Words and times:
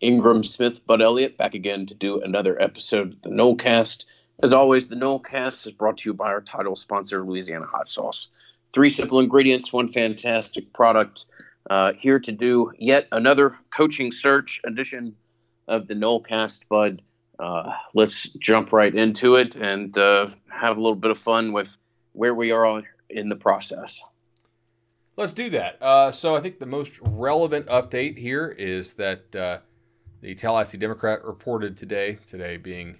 Ingram 0.00 0.44
Smith, 0.44 0.86
Bud 0.86 1.02
Elliott, 1.02 1.36
back 1.36 1.54
again 1.54 1.86
to 1.86 1.94
do 1.94 2.20
another 2.20 2.60
episode 2.62 3.14
of 3.14 3.22
the 3.22 3.30
Nolecast. 3.30 4.04
As 4.42 4.52
always, 4.52 4.88
the 4.88 4.96
Nolecast 4.96 5.66
is 5.66 5.72
brought 5.72 5.98
to 5.98 6.08
you 6.08 6.14
by 6.14 6.28
our 6.28 6.40
title 6.40 6.76
sponsor, 6.76 7.24
Louisiana 7.24 7.66
Hot 7.66 7.88
Sauce. 7.88 8.28
Three 8.72 8.90
simple 8.90 9.18
ingredients, 9.18 9.72
one 9.72 9.88
fantastic 9.88 10.72
product. 10.72 11.26
Uh, 11.68 11.92
here 11.98 12.20
to 12.20 12.32
do 12.32 12.72
yet 12.78 13.08
another 13.12 13.56
coaching 13.76 14.12
search 14.12 14.60
edition 14.64 15.14
of 15.66 15.88
the 15.88 15.94
Nolecast, 15.94 16.60
Bud. 16.68 17.02
Uh, 17.38 17.72
let's 17.94 18.28
jump 18.38 18.72
right 18.72 18.94
into 18.94 19.34
it 19.34 19.54
and 19.56 19.96
uh, 19.98 20.28
have 20.48 20.76
a 20.76 20.80
little 20.80 20.96
bit 20.96 21.10
of 21.10 21.18
fun 21.18 21.52
with 21.52 21.76
where 22.12 22.34
we 22.34 22.52
are 22.52 22.82
in 23.10 23.28
the 23.28 23.36
process. 23.36 24.00
Let's 25.16 25.32
do 25.32 25.50
that. 25.50 25.82
Uh, 25.82 26.12
so 26.12 26.36
I 26.36 26.40
think 26.40 26.60
the 26.60 26.66
most 26.66 26.92
relevant 27.00 27.66
update 27.66 28.16
here 28.16 28.54
is 28.56 28.94
that 28.94 29.34
uh, 29.34 29.58
the 30.20 30.34
Tallahassee 30.34 30.78
Democrat 30.78 31.24
reported 31.24 31.76
today, 31.76 32.18
today 32.28 32.56
being 32.56 32.96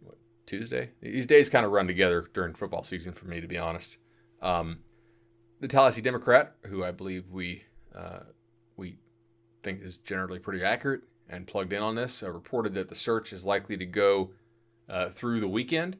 what, 0.00 0.16
Tuesday. 0.46 0.90
These 1.00 1.26
days 1.26 1.48
kind 1.48 1.66
of 1.66 1.72
run 1.72 1.86
together 1.86 2.28
during 2.32 2.54
football 2.54 2.84
season 2.84 3.12
for 3.12 3.26
me, 3.26 3.40
to 3.40 3.46
be 3.46 3.58
honest. 3.58 3.98
Um, 4.40 4.78
the 5.60 5.68
Tallahassee 5.68 6.02
Democrat, 6.02 6.54
who 6.66 6.82
I 6.82 6.90
believe 6.90 7.30
we 7.30 7.64
uh, 7.94 8.20
we 8.76 8.96
think 9.62 9.82
is 9.82 9.98
generally 9.98 10.38
pretty 10.38 10.64
accurate 10.64 11.02
and 11.28 11.46
plugged 11.46 11.72
in 11.72 11.82
on 11.82 11.94
this, 11.94 12.22
uh, 12.22 12.30
reported 12.30 12.74
that 12.74 12.88
the 12.88 12.94
search 12.94 13.32
is 13.32 13.44
likely 13.44 13.76
to 13.76 13.86
go 13.86 14.30
uh, 14.88 15.10
through 15.10 15.40
the 15.40 15.48
weekend. 15.48 15.96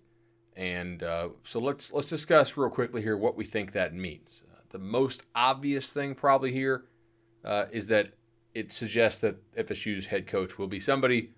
And 0.57 1.03
uh, 1.03 1.31
so 1.45 1.61
let's 1.61 1.93
let's 1.93 2.09
discuss 2.09 2.57
real 2.57 2.71
quickly 2.71 3.03
here 3.03 3.17
what 3.17 3.37
we 3.37 3.45
think 3.45 3.73
that 3.73 3.95
means. 3.95 4.43
Uh, 4.53 4.61
the 4.71 4.79
most 4.79 5.25
obvious 5.35 5.89
thing 5.89 6.15
probably 6.15 6.53
here 6.53 6.85
uh, 7.45 7.67
is 7.71 7.87
that 7.87 8.15
it 8.55 8.73
suggests 8.73 9.21
that 9.21 9.37
FSU's 9.55 10.07
head 10.07 10.27
coach 10.27 10.59
will 10.59 10.67
be 10.67 10.81
somebody 10.81 11.31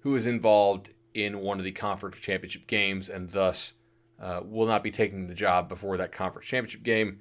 who 0.00 0.16
is 0.16 0.26
involved 0.26 0.90
in 1.14 1.40
one 1.40 1.58
of 1.58 1.64
the 1.64 1.72
conference 1.72 2.16
championship 2.16 2.66
games 2.66 3.08
and 3.08 3.30
thus 3.30 3.72
uh, 4.20 4.40
will 4.44 4.66
not 4.66 4.82
be 4.82 4.90
taking 4.90 5.28
the 5.28 5.34
job 5.34 5.68
before 5.68 5.96
that 5.96 6.12
conference 6.12 6.46
championship 6.46 6.82
game. 6.82 7.20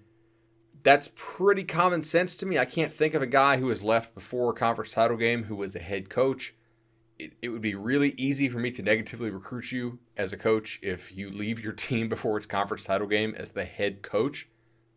That's 0.84 1.09
pretty 1.16 1.64
common 1.64 2.03
sense 2.03 2.36
to 2.38 2.45
me. 2.45 2.58
I 2.58 2.66
can't 2.66 2.94
think 2.94 3.14
of 3.14 3.22
a 3.22 3.28
guy 3.28 3.58
who 3.58 3.70
has 3.70 3.84
left 3.84 4.16
before 4.16 4.52
a 4.52 4.56
conference 4.56 4.92
title 4.92 5.17
game 5.17 5.44
who 5.44 5.56
was 5.56 5.75
a 5.75 5.80
head 5.80 6.09
coach. 6.09 6.56
It, 7.20 7.34
it 7.42 7.50
would 7.50 7.62
be 7.62 7.75
really 7.75 8.16
easy 8.18 8.50
for 8.50 8.58
me 8.58 8.72
to 8.72 8.81
negatively 8.81 9.30
recruit 9.30 9.72
you 9.72 10.00
as 10.18 10.34
a 10.34 10.38
coach 10.38 10.80
if 10.81 11.16
you 11.16 11.30
leave 11.30 11.59
your 11.59 11.73
team 11.73 12.09
before 12.09 12.38
its 12.38 12.47
conference 12.47 12.84
title 12.84 13.08
game 13.08 13.36
as 13.38 13.52
the 13.52 13.66
head 13.66 14.02
coach. 14.02 14.47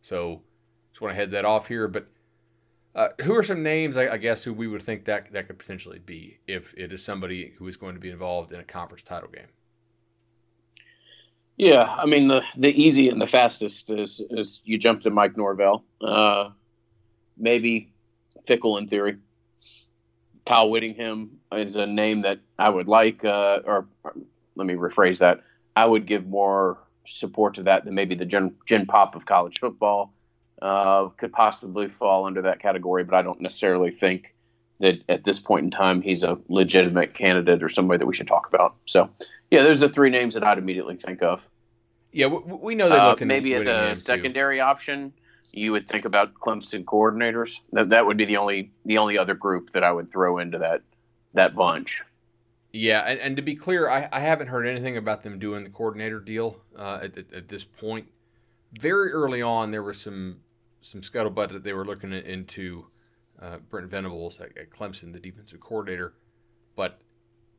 So 0.00 0.42
just 0.92 1.02
want 1.02 1.12
to 1.12 1.16
head 1.16 1.32
that 1.32 1.44
off 1.44 1.68
here. 1.68 1.88
But 1.88 2.06
uh, 2.94 3.08
who 3.22 3.34
are 3.34 3.42
some 3.42 3.62
names, 3.62 3.96
I, 3.96 4.08
I, 4.08 4.16
guess, 4.18 4.44
who 4.44 4.52
we 4.52 4.68
would 4.68 4.82
think 4.82 5.04
that 5.06 5.32
that 5.32 5.48
could 5.48 5.58
potentially 5.58 5.98
be 5.98 6.38
if 6.46 6.72
it 6.76 6.92
is 6.92 7.04
somebody 7.04 7.54
who 7.58 7.66
is 7.66 7.76
going 7.76 7.94
to 7.94 8.00
be 8.00 8.10
involved 8.10 8.52
in 8.52 8.60
a 8.60 8.64
conference 8.64 9.02
title 9.02 9.28
game? 9.28 9.48
Yeah, 11.56 11.84
I 11.84 12.06
mean 12.06 12.26
the 12.26 12.42
the 12.56 12.70
easy 12.70 13.08
and 13.08 13.20
the 13.20 13.28
fastest 13.28 13.88
is 13.88 14.20
is 14.30 14.60
you 14.64 14.76
jump 14.76 15.02
to 15.02 15.10
Mike 15.10 15.36
Norvell, 15.36 15.84
uh, 16.00 16.50
maybe 17.36 17.92
Fickell 18.46 18.78
in 18.78 18.88
theory. 18.88 19.18
Kyle 20.46 20.68
Whittingham 20.68 21.38
is 21.52 21.76
a 21.76 21.86
name 21.86 22.22
that 22.22 22.40
I 22.58 22.68
would 22.68 22.88
like, 22.88 23.24
uh, 23.24 23.60
or 23.64 23.86
let 24.56 24.66
me 24.66 24.74
rephrase 24.74 25.18
that. 25.18 25.42
I 25.76 25.86
would 25.86 26.06
give 26.06 26.26
more 26.26 26.78
support 27.06 27.54
to 27.54 27.62
that 27.64 27.84
than 27.84 27.94
maybe 27.94 28.14
the 28.14 28.24
gen, 28.24 28.56
gen 28.66 28.86
pop 28.86 29.14
of 29.14 29.24
college 29.24 29.58
football 29.58 30.12
uh, 30.62 31.08
could 31.08 31.32
possibly 31.32 31.88
fall 31.88 32.26
under 32.26 32.42
that 32.42 32.60
category, 32.60 33.04
but 33.04 33.14
I 33.14 33.22
don't 33.22 33.40
necessarily 33.40 33.90
think 33.90 34.34
that 34.80 35.02
at 35.08 35.24
this 35.24 35.38
point 35.38 35.64
in 35.64 35.70
time 35.70 36.02
he's 36.02 36.22
a 36.22 36.38
legitimate 36.48 37.14
candidate 37.14 37.62
or 37.62 37.68
somebody 37.68 37.98
that 37.98 38.06
we 38.06 38.14
should 38.14 38.26
talk 38.26 38.48
about. 38.48 38.74
So, 38.86 39.08
yeah, 39.50 39.62
there's 39.62 39.80
the 39.80 39.88
three 39.88 40.10
names 40.10 40.34
that 40.34 40.44
I'd 40.44 40.58
immediately 40.58 40.96
think 40.96 41.22
of. 41.22 41.46
Yeah, 42.12 42.26
we 42.26 42.74
know 42.74 42.88
they're 42.88 43.00
uh, 43.00 43.10
looking 43.10 43.28
maybe 43.28 43.54
as 43.54 43.66
a 43.66 44.00
secondary 44.00 44.58
too. 44.58 44.62
option. 44.62 45.12
You 45.52 45.72
would 45.72 45.88
think 45.88 46.04
about 46.04 46.34
Clemson 46.34 46.84
coordinators. 46.84 47.58
That 47.72 47.88
that 47.90 48.06
would 48.06 48.16
be 48.16 48.24
the 48.24 48.36
only 48.36 48.70
the 48.84 48.98
only 48.98 49.18
other 49.18 49.34
group 49.34 49.70
that 49.70 49.82
I 49.82 49.92
would 49.92 50.12
throw 50.12 50.38
into 50.38 50.58
that 50.58 50.82
that 51.34 51.56
bunch. 51.56 52.02
Yeah, 52.72 53.00
and, 53.00 53.20
and 53.20 53.36
to 53.36 53.42
be 53.42 53.54
clear, 53.54 53.88
I, 53.88 54.08
I 54.10 54.18
haven't 54.18 54.48
heard 54.48 54.66
anything 54.66 54.96
about 54.96 55.22
them 55.22 55.38
doing 55.38 55.62
the 55.62 55.70
coordinator 55.70 56.18
deal 56.18 56.56
uh, 56.76 57.00
at, 57.04 57.16
at, 57.18 57.32
at, 57.32 57.48
this 57.48 57.62
point. 57.62 58.08
Very 58.80 59.12
early 59.12 59.42
on, 59.42 59.70
there 59.70 59.82
was 59.82 60.00
some 60.00 60.40
some 60.80 61.00
scuttlebutt 61.00 61.50
that 61.52 61.64
they 61.64 61.72
were 61.72 61.84
looking 61.84 62.12
into 62.12 62.82
uh, 63.40 63.56
Brent 63.70 63.88
Venables 63.88 64.38
at, 64.40 64.56
at, 64.58 64.70
Clemson, 64.70 65.12
the 65.12 65.20
defensive 65.20 65.60
coordinator. 65.60 66.14
But 66.76 67.00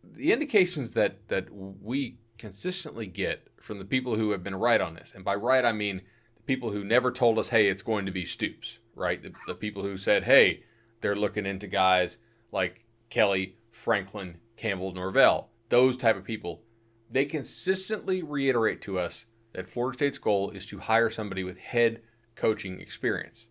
the 0.03 0.31
indications 0.31 0.91
that 0.93 1.27
that 1.29 1.47
we 1.51 2.19
consistently 2.37 3.07
get 3.07 3.47
from 3.59 3.79
the 3.79 3.85
people 3.85 4.15
who 4.15 4.31
have 4.31 4.43
been 4.43 4.55
right 4.55 4.81
on 4.81 4.93
this, 4.93 5.13
and 5.15 5.23
by 5.23 5.35
right 5.35 5.65
I 5.65 5.71
mean 5.71 6.01
the 6.35 6.43
people 6.43 6.71
who 6.71 6.83
never 6.83 7.11
told 7.11 7.39
us, 7.39 7.49
"Hey, 7.49 7.67
it's 7.67 7.81
going 7.81 8.05
to 8.05 8.11
be 8.11 8.25
Stoops," 8.25 8.79
right? 8.93 9.21
The, 9.21 9.33
the 9.47 9.55
people 9.55 9.83
who 9.83 9.97
said, 9.97 10.23
"Hey, 10.23 10.63
they're 11.01 11.15
looking 11.15 11.45
into 11.45 11.67
guys 11.67 12.17
like 12.51 12.85
Kelly, 13.09 13.57
Franklin, 13.71 14.37
Campbell, 14.57 14.93
Norvell." 14.93 15.49
Those 15.69 15.97
type 15.97 16.15
of 16.15 16.23
people, 16.23 16.61
they 17.09 17.25
consistently 17.25 18.21
reiterate 18.21 18.81
to 18.81 18.99
us 18.99 19.25
that 19.55 19.69
Florida 19.69 19.97
State's 19.97 20.17
goal 20.17 20.51
is 20.51 20.65
to 20.65 20.79
hire 20.79 21.09
somebody 21.09 21.43
with 21.43 21.57
head 21.57 22.01
coaching 22.35 22.81
experience. 22.81 23.47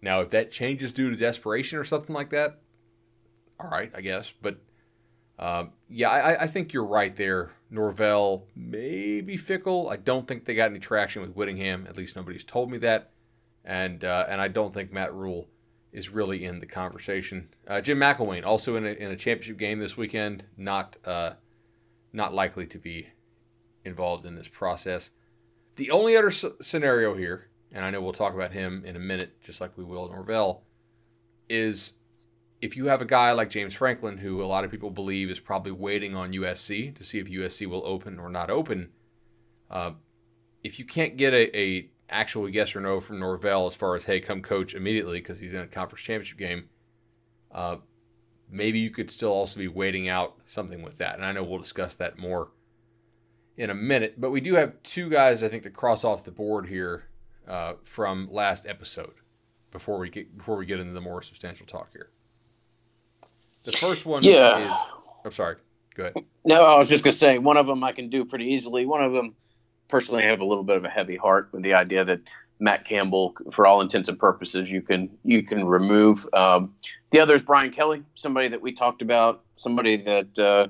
Now, 0.00 0.20
if 0.20 0.30
that 0.30 0.52
changes 0.52 0.92
due 0.92 1.10
to 1.10 1.16
desperation 1.16 1.78
or 1.78 1.84
something 1.84 2.14
like 2.14 2.30
that, 2.30 2.60
all 3.58 3.68
right, 3.68 3.90
I 3.94 4.00
guess. 4.02 4.32
But 4.40 4.58
uh, 5.38 5.64
yeah, 5.88 6.10
I, 6.10 6.42
I, 6.42 6.46
think 6.46 6.72
you're 6.72 6.84
right 6.84 7.14
there. 7.16 7.50
Norvell, 7.70 8.46
maybe 8.54 9.36
Fickell. 9.36 9.90
I 9.90 9.96
don't 9.96 10.28
think 10.28 10.44
they 10.44 10.54
got 10.54 10.70
any 10.70 10.78
traction 10.78 11.22
with 11.22 11.34
Whittingham. 11.34 11.86
At 11.88 11.96
least 11.96 12.14
nobody's 12.14 12.44
told 12.44 12.70
me 12.70 12.78
that. 12.78 13.10
And 13.64 14.04
uh, 14.04 14.26
and 14.28 14.40
I 14.40 14.48
don't 14.48 14.72
think 14.72 14.92
Matt 14.92 15.12
Rhule 15.12 15.48
is 15.92 16.10
really 16.10 16.44
in 16.44 16.60
the 16.60 16.66
conversation. 16.66 17.48
Uh, 17.66 17.80
Jim 17.80 17.98
McElwain, 17.98 18.44
also 18.44 18.76
in 18.76 18.86
a, 18.86 18.90
in 18.90 19.10
a 19.10 19.16
championship 19.16 19.58
game 19.58 19.80
this 19.80 19.96
weekend, 19.96 20.44
not 20.56 20.96
uh, 21.04 21.32
not 22.12 22.32
likely 22.32 22.66
to 22.66 22.78
be 22.78 23.08
involved 23.84 24.24
in 24.26 24.36
this 24.36 24.48
process. 24.48 25.10
The 25.76 25.90
only 25.90 26.16
other 26.16 26.30
scenario 26.30 27.16
here 27.16 27.48
and 27.72 27.84
I 27.84 27.90
know 27.90 28.00
we'll 28.00 28.12
talk 28.12 28.34
about 28.34 28.52
him 28.52 28.84
in 28.84 28.96
a 28.96 29.00
minute, 29.00 29.40
just 29.42 29.60
like 29.60 29.76
we 29.76 29.84
will 29.84 30.08
Norvell, 30.08 30.62
is 31.48 31.92
if 32.60 32.76
you 32.76 32.86
have 32.86 33.00
a 33.00 33.06
guy 33.06 33.32
like 33.32 33.50
James 33.50 33.74
Franklin, 33.74 34.18
who 34.18 34.42
a 34.42 34.46
lot 34.46 34.64
of 34.64 34.70
people 34.70 34.90
believe 34.90 35.30
is 35.30 35.40
probably 35.40 35.72
waiting 35.72 36.14
on 36.14 36.32
USC 36.32 36.94
to 36.94 37.04
see 37.04 37.18
if 37.18 37.26
USC 37.26 37.66
will 37.66 37.84
open 37.86 38.18
or 38.18 38.28
not 38.28 38.50
open, 38.50 38.90
uh, 39.70 39.92
if 40.62 40.78
you 40.78 40.84
can't 40.84 41.16
get 41.16 41.32
a, 41.32 41.56
a, 41.58 41.88
actual 42.10 42.46
yes 42.46 42.76
or 42.76 42.80
no 42.80 43.00
from 43.00 43.18
Norvell 43.18 43.66
as 43.66 43.74
far 43.74 43.96
as 43.96 44.04
hey, 44.04 44.20
come 44.20 44.42
coach 44.42 44.74
immediately 44.74 45.18
because 45.18 45.38
he's 45.38 45.54
in 45.54 45.60
a 45.60 45.66
conference 45.66 46.02
championship 46.02 46.36
game, 46.36 46.68
uh, 47.52 47.76
maybe 48.50 48.78
you 48.78 48.90
could 48.90 49.10
still 49.10 49.32
also 49.32 49.58
be 49.58 49.66
waiting 49.66 50.10
out 50.10 50.34
something 50.46 50.82
with 50.82 50.98
that. 50.98 51.14
And 51.14 51.24
I 51.24 51.32
know 51.32 51.42
we'll 51.42 51.58
discuss 51.58 51.94
that 51.94 52.18
more 52.18 52.50
in 53.56 53.70
a 53.70 53.74
minute, 53.74 54.20
but 54.20 54.30
we 54.30 54.40
do 54.40 54.54
have 54.54 54.82
two 54.82 55.10
guys 55.10 55.42
I 55.42 55.48
think 55.48 55.62
to 55.64 55.70
cross 55.70 56.04
off 56.04 56.24
the 56.24 56.30
board 56.30 56.66
here 56.68 57.04
uh, 57.46 57.74
from 57.84 58.28
last 58.30 58.66
episode 58.66 59.14
before 59.70 59.98
we 59.98 60.10
get 60.10 60.36
before 60.36 60.56
we 60.56 60.66
get 60.66 60.80
into 60.80 60.92
the 60.92 61.00
more 61.00 61.22
substantial 61.22 61.66
talk 61.66 61.92
here. 61.92 62.10
The 63.64 63.72
first 63.72 64.06
one 64.06 64.22
yeah. 64.22 64.70
is 64.70 64.76
I'm 65.24 65.32
sorry. 65.32 65.56
Go 65.94 66.04
ahead. 66.04 66.24
No, 66.44 66.64
I 66.64 66.78
was 66.78 66.88
just 66.88 67.04
gonna 67.04 67.12
say 67.12 67.38
one 67.38 67.56
of 67.56 67.66
them 67.66 67.84
I 67.84 67.92
can 67.92 68.08
do 68.08 68.24
pretty 68.24 68.46
easily. 68.46 68.86
One 68.86 69.02
of 69.02 69.12
them 69.12 69.34
personally 69.88 70.24
I 70.24 70.26
have 70.26 70.40
a 70.40 70.46
little 70.46 70.64
bit 70.64 70.76
of 70.76 70.84
a 70.84 70.88
heavy 70.88 71.16
heart 71.16 71.48
with 71.52 71.62
the 71.62 71.74
idea 71.74 72.04
that 72.04 72.20
Matt 72.58 72.84
Campbell, 72.84 73.34
for 73.50 73.66
all 73.66 73.80
intents 73.80 74.08
and 74.08 74.18
purposes, 74.18 74.70
you 74.70 74.82
can 74.82 75.10
you 75.24 75.42
can 75.42 75.66
remove. 75.66 76.26
Um, 76.32 76.74
the 77.10 77.20
other 77.20 77.34
is 77.34 77.42
Brian 77.42 77.72
Kelly, 77.72 78.04
somebody 78.14 78.48
that 78.48 78.62
we 78.62 78.72
talked 78.72 79.02
about, 79.02 79.42
somebody 79.56 79.96
that 79.96 80.38
uh, 80.38 80.68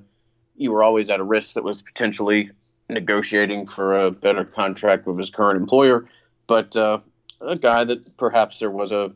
you 0.57 0.73
were 0.73 0.83
always 0.83 1.11
at 1.11 1.21
a 1.21 1.25
risk 1.25 1.55
that 1.55 1.65
was 1.65 1.83
potentially 1.83 2.51
negotiating 2.95 3.67
for 3.67 4.07
a 4.07 4.11
better 4.11 4.45
contract 4.45 5.07
with 5.07 5.19
his 5.19 5.31
current 5.31 5.61
employer 5.61 6.07
but 6.47 6.77
uh, 6.77 6.99
a 7.41 7.57
guy 7.57 7.85
that 7.85 8.17
perhaps 8.17 8.59
there 8.59 8.71
was 8.71 8.93
a 8.93 9.13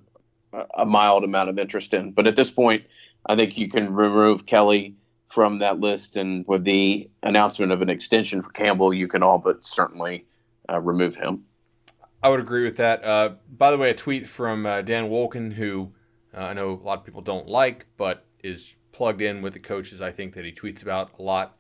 a 0.75 0.87
mild 0.87 1.25
amount 1.25 1.49
of 1.49 1.59
interest 1.59 1.93
in. 1.93 2.13
But 2.13 2.27
at 2.27 2.37
this 2.37 2.51
point, 2.51 2.85
I 3.27 3.37
think 3.37 3.59
you 3.59 3.69
can 3.69 3.93
remove 3.93 4.47
Kelly 4.47 4.95
from 5.29 5.59
that 5.59 5.81
list, 5.81 6.17
and 6.17 6.47
with 6.47 6.65
the 6.65 7.11
announcement 7.23 7.73
of 7.73 7.83
an 7.83 7.91
extension 7.91 8.43
for 8.43 8.51
Campbell, 8.51 8.95
you 8.95 9.09
can 9.09 9.23
all 9.23 9.39
but 9.39 9.65
certainly 9.65 10.25
uh, 10.71 10.81
remove 10.81 11.17
him. 11.17 11.45
I 12.23 12.29
would 12.29 12.41
agree 12.41 12.65
with 12.65 12.77
that. 12.77 13.05
Uh, 13.05 13.35
by 13.59 13.71
the 13.71 13.79
way, 13.79 13.91
a 13.91 13.95
tweet 13.95 14.27
from 14.27 14.65
uh, 14.65 14.83
Dan 14.83 15.11
Wolken, 15.11 15.53
who 15.53 15.93
uh, 16.35 16.41
I 16.41 16.53
know 16.53 16.71
a 16.71 16.85
lot 16.85 16.99
of 16.99 17.05
people 17.05 17.23
don't 17.23 17.49
like, 17.49 17.87
but 17.97 18.25
is 18.43 18.75
plugged 18.93 19.21
in 19.21 19.43
with 19.43 19.53
the 19.53 19.59
coaches. 19.59 20.01
I 20.01 20.13
think 20.13 20.35
that 20.35 20.45
he 20.45 20.53
tweets 20.53 20.83
about 20.83 21.19
a 21.19 21.23
lot. 21.23 21.57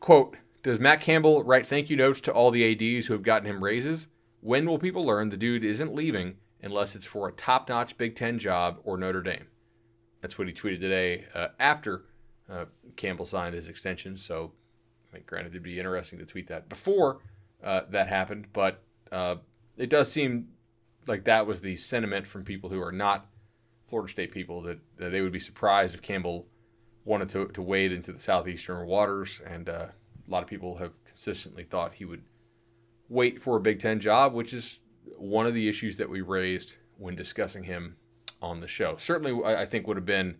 Quote: 0.00 0.36
Does 0.62 0.78
Matt 0.78 1.00
Campbell 1.00 1.42
write 1.42 1.66
thank 1.66 1.88
you 1.88 1.96
notes 1.96 2.20
to 2.20 2.32
all 2.32 2.50
the 2.50 2.70
ads 2.70 3.06
who 3.06 3.14
have 3.14 3.22
gotten 3.22 3.48
him 3.48 3.64
raises? 3.64 4.08
When 4.42 4.66
will 4.66 4.78
people 4.78 5.02
learn 5.04 5.30
the 5.30 5.38
dude 5.38 5.64
isn't 5.64 5.94
leaving 5.94 6.36
unless 6.62 6.94
it's 6.94 7.06
for 7.06 7.28
a 7.28 7.32
top 7.32 7.70
notch 7.70 7.96
Big 7.96 8.14
Ten 8.14 8.38
job 8.38 8.78
or 8.84 8.98
Notre 8.98 9.22
Dame? 9.22 9.46
That's 10.20 10.38
what 10.38 10.48
he 10.48 10.52
tweeted 10.52 10.80
today 10.80 11.24
uh, 11.34 11.48
after 11.58 12.02
uh, 12.50 12.66
Campbell 12.96 13.24
signed 13.24 13.54
his 13.54 13.68
extension. 13.68 14.18
So, 14.18 14.52
I 15.10 15.16
mean, 15.16 15.24
granted, 15.26 15.52
it'd 15.52 15.62
be 15.62 15.78
interesting 15.78 16.18
to 16.18 16.26
tweet 16.26 16.48
that 16.48 16.68
before 16.68 17.20
uh, 17.64 17.82
that 17.88 18.08
happened, 18.08 18.48
but 18.52 18.82
uh, 19.10 19.36
it 19.78 19.88
does 19.88 20.12
seem 20.12 20.48
like 21.06 21.24
that 21.24 21.46
was 21.46 21.62
the 21.62 21.76
sentiment 21.76 22.26
from 22.26 22.44
people 22.44 22.68
who 22.68 22.82
are 22.82 22.92
not 22.92 23.26
Florida 23.88 24.12
State 24.12 24.30
people 24.30 24.60
that, 24.62 24.78
that 24.98 25.08
they 25.08 25.22
would 25.22 25.32
be 25.32 25.40
surprised 25.40 25.94
if 25.94 26.02
Campbell 26.02 26.48
wanted 27.06 27.30
to, 27.30 27.46
to 27.48 27.62
wade 27.62 27.92
into 27.92 28.12
the 28.12 28.20
southeastern 28.20 28.86
waters. 28.86 29.40
And 29.46 29.68
uh, 29.70 29.86
a 30.30 30.32
lot 30.32 30.42
of 30.42 30.48
people 30.48 30.76
have 30.76 30.92
consistently 31.04 31.64
thought 31.64 31.94
he 31.94 32.04
would 32.04 32.22
wait 33.08 33.42
for 33.42 33.56
a 33.56 33.60
Big 33.60 33.80
Ten 33.80 33.98
job, 33.98 34.32
which 34.32 34.54
is 34.54 34.78
one 35.18 35.46
of 35.46 35.54
the 35.54 35.68
issues 35.68 35.96
that 35.96 36.08
we 36.08 36.20
raised 36.20 36.76
when 36.96 37.16
discussing 37.16 37.64
him 37.64 37.96
on 38.40 38.60
the 38.60 38.68
show. 38.68 38.96
Certainly, 38.98 39.44
I, 39.44 39.66
think 39.66 39.86
would 39.86 39.96
have 39.96 40.06
been 40.06 40.36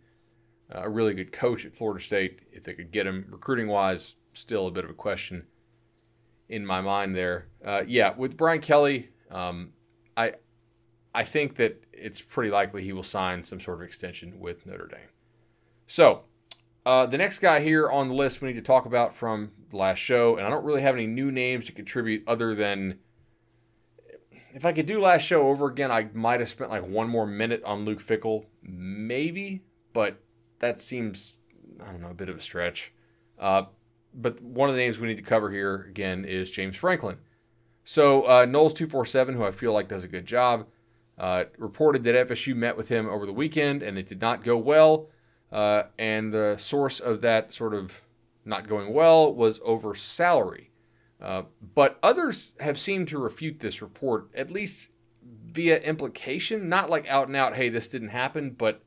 a 0.70 0.88
really 0.88 1.12
good 1.12 1.32
coach 1.32 1.66
at 1.66 1.76
Florida 1.76 2.02
State 2.02 2.40
if 2.52 2.62
they 2.62 2.72
could 2.72 2.92
get 2.92 3.06
him. 3.06 3.26
Recruiting 3.30 3.66
wise, 3.66 4.14
still 4.32 4.68
a 4.68 4.70
bit 4.70 4.84
of 4.84 4.90
a 4.90 4.94
question 4.94 5.46
in 6.48 6.64
my 6.64 6.80
mind 6.80 7.16
there. 7.16 7.48
Uh, 7.64 7.82
yeah, 7.86 8.14
with 8.16 8.36
Brian 8.36 8.60
Kelly, 8.60 9.08
um, 9.30 9.72
I 10.16 10.34
I 11.14 11.24
think 11.24 11.56
that 11.56 11.82
it's 11.92 12.20
pretty 12.20 12.50
likely 12.50 12.84
he 12.84 12.92
will 12.92 13.02
sign 13.02 13.42
some 13.42 13.60
sort 13.60 13.78
of 13.78 13.82
extension 13.82 14.38
with 14.38 14.64
Notre 14.64 14.86
Dame. 14.86 15.08
So, 15.88 16.22
uh, 16.86 17.06
the 17.06 17.18
next 17.18 17.40
guy 17.40 17.60
here 17.60 17.90
on 17.90 18.08
the 18.08 18.14
list 18.14 18.40
we 18.40 18.48
need 18.48 18.54
to 18.54 18.62
talk 18.62 18.86
about 18.86 19.16
from 19.16 19.50
last 19.72 19.98
show, 19.98 20.36
and 20.36 20.46
I 20.46 20.50
don't 20.50 20.64
really 20.64 20.82
have 20.82 20.94
any 20.94 21.06
new 21.06 21.30
names 21.30 21.66
to 21.66 21.72
contribute 21.72 22.24
other 22.26 22.54
than 22.54 22.98
if 24.52 24.64
I 24.64 24.72
could 24.72 24.86
do 24.86 25.00
last 25.00 25.22
show 25.22 25.48
over 25.48 25.66
again, 25.66 25.90
I 25.90 26.08
might 26.12 26.40
have 26.40 26.48
spent 26.48 26.70
like 26.70 26.86
one 26.86 27.08
more 27.08 27.26
minute 27.26 27.62
on 27.64 27.84
Luke 27.84 28.04
Fickell, 28.04 28.46
maybe, 28.62 29.62
but 29.92 30.20
that 30.58 30.80
seems, 30.80 31.36
I 31.80 31.86
don't 31.86 32.00
know, 32.00 32.10
a 32.10 32.14
bit 32.14 32.28
of 32.28 32.36
a 32.36 32.40
stretch. 32.40 32.92
Uh, 33.38 33.64
but 34.14 34.40
one 34.42 34.68
of 34.68 34.74
the 34.74 34.82
names 34.82 34.98
we 34.98 35.08
need 35.08 35.16
to 35.16 35.22
cover 35.22 35.50
here 35.50 35.86
again 35.88 36.24
is 36.24 36.50
James 36.50 36.76
Franklin. 36.76 37.18
So, 37.84 38.22
uh, 38.22 38.46
Noles247, 38.46 39.34
who 39.34 39.44
I 39.44 39.52
feel 39.52 39.72
like 39.72 39.88
does 39.88 40.04
a 40.04 40.08
good 40.08 40.26
job, 40.26 40.66
uh, 41.18 41.44
reported 41.58 42.04
that 42.04 42.28
FSU 42.28 42.54
met 42.54 42.76
with 42.76 42.88
him 42.88 43.08
over 43.08 43.26
the 43.26 43.32
weekend 43.32 43.82
and 43.82 43.98
it 43.98 44.08
did 44.08 44.20
not 44.20 44.44
go 44.44 44.56
well. 44.56 45.08
Uh, 45.52 45.84
and 45.98 46.32
the 46.32 46.56
source 46.58 47.00
of 47.00 47.20
that 47.22 47.52
sort 47.52 47.74
of 47.74 47.92
not 48.44 48.68
going 48.68 48.92
well 48.92 49.34
was 49.34 49.60
over 49.64 49.94
salary. 49.94 50.70
Uh, 51.20 51.42
but 51.74 51.98
others 52.02 52.52
have 52.60 52.78
seemed 52.78 53.08
to 53.08 53.18
refute 53.18 53.60
this 53.60 53.82
report, 53.82 54.30
at 54.34 54.50
least 54.50 54.88
via 55.52 55.78
implication, 55.80 56.68
not 56.68 56.88
like 56.88 57.06
out 57.06 57.26
and 57.26 57.36
out, 57.36 57.56
hey, 57.56 57.68
this 57.68 57.86
didn't 57.86 58.08
happen, 58.08 58.50
but 58.50 58.82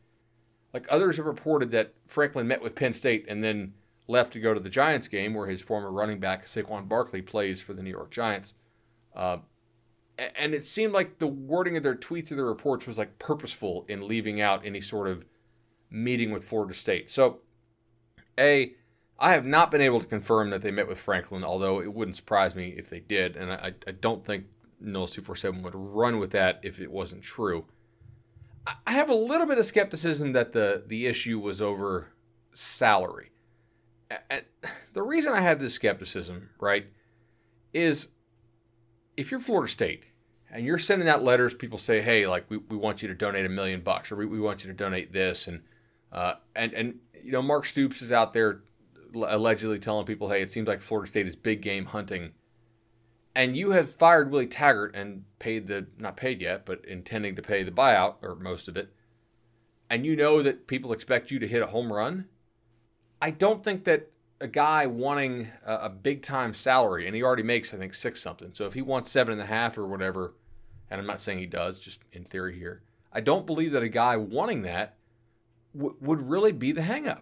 like 0.74 0.86
others 0.90 1.18
have 1.18 1.26
reported 1.26 1.72
that 1.72 1.94
Franklin 2.08 2.48
met 2.48 2.64
with 2.64 2.76
Penn 2.76 2.94
State 2.94 3.26
and 3.28 3.44
then 3.44 3.74
left 4.08 4.34
to 4.34 4.40
go 4.40 4.54
to 4.54 4.60
the 4.60 4.70
Giants 4.70 5.08
game 5.08 5.34
where 5.34 5.48
his 5.48 5.62
former 5.62 5.92
running 5.92 6.20
back, 6.20 6.46
Saquon 6.46 6.90
Barkley, 6.90 7.22
plays 7.22 7.62
for 7.62 7.74
the 7.74 7.84
New 7.84 7.92
York 7.92 8.10
Giants. 8.10 8.56
Uh, 9.16 9.38
and 10.36 10.54
it 10.54 10.66
seemed 10.66 10.94
like 10.94 11.20
the 11.20 11.28
wording 11.28 11.78
of 11.78 11.84
their 11.84 11.96
tweets 11.96 12.32
or 12.32 12.36
their 12.36 12.46
reports 12.46 12.86
was 12.86 12.98
like 12.98 13.20
purposeful 13.20 13.86
in 13.88 14.08
leaving 14.08 14.42
out 14.42 14.66
any 14.66 14.82
sort 14.82 15.08
of 15.08 15.24
meeting 15.90 16.32
with 16.32 16.46
Florida 16.46 16.74
State. 16.74 17.10
So, 17.10 17.40
A, 18.40 18.74
I 19.24 19.32
have 19.32 19.46
not 19.46 19.72
been 19.72 19.80
able 19.80 20.02
to 20.02 20.06
confirm 20.06 20.50
that 20.50 20.62
they 20.62 20.70
met 20.70 20.90
with 20.90 21.00
Franklin, 21.00 21.46
although 21.46 21.80
it 21.80 21.94
wouldn't 21.94 22.18
surprise 22.18 22.56
me 22.56 22.76
if 22.78 22.90
they 22.90 23.00
did. 23.00 23.38
And 23.38 23.54
I, 23.54 23.74
I 23.88 23.92
don't 23.92 24.26
think 24.26 24.48
Noles 24.84 25.14
247 25.14 25.64
would 25.64 25.74
run 25.74 26.20
with 26.20 26.32
that 26.32 26.60
if 26.62 26.78
it 26.78 26.92
wasn't 26.92 27.24
true. 27.24 27.64
I 28.86 28.92
have 28.92 29.10
a 29.10 29.16
little 29.16 29.48
bit 29.48 29.58
of 29.58 29.66
skepticism 29.66 30.34
that 30.34 30.52
the, 30.52 30.84
the 30.86 31.08
issue 31.08 31.40
was 31.40 31.62
over 31.62 32.10
salary. 32.54 33.32
And 34.30 34.44
the 34.92 35.02
reason 35.02 35.32
I 35.32 35.40
have 35.40 35.62
this 35.62 35.74
skepticism, 35.74 36.50
right, 36.60 36.88
is 37.74 38.10
if 39.16 39.32
you're 39.32 39.40
Florida 39.40 39.72
State 39.72 40.04
and 40.52 40.66
you're 40.66 40.78
sending 40.78 41.08
out 41.08 41.24
letters, 41.24 41.54
people 41.54 41.80
say, 41.80 42.02
hey, 42.02 42.28
like, 42.28 42.50
we, 42.50 42.58
we 42.58 42.76
want 42.76 43.02
you 43.02 43.08
to 43.08 43.16
donate 43.16 43.46
a 43.46 43.50
million 43.50 43.80
bucks 43.80 44.12
or 44.12 44.18
we, 44.18 44.26
we 44.26 44.42
want 44.42 44.66
you 44.66 44.70
to 44.70 44.76
donate 44.76 45.14
this. 45.14 45.48
And, 45.48 45.62
uh, 46.12 46.34
and, 46.58 46.74
and, 46.74 46.96
you 47.24 47.32
know, 47.32 47.42
Mark 47.42 47.66
Stoops 47.66 48.02
is 48.02 48.12
out 48.12 48.34
there 48.34 48.64
allegedly 49.14 49.80
telling 49.80 50.06
people, 50.06 50.30
hey, 50.30 50.42
it 50.42 50.50
seems 50.50 50.68
like 50.68 50.82
Florida 50.82 51.10
State 51.10 51.28
is 51.28 51.36
big 51.36 51.62
game 51.62 51.86
hunting. 51.86 52.32
And 53.36 53.58
you 53.58 53.72
have 53.72 53.92
fired 53.92 54.32
Willie 54.32 54.48
Taggart 54.48 54.96
and 54.96 55.24
paid 55.40 55.68
the, 55.68 55.88
not 55.98 56.18
paid 56.18 56.42
yet, 56.42 56.66
but 56.66 56.86
intending 56.86 57.36
to 57.36 57.42
pay 57.42 57.64
the 57.64 57.72
buyout 57.72 58.16
or 58.22 58.36
most 58.36 58.68
of 58.68 58.78
it. 58.78 58.94
And 59.90 60.06
you 60.06 60.16
know 60.16 60.42
that 60.42 60.68
people 60.68 60.94
expect 60.94 61.32
you 61.32 61.40
to 61.40 61.48
hit 61.48 61.62
a 61.62 61.68
home 61.68 61.92
run. 61.92 62.26
I 63.22 63.32
don't 63.32 63.64
think 63.64 63.86
that 63.86 64.12
a 64.40 64.48
guy 64.48 64.86
wanting 64.86 65.48
a, 65.66 65.74
a 65.74 65.90
big 65.90 66.22
time 66.22 66.54
salary, 66.54 67.08
and 67.08 67.16
he 67.16 67.24
already 67.24 67.44
makes, 67.44 67.74
I 67.74 67.78
think, 67.78 67.94
six 67.94 68.22
something. 68.22 68.52
So 68.54 68.66
if 68.66 68.74
he 68.74 68.82
wants 68.82 69.10
seven 69.10 69.34
and 69.34 69.42
a 69.42 69.46
half 69.46 69.78
or 69.78 69.88
whatever, 69.88 70.34
and 70.92 71.00
I'm 71.00 71.08
not 71.08 71.22
saying 71.22 71.40
he 71.40 71.46
does, 71.46 71.80
just 71.80 72.00
in 72.12 72.24
theory 72.24 72.58
here, 72.58 72.84
I 73.12 73.22
don't 73.22 73.46
believe 73.46 73.72
that 73.72 73.84
a 73.84 73.90
guy 73.90 74.18
wanting 74.18 74.64
that 74.64 74.98
w- 75.76 75.96
would 76.02 76.30
really 76.30 76.52
be 76.52 76.72
the 76.72 76.82
hangup. 76.82 77.22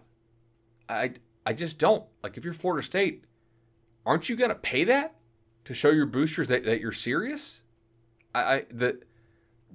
I, 0.88 1.12
I 1.44 1.52
just 1.52 1.78
don't. 1.78 2.04
Like, 2.22 2.36
if 2.36 2.44
you're 2.44 2.54
Florida 2.54 2.84
State, 2.84 3.24
aren't 4.06 4.28
you 4.28 4.36
going 4.36 4.50
to 4.50 4.56
pay 4.56 4.84
that 4.84 5.16
to 5.64 5.74
show 5.74 5.90
your 5.90 6.06
boosters 6.06 6.48
that, 6.48 6.64
that 6.64 6.80
you're 6.80 6.92
serious? 6.92 7.62
I, 8.34 8.40
I 8.40 8.64
the 8.70 9.00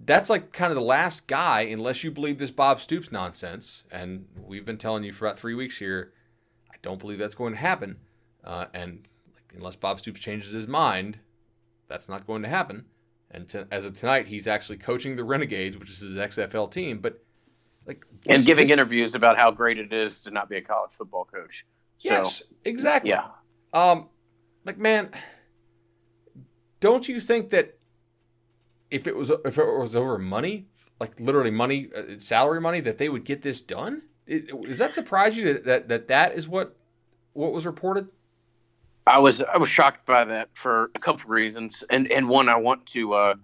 that's 0.05 0.29
like 0.29 0.51
kind 0.51 0.71
of 0.71 0.75
the 0.75 0.81
last 0.81 1.25
guy, 1.27 1.61
unless 1.61 2.03
you 2.03 2.11
believe 2.11 2.37
this 2.37 2.51
Bob 2.51 2.81
Stoops 2.81 3.11
nonsense. 3.11 3.83
And 3.91 4.27
we've 4.45 4.65
been 4.65 4.77
telling 4.77 5.03
you 5.03 5.11
for 5.11 5.25
about 5.25 5.39
three 5.39 5.55
weeks 5.55 5.77
here 5.77 6.13
I 6.71 6.75
don't 6.83 6.99
believe 6.99 7.17
that's 7.17 7.35
going 7.35 7.53
to 7.53 7.59
happen. 7.59 7.97
Uh, 8.43 8.65
and 8.73 9.07
like, 9.33 9.53
unless 9.55 9.75
Bob 9.75 9.99
Stoops 9.99 10.19
changes 10.19 10.51
his 10.51 10.67
mind, 10.67 11.19
that's 11.87 12.07
not 12.07 12.27
going 12.27 12.43
to 12.43 12.49
happen. 12.49 12.85
And 13.31 13.49
to, 13.49 13.67
as 13.71 13.83
of 13.83 13.97
tonight, 13.97 14.27
he's 14.27 14.47
actually 14.47 14.77
coaching 14.77 15.15
the 15.15 15.23
Renegades, 15.23 15.77
which 15.77 15.89
is 15.89 15.99
his 15.99 16.15
XFL 16.15 16.71
team. 16.71 16.99
But 16.99 17.23
like, 17.87 18.05
and 18.27 18.45
giving 18.45 18.65
this, 18.65 18.73
interviews 18.73 19.15
about 19.15 19.37
how 19.37 19.49
great 19.49 19.77
it 19.79 19.93
is 19.93 20.19
to 20.21 20.31
not 20.31 20.49
be 20.49 20.57
a 20.57 20.61
college 20.61 20.91
football 20.91 21.25
coach. 21.25 21.65
Yes, 21.99 22.39
so, 22.39 22.45
exactly. 22.65 23.11
Yeah. 23.11 23.27
Um, 23.73 24.09
like 24.65 24.77
man, 24.77 25.11
don't 26.79 27.07
you 27.07 27.19
think 27.19 27.49
that 27.51 27.77
if 28.91 29.07
it 29.07 29.15
was 29.15 29.31
if 29.45 29.57
it 29.57 29.65
was 29.65 29.95
over 29.95 30.17
money, 30.17 30.67
like 30.99 31.19
literally 31.19 31.51
money, 31.51 31.89
uh, 31.95 32.19
salary 32.19 32.61
money, 32.61 32.81
that 32.81 32.97
they 32.97 33.09
would 33.09 33.25
get 33.25 33.41
this 33.41 33.61
done? 33.61 34.03
It, 34.25 34.49
does 34.67 34.77
that 34.77 34.93
surprise 34.93 35.37
you 35.37 35.53
that, 35.53 35.65
that 35.65 35.87
that 35.87 36.07
that 36.09 36.37
is 36.37 36.47
what 36.47 36.75
what 37.33 37.53
was 37.53 37.65
reported? 37.65 38.09
I 39.05 39.19
was 39.19 39.41
I 39.41 39.57
was 39.57 39.69
shocked 39.69 40.05
by 40.05 40.25
that 40.25 40.49
for 40.53 40.91
a 40.93 40.99
couple 40.99 41.21
of 41.21 41.29
reasons, 41.29 41.83
and 41.89 42.11
and 42.11 42.27
one 42.27 42.49
I 42.49 42.57
want 42.57 42.85
to 42.87 43.13
uh, 43.13 43.35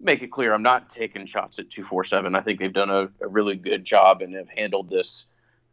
make 0.00 0.22
it 0.22 0.30
clear 0.30 0.52
I'm 0.52 0.62
not 0.62 0.90
taking 0.90 1.26
shots 1.26 1.58
at 1.58 1.70
two 1.70 1.84
four 1.84 2.04
seven. 2.04 2.34
I 2.34 2.40
think 2.40 2.60
they've 2.60 2.72
done 2.72 2.90
a, 2.90 3.08
a, 3.22 3.28
really 3.28 3.56
good 3.56 3.84
job 3.84 4.22
and 4.22 4.34
have 4.34 4.48
handled 4.48 4.90
this 4.90 5.26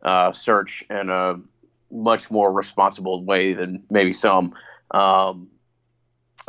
uh, 0.04 0.32
search 0.32 0.84
in 0.90 1.10
a 1.10 1.40
much 1.92 2.32
more 2.32 2.52
responsible 2.52 3.24
way 3.24 3.54
than 3.54 3.84
maybe 3.90 4.14
some 4.14 4.54
um, 4.92 5.50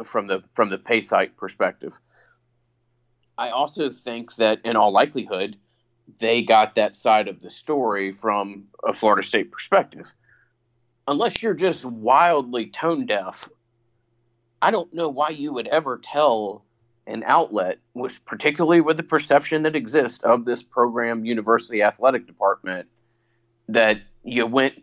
from 0.05 0.27
the 0.27 0.43
from 0.55 0.71
the 0.71 0.79
pay 0.79 1.01
site 1.01 1.37
perspective. 1.37 1.99
I 3.39 3.51
also 3.51 3.91
think 3.91 4.37
that 4.37 4.61
in 4.65 4.77
all 4.77 4.93
likelihood, 4.93 5.57
they 6.21 6.43
got 6.43 6.75
that 6.75 6.97
side 6.97 7.29
of 7.29 7.41
the 7.41 7.51
story 7.51 8.13
from 8.13 8.65
a 8.85 8.93
Florida 8.93 9.27
State 9.27 9.51
perspective. 9.51 10.13
Unless 11.09 11.43
you're 11.43 11.55
just 11.55 11.85
wildly 11.85 12.67
tone 12.67 13.07
deaf, 13.07 13.49
I 14.61 14.71
don't 14.71 14.93
know 14.95 15.09
why 15.09 15.31
you 15.31 15.53
would 15.53 15.67
ever 15.67 15.99
tell 15.99 16.65
an 17.07 17.25
outlet, 17.27 17.79
which 17.95 18.25
particularly 18.25 18.81
with 18.81 18.97
the 18.97 19.03
perception 19.03 19.63
that 19.65 19.75
exists 19.75 20.23
of 20.25 20.45
this 20.45 20.63
program 20.63 21.25
university 21.25 21.83
athletic 21.83 22.27
department, 22.27 22.89
that 23.69 23.99
you 24.25 24.47
went 24.47 24.75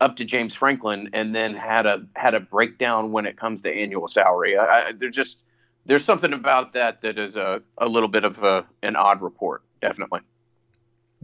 up 0.00 0.16
to 0.16 0.24
James 0.24 0.54
Franklin 0.54 1.08
and 1.12 1.34
then 1.34 1.54
had 1.54 1.86
a 1.86 2.04
had 2.14 2.34
a 2.34 2.40
breakdown 2.40 3.12
when 3.12 3.26
it 3.26 3.36
comes 3.38 3.62
to 3.62 3.70
annual 3.70 4.08
salary. 4.08 4.56
I, 4.56 4.88
I, 4.88 4.92
there's 4.92 5.14
just 5.14 5.38
there's 5.86 6.04
something 6.04 6.32
about 6.32 6.72
that 6.74 7.02
that 7.02 7.18
is 7.18 7.36
a, 7.36 7.62
a 7.78 7.88
little 7.88 8.08
bit 8.08 8.24
of 8.24 8.42
a, 8.42 8.66
an 8.82 8.96
odd 8.96 9.22
report, 9.22 9.62
definitely 9.80 10.20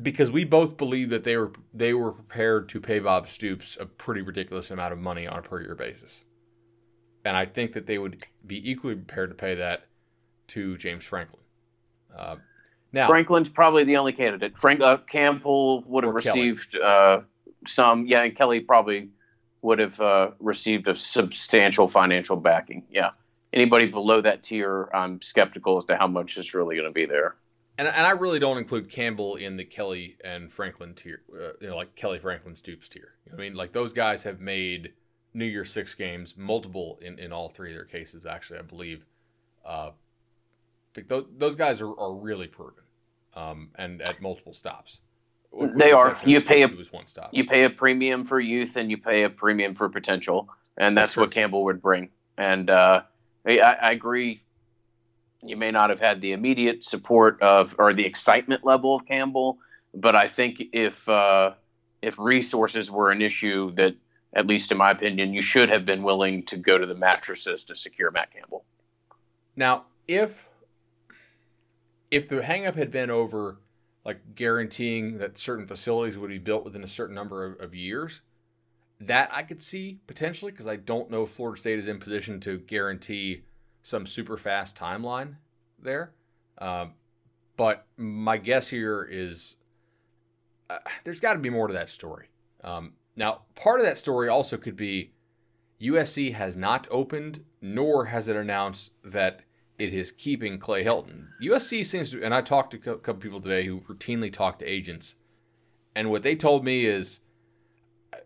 because 0.02 0.30
we 0.30 0.44
both 0.44 0.76
believe 0.76 1.11
that 1.11 1.25
they 1.25 1.37
were 1.37 1.52
they 1.75 1.92
were 1.92 2.12
prepared 2.12 2.68
to 2.70 2.80
pay 2.80 2.99
Bob 2.99 3.28
Stoops 3.28 3.76
a 3.80 3.87
pretty 3.87 4.23
ridiculous 4.23 4.70
amount 4.70 4.92
of 4.92 4.99
money 4.99 5.26
on 5.26 5.38
a 5.38 5.42
per 5.42 5.61
year 5.61 5.75
basis, 5.75 6.25
and 7.25 7.37
I 7.37 7.47
think 7.47 7.73
that 7.73 7.87
they 7.87 7.99
would 7.99 8.25
be 8.47 8.70
equally 8.70 8.94
prepared 8.94 9.30
to 9.30 9.35
pay 9.35 9.54
that 9.56 9.87
to 10.50 10.76
James 10.78 11.04
Franklin. 11.04 11.42
Uh, 12.16 12.37
now 12.92 13.07
Franklin's 13.07 13.49
probably 13.49 13.85
the 13.85 13.97
only 13.97 14.12
candidate. 14.12 14.59
Frank 14.59 14.80
uh, 14.80 14.99
Campbell 14.99 15.83
would 15.87 16.04
have 16.04 16.14
received 16.14 16.76
uh, 16.76 17.21
some. 17.66 18.07
Yeah, 18.07 18.23
and 18.23 18.35
Kelly 18.35 18.61
probably 18.61 19.11
would 19.62 19.78
have 19.78 20.00
uh, 20.00 20.30
received 20.40 20.88
a 20.88 20.97
substantial 20.97 21.87
financial 21.88 22.37
backing. 22.37 22.85
Yeah, 22.90 23.11
anybody 23.52 23.87
below 23.87 24.21
that 24.23 24.42
tier, 24.42 24.88
I'm 24.92 25.23
skeptical 25.23 25.76
as 25.76 25.87
to 25.87 25.97
how 25.97 26.07
much 26.07 26.37
is 26.37 26.54
really 26.54 26.76
going 26.76 26.88
to 26.88 26.95
be 26.95 27.07
there 27.07 27.37
and, 27.80 27.88
and 27.88 28.07
I 28.07 28.11
really 28.11 28.38
don't 28.38 28.59
include 28.59 28.90
Campbell 28.90 29.37
in 29.37 29.57
the 29.57 29.64
Kelly 29.64 30.19
and 30.23 30.52
Franklin 30.52 30.92
tier, 30.92 31.23
uh, 31.33 31.52
you 31.62 31.69
know, 31.69 31.76
like 31.76 31.97
Kelly 31.97 32.19
Franklin 32.19 32.54
Stoops 32.54 32.90
tier. 32.90 33.14
I 33.33 33.37
mean, 33.37 33.54
like 33.54 33.73
those 33.73 33.95
guys 33.95 34.23
have 34.25 34.38
made 34.38 34.92
New 35.33 35.47
Year 35.47 35.64
Six 35.64 35.95
games, 35.95 36.35
multiple 36.37 36.99
in, 37.00 37.19
in 37.19 37.33
all 37.33 37.49
three 37.49 37.71
of 37.71 37.76
their 37.76 37.87
cases, 37.87 38.26
actually, 38.26 38.59
I 38.59 38.62
believe. 38.62 39.07
Uh, 39.64 39.92
those, 41.09 41.26
those 41.38 41.56
guys 41.56 41.80
are, 41.80 41.99
are 41.99 42.12
really 42.12 42.47
proven, 42.47 42.85
um, 43.35 43.68
and 43.76 44.02
at 44.02 44.20
multiple 44.20 44.54
stops. 44.54 45.00
They 45.76 45.90
are. 45.90 46.16
You 46.25 46.40
pay 46.40 46.62
a 46.62 46.68
one 46.68 47.06
stop. 47.06 47.30
You 47.32 47.44
pay 47.44 47.64
a 47.64 47.70
premium 47.70 48.25
for 48.25 48.38
youth, 48.38 48.76
and 48.76 48.90
you 48.90 48.99
pay 48.99 49.25
a 49.25 49.30
premium 49.30 49.75
for 49.75 49.88
potential, 49.88 50.49
and 50.76 50.97
that's, 50.97 51.14
that's 51.14 51.16
what 51.16 51.32
Campbell 51.32 51.64
would 51.64 51.82
bring. 51.82 52.11
And 52.38 52.70
uh, 52.70 53.02
I, 53.44 53.59
I 53.59 53.90
agree 53.90 54.42
you 55.42 55.56
may 55.56 55.70
not 55.70 55.90
have 55.90 56.00
had 56.00 56.20
the 56.20 56.32
immediate 56.32 56.85
support 56.85 57.40
of 57.42 57.75
or 57.78 57.94
the 57.94 58.04
excitement 58.04 58.64
level 58.64 58.94
of 58.94 59.06
Campbell, 59.06 59.59
but 59.94 60.14
I 60.14 60.28
think 60.28 60.62
if 60.73 61.09
uh, 61.09 61.52
if 62.02 62.18
resources 62.18 62.90
were 62.90 63.11
an 63.11 63.23
issue, 63.23 63.73
that 63.75 63.97
at 64.35 64.47
least 64.47 64.70
in 64.70 64.78
my 64.78 64.90
opinion, 64.90 65.35
you 65.35 65.42
should 65.42 65.68
have 65.68 65.85
been 65.85 66.02
willing 66.02 66.44
to 66.47 66.56
go 66.56 66.78
to 66.78 66.87
the 66.87 66.94
mattresses 66.94 67.64
to 67.64 67.76
secure 67.76 68.11
Matt 68.11 68.32
Campbell. 68.32 68.64
Now, 69.56 69.85
if 70.06 70.47
if 72.10 72.28
the 72.28 72.40
hangup 72.40 72.76
had 72.76 72.90
been 72.90 73.10
over 73.10 73.58
like 74.04 74.34
guaranteeing 74.34 75.18
that 75.18 75.38
certain 75.38 75.66
facilities 75.66 76.16
would 76.16 76.30
be 76.30 76.38
built 76.38 76.64
within 76.64 76.82
a 76.82 76.88
certain 76.88 77.14
number 77.14 77.44
of, 77.44 77.60
of 77.60 77.74
years, 77.74 78.22
that 79.00 79.30
I 79.32 79.42
could 79.42 79.62
see 79.62 79.98
potentially 80.06 80.50
because 80.50 80.66
I 80.66 80.76
don't 80.76 81.10
know 81.10 81.24
if 81.24 81.30
Florida 81.30 81.60
State 81.60 81.78
is 81.78 81.86
in 81.86 81.98
position 81.98 82.40
to 82.40 82.58
guarantee 82.58 83.42
some 83.82 84.06
super 84.06 84.36
fast 84.36 84.76
timeline 84.76 85.36
there. 85.78 86.12
Um, 86.58 86.92
but 87.56 87.86
my 87.96 88.36
guess 88.36 88.68
here 88.68 89.06
is 89.10 89.56
uh, 90.68 90.78
there's 91.04 91.20
got 91.20 91.34
to 91.34 91.38
be 91.38 91.50
more 91.50 91.66
to 91.66 91.74
that 91.74 91.90
story. 91.90 92.28
Um, 92.62 92.92
now, 93.16 93.42
part 93.54 93.80
of 93.80 93.86
that 93.86 93.98
story 93.98 94.28
also 94.28 94.56
could 94.56 94.76
be 94.76 95.12
USC 95.80 96.34
has 96.34 96.56
not 96.56 96.86
opened, 96.90 97.44
nor 97.60 98.06
has 98.06 98.28
it 98.28 98.36
announced 98.36 98.92
that 99.04 99.42
it 99.80 99.94
is 99.94 100.12
keeping 100.12 100.58
Clay 100.58 100.84
Helton. 100.84 101.28
USC 101.42 101.84
seems 101.84 102.10
to, 102.10 102.22
and 102.22 102.34
I 102.34 102.42
talked 102.42 102.72
to 102.72 102.92
a 102.92 102.99
couple 102.99 103.14
people 103.14 103.40
today 103.40 103.66
who 103.66 103.80
routinely 103.80 104.32
talk 104.32 104.58
to 104.58 104.64
agents, 104.64 105.14
and 105.94 106.10
what 106.10 106.22
they 106.22 106.37
told 106.37 106.64
me 106.64 106.84
is 106.84 107.20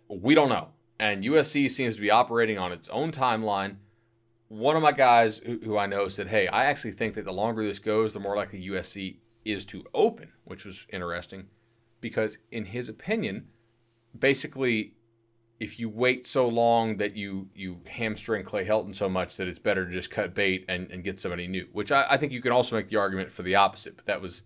we 0.09 0.35
don't 0.35 0.49
know. 0.49 0.69
And 0.99 1.25
USC 1.25 1.71
seems 1.71 1.97
to 1.97 2.01
be 2.01 2.11
operating 2.11 2.59
on 2.59 2.73
its 2.73 2.89
own 2.89 3.11
timeline 3.11 3.77
one 4.49 4.77
of 4.77 4.83
my 4.83 4.93
guys 4.93 5.39
who, 5.39 5.59
who, 5.65 5.79
I 5.79 5.87
know 5.87 6.09
said, 6.09 6.29
"Hey, 6.29 6.47
I 6.49 6.67
actually 6.67 6.93
think 6.93 7.15
that 7.15 7.25
the 7.25 7.33
longer 7.33 7.65
this 7.67 7.79
goes, 7.79 8.13
the 8.13 8.21
more 8.21 8.37
likely 8.37 8.69
USC 8.69 9.17
is 9.45 9.65
to 9.67 9.85
open," 9.95 10.33
which 10.45 10.65
was 10.65 10.87
interesting 10.93 11.47
because, 12.01 12.39
in 12.51 12.67
his 12.67 12.89
opinion, 12.89 13.49
basically, 14.17 14.95
if 15.61 15.79
you 15.79 15.89
wait 15.89 16.27
so 16.27 16.49
long 16.49 16.97
that 16.97 17.17
you 17.17 17.49
you 17.55 17.81
hamstring 17.89 18.45
Clay 18.45 18.65
Helton 18.65 18.95
so 18.95 19.09
much 19.09 19.37
that 19.37 19.49
it's 19.49 19.59
better 19.59 19.87
to 19.87 19.93
just 19.93 20.11
cut 20.11 20.35
bait 20.35 20.65
and, 20.69 20.91
and 20.91 21.05
get 21.05 21.21
somebody 21.21 21.47
new. 21.47 21.67
Which 21.73 21.93
I, 21.93 22.07
I 22.11 22.17
think 22.17 22.33
you 22.33 22.43
can 22.43 22.53
also 22.53 22.77
make 22.77 22.89
the 22.89 22.97
argument 22.97 23.29
for 23.29 23.43
the 23.43 23.55
opposite, 23.55 23.97
but 23.97 24.07
that 24.07 24.21
was 24.21 24.43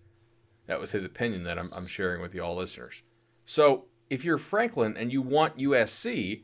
that 0.66 0.80
was 0.80 0.90
his 0.90 1.04
opinion 1.04 1.44
that 1.44 1.58
I'm, 1.58 1.68
I'm 1.76 1.86
sharing 1.86 2.20
with 2.20 2.34
you 2.34 2.42
all 2.42 2.56
listeners. 2.56 3.02
So 3.44 3.86
if 4.10 4.24
you're 4.24 4.38
Franklin 4.38 4.96
and 4.96 5.12
you 5.12 5.22
want 5.22 5.58
USC, 5.58 6.42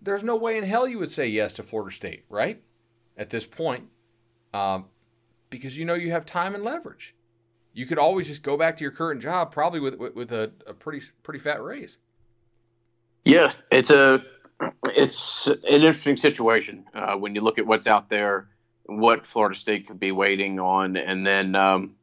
there's 0.00 0.22
no 0.22 0.36
way 0.36 0.56
in 0.56 0.64
hell 0.64 0.86
you 0.86 0.98
would 0.98 1.10
say 1.10 1.26
yes 1.26 1.52
to 1.54 1.62
Florida 1.62 1.94
State, 1.94 2.24
right? 2.28 2.62
at 3.20 3.30
this 3.30 3.46
point 3.46 3.84
um, 4.52 4.86
because 5.50 5.76
you 5.78 5.84
know 5.84 5.94
you 5.94 6.10
have 6.10 6.26
time 6.26 6.54
and 6.54 6.64
leverage. 6.64 7.14
You 7.72 7.86
could 7.86 7.98
always 7.98 8.26
just 8.26 8.42
go 8.42 8.56
back 8.56 8.76
to 8.78 8.82
your 8.82 8.90
current 8.90 9.22
job, 9.22 9.52
probably 9.52 9.78
with 9.78 9.94
with, 9.94 10.32
a, 10.32 10.50
a 10.66 10.74
pretty 10.74 11.06
pretty 11.22 11.38
fat 11.38 11.62
raise. 11.62 11.98
Yeah, 13.24 13.52
it's 13.70 13.90
a 13.90 14.24
it's 14.96 15.46
an 15.46 15.58
interesting 15.64 16.16
situation 16.16 16.84
uh, 16.94 17.16
when 17.16 17.34
you 17.34 17.40
look 17.40 17.58
at 17.58 17.66
what's 17.66 17.86
out 17.86 18.10
there, 18.10 18.48
what 18.86 19.26
Florida 19.26 19.58
State 19.58 19.86
could 19.86 20.00
be 20.00 20.12
waiting 20.12 20.58
on, 20.58 20.96
and 20.96 21.26
then, 21.26 21.54
um, 21.54 21.94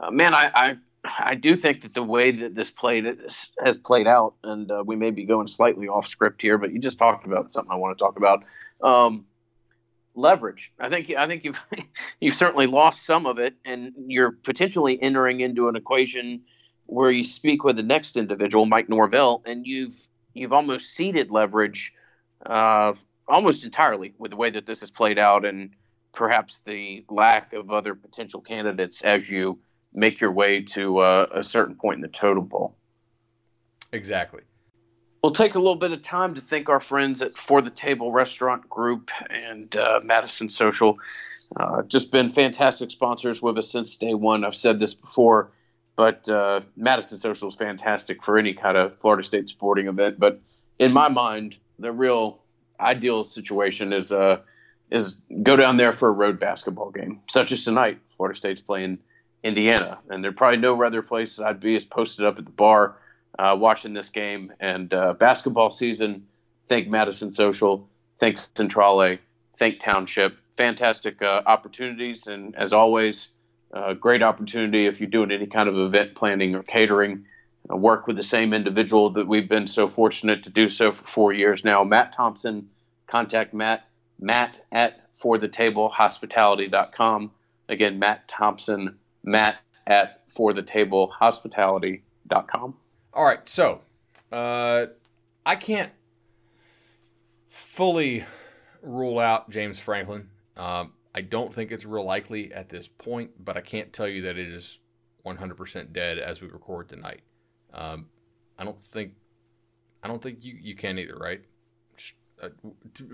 uh, 0.00 0.10
man, 0.10 0.34
I, 0.34 0.50
I, 0.54 0.76
I 1.18 1.34
do 1.34 1.56
think 1.56 1.82
that 1.82 1.94
the 1.94 2.02
way 2.02 2.30
that 2.30 2.54
this 2.54 2.70
played 2.70 3.04
has 3.62 3.78
played 3.78 4.06
out, 4.06 4.34
and 4.42 4.70
uh, 4.70 4.82
we 4.86 4.96
may 4.96 5.10
be 5.10 5.24
going 5.24 5.46
slightly 5.46 5.88
off 5.88 6.06
script 6.06 6.40
here, 6.42 6.58
but 6.58 6.72
you 6.72 6.78
just 6.78 6.98
talked 6.98 7.26
about 7.26 7.50
something 7.50 7.72
I 7.72 7.76
want 7.76 7.96
to 7.96 8.02
talk 8.02 8.16
about. 8.16 8.46
Um, 8.82 9.26
leverage. 10.14 10.72
I 10.78 10.88
think 10.88 11.10
I 11.16 11.26
think 11.26 11.44
you've 11.44 11.62
you've 12.20 12.34
certainly 12.34 12.66
lost 12.66 13.06
some 13.06 13.26
of 13.26 13.38
it, 13.38 13.54
and 13.64 13.92
you're 14.06 14.32
potentially 14.32 15.00
entering 15.02 15.40
into 15.40 15.68
an 15.68 15.76
equation 15.76 16.42
where 16.86 17.10
you 17.10 17.22
speak 17.22 17.64
with 17.64 17.76
the 17.76 17.82
next 17.82 18.16
individual, 18.16 18.64
Mike 18.64 18.88
Norvell, 18.88 19.42
and 19.44 19.66
you've 19.66 20.08
you've 20.34 20.52
almost 20.52 20.94
ceded 20.94 21.30
leverage 21.30 21.92
uh, 22.46 22.92
almost 23.26 23.64
entirely 23.64 24.14
with 24.18 24.30
the 24.30 24.36
way 24.36 24.50
that 24.50 24.66
this 24.66 24.80
has 24.80 24.90
played 24.90 25.18
out, 25.18 25.44
and 25.44 25.70
perhaps 26.12 26.60
the 26.60 27.04
lack 27.10 27.52
of 27.52 27.70
other 27.70 27.94
potential 27.94 28.40
candidates 28.40 29.02
as 29.02 29.28
you 29.28 29.58
make 29.94 30.20
your 30.20 30.32
way 30.32 30.62
to 30.62 30.98
uh, 30.98 31.26
a 31.32 31.44
certain 31.44 31.74
point 31.74 31.96
in 31.96 32.02
the 32.02 32.08
totem 32.08 32.48
pole. 32.48 32.74
Exactly. 33.92 34.42
We'll 35.22 35.32
take 35.32 35.56
a 35.56 35.58
little 35.58 35.76
bit 35.76 35.92
of 35.92 36.00
time 36.02 36.34
to 36.34 36.40
thank 36.40 36.68
our 36.68 36.80
friends 36.80 37.22
at 37.22 37.34
For 37.34 37.60
the 37.60 37.70
Table 37.70 38.12
Restaurant 38.12 38.68
Group 38.68 39.10
and 39.30 39.74
uh, 39.74 40.00
Madison 40.04 40.48
Social. 40.48 40.98
Uh, 41.56 41.82
just 41.82 42.12
been 42.12 42.28
fantastic 42.28 42.90
sponsors 42.90 43.42
with 43.42 43.58
us 43.58 43.70
since 43.70 43.96
day 43.96 44.14
one. 44.14 44.44
I've 44.44 44.54
said 44.54 44.78
this 44.78 44.94
before, 44.94 45.50
but 45.98 46.28
uh, 46.28 46.60
Madison 46.76 47.18
Social 47.18 47.48
is 47.48 47.56
fantastic 47.56 48.22
for 48.22 48.38
any 48.38 48.54
kind 48.54 48.76
of 48.76 48.96
Florida 49.00 49.24
State 49.24 49.48
sporting 49.48 49.88
event. 49.88 50.20
But 50.20 50.40
in 50.78 50.92
my 50.92 51.08
mind, 51.08 51.56
the 51.80 51.90
real 51.90 52.38
ideal 52.78 53.24
situation 53.24 53.92
is 53.92 54.12
uh, 54.12 54.40
is 54.92 55.16
go 55.42 55.56
down 55.56 55.76
there 55.76 55.92
for 55.92 56.08
a 56.08 56.12
road 56.12 56.38
basketball 56.38 56.92
game, 56.92 57.20
such 57.28 57.50
as 57.50 57.64
tonight. 57.64 57.98
Florida 58.16 58.38
State's 58.38 58.60
playing 58.60 58.98
Indiana, 59.42 59.98
and 60.08 60.22
there's 60.22 60.36
probably 60.36 60.60
no 60.60 60.80
other 60.84 61.02
place 61.02 61.34
that 61.34 61.46
I'd 61.46 61.58
be 61.58 61.74
as 61.74 61.84
posted 61.84 62.24
up 62.24 62.38
at 62.38 62.44
the 62.44 62.52
bar 62.52 62.94
uh, 63.36 63.56
watching 63.58 63.92
this 63.92 64.08
game. 64.08 64.52
And 64.60 64.94
uh, 64.94 65.14
basketball 65.14 65.72
season, 65.72 66.24
thank 66.68 66.86
Madison 66.86 67.32
Social, 67.32 67.88
thank 68.18 68.38
Centrale, 68.54 69.18
thank 69.58 69.80
Township. 69.80 70.36
Fantastic 70.56 71.20
uh, 71.22 71.42
opportunities. 71.44 72.28
And 72.28 72.54
as 72.54 72.72
always, 72.72 73.30
uh, 73.72 73.94
great 73.94 74.22
opportunity 74.22 74.86
if 74.86 75.00
you're 75.00 75.10
doing 75.10 75.30
any 75.30 75.46
kind 75.46 75.68
of 75.68 75.76
event 75.76 76.14
planning 76.14 76.54
or 76.54 76.62
catering. 76.62 77.26
Uh, 77.70 77.76
work 77.76 78.06
with 78.06 78.16
the 78.16 78.24
same 78.24 78.54
individual 78.54 79.10
that 79.10 79.28
we've 79.28 79.48
been 79.48 79.66
so 79.66 79.88
fortunate 79.88 80.44
to 80.44 80.50
do 80.50 80.68
so 80.68 80.92
for 80.92 81.06
four 81.06 81.32
years 81.32 81.64
now, 81.64 81.82
Matt 81.84 82.12
Thompson. 82.12 82.68
Contact 83.06 83.54
Matt, 83.54 83.88
Matt 84.18 84.58
at 84.70 85.00
forthetablehospitality.com. 85.18 87.30
Again, 87.68 87.98
Matt 87.98 88.28
Thompson, 88.28 88.98
Matt 89.22 89.56
at 89.86 90.28
forthetablehospitality.com. 90.34 92.74
All 93.14 93.24
right, 93.24 93.48
so 93.48 93.80
uh, 94.30 94.86
I 95.44 95.56
can't 95.56 95.90
fully 97.50 98.24
rule 98.82 99.18
out 99.18 99.50
James 99.50 99.78
Franklin. 99.78 100.28
Um, 100.56 100.92
I 101.14 101.20
don't 101.22 101.52
think 101.52 101.72
it's 101.72 101.84
real 101.84 102.04
likely 102.04 102.52
at 102.52 102.68
this 102.68 102.88
point, 102.88 103.30
but 103.44 103.56
I 103.56 103.60
can't 103.60 103.92
tell 103.92 104.08
you 104.08 104.22
that 104.22 104.38
it 104.38 104.48
is 104.48 104.80
100% 105.24 105.92
dead 105.92 106.18
as 106.18 106.40
we 106.40 106.48
record 106.48 106.88
tonight. 106.88 107.20
Um, 107.72 108.06
I 108.58 108.64
don't 108.64 108.84
think 108.86 109.12
I 110.02 110.08
don't 110.08 110.22
think 110.22 110.38
you, 110.42 110.56
you 110.60 110.76
can 110.76 110.98
either, 110.98 111.16
right? 111.16 111.40
Just, 111.96 112.14
uh, 112.42 112.48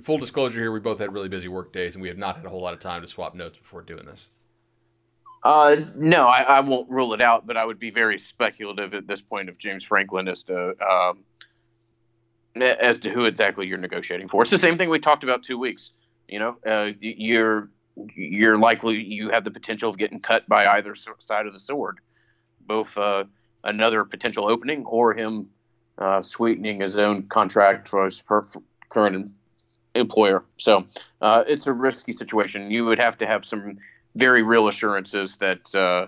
full 0.03 0.19
disclosure 0.19 0.61
here, 0.61 0.73
we 0.73 0.81
both 0.81 0.99
had 0.99 1.13
really 1.13 1.29
busy 1.29 1.49
work 1.49 1.73
days, 1.73 1.95
and 1.95 2.03
we 2.03 2.09
have 2.09 2.19
not 2.19 2.37
had 2.37 2.45
a 2.45 2.49
whole 2.49 2.61
lot 2.61 2.75
of 2.75 2.81
time 2.81 3.01
to 3.03 3.09
swap 3.09 3.35
notes 3.35 3.59
before 3.59 3.83
doing 3.83 4.05
this. 4.05 4.29
Uh, 5.43 5.77
no, 5.95 6.27
I, 6.27 6.43
I, 6.43 6.61
won't 6.61 6.89
rule 6.89 7.13
it 7.13 7.21
out, 7.21 7.47
but 7.47 7.57
I 7.59 7.67
would 7.67 7.79
be 7.79 7.91
very 7.91 8.19
speculative 8.19 8.95
at 8.95 9.07
this 9.07 9.21
point 9.21 9.51
of 9.51 9.59
James 9.59 9.85
Franklin 9.85 10.27
as 10.27 10.43
to 10.45 10.75
um, 10.83 11.25
as 12.57 12.99
to 12.99 13.11
who 13.11 13.27
exactly 13.27 13.67
you're 13.67 13.79
negotiating 13.79 14.29
for. 14.29 14.41
It's 14.41 14.51
the 14.51 14.59
same 14.59 14.79
thing 14.79 14.89
we 14.89 14.99
talked 14.99 15.23
about 15.23 15.43
two 15.43 15.59
weeks. 15.59 15.91
You 16.29 16.39
know, 16.39 16.57
uh, 16.67 16.93
you're 16.99 17.69
you're 18.15 18.59
likely 18.59 19.03
you 19.03 19.31
have 19.31 19.45
the 19.45 19.51
potential 19.51 19.91
of 19.91 19.99
getting 19.99 20.21
cut 20.21 20.47
by 20.49 20.67
either 20.67 20.95
side 20.95 21.47
of 21.47 21.53
the 21.53 21.61
sword, 21.61 21.99
both 22.67 22.97
uh, 22.99 23.25
another 23.63 24.05
potential 24.05 24.49
opening 24.49 24.85
or 24.85 25.15
him 25.15 25.49
uh, 25.99 26.23
sweetening 26.23 26.81
his 26.81 26.99
own 26.99 27.23
contract 27.29 27.89
for 27.89 28.05
his 28.07 28.23
current 28.89 29.31
employer. 29.95 30.45
So 30.57 30.87
uh, 31.21 31.45
it's 31.47 31.67
a 31.67 31.73
risky 31.73 32.13
situation. 32.13 32.71
You 32.71 32.85
would 32.87 32.99
have 32.99 33.17
to 33.19 33.27
have 33.27 33.45
some 33.45 33.79
very 34.17 34.43
real 34.43 34.69
assurances 34.69 35.37
that 35.37 35.75
uh, 35.75 36.07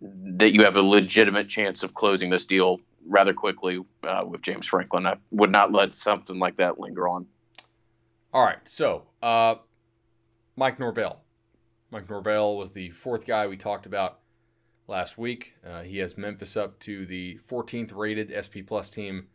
that 0.00 0.54
you 0.54 0.64
have 0.64 0.76
a 0.76 0.82
legitimate 0.82 1.48
chance 1.48 1.82
of 1.82 1.94
closing 1.94 2.30
this 2.30 2.44
deal 2.44 2.80
rather 3.06 3.34
quickly 3.34 3.80
uh, 4.04 4.24
with 4.26 4.42
James 4.42 4.66
Franklin. 4.66 5.06
I 5.06 5.16
would 5.30 5.50
not 5.50 5.72
let 5.72 5.94
something 5.94 6.38
like 6.38 6.56
that 6.56 6.78
linger 6.78 7.08
on. 7.08 7.26
All 8.32 8.44
right, 8.44 8.58
so 8.64 9.02
uh, 9.22 9.56
Mike 10.60 10.78
Norvell. 10.78 11.22
Mike 11.90 12.10
Norvell 12.10 12.54
was 12.54 12.72
the 12.72 12.90
fourth 12.90 13.24
guy 13.24 13.46
we 13.46 13.56
talked 13.56 13.86
about 13.86 14.18
last 14.86 15.16
week. 15.16 15.54
Uh, 15.66 15.80
he 15.80 15.96
has 15.96 16.18
Memphis 16.18 16.54
up 16.54 16.78
to 16.80 17.06
the 17.06 17.38
14th 17.48 17.96
rated 17.96 18.28
SP 18.28 18.60
Plus 18.66 18.90
team 18.90 19.28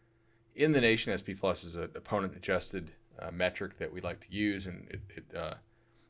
in 0.54 0.74
the 0.74 0.80
nation. 0.80 1.18
SP 1.18 1.34
Plus 1.36 1.64
is 1.64 1.76
an 1.76 1.90
opponent 1.96 2.36
adjusted 2.36 2.92
uh, 3.18 3.32
metric 3.32 3.80
that 3.80 3.92
we 3.92 4.02
like 4.02 4.20
to 4.20 4.32
use, 4.32 4.68
and 4.68 4.88
it 4.92 5.02
it, 5.16 5.36
uh, 5.36 5.56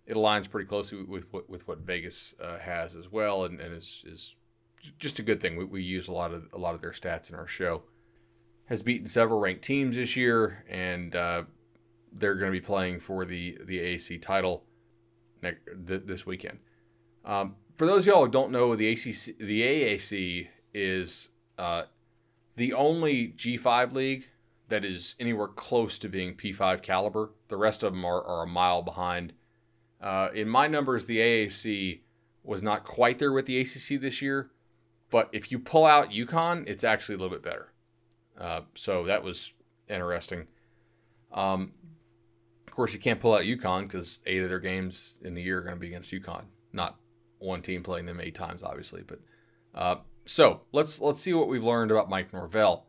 it 0.06 0.18
aligns 0.18 0.50
pretty 0.50 0.68
closely 0.68 1.02
with 1.02 1.32
what 1.32 1.50
with 1.50 1.66
what 1.66 1.78
Vegas 1.78 2.36
uh, 2.44 2.60
has 2.60 2.94
as 2.94 3.10
well, 3.10 3.46
and, 3.46 3.62
and 3.62 3.74
is 3.74 4.04
is 4.06 4.36
just 5.00 5.18
a 5.18 5.24
good 5.24 5.40
thing. 5.40 5.56
We, 5.56 5.64
we 5.64 5.82
use 5.82 6.10
a 6.10 6.12
lot 6.12 6.34
of 6.34 6.50
a 6.52 6.58
lot 6.58 6.76
of 6.76 6.82
their 6.82 6.92
stats 6.92 7.30
in 7.30 7.36
our 7.36 7.48
show. 7.48 7.84
Has 8.66 8.82
beaten 8.82 9.08
several 9.08 9.40
ranked 9.40 9.64
teams 9.64 9.96
this 9.96 10.18
year, 10.18 10.66
and 10.70 11.16
uh, 11.16 11.44
they're 12.12 12.36
going 12.36 12.52
to 12.52 12.60
be 12.60 12.66
playing 12.66 13.00
for 13.00 13.24
the 13.24 13.58
the 13.64 13.80
AAC 13.80 14.22
title 14.22 14.66
next, 15.42 15.62
th- 15.88 16.04
this 16.06 16.26
weekend. 16.26 16.60
Um, 17.24 17.56
for 17.78 17.86
those 17.86 18.04
of 18.04 18.14
y'all 18.14 18.26
who 18.26 18.32
don't 18.32 18.52
know, 18.52 18.76
the 18.76 18.92
ACC, 18.92 19.38
the 19.38 19.62
AAC 19.62 20.48
is 20.74 21.30
uh, 21.58 21.84
the 22.56 22.74
only 22.74 23.30
G5 23.30 23.94
league 23.94 24.30
that 24.70 24.84
is 24.84 25.16
anywhere 25.20 25.48
close 25.48 26.00
to 26.00 26.10
being 26.10 26.36
P5 26.36 26.82
caliber. 26.82 27.32
The 27.50 27.58
rest 27.58 27.84
of 27.84 27.94
them 27.94 28.06
are, 28.06 28.24
are 28.24 28.44
a 28.44 28.48
mile 28.48 28.82
behind. 28.82 29.34
Uh, 30.02 30.30
in 30.34 30.50
my 30.50 30.68
numbers, 30.68 31.06
the 31.06 31.18
AAC 31.18 32.02
was 32.44 32.62
not 32.62 32.84
quite 32.84 33.20
there 33.20 33.32
with 33.32 33.46
the 33.46 33.60
ACC 33.60 34.00
this 34.00 34.22
year, 34.22 34.52
but 35.10 35.30
if 35.32 35.52
you 35.52 35.60
pull 35.60 35.86
out 35.86 36.12
UConn, 36.12 36.68
it's 36.68 36.84
actually 36.84 37.16
a 37.16 37.18
little 37.18 37.36
bit 37.36 37.44
better. 37.44 37.72
Uh, 38.40 38.62
so 38.76 39.04
that 39.06 39.24
was 39.24 39.52
interesting. 39.90 40.48
Um, 41.32 41.74
course, 42.76 42.94
you 42.94 43.00
can't 43.00 43.20
pull 43.20 43.34
out 43.34 43.42
UConn 43.42 43.84
because 43.84 44.20
eight 44.26 44.44
of 44.44 44.50
their 44.50 44.60
games 44.60 45.16
in 45.22 45.34
the 45.34 45.42
year 45.42 45.60
are 45.60 45.62
going 45.62 45.76
to 45.76 45.80
be 45.80 45.88
against 45.88 46.12
UConn, 46.12 46.44
not 46.74 46.98
one 47.40 47.62
team 47.62 47.84
playing 47.84 48.06
them 48.06 48.20
eight 48.20 48.36
times, 48.36 48.64
obviously. 48.64 49.04
But 49.06 49.20
uh, 49.74 49.96
so 50.26 50.62
let's 50.72 51.00
let's 51.00 51.20
see 51.20 51.34
what 51.34 51.48
we've 51.48 51.64
learned 51.64 51.92
about 51.92 52.10
Mike 52.10 52.34
Norvell. 52.34 52.86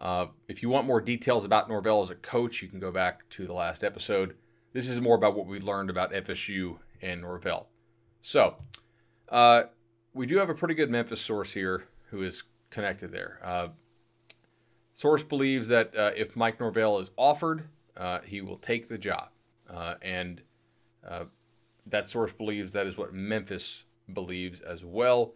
Uh, 0.00 0.26
if 0.48 0.62
you 0.62 0.68
want 0.68 0.86
more 0.86 1.00
details 1.00 1.44
about 1.44 1.68
Norvell 1.68 2.02
as 2.02 2.10
a 2.10 2.14
coach, 2.14 2.62
you 2.62 2.68
can 2.68 2.78
go 2.78 2.90
back 2.90 3.28
to 3.30 3.46
the 3.46 3.52
last 3.52 3.82
episode. 3.82 4.36
This 4.72 4.88
is 4.88 5.00
more 5.00 5.16
about 5.16 5.34
what 5.34 5.46
we've 5.46 5.64
learned 5.64 5.88
about 5.88 6.12
FSU 6.12 6.78
and 7.00 7.22
Norvell. 7.22 7.68
So 8.20 8.56
uh, 9.30 9.64
we 10.12 10.26
do 10.26 10.36
have 10.36 10.50
a 10.50 10.54
pretty 10.54 10.74
good 10.74 10.90
Memphis 10.90 11.20
source 11.20 11.52
here 11.52 11.84
who 12.10 12.22
is 12.22 12.42
connected 12.70 13.10
there. 13.10 13.40
Uh, 13.42 13.68
source 14.92 15.22
believes 15.22 15.68
that 15.68 15.96
uh, 15.96 16.10
if 16.14 16.36
Mike 16.36 16.60
Norvell 16.60 16.98
is 16.98 17.10
offered, 17.16 17.68
uh, 17.96 18.20
he 18.24 18.40
will 18.40 18.58
take 18.58 18.88
the 18.88 18.98
job, 18.98 19.28
uh, 19.68 19.94
and 20.02 20.42
that 21.86 22.08
source 22.08 22.32
believes 22.32 22.72
that 22.72 22.86
is 22.86 22.96
what 22.96 23.14
Memphis 23.14 23.84
believes 24.12 24.60
as 24.60 24.84
well. 24.84 25.34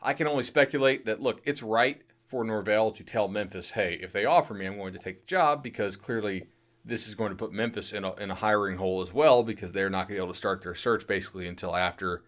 I 0.00 0.12
can 0.12 0.28
only 0.28 0.44
speculate 0.44 1.06
that, 1.06 1.20
look, 1.20 1.40
it's 1.44 1.62
right 1.62 2.02
for 2.26 2.44
Norvell 2.44 2.90
to 2.92 3.02
tell 3.02 3.28
Memphis, 3.28 3.70
hey, 3.70 3.98
if 4.02 4.12
they 4.12 4.24
offer 4.24 4.54
me, 4.54 4.66
I'm 4.66 4.76
going 4.76 4.92
to 4.92 4.98
take 4.98 5.20
the 5.20 5.26
job 5.26 5.62
because 5.62 5.96
clearly 5.96 6.46
this 6.84 7.08
is 7.08 7.14
going 7.14 7.30
to 7.30 7.36
put 7.36 7.52
Memphis 7.52 7.92
in 7.92 8.04
a, 8.04 8.14
in 8.14 8.30
a 8.30 8.34
hiring 8.34 8.78
hole 8.78 9.02
as 9.02 9.12
well 9.12 9.42
because 9.42 9.72
they're 9.72 9.90
not 9.90 10.08
going 10.08 10.16
to 10.16 10.20
be 10.20 10.24
able 10.24 10.32
to 10.32 10.38
start 10.38 10.62
their 10.62 10.74
search 10.74 11.06
basically 11.06 11.48
until 11.48 11.74
after, 11.74 12.22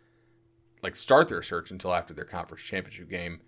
like, 0.82 0.96
start 0.96 1.28
their 1.28 1.42
search 1.42 1.70
until 1.70 1.94
after 1.94 2.14
their 2.14 2.24
conference 2.24 2.62
championship 2.62 3.08
game 3.08 3.40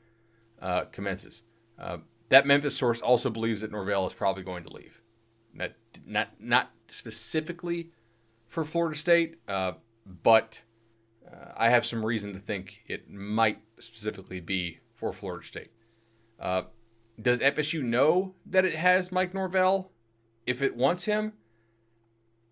uh, 0.61 0.85
commences. 0.93 1.43
Uh, 1.79 1.99
that 2.29 2.47
Memphis 2.47 2.77
source 2.77 3.01
also 3.01 3.29
believes 3.29 3.61
that 3.61 3.73
Norvell 3.73 4.07
is 4.07 4.15
probably 4.15 4.43
going 4.43 4.65
to 4.65 4.73
leave. 4.73 5.02
Not, 5.55 5.73
not, 6.07 6.29
not 6.41 6.71
specifically 6.89 7.91
for 8.47 8.65
Florida 8.65 8.97
State, 8.97 9.37
uh, 9.49 9.73
but 10.23 10.63
uh, 11.27 11.53
I 11.57 11.71
have 11.71 11.87
some 11.87 12.05
reason 12.05 12.33
to 12.35 12.39
think 12.39 12.83
it 12.87 13.11
might 13.11 13.59
specifically 13.79 14.41
be 14.41 14.81
for 14.95 15.13
Florida 15.13 15.45
State. 15.45 15.71
Uh, 16.39 16.63
does 17.21 17.41
FSU 17.41 17.83
know 17.83 18.35
that 18.47 18.65
it 18.65 18.75
has 18.75 19.13
Mike 19.13 19.35
Norvell 19.35 19.91
if 20.47 20.63
it 20.63 20.77
wants 20.77 21.05
him? 21.05 21.35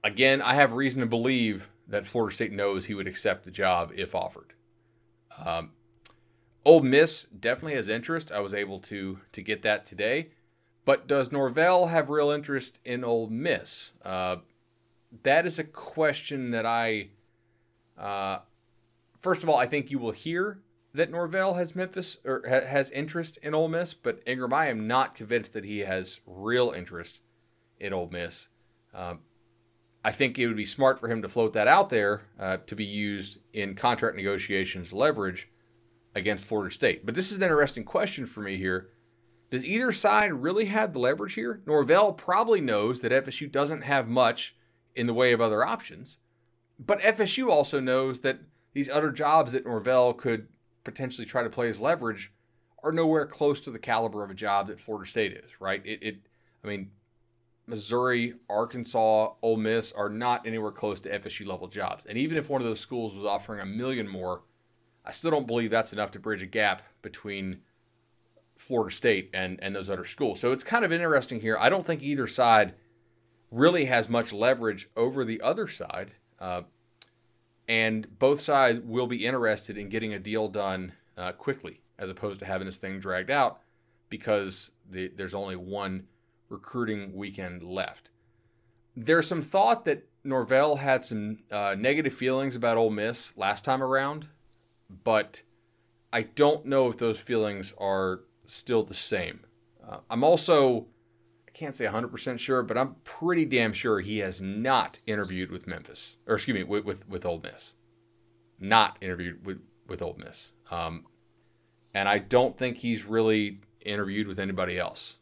Again, 0.02 0.40
I 0.40 0.54
have 0.54 0.72
reason 0.72 1.00
to 1.00 1.06
believe 1.06 1.68
that 1.88 2.06
Florida 2.06 2.34
State 2.34 2.52
knows 2.52 2.86
he 2.86 2.94
would 2.94 3.08
accept 3.08 3.44
the 3.44 3.50
job 3.50 3.92
if 3.94 4.14
offered. 4.14 4.54
Um, 5.44 5.70
Ole 6.64 6.82
Miss 6.82 7.24
definitely 7.24 7.74
has 7.74 7.88
interest. 7.88 8.30
I 8.30 8.40
was 8.40 8.54
able 8.54 8.78
to 8.80 9.20
to 9.32 9.42
get 9.42 9.62
that 9.62 9.86
today. 9.86 10.30
But 10.90 11.06
does 11.06 11.30
Norvell 11.30 11.86
have 11.86 12.10
real 12.10 12.30
interest 12.30 12.80
in 12.84 13.04
Ole 13.04 13.28
Miss? 13.28 13.92
Uh, 14.04 14.38
that 15.22 15.46
is 15.46 15.56
a 15.56 15.62
question 15.62 16.50
that 16.50 16.66
I 16.66 17.10
uh, 17.96 18.38
first 19.20 19.44
of 19.44 19.48
all, 19.48 19.56
I 19.56 19.66
think 19.66 19.92
you 19.92 20.00
will 20.00 20.10
hear 20.10 20.58
that 20.92 21.08
Norvell 21.08 21.54
has 21.54 21.76
Memphis 21.76 22.16
or 22.24 22.42
ha- 22.44 22.66
has 22.66 22.90
interest 22.90 23.38
in 23.40 23.54
Ole 23.54 23.68
Miss, 23.68 23.94
but 23.94 24.20
Ingram, 24.26 24.52
I 24.52 24.66
am 24.66 24.88
not 24.88 25.14
convinced 25.14 25.52
that 25.52 25.62
he 25.62 25.78
has 25.78 26.18
real 26.26 26.72
interest 26.72 27.20
in 27.78 27.92
Ole 27.92 28.10
Miss. 28.10 28.48
Um, 28.92 29.20
I 30.04 30.10
think 30.10 30.40
it 30.40 30.48
would 30.48 30.56
be 30.56 30.64
smart 30.64 30.98
for 30.98 31.06
him 31.06 31.22
to 31.22 31.28
float 31.28 31.52
that 31.52 31.68
out 31.68 31.90
there 31.90 32.22
uh, 32.36 32.56
to 32.66 32.74
be 32.74 32.84
used 32.84 33.38
in 33.52 33.76
contract 33.76 34.16
negotiations 34.16 34.92
leverage 34.92 35.50
against 36.16 36.46
Florida 36.46 36.74
State. 36.74 37.06
But 37.06 37.14
this 37.14 37.30
is 37.30 37.38
an 37.38 37.44
interesting 37.44 37.84
question 37.84 38.26
for 38.26 38.40
me 38.40 38.56
here. 38.56 38.88
Does 39.50 39.64
either 39.64 39.90
side 39.90 40.32
really 40.32 40.66
have 40.66 40.92
the 40.92 41.00
leverage 41.00 41.34
here? 41.34 41.60
Norvell 41.66 42.12
probably 42.12 42.60
knows 42.60 43.00
that 43.00 43.12
FSU 43.12 43.50
doesn't 43.50 43.82
have 43.82 44.08
much 44.08 44.54
in 44.94 45.06
the 45.06 45.14
way 45.14 45.32
of 45.32 45.40
other 45.40 45.64
options. 45.64 46.18
But 46.78 47.00
FSU 47.00 47.48
also 47.48 47.80
knows 47.80 48.20
that 48.20 48.40
these 48.72 48.88
other 48.88 49.10
jobs 49.10 49.52
that 49.52 49.66
Norvell 49.66 50.14
could 50.14 50.48
potentially 50.84 51.26
try 51.26 51.42
to 51.42 51.50
play 51.50 51.68
as 51.68 51.80
leverage 51.80 52.32
are 52.82 52.92
nowhere 52.92 53.26
close 53.26 53.60
to 53.60 53.70
the 53.70 53.78
caliber 53.78 54.24
of 54.24 54.30
a 54.30 54.34
job 54.34 54.68
that 54.68 54.80
Florida 54.80 55.10
State 55.10 55.32
is, 55.32 55.50
right? 55.60 55.84
It, 55.84 56.02
it 56.02 56.16
I 56.64 56.68
mean, 56.68 56.90
Missouri, 57.66 58.34
Arkansas, 58.48 59.32
Ole 59.42 59.56
Miss 59.56 59.92
are 59.92 60.08
not 60.08 60.46
anywhere 60.46 60.72
close 60.72 61.00
to 61.00 61.18
FSU 61.18 61.46
level 61.46 61.68
jobs. 61.68 62.06
And 62.06 62.16
even 62.16 62.36
if 62.36 62.48
one 62.48 62.60
of 62.60 62.66
those 62.66 62.80
schools 62.80 63.14
was 63.14 63.26
offering 63.26 63.60
a 63.60 63.66
million 63.66 64.08
more, 64.08 64.42
I 65.04 65.12
still 65.12 65.30
don't 65.30 65.46
believe 65.46 65.70
that's 65.70 65.92
enough 65.92 66.12
to 66.12 66.18
bridge 66.18 66.42
a 66.42 66.46
gap 66.46 66.82
between 67.02 67.60
Florida 68.60 68.94
State 68.94 69.30
and, 69.32 69.58
and 69.62 69.74
those 69.74 69.88
other 69.88 70.04
schools. 70.04 70.38
So 70.38 70.52
it's 70.52 70.62
kind 70.62 70.84
of 70.84 70.92
interesting 70.92 71.40
here. 71.40 71.56
I 71.58 71.70
don't 71.70 71.84
think 71.84 72.02
either 72.02 72.26
side 72.26 72.74
really 73.50 73.86
has 73.86 74.08
much 74.08 74.32
leverage 74.32 74.88
over 74.94 75.24
the 75.24 75.40
other 75.40 75.66
side. 75.66 76.12
Uh, 76.38 76.62
and 77.66 78.18
both 78.18 78.40
sides 78.40 78.80
will 78.84 79.06
be 79.06 79.24
interested 79.24 79.78
in 79.78 79.88
getting 79.88 80.12
a 80.12 80.18
deal 80.18 80.48
done 80.48 80.92
uh, 81.16 81.32
quickly 81.32 81.80
as 81.98 82.10
opposed 82.10 82.40
to 82.40 82.46
having 82.46 82.66
this 82.66 82.76
thing 82.76 83.00
dragged 83.00 83.30
out 83.30 83.60
because 84.10 84.72
the, 84.90 85.08
there's 85.16 85.34
only 85.34 85.56
one 85.56 86.06
recruiting 86.50 87.14
weekend 87.14 87.62
left. 87.62 88.10
There's 88.94 89.26
some 89.26 89.42
thought 89.42 89.86
that 89.86 90.06
Norvell 90.22 90.76
had 90.76 91.04
some 91.04 91.38
uh, 91.50 91.74
negative 91.78 92.12
feelings 92.12 92.54
about 92.54 92.76
Ole 92.76 92.90
Miss 92.90 93.34
last 93.36 93.64
time 93.64 93.82
around, 93.82 94.26
but 95.02 95.42
I 96.12 96.22
don't 96.22 96.66
know 96.66 96.88
if 96.88 96.98
those 96.98 97.18
feelings 97.18 97.72
are 97.78 98.20
still 98.52 98.82
the 98.82 98.94
same. 98.94 99.40
Uh, 99.86 99.98
I'm 100.10 100.24
also 100.24 100.86
I 101.50 101.52
can't 101.52 101.74
say 101.74 101.84
100% 101.84 102.38
sure, 102.38 102.62
but 102.62 102.78
I'm 102.78 102.94
pretty 103.02 103.44
damn 103.44 103.72
sure 103.72 104.00
he 104.00 104.18
has 104.18 104.40
not 104.40 105.02
interviewed 105.06 105.50
with 105.50 105.66
Memphis, 105.66 106.14
or 106.28 106.36
excuse 106.36 106.54
me, 106.54 106.62
with, 106.62 106.84
with, 106.84 107.08
with 107.08 107.24
Miss. 107.42 107.72
Not 108.60 108.98
interviewed 109.00 109.44
with, 109.44 109.60
with 109.88 110.00
Ole 110.00 110.16
Miss. 110.16 110.52
Um, 110.70 111.06
and 111.92 112.08
I 112.08 112.18
don't 112.18 112.56
think 112.56 112.78
he's 112.78 113.04
really 113.04 113.60
interviewed 113.80 114.28
with 114.28 114.38
anybody 114.38 114.78
else. 114.78 115.16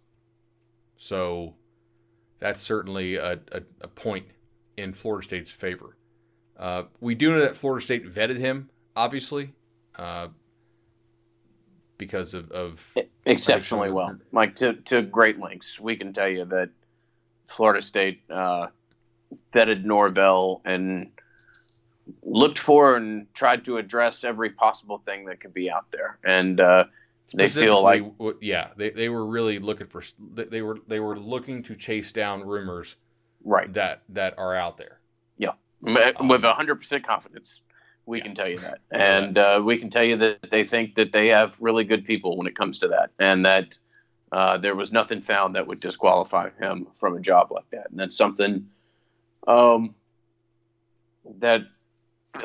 So 0.98 1.54
that's 2.40 2.60
certainly 2.62 3.16
a, 3.16 3.40
a, 3.50 3.62
a 3.80 3.88
point 3.88 4.26
in 4.76 4.92
Florida 4.92 5.26
State's 5.26 5.50
favor. 5.50 5.96
Uh, 6.58 6.84
we 7.00 7.14
do 7.14 7.32
know 7.32 7.40
that 7.40 7.56
Florida 7.56 7.82
State 7.82 8.12
vetted 8.12 8.38
him, 8.38 8.68
obviously. 8.94 9.54
Uh, 9.96 10.28
because 11.98 12.32
of, 12.32 12.50
of 12.52 12.86
exceptionally 13.26 13.90
well, 13.90 14.16
like 14.32 14.54
to, 14.56 14.74
to 14.74 15.02
great 15.02 15.38
lengths. 15.38 15.78
We 15.78 15.96
can 15.96 16.12
tell 16.12 16.28
you 16.28 16.44
that 16.46 16.70
Florida 17.46 17.82
State 17.82 18.22
uh, 18.30 18.68
vetted 19.52 19.84
Norvell 19.84 20.62
and 20.64 21.10
looked 22.22 22.58
for 22.58 22.96
and 22.96 23.32
tried 23.34 23.64
to 23.66 23.76
address 23.76 24.24
every 24.24 24.50
possible 24.50 25.02
thing 25.04 25.26
that 25.26 25.40
could 25.40 25.52
be 25.52 25.70
out 25.70 25.86
there, 25.90 26.18
and 26.24 26.60
uh, 26.60 26.84
they 27.34 27.48
feel 27.48 27.82
like 27.82 28.02
yeah, 28.40 28.68
they, 28.76 28.90
they 28.90 29.08
were 29.08 29.26
really 29.26 29.58
looking 29.58 29.86
for 29.86 30.02
they 30.34 30.62
were 30.62 30.78
they 30.86 31.00
were 31.00 31.18
looking 31.18 31.62
to 31.64 31.74
chase 31.74 32.12
down 32.12 32.46
rumors 32.46 32.96
right 33.44 33.72
that 33.74 34.02
that 34.10 34.38
are 34.38 34.56
out 34.56 34.78
there. 34.78 35.00
Yeah, 35.36 35.52
um, 36.16 36.28
with 36.28 36.42
hundred 36.44 36.76
percent 36.76 37.06
confidence. 37.06 37.60
We 38.08 38.18
yeah. 38.18 38.24
can 38.24 38.34
tell 38.34 38.48
you 38.48 38.58
that, 38.60 38.78
and 38.90 39.36
uh, 39.36 39.60
we 39.62 39.76
can 39.76 39.90
tell 39.90 40.02
you 40.02 40.16
that 40.16 40.50
they 40.50 40.64
think 40.64 40.94
that 40.94 41.12
they 41.12 41.28
have 41.28 41.60
really 41.60 41.84
good 41.84 42.06
people 42.06 42.38
when 42.38 42.46
it 42.46 42.56
comes 42.56 42.78
to 42.78 42.88
that, 42.88 43.10
and 43.18 43.44
that 43.44 43.76
uh, 44.32 44.56
there 44.56 44.74
was 44.74 44.92
nothing 44.92 45.20
found 45.20 45.54
that 45.56 45.66
would 45.66 45.80
disqualify 45.80 46.48
him 46.58 46.86
from 46.98 47.18
a 47.18 47.20
job 47.20 47.52
like 47.52 47.68
that, 47.70 47.90
and 47.90 48.00
that's 48.00 48.16
something 48.16 48.66
um, 49.46 49.94
that, 51.38 51.60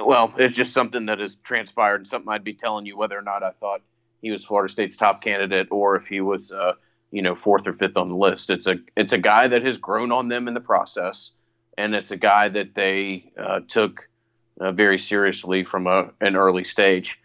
well, 0.04 0.34
it's 0.38 0.58
just 0.58 0.73
something 0.73 1.06
that 1.06 1.19
has 1.19 1.36
transpired, 1.36 2.02
and 2.02 2.08
something 2.08 2.30
I'd 2.30 2.43
be 2.43 2.54
telling 2.54 2.86
you 2.86 2.97
whether 2.97 3.17
or 3.17 3.21
not 3.21 3.41
I 3.41 3.52
thought 3.52 3.80
he 4.21 4.32
was 4.32 4.43
Florida 4.43 4.69
State's 4.69 4.97
top 4.97 5.21
candidate 5.21 5.69
or 5.71 5.95
if 5.95 6.08
he 6.08 6.19
was, 6.19 6.52
uh, 6.52 6.73
you 7.12 7.21
know, 7.21 7.36
fourth 7.36 7.67
or 7.67 7.73
fifth 7.73 7.95
on 7.95 8.10
the 8.10 8.17
list. 8.17 8.49
It's 8.49 8.67
a 8.67 8.80
it's 8.97 9.13
a 9.13 9.17
guy 9.17 9.47
that 9.47 9.63
has 9.63 9.78
grown 9.78 10.12
on 10.12 10.28
them 10.28 10.49
in 10.49 10.54
the 10.54 10.60
process, 10.60 11.32
and 11.78 11.95
it's 11.95 12.12
a 12.12 12.17
guy 12.17 12.49
that 12.49 12.76
they 12.76 13.32
uh, 13.38 13.62
took 13.69 14.10
uh, 14.63 14.71
very 14.71 14.97
seriously 14.97 15.63
from 15.63 15.88
a, 15.88 16.10
an 16.21 16.36
early 16.36 16.63
stage. 16.63 17.19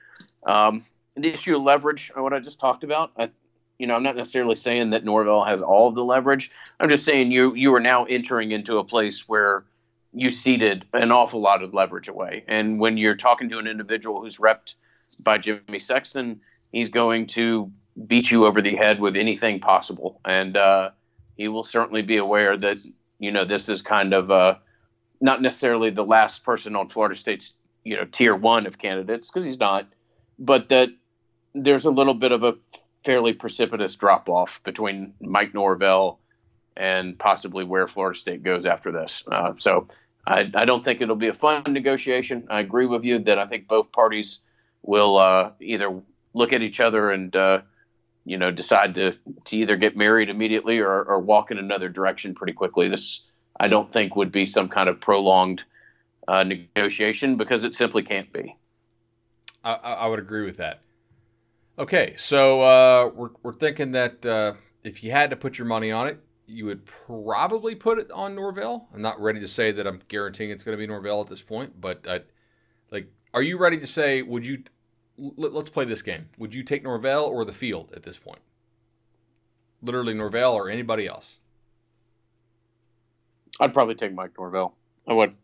Um, 0.46 0.85
the 1.14 1.33
issue 1.33 1.57
of 1.57 1.62
leverage, 1.62 2.11
what 2.14 2.33
I 2.33 2.40
just 2.40 2.61
talked 2.61 2.85
about, 2.85 3.12
I, 3.16 3.31
you 3.79 3.87
know, 3.87 3.94
I'm 3.94 4.03
not 4.03 4.16
necessarily 4.16 4.57
saying 4.57 4.90
that 4.90 5.05
Norvell 5.05 5.44
has 5.44 5.62
all 5.62 5.88
of 5.88 5.94
the 5.94 6.05
leverage. 6.05 6.51
I'm 6.81 6.88
just 6.88 7.05
saying 7.05 7.31
you 7.31 7.55
you 7.55 7.74
are 7.74 7.81
now 7.81 8.05
entering 8.05 8.51
into 8.51 8.79
a 8.79 8.85
place 8.85 9.29
where 9.29 9.64
you 10.12 10.33
ceded 10.33 10.85
an 10.94 11.12
awful 11.12 11.40
lot 11.40 11.62
of 11.62 11.74
leverage 11.74 12.09
away. 12.09 12.44
And 12.48 12.81
when 12.81 12.96
you're 12.96 13.14
talking 13.16 13.48
to 13.51 13.59
an 13.59 13.66
individual 13.66 14.20
who's 14.20 14.38
repped 14.38 14.74
by 15.22 15.38
Jimmy 15.38 15.79
Sexton, 15.79 16.40
he's 16.72 16.90
going 16.90 17.27
to 17.29 17.70
beat 18.07 18.31
you 18.31 18.46
over 18.46 18.62
the 18.62 18.74
head 18.74 19.01
with 19.01 19.16
anything 19.16 19.61
possible. 19.61 20.20
And 20.24 20.57
uh, 20.57 20.90
he 21.37 21.48
will 21.48 21.64
certainly 21.64 22.03
be 22.03 22.16
aware 22.16 22.57
that, 22.57 22.79
you 23.18 23.31
know, 23.31 23.44
this 23.44 23.68
is 23.68 23.83
kind 23.83 24.14
of 24.14 24.31
uh, 24.31 24.55
not 25.20 25.42
necessarily 25.42 25.90
the 25.90 26.04
last 26.04 26.44
person 26.44 26.76
on 26.76 26.88
Florida 26.88 27.16
State's, 27.16 27.54
you 27.85 27.96
know, 27.96 28.04
tier 28.04 28.37
one 28.37 28.66
of 28.66 28.78
candidates, 28.78 29.28
because 29.28 29.44
he's 29.44 29.59
not, 29.59 29.87
but 30.38 30.68
that 30.68 30.88
there's 31.54 31.85
a 31.85 31.90
little 31.90 32.14
bit 32.14 32.33
of 32.33 32.44
a 32.44 32.54
fairly 33.04 33.33
precipitous 33.33 33.96
drop 33.96 34.28
off 34.28 34.61
between 34.64 35.14
Mike 35.20 35.54
Norvell 35.54 36.20
and 36.76 37.18
possibly 37.18 37.64
where 37.64 37.88
Florida 37.88 38.18
State 38.18 38.42
goes 38.42 38.64
after 38.64 38.92
this. 38.92 39.24
Uh, 39.31 39.54
so 39.59 39.88
I, 40.26 40.50
I, 40.54 40.64
don't 40.64 40.85
think 40.85 41.00
it'll 41.00 41.16
be 41.16 41.28
a 41.28 41.35
fun 41.35 41.64
negotiation. 41.68 42.46
I 42.50 42.61
agree 42.61 42.87
with 42.87 43.04
you 43.04 43.18
that 43.20 43.38
I 43.38 43.46
think 43.46 43.66
both 43.66 43.90
parties 43.90 44.40
will 44.83 45.16
uh, 45.16 45.50
either 45.61 46.00
look 46.35 46.52
at 46.52 46.62
each 46.62 46.81
other 46.81 47.11
and 47.11 47.35
uh, 47.35 47.62
you 48.24 48.37
know 48.37 48.50
decide 48.50 48.94
to 48.94 49.14
to 49.46 49.57
either 49.57 49.76
get 49.76 49.96
married 49.96 50.28
immediately 50.28 50.78
or, 50.78 51.02
or 51.02 51.20
walk 51.20 51.50
in 51.50 51.59
another 51.59 51.88
direction 51.88 52.35
pretty 52.35 52.52
quickly. 52.52 52.88
This 52.88 53.22
I 53.61 53.68
don't 53.68 53.90
think 53.90 54.16
would 54.16 54.33
be 54.33 54.47
some 54.47 54.68
kind 54.68 54.88
of 54.88 55.01
prolonged 55.01 55.62
uh, 56.27 56.44
negotiation 56.44 57.37
because 57.37 57.64
it 57.64 57.75
simply 57.75 58.03
can't 58.03 58.33
be. 58.33 58.57
I, 59.64 59.73
I 59.73 60.07
would 60.07 60.18
agree 60.18 60.44
with 60.44 60.59
that. 60.59 60.81
Okay, 61.79 62.14
so 62.16 62.62
uh, 62.62 63.11
we're, 63.14 63.31
we're 63.42 63.53
thinking 63.53 63.92
that 63.92 64.25
uh, 64.27 64.55
if 64.83 65.05
you 65.05 65.11
had 65.11 65.31
to 65.31 65.37
put 65.37 65.59
your 65.59 65.66
money 65.66 65.92
on 65.92 66.09
it, 66.09 66.21
you 66.47 66.64
would 66.66 66.85
probably 66.87 67.75
put 67.75 67.99
it 67.99 68.11
on 68.11 68.35
Norvell. 68.35 68.88
I'm 68.92 69.03
not 69.03 69.21
ready 69.21 69.38
to 69.40 69.49
say 69.49 69.71
that 69.73 69.87
I'm 69.87 70.01
guaranteeing 70.09 70.51
it's 70.51 70.64
going 70.64 70.77
to 70.77 70.81
be 70.81 70.87
Norvell 70.87 71.21
at 71.21 71.29
this 71.29 71.42
point, 71.42 71.81
but 71.81 72.07
I, 72.09 72.23
like, 72.90 73.12
are 73.35 73.42
you 73.42 73.59
ready 73.59 73.79
to 73.79 73.87
say? 73.87 74.23
Would 74.23 74.47
you? 74.47 74.64
Let, 75.16 75.53
us 75.53 75.68
play 75.68 75.85
this 75.85 76.01
game. 76.01 76.29
Would 76.38 76.55
you 76.55 76.62
take 76.62 76.85
Norvell 76.85 77.25
or 77.25 77.44
the 77.44 77.53
field 77.53 77.92
at 77.94 78.05
this 78.05 78.16
point? 78.16 78.38
Literally 79.83 80.14
Norvell 80.14 80.55
or 80.55 80.71
anybody 80.71 81.07
else. 81.07 81.38
I'd 83.61 83.75
probably 83.75 83.94
take 83.94 84.14
Mike 84.14 84.33
Norvell. 84.38 84.75
I 85.07 85.14
would. 85.14 85.35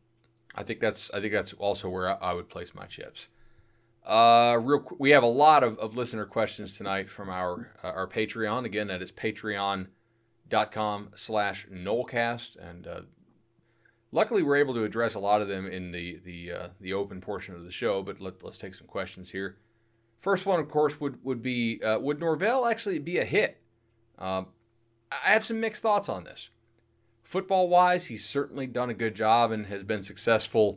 I 0.54 0.62
think 0.62 0.80
that's. 0.80 1.10
I 1.12 1.20
think 1.20 1.32
that's 1.32 1.52
also 1.54 1.88
where 1.88 2.10
I, 2.10 2.30
I 2.30 2.32
would 2.32 2.48
place 2.48 2.74
my 2.74 2.86
chips. 2.86 3.28
Uh, 4.06 4.58
real. 4.60 4.84
We 4.98 5.10
have 5.10 5.22
a 5.22 5.26
lot 5.26 5.64
of, 5.64 5.78
of 5.78 5.96
listener 5.96 6.26
questions 6.26 6.76
tonight 6.76 7.10
from 7.10 7.28
our 7.28 7.72
uh, 7.82 7.88
our 7.88 8.06
Patreon. 8.06 8.64
Again, 8.64 8.86
that 8.88 9.02
is 9.02 9.10
Patreon 9.10 9.86
dot 10.48 10.70
com 10.70 11.10
slash 11.16 11.66
Nolecast. 11.72 12.56
And 12.56 12.86
uh, 12.86 13.00
luckily, 14.12 14.42
we're 14.42 14.56
able 14.56 14.74
to 14.74 14.84
address 14.84 15.14
a 15.14 15.20
lot 15.20 15.40
of 15.40 15.48
them 15.48 15.66
in 15.66 15.90
the 15.90 16.20
the 16.24 16.52
uh, 16.52 16.68
the 16.80 16.92
open 16.92 17.20
portion 17.20 17.54
of 17.54 17.64
the 17.64 17.72
show. 17.72 18.02
But 18.02 18.20
let, 18.20 18.44
us 18.44 18.58
take 18.58 18.74
some 18.74 18.86
questions 18.86 19.30
here. 19.30 19.56
First 20.20 20.46
one, 20.46 20.60
of 20.60 20.68
course, 20.68 21.00
would 21.00 21.24
would 21.24 21.42
be 21.42 21.82
uh, 21.82 21.98
would 21.98 22.20
Norvell 22.20 22.66
actually 22.66 22.98
be 22.98 23.18
a 23.18 23.24
hit? 23.24 23.60
Um, 24.18 24.46
I 25.10 25.32
have 25.32 25.44
some 25.44 25.60
mixed 25.60 25.82
thoughts 25.82 26.08
on 26.08 26.24
this. 26.24 26.50
Football 27.24 27.68
wise, 27.68 28.06
he's 28.06 28.24
certainly 28.24 28.66
done 28.66 28.90
a 28.90 28.94
good 28.94 29.14
job 29.16 29.50
and 29.50 29.66
has 29.66 29.82
been 29.82 30.02
successful 30.02 30.76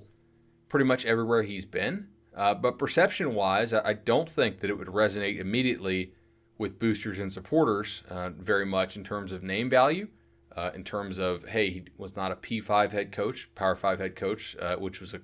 pretty 0.69 0.85
much 0.85 1.05
everywhere 1.05 1.43
he's 1.43 1.65
been. 1.65 2.07
Uh, 2.35 2.53
but 2.53 2.79
perception 2.79 3.35
wise, 3.35 3.73
I 3.73 3.93
don't 3.93 4.29
think 4.29 4.61
that 4.61 4.69
it 4.69 4.77
would 4.77 4.87
resonate 4.87 5.39
immediately 5.39 6.13
with 6.57 6.79
boosters 6.79 7.19
and 7.19 7.31
supporters 7.31 8.03
uh, 8.09 8.29
very 8.29 8.65
much 8.65 8.95
in 8.95 9.03
terms 9.03 9.31
of 9.31 9.43
name 9.43 9.69
value, 9.69 10.07
uh, 10.55 10.71
in 10.73 10.83
terms 10.83 11.19
of, 11.19 11.45
hey, 11.45 11.69
he 11.69 11.85
was 11.97 12.15
not 12.15 12.31
a 12.31 12.35
P5 12.35 12.91
head 12.91 13.11
coach, 13.11 13.49
Power 13.53 13.75
5 13.75 13.99
head 13.99 14.15
coach, 14.15 14.55
uh, 14.59 14.75
which 14.77 15.01
was 15.01 15.13
a, 15.13 15.21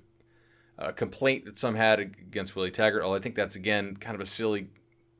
a, 0.78 0.92
complaint 0.92 1.44
that 1.44 1.58
some 1.58 1.74
had 1.74 2.00
against 2.00 2.54
Willie 2.54 2.70
Taggart. 2.70 3.02
Although 3.02 3.16
I 3.16 3.20
think 3.20 3.34
that's, 3.34 3.56
again, 3.56 3.96
kind 3.96 4.14
of 4.14 4.20
a 4.20 4.26
silly 4.26 4.68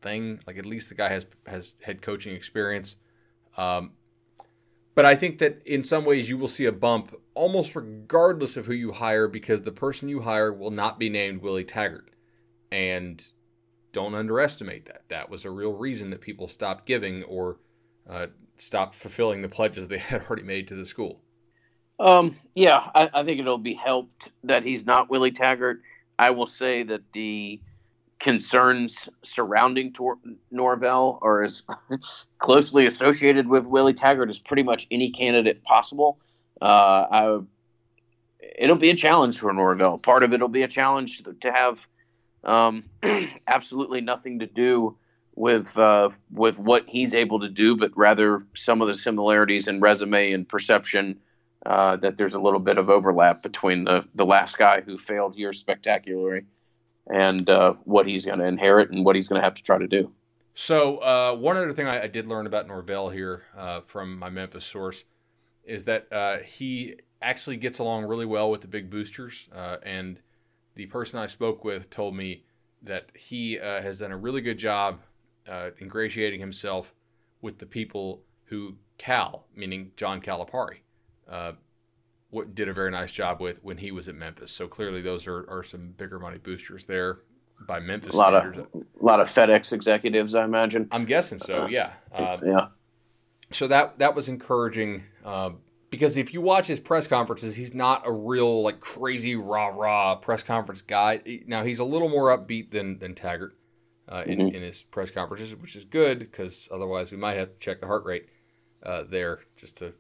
thing. 0.03 0.41
Like, 0.47 0.59
at 0.59 0.67
least 0.67 0.89
the 0.89 0.95
guy 0.95 1.09
has, 1.09 1.27
has 1.47 1.75
head 1.83 2.03
coaching 2.03 2.35
experience. 2.35 2.97
Um, 3.57 3.93
but 4.95 5.05
I 5.05 5.15
think 5.15 5.39
that 5.39 5.63
in 5.67 5.85
some 5.85 6.05
ways 6.05 6.29
you 6.29 6.39
will 6.39 6.49
see 6.49 6.65
a 6.65 6.73
bump 6.73 7.15
almost 7.35 7.75
regardless 7.75 8.57
of 8.57 8.67
who 8.67 8.73
you 8.73 8.93
hire 8.93 9.29
because 9.29 9.63
the 9.63 9.73
person 9.73 10.09
you 10.09 10.21
hire 10.21 10.53
will 10.53 10.71
not 10.71 10.99
be 10.99 11.09
named 11.09 11.43
Willie 11.43 11.65
Taggart. 11.65 12.11
And 12.71 13.25
don't 13.93 14.15
underestimate 14.15 14.87
that. 14.87 15.05
That 15.09 15.31
was 15.31 15.45
a 15.45 15.51
real 15.51 15.73
reason 15.73 16.11
that 16.11 16.21
people 16.21 16.49
stopped 16.49 16.87
giving 16.87 17.23
or 17.25 17.59
uh, 18.09 18.27
stopped 18.59 18.95
fulfilling 18.95 19.43
the 19.43 19.49
pledges 19.49 19.89
they 19.89 19.99
had 20.11 20.23
already 20.23 20.43
made 20.43 20.69
to 20.69 20.75
the 20.75 20.87
school. 20.87 21.21
Um, 21.99 22.37
yeah, 22.55 22.91
I, 22.95 23.09
I, 23.15 23.25
think 23.25 23.39
it'll 23.39 23.57
be 23.57 23.75
helped 23.75 24.33
that 24.43 24.65
he's 24.65 24.85
not 24.85 25.09
Willie 25.09 25.31
Taggart. 25.31 25.81
I 26.19 26.31
will 26.31 26.49
say 26.49 26.83
that 26.83 27.03
the 27.13 27.61
concerns 28.19 29.09
surrounding 29.23 29.93
Tor- 29.93 30.19
Norvell 30.51 31.19
are 31.23 31.43
as 31.43 31.63
closely 32.39 32.87
associated 32.87 33.49
with 33.49 33.65
Willie 33.65 33.95
Taggart 33.95 34.31
as 34.31 34.39
pretty 34.39 34.63
much 34.63 34.87
any 34.91 35.11
candidate 35.11 35.63
possible. 35.65 36.19
Uh, 36.61 37.07
I, 37.11 37.39
it'll 38.59 38.77
be 38.77 38.91
a 38.91 38.95
challenge 38.95 39.39
for 39.39 39.53
Norvell. 39.53 39.99
Part 39.99 40.23
of 40.23 40.33
it'll 40.33 40.49
be 40.49 40.63
a 40.63 40.69
challenge 40.69 41.23
to 41.41 41.53
have 41.53 41.87
um, 42.45 42.85
absolutely 43.49 44.01
nothing 44.01 44.39
to 44.39 44.47
do 44.47 44.97
with 45.35 45.77
uh, 45.77 46.11
with 46.31 46.59
what 46.59 46.89
he's 46.89 47.13
able 47.13 47.41
to 47.41 47.49
do, 47.49 47.77
but 47.77 47.91
rather 47.97 48.47
some 48.55 48.81
of 48.81 48.89
the 48.89 48.95
similarities 48.95 49.67
in 49.67 49.81
resume 49.81 50.33
and 50.33 50.49
perception. 50.49 51.21
Uh, 51.67 51.97
that 51.97 52.19
there's 52.19 52.35
a 52.35 52.41
little 52.41 52.61
bit 52.61 52.77
of 52.77 52.91
overlap 52.91 53.43
between 53.43 53.85
the 53.85 54.07
the 54.15 54.27
last 54.27 54.59
guy 54.59 54.83
who 54.83 54.99
failed 54.99 55.35
here 55.35 55.51
spectacularly 55.51 56.43
and 57.13 57.49
uh, 57.51 57.75
what 57.85 58.07
he's 58.07 58.25
going 58.25 58.39
to 58.39 58.47
inherit 58.47 58.91
and 58.91 59.05
what 59.05 59.17
he's 59.17 59.29
going 59.29 59.41
to 59.41 59.45
have 59.45 59.55
to 59.55 59.63
try 59.63 59.79
to 59.79 59.87
do. 59.87 60.11
So 60.55 60.99
uh, 60.99 61.35
one 61.35 61.57
other 61.57 61.73
thing 61.73 61.87
I, 61.87 62.05
I, 62.05 62.07
did 62.07 62.27
learn 62.27 62.47
about 62.47 62.69
Norvell 62.69 63.11
here 63.11 63.43
uh, 63.57 63.81
from 63.81 64.19
my 64.19 64.31
Memphis 64.31 64.65
source 64.65 65.05
is 65.65 65.85
that 65.85 66.13
uh, 66.13 66.39
he 66.45 66.97
actually 67.21 67.57
gets 67.57 67.81
along 67.81 68.05
really 68.05 68.27
well 68.27 68.51
with 68.51 68.61
the 68.61 68.69
big 68.69 68.89
boosters 68.89 69.49
uh, 69.55 69.79
and 69.83 70.21
the 70.77 70.87
person 70.87 71.19
I 71.19 71.27
spoke 71.27 71.65
with 71.65 71.91
told 71.91 72.15
me 72.15 72.45
that 72.83 73.11
he 73.17 73.59
uh, 73.59 73.83
has 73.83 73.99
done 73.99 74.13
a 74.13 74.17
really 74.17 74.41
good 74.41 74.59
job 74.59 75.01
ingratiating 75.81 76.41
himself 76.41 76.95
with 77.43 77.59
the 77.59 77.67
people 77.67 78.23
who 78.45 78.77
Cal, 78.97 79.47
meaning 79.55 79.91
John 79.97 80.21
Calipari, 80.21 80.79
did 82.55 82.69
a 82.69 82.73
very 82.73 82.91
nice 82.91 83.13
job 83.13 83.41
with 83.41 83.63
when 83.63 83.79
he 83.79 83.91
was 83.91 84.09
at 84.09 84.15
Memphis. 84.15 84.53
So 84.53 84.69
clearly, 84.69 85.03
those 85.03 85.27
are, 85.27 85.49
are 85.49 85.63
some 85.63 85.95
bigger 85.97 86.19
money 86.19 86.39
boosters 86.39 86.85
there 86.85 87.21
by 87.67 87.81
Memphis 87.81 88.15
a 88.15 88.17
lot 88.17 88.31
standards. 88.31 88.69
Of, 88.75 88.83
a 89.01 89.05
lot 89.05 89.21
of 89.21 89.29
FedEx 89.29 89.73
executives, 89.73 90.35
I 90.35 90.45
imagine. 90.45 90.89
I'm 90.91 91.05
guessing 91.05 91.39
so. 91.39 91.67
Yeah. 91.67 91.93
Um, 92.13 92.41
yeah. 92.45 92.67
So 93.53 93.69
that 93.69 93.99
that 93.99 94.15
was 94.15 94.29
encouraging. 94.29 95.05
Uh, 95.25 95.51
because 95.91 96.17
if 96.17 96.35
you 96.35 96.41
watch 96.41 96.67
his 96.67 96.81
press 96.81 97.07
conferences, 97.07 97.55
he's 97.55 97.73
not 97.73 98.03
a 98.05 98.13
real 98.13 98.63
like 98.63 98.81
crazy 98.81 99.37
rah 99.37 99.69
rah 99.69 100.17
press 100.17 100.43
conference 100.43 100.83
guy. 100.83 101.21
Now 101.47 101.65
he's 101.65 101.79
a 101.79 101.85
little 101.85 102.09
more 102.09 102.37
upbeat 102.37 102.73
than 102.73 102.99
than 102.99 103.15
Taggart 103.15 103.57
uh, 104.09 104.25
in 104.27 104.39
mm-hmm. 104.39 104.57
in 104.57 104.63
his 104.63 104.83
press 104.83 105.11
conferences, 105.11 105.55
which 105.55 105.77
is 105.77 105.85
good 105.85 106.19
because 106.19 106.69
otherwise 106.73 107.13
we 107.13 107.17
might 107.17 107.37
have 107.37 107.53
to 107.53 107.59
check 107.61 107.81
the 107.81 107.87
heart 107.87 108.05
rate 108.05 108.27
uh, 108.83 109.05
there 109.09 109.41
just 109.57 109.77
to 109.77 109.93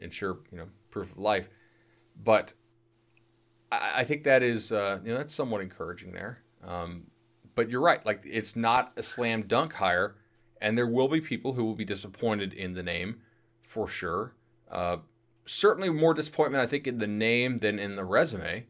ensure 0.00 0.40
you 0.52 0.58
know 0.58 0.68
proof 0.90 1.10
of 1.10 1.18
life. 1.18 1.48
But 2.22 2.52
I, 3.70 4.00
I 4.00 4.04
think 4.04 4.24
that 4.24 4.42
is 4.42 4.72
uh, 4.72 4.98
you 5.04 5.12
know 5.12 5.18
that's 5.18 5.34
somewhat 5.34 5.60
encouraging 5.60 6.12
there. 6.12 6.42
Um, 6.64 7.04
but 7.54 7.68
you're 7.68 7.80
right, 7.80 8.04
like 8.06 8.22
it's 8.24 8.56
not 8.56 8.94
a 8.96 9.02
slam 9.02 9.42
dunk 9.42 9.74
hire, 9.74 10.16
and 10.60 10.76
there 10.76 10.86
will 10.86 11.08
be 11.08 11.20
people 11.20 11.54
who 11.54 11.64
will 11.64 11.74
be 11.74 11.84
disappointed 11.84 12.52
in 12.52 12.74
the 12.74 12.82
name 12.82 13.20
for 13.62 13.88
sure. 13.88 14.34
Uh, 14.70 14.98
certainly 15.46 15.88
more 15.90 16.14
disappointment, 16.14 16.62
I 16.62 16.66
think, 16.66 16.86
in 16.86 16.98
the 16.98 17.06
name 17.06 17.58
than 17.58 17.78
in 17.78 17.96
the 17.96 18.04
resume, 18.04 18.66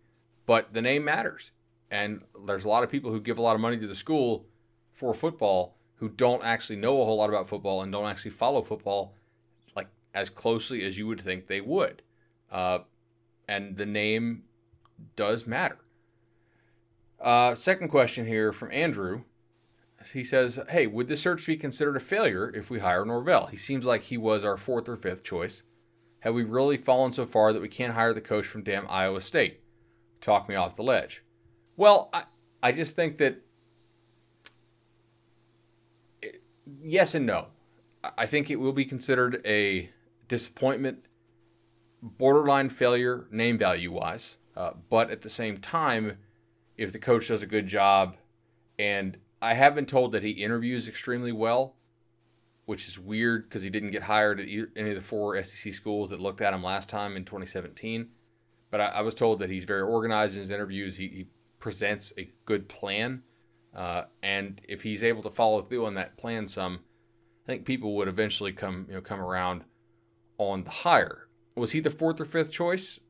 but 0.47 0.73
the 0.73 0.83
name 0.83 1.05
matters. 1.05 1.53
And 1.91 2.23
there's 2.47 2.65
a 2.65 2.69
lot 2.69 2.85
of 2.85 2.91
people 2.91 3.11
who 3.11 3.21
give 3.21 3.39
a 3.39 3.43
lot 3.43 3.55
of 3.55 3.61
money 3.61 3.79
to 3.79 3.87
the 3.87 3.95
school 3.95 4.47
for 4.93 5.15
football 5.15 5.77
who 5.97 6.09
don't 6.09 6.45
actually 6.45 6.77
know 6.77 7.01
a 7.01 7.05
whole 7.05 7.17
lot 7.17 7.29
about 7.29 7.49
football 7.49 7.83
and 7.83 7.91
don't 7.91 8.07
actually 8.07 8.31
follow 8.31 8.63
football 8.63 9.15
like 9.75 9.89
as 10.15 10.31
closely 10.31 10.85
as 10.85 10.99
you 10.99 11.07
would 11.07 11.21
think 11.21 11.47
they 11.47 11.61
would. 11.61 12.03
Uh, 12.51 12.81
and 13.49 13.77
the 13.77 13.87
name 13.87 14.45
does 15.17 15.47
matter. 15.47 15.79
Uh, 17.21 17.55
second 17.55 17.89
question 17.89 18.27
here 18.27 18.53
from 18.53 18.71
Andrew. 18.71 19.23
he 20.13 20.23
says, 20.23 20.61
"Hey, 20.69 20.87
would 20.87 21.09
this 21.09 21.21
search 21.21 21.47
be 21.47 21.57
considered 21.57 21.97
a 21.97 22.01
failure 22.01 22.55
if 22.55 22.71
we 22.71 22.79
hire 22.79 23.05
Norvell? 23.05 23.47
He 23.47 23.57
seems 23.57 23.85
like 23.85 24.03
he 24.03 24.17
was 24.17 24.45
our 24.45 24.57
fourth 24.57 24.89
or 24.89 24.97
fifth 24.97 25.25
choice. 25.25 25.65
Have 26.21 26.35
we 26.35 26.45
really 26.45 26.77
fallen 26.77 27.13
so 27.13 27.27
far 27.27 27.53
that 27.53 27.63
we 27.63 27.69
can't 27.69 27.95
hire 27.95 28.15
the 28.15 28.21
coach 28.21 28.47
from 28.47 28.63
damn 28.63 28.89
Iowa 28.89 29.21
State? 29.21 29.61
Talk 30.21 30.49
me 30.49 30.55
off 30.55 30.77
the 30.77 30.83
ledge." 30.83 31.25
Well, 31.77 32.11
I, 32.13 32.25
I 32.63 32.73
just 32.73 32.95
think 32.95 33.19
that 33.19 33.43
it, 36.23 36.43
yes 36.81 37.15
and 37.15 37.27
no. 37.27 37.49
I 38.17 38.27
think 38.27 38.51
it 38.51 38.57
will 38.57 38.73
be 38.73 38.85
considered 38.85 39.43
a 39.45 39.91
disappointment, 40.29 41.05
borderline 42.03 42.69
failure, 42.69 43.27
name 43.31 43.59
value 43.59 43.93
wise. 43.93 44.37
Uh, 44.57 44.73
but 44.91 45.11
at 45.11 45.23
the 45.23 45.31
same 45.31 45.59
time, 45.59 46.19
if 46.77 46.93
the 46.93 46.99
coach 46.99 47.29
does 47.29 47.43
a 47.43 47.47
good 47.47 47.67
job, 47.67 48.17
and 48.79 49.19
I 49.41 49.55
have 49.55 49.75
been 49.75 49.87
told 49.87 50.13
that 50.13 50.23
he 50.23 50.31
interviews 50.31 50.89
extremely 50.89 51.33
well, 51.33 51.77
which 52.67 52.87
is 52.87 52.99
weird 52.99 53.49
because 53.49 53.63
he 53.63 53.71
didn't 53.71 53.93
get 53.93 54.03
hired 54.03 54.41
at 54.41 54.49
any 54.77 54.91
of 54.91 54.97
the 54.97 55.01
four 55.01 55.43
SEC 55.43 55.73
schools 55.73 56.11
that 56.11 56.21
looked 56.21 56.41
at 56.41 56.53
him 56.53 56.63
last 56.63 56.89
time 56.89 57.17
in 57.17 57.25
2017. 57.25 58.09
But 58.71 58.81
I, 58.81 58.87
I 58.87 59.01
was 59.01 59.15
told 59.15 59.39
that 59.39 59.51
he's 59.51 59.65
very 59.65 59.83
organized 59.83 60.37
in 60.37 60.43
his 60.43 60.51
interviews. 60.51 60.97
He, 60.97 61.09
he 61.09 61.27
presents 61.61 62.13
a 62.19 62.29
good 62.45 62.69
plan. 62.69 63.23
Uh, 63.75 64.05
and 64.23 64.61
if 64.69 64.83
he's 64.83 65.03
able 65.03 65.23
to 65.23 65.31
follow 65.31 65.63
through 65.63 65.87
on 65.87 65.95
that 65.95 66.17
plan 66.17 66.49
some, 66.49 66.81
I 67.45 67.47
think 67.47 67.65
people 67.65 67.95
would 67.97 68.09
eventually 68.09 68.53
come, 68.53 68.87
you 68.89 68.95
know, 68.95 69.01
come 69.01 69.21
around 69.21 69.65
on 70.37 70.65
the 70.65 70.71
hire. 70.71 71.28
Was 71.59 71.73
he 71.73 71.81
the 71.81 71.91
fourth 71.91 72.21
or 72.21 72.25
fifth 72.25 72.51
choice? 72.51 73.01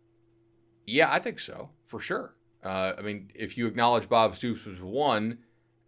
Yeah, 0.86 1.12
I 1.12 1.18
think 1.18 1.38
so, 1.38 1.70
for 1.86 2.00
sure. 2.00 2.34
Uh, 2.64 2.94
I 2.98 3.02
mean, 3.02 3.30
if 3.34 3.56
you 3.56 3.66
acknowledge 3.66 4.08
Bob 4.08 4.36
Stoops 4.36 4.64
was 4.64 4.80
one, 4.80 5.38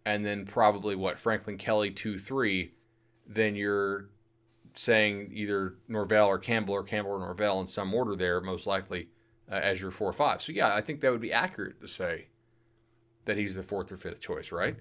and 0.05 0.25
then 0.25 0.45
probably 0.45 0.95
what 0.95 1.19
Franklin 1.19 1.57
Kelly 1.57 1.91
two, 1.91 2.17
three, 2.17 2.73
then 3.27 3.55
you're 3.55 4.09
saying 4.75 5.29
either 5.33 5.75
Norvell 5.87 6.27
or 6.27 6.39
Campbell 6.39 6.73
or 6.73 6.83
Campbell 6.83 7.11
or 7.11 7.19
Norvell 7.19 7.59
in 7.61 7.67
some 7.67 7.93
order 7.93 8.15
there, 8.15 8.39
most 8.41 8.65
likely 8.65 9.09
uh, 9.51 9.55
as 9.55 9.81
your 9.81 9.91
four 9.91 10.09
or 10.09 10.13
five. 10.13 10.41
So 10.41 10.51
yeah, 10.51 10.73
I 10.73 10.81
think 10.81 11.01
that 11.01 11.11
would 11.11 11.21
be 11.21 11.33
accurate 11.33 11.81
to 11.81 11.87
say 11.87 12.27
that 13.25 13.37
he's 13.37 13.55
the 13.55 13.63
fourth 13.63 13.91
or 13.91 13.97
fifth 13.97 14.21
choice, 14.21 14.51
right? 14.51 14.75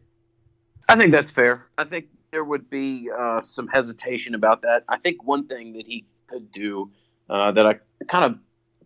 I 0.88 0.96
think 0.96 1.12
that's 1.12 1.30
fair. 1.30 1.64
I 1.76 1.84
think 1.84 2.06
there 2.30 2.44
would 2.44 2.70
be 2.70 3.10
uh, 3.16 3.42
some 3.42 3.68
hesitation 3.68 4.34
about 4.34 4.62
that. 4.62 4.84
I 4.88 4.96
think 4.98 5.24
one 5.24 5.46
thing 5.46 5.72
that 5.72 5.86
he 5.86 6.06
could 6.26 6.50
do 6.52 6.90
uh, 7.30 7.52
that 7.52 7.66
I 7.66 7.76
kind 8.08 8.24
of 8.24 8.38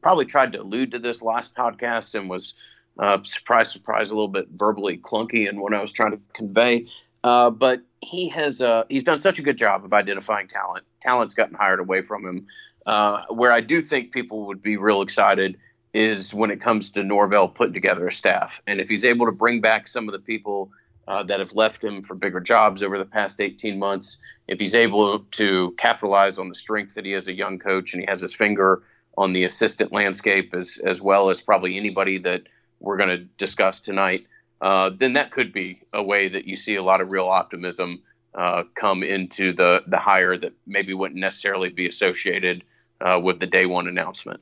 probably 0.03 0.27
tried 0.27 0.53
to 0.53 0.61
allude 0.61 0.93
to 0.93 0.99
this 0.99 1.23
last 1.23 1.55
podcast 1.55 2.15
and 2.15 2.29
was 2.29 2.55
uh, 2.99 3.19
surprise, 3.25 3.73
surprise, 3.73 4.11
a 4.11 4.15
little 4.15 4.29
bit 4.29 4.47
verbally 4.55 4.99
clunky 4.99 5.49
in 5.49 5.61
what 5.61 5.75
I 5.75 5.81
was 5.81 5.91
trying 5.91 6.13
to 6.13 6.21
convey. 6.35 6.87
Uh, 7.25 7.51
but 7.51 7.81
he 8.03 8.29
has 8.29 8.61
uh, 8.61 8.85
he's 8.89 9.03
done 9.03 9.19
such 9.19 9.39
a 9.39 9.43
good 9.43 9.57
job 9.57 9.85
of 9.85 9.93
identifying 9.93 10.47
talent. 10.47 10.85
Talent's 11.01 11.35
gotten 11.35 11.55
hired 11.55 11.81
away 11.81 12.03
from 12.03 12.25
him. 12.25 12.47
Uh, 12.87 13.23
where 13.31 13.51
I 13.51 13.63
do 13.63 13.81
think 13.81 14.13
people 14.13 14.47
would 14.47 14.61
be 14.61 14.77
real 14.77 15.01
excited 15.01 15.57
is 15.95 16.35
when 16.35 16.51
it 16.51 16.61
comes 16.61 16.91
to 16.91 17.03
Norvell 17.03 17.49
putting 17.49 17.73
together 17.73 18.07
a 18.07 18.13
staff. 18.13 18.61
And 18.67 18.79
if 18.79 18.91
he's 18.91 19.05
able 19.05 19.25
to 19.27 19.33
bring 19.33 19.63
back 19.63 19.89
some 19.89 20.07
of 20.07 20.13
the 20.13 20.19
people 20.19 20.71
uh, 21.07 21.23
that 21.23 21.41
have 21.41 21.53
left 21.53 21.83
him 21.83 22.03
for 22.03 22.15
bigger 22.17 22.41
jobs 22.41 22.83
over 22.83 22.99
the 22.99 23.05
past 23.05 23.41
18 23.41 23.79
months, 23.79 24.17
if 24.49 24.59
he's 24.59 24.75
able 24.75 25.21
to 25.21 25.75
capitalize 25.79 26.39
on 26.39 26.49
the 26.49 26.55
strength 26.55 26.95
that 26.95 27.05
he 27.05 27.13
has 27.13 27.25
as 27.25 27.29
a 27.29 27.33
young 27.33 27.59
coach 27.59 27.93
and 27.93 28.03
he 28.03 28.07
has 28.09 28.21
his 28.21 28.35
finger 28.35 28.83
on 29.17 29.33
the 29.33 29.45
assistant 29.45 29.93
landscape 29.93 30.55
as, 30.55 30.79
as 30.85 31.01
well 31.01 31.31
as 31.31 31.41
probably 31.41 31.77
anybody 31.77 32.19
that 32.19 32.43
we're 32.81 32.97
going 32.97 33.09
to 33.09 33.25
discuss 33.39 33.81
tonight, 33.81 34.27
uh, 34.61 34.91
then 34.99 35.13
that 35.13 35.31
could 35.31 35.53
be 35.53 35.81
a 35.93 36.03
way 36.03 36.29
that 36.29 36.47
you 36.47 36.57
see 36.57 36.75
a 36.75 36.83
lot 36.83 37.01
of 37.01 37.13
real 37.13 37.27
optimism 37.27 38.03
uh, 38.35 38.65
come 38.75 39.03
into 39.03 39.53
the, 39.53 39.83
the 39.87 39.99
hire 39.99 40.37
that 40.37 40.53
maybe 40.67 40.93
wouldn't 40.93 41.21
necessarily 41.21 41.69
be 41.69 41.87
associated 41.87 42.65
uh, 43.01 43.21
with 43.23 43.39
the 43.39 43.47
day 43.47 43.67
one 43.67 43.87
announcement. 43.87 44.41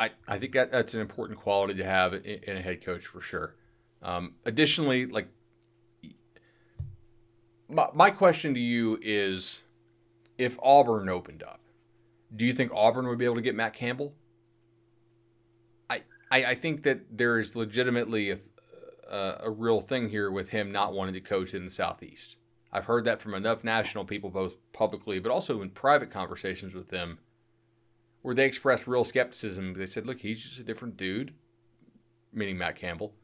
I, 0.00 0.10
I 0.26 0.38
think 0.38 0.52
that 0.52 0.70
that's 0.70 0.94
an 0.94 1.00
important 1.00 1.38
quality 1.38 1.74
to 1.74 1.84
have 1.84 2.14
in, 2.14 2.22
in 2.24 2.56
a 2.56 2.62
head 2.62 2.84
coach 2.84 3.06
for 3.06 3.20
sure. 3.20 3.54
Um, 4.02 4.34
additionally, 4.44 5.06
like 5.06 5.28
my, 7.68 7.88
my 7.94 8.10
question 8.10 8.54
to 8.54 8.60
you 8.60 8.98
is 9.02 9.62
if 10.36 10.58
Auburn 10.62 11.08
opened 11.08 11.42
up, 11.42 11.60
do 12.34 12.46
you 12.46 12.52
think 12.52 12.72
Auburn 12.74 13.08
would 13.08 13.18
be 13.18 13.24
able 13.24 13.36
to 13.36 13.42
get 13.42 13.54
Matt 13.54 13.74
Campbell? 13.74 14.14
I, 15.90 16.02
I, 16.30 16.44
I 16.44 16.54
think 16.54 16.82
that 16.84 17.00
there 17.16 17.38
is 17.38 17.56
legitimately 17.56 18.30
a, 18.30 18.38
a, 19.10 19.40
a 19.44 19.50
real 19.50 19.80
thing 19.80 20.08
here 20.08 20.30
with 20.30 20.50
him 20.50 20.70
not 20.70 20.92
wanting 20.92 21.14
to 21.14 21.20
coach 21.20 21.54
in 21.54 21.64
the 21.64 21.70
Southeast. 21.70 22.36
I've 22.70 22.84
heard 22.84 23.04
that 23.04 23.20
from 23.20 23.34
enough 23.34 23.64
national 23.64 24.04
people, 24.04 24.30
both 24.30 24.54
publicly 24.72 25.18
but 25.18 25.32
also 25.32 25.62
in 25.62 25.70
private 25.70 26.10
conversations 26.10 26.74
with 26.74 26.88
them 26.88 27.18
where 28.22 28.34
they 28.34 28.44
expressed 28.44 28.86
real 28.86 29.04
skepticism. 29.04 29.74
They 29.74 29.86
said, 29.86 30.06
look, 30.06 30.20
he's 30.20 30.40
just 30.40 30.58
a 30.58 30.64
different 30.64 30.96
dude, 30.96 31.32
meaning 32.32 32.58
Matt 32.58 32.76
Campbell, 32.76 33.14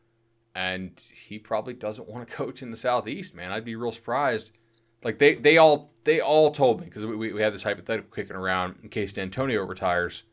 and 0.54 1.00
he 1.26 1.38
probably 1.38 1.74
doesn't 1.74 2.08
want 2.08 2.26
to 2.26 2.34
coach 2.34 2.62
in 2.62 2.70
the 2.70 2.76
Southeast, 2.76 3.34
man. 3.34 3.50
I'd 3.50 3.64
be 3.64 3.76
real 3.76 3.92
surprised. 3.92 4.58
Like 5.02 5.18
they, 5.18 5.34
they 5.34 5.58
all 5.58 5.92
they 6.04 6.20
all 6.20 6.50
told 6.50 6.80
me 6.80 6.86
because 6.86 7.04
we, 7.04 7.32
we 7.32 7.40
had 7.40 7.52
this 7.52 7.62
hypothetical 7.62 8.10
kicking 8.14 8.36
around 8.36 8.76
in 8.82 8.88
case 8.88 9.12
D'Antonio 9.12 9.64
retires. 9.64 10.24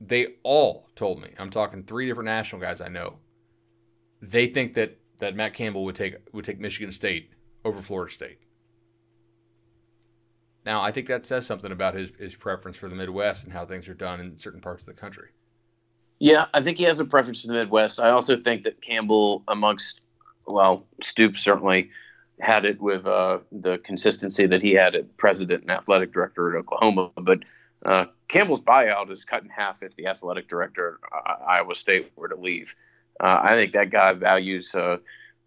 They 0.00 0.34
all 0.42 0.88
told 0.94 1.20
me. 1.20 1.30
I'm 1.38 1.50
talking 1.50 1.82
three 1.82 2.06
different 2.06 2.26
national 2.26 2.60
guys 2.60 2.80
I 2.80 2.88
know. 2.88 3.16
They 4.20 4.48
think 4.48 4.74
that 4.74 4.98
that 5.18 5.36
Matt 5.36 5.54
Campbell 5.54 5.84
would 5.84 5.94
take 5.94 6.16
would 6.32 6.44
take 6.44 6.58
Michigan 6.58 6.92
State 6.92 7.30
over 7.64 7.80
Florida 7.80 8.12
State. 8.12 8.38
Now, 10.64 10.82
I 10.82 10.92
think 10.92 11.06
that 11.08 11.24
says 11.24 11.46
something 11.46 11.72
about 11.72 11.94
his, 11.94 12.14
his 12.16 12.36
preference 12.36 12.76
for 12.76 12.88
the 12.88 12.94
Midwest 12.94 13.44
and 13.44 13.52
how 13.52 13.64
things 13.64 13.88
are 13.88 13.94
done 13.94 14.20
in 14.20 14.36
certain 14.36 14.60
parts 14.60 14.82
of 14.82 14.86
the 14.86 15.00
country. 15.00 15.30
Yeah, 16.20 16.46
I 16.52 16.60
think 16.60 16.76
he 16.76 16.84
has 16.84 17.00
a 17.00 17.04
preference 17.06 17.40
for 17.40 17.48
the 17.48 17.54
Midwest. 17.54 17.98
I 17.98 18.10
also 18.10 18.36
think 18.36 18.64
that 18.64 18.82
Campbell, 18.82 19.42
amongst, 19.48 20.02
well, 20.46 20.86
Stoops 21.02 21.40
certainly 21.40 21.90
had 22.38 22.66
it 22.66 22.80
with 22.80 23.06
uh, 23.06 23.38
the 23.50 23.78
consistency 23.78 24.46
that 24.46 24.62
he 24.62 24.72
had 24.72 24.94
at 24.94 25.16
president 25.16 25.62
and 25.62 25.70
athletic 25.70 26.12
director 26.12 26.50
at 26.50 26.60
Oklahoma. 26.60 27.10
But 27.16 27.38
uh, 27.86 28.04
Campbell's 28.28 28.60
buyout 28.60 29.10
is 29.10 29.24
cut 29.24 29.42
in 29.42 29.48
half 29.48 29.82
if 29.82 29.96
the 29.96 30.06
athletic 30.06 30.46
director 30.46 31.00
at 31.26 31.38
Iowa 31.48 31.74
State 31.74 32.12
were 32.16 32.28
to 32.28 32.36
leave. 32.36 32.76
Uh, 33.18 33.40
I 33.42 33.54
think 33.54 33.72
that 33.72 33.88
guy 33.88 34.12
values, 34.12 34.74
uh, 34.74 34.98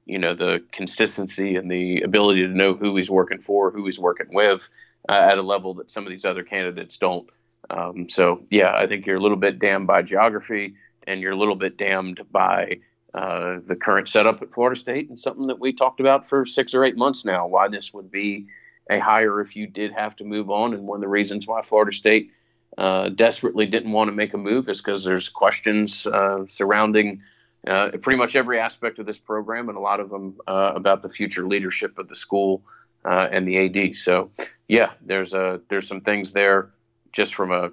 you 0.05 0.17
know, 0.17 0.33
the 0.33 0.63
consistency 0.71 1.55
and 1.55 1.69
the 1.69 2.01
ability 2.01 2.41
to 2.41 2.53
know 2.53 2.73
who 2.73 2.95
he's 2.95 3.11
working 3.11 3.41
for, 3.41 3.69
who 3.69 3.85
he's 3.85 3.99
working 3.99 4.27
with 4.31 4.67
uh, 5.07 5.29
at 5.31 5.37
a 5.37 5.43
level 5.43 5.75
that 5.75 5.91
some 5.91 6.05
of 6.05 6.09
these 6.09 6.25
other 6.25 6.43
candidates 6.43 6.97
don't. 6.97 7.29
Um, 7.69 8.09
so, 8.09 8.43
yeah, 8.49 8.73
I 8.75 8.87
think 8.87 9.05
you're 9.05 9.17
a 9.17 9.21
little 9.21 9.37
bit 9.37 9.59
damned 9.59 9.87
by 9.87 10.01
geography 10.01 10.75
and 11.07 11.21
you're 11.21 11.31
a 11.31 11.37
little 11.37 11.55
bit 11.55 11.77
damned 11.77 12.21
by 12.31 12.79
uh, 13.13 13.59
the 13.65 13.75
current 13.75 14.09
setup 14.09 14.41
at 14.41 14.53
Florida 14.53 14.79
State 14.79 15.09
and 15.09 15.19
something 15.19 15.47
that 15.47 15.59
we 15.59 15.71
talked 15.71 15.99
about 15.99 16.27
for 16.27 16.45
six 16.45 16.73
or 16.73 16.83
eight 16.83 16.97
months 16.97 17.23
now. 17.23 17.45
Why 17.45 17.67
this 17.67 17.93
would 17.93 18.11
be 18.11 18.47
a 18.89 18.99
hire 18.99 19.39
if 19.39 19.55
you 19.55 19.67
did 19.67 19.91
have 19.93 20.15
to 20.17 20.23
move 20.23 20.49
on, 20.49 20.73
and 20.73 20.83
one 20.83 20.97
of 20.97 21.01
the 21.01 21.07
reasons 21.07 21.47
why 21.47 21.61
Florida 21.61 21.95
State 21.95 22.31
uh, 22.77 23.09
desperately 23.09 23.65
didn't 23.65 23.91
want 23.91 24.07
to 24.07 24.11
make 24.11 24.33
a 24.33 24.37
move 24.37 24.67
is 24.67 24.81
because 24.81 25.03
there's 25.03 25.29
questions 25.29 26.07
uh, 26.07 26.43
surrounding 26.47 27.21
uh, 27.67 27.91
pretty 28.01 28.17
much 28.17 28.35
every 28.35 28.59
aspect 28.59 28.99
of 28.99 29.05
this 29.05 29.17
program, 29.17 29.69
and 29.69 29.77
a 29.77 29.81
lot 29.81 29.99
of 29.99 30.09
them 30.09 30.37
uh, 30.47 30.71
about 30.75 31.01
the 31.01 31.09
future 31.09 31.45
leadership 31.45 31.97
of 31.97 32.09
the 32.09 32.15
school 32.15 32.63
uh, 33.05 33.27
and 33.31 33.47
the 33.47 33.57
AD. 33.57 33.95
So, 33.95 34.31
yeah, 34.67 34.91
there's 35.01 35.33
a 35.33 35.61
there's 35.69 35.87
some 35.87 36.01
things 36.01 36.33
there 36.33 36.71
just 37.13 37.35
from 37.35 37.51
a 37.51 37.71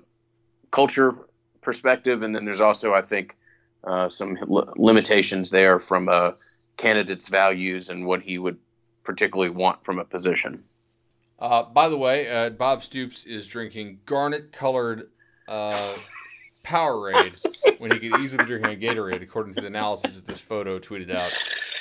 culture 0.70 1.16
perspective, 1.62 2.22
and 2.22 2.34
then 2.34 2.44
there's 2.44 2.60
also 2.60 2.94
I 2.94 3.02
think 3.02 3.34
uh, 3.82 4.08
some 4.08 4.38
l- 4.38 4.72
limitations 4.76 5.50
there 5.50 5.80
from 5.80 6.08
a 6.08 6.34
candidate's 6.76 7.28
values 7.28 7.90
and 7.90 8.06
what 8.06 8.22
he 8.22 8.38
would 8.38 8.58
particularly 9.04 9.50
want 9.50 9.84
from 9.84 9.98
a 9.98 10.04
position. 10.04 10.62
Uh, 11.38 11.62
by 11.62 11.88
the 11.88 11.96
way, 11.96 12.28
uh, 12.28 12.50
Bob 12.50 12.84
Stoops 12.84 13.24
is 13.24 13.48
drinking 13.48 14.00
garnet-colored 14.04 15.08
uh, 15.48 15.94
Powerade 16.66 17.34
when 17.78 17.90
he 17.90 17.98
could 17.98 18.12
easily 18.12 18.44
drink 18.44 18.66
a 18.66 18.76
Gatorade, 18.76 19.22
according 19.22 19.54
to 19.54 19.60
the 19.60 19.66
analysis 19.66 20.18
of 20.18 20.26
this 20.26 20.40
photo 20.40 20.78
tweeted 20.78 21.10
out. 21.10 21.32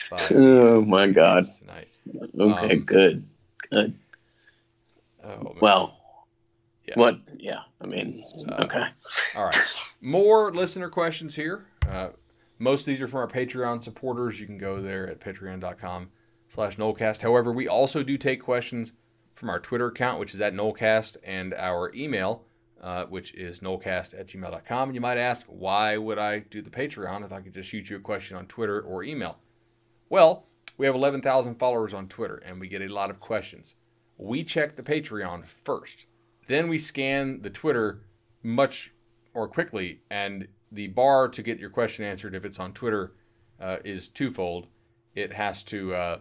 By, 0.10 0.30
oh 0.32 0.82
my 0.82 1.08
God! 1.08 1.46
Tonight. 1.60 1.88
Okay, 2.40 2.74
um, 2.76 2.80
good. 2.80 3.28
Good. 3.70 3.94
Oh, 5.24 5.56
well, 5.62 5.99
yeah. 6.90 6.96
What? 6.96 7.20
Yeah. 7.38 7.60
I 7.82 7.86
mean, 7.86 8.20
uh, 8.50 8.64
okay. 8.64 8.84
All 9.36 9.46
right. 9.46 9.62
More 10.02 10.52
listener 10.52 10.90
questions 10.90 11.36
here. 11.36 11.68
Uh, 11.88 12.10
most 12.58 12.82
of 12.82 12.86
these 12.88 13.02
are 13.02 13.08
from 13.08 13.20
our 13.20 13.28
Patreon 13.28 13.84
supporters. 13.84 14.40
You 14.40 14.48
can 14.48 14.58
go 14.58 14.82
there 14.82 15.08
at 15.08 15.20
patreon.com 15.20 16.10
slash 16.48 16.78
Nolecast. 16.78 17.22
However, 17.22 17.52
we 17.52 17.68
also 17.68 18.02
do 18.02 18.18
take 18.18 18.42
questions 18.42 18.94
from 19.36 19.50
our 19.50 19.60
Twitter 19.60 19.88
account, 19.88 20.20
which 20.20 20.34
is 20.34 20.42
at 20.42 20.54
Nolecast, 20.54 21.18
and 21.24 21.54
our 21.54 21.94
email, 21.94 22.44
uh, 22.82 23.06
which 23.06 23.34
is 23.36 23.60
nolecast 23.60 24.20
at 24.20 24.28
gmail.com. 24.28 24.90
And 24.90 24.96
you 24.96 25.02
might 25.02 25.18
ask, 25.18 25.46
why 25.48 25.96
would 25.98 26.18
I 26.18 26.40
do 26.40 26.62
the 26.62 26.70
Patreon 26.70 27.24
if 27.24 27.32
I 27.32 27.42
could 27.42 27.54
just 27.54 27.70
shoot 27.70 27.90
you 27.90 27.98
a 27.98 28.02
question 28.02 28.36
on 28.36 28.48
Twitter 28.48 28.82
or 28.82 29.04
email? 29.04 29.38
Well, 30.10 30.48
we 30.78 30.86
have 30.86 30.96
11,000 30.96 31.56
followers 31.56 31.94
on 31.94 32.08
Twitter 32.08 32.38
and 32.38 32.60
we 32.60 32.68
get 32.68 32.82
a 32.82 32.88
lot 32.88 33.10
of 33.10 33.20
questions. 33.20 33.76
We 34.18 34.44
check 34.44 34.76
the 34.76 34.82
Patreon 34.82 35.46
first. 35.46 36.06
Then 36.50 36.68
we 36.68 36.80
scan 36.80 37.44
the 37.44 37.52
Twitter 37.52 38.02
much 38.42 38.92
more 39.36 39.48
quickly, 39.48 40.02
and 40.10 40.48
the 40.72 40.88
bar 40.88 41.28
to 41.28 41.44
get 41.44 41.60
your 41.60 41.70
question 41.70 42.04
answered 42.04 42.34
if 42.34 42.44
it's 42.44 42.60
on 42.60 42.74
Twitter 42.74 43.14
uh, 43.62 43.78
is 43.86 44.08
twofold. 44.08 44.66
It 45.14 45.32
has 45.34 45.62
to, 45.66 45.94
uh, 45.94 46.20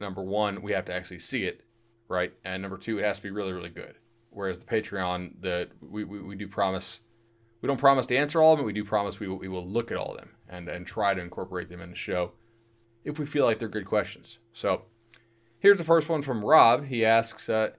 number 0.00 0.24
one, 0.24 0.60
we 0.60 0.72
have 0.72 0.86
to 0.86 0.92
actually 0.92 1.20
see 1.20 1.44
it, 1.44 1.62
right? 2.08 2.32
And 2.44 2.62
number 2.62 2.76
two, 2.76 2.98
it 2.98 3.04
has 3.04 3.18
to 3.18 3.22
be 3.22 3.30
really, 3.30 3.52
really 3.52 3.68
good. 3.68 3.94
Whereas 4.30 4.58
the 4.58 4.64
Patreon, 4.64 5.34
the 5.40 5.68
we, 5.80 6.02
we, 6.02 6.20
we 6.20 6.34
do 6.34 6.48
promise, 6.48 6.98
we 7.62 7.68
don't 7.68 7.78
promise 7.78 8.06
to 8.06 8.16
answer 8.16 8.42
all 8.42 8.54
of 8.54 8.58
them. 8.58 8.66
We 8.66 8.72
do 8.72 8.84
promise 8.84 9.20
we 9.20 9.28
will, 9.28 9.38
we 9.38 9.48
will 9.48 9.66
look 9.66 9.92
at 9.92 9.96
all 9.96 10.12
of 10.12 10.18
them 10.18 10.30
and, 10.48 10.68
and 10.68 10.84
try 10.84 11.14
to 11.14 11.22
incorporate 11.22 11.68
them 11.68 11.80
in 11.80 11.90
the 11.90 11.96
show 11.96 12.32
if 13.04 13.20
we 13.20 13.24
feel 13.24 13.44
like 13.44 13.60
they're 13.60 13.68
good 13.68 13.86
questions. 13.86 14.38
So 14.52 14.82
here's 15.60 15.78
the 15.78 15.84
first 15.84 16.08
one 16.08 16.22
from 16.22 16.44
Rob. 16.44 16.86
He 16.86 17.04
asks, 17.04 17.48
uh, 17.48 17.70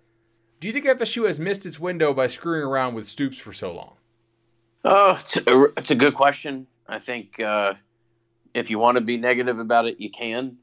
do 0.60 0.67
you 0.67 0.74
think 0.74 0.86
FSU 0.86 1.26
has 1.28 1.39
missed 1.39 1.65
its 1.65 1.80
window 1.80 2.13
by 2.13 2.28
screwing 2.28 2.63
around 2.63 2.93
with 2.93 3.08
Stoops 3.08 3.38
for 3.38 3.54
so 3.54 3.74
long? 3.74 3.93
Oh, 4.84 5.19
it's 5.19 5.38
a, 5.38 5.63
it's 5.78 5.91
a 5.91 5.95
good 5.95 6.15
question. 6.15 6.67
I 6.88 7.00
think 7.00 7.39
uh, 7.39 7.74
if 8.54 8.69
you 8.69 8.80
want 8.80 8.98
to 8.98 9.04
be 9.04 9.17
negative 9.17 9.60
about 9.60 9.86
it, 9.86 10.00
you 10.00 10.10
can. 10.10 10.58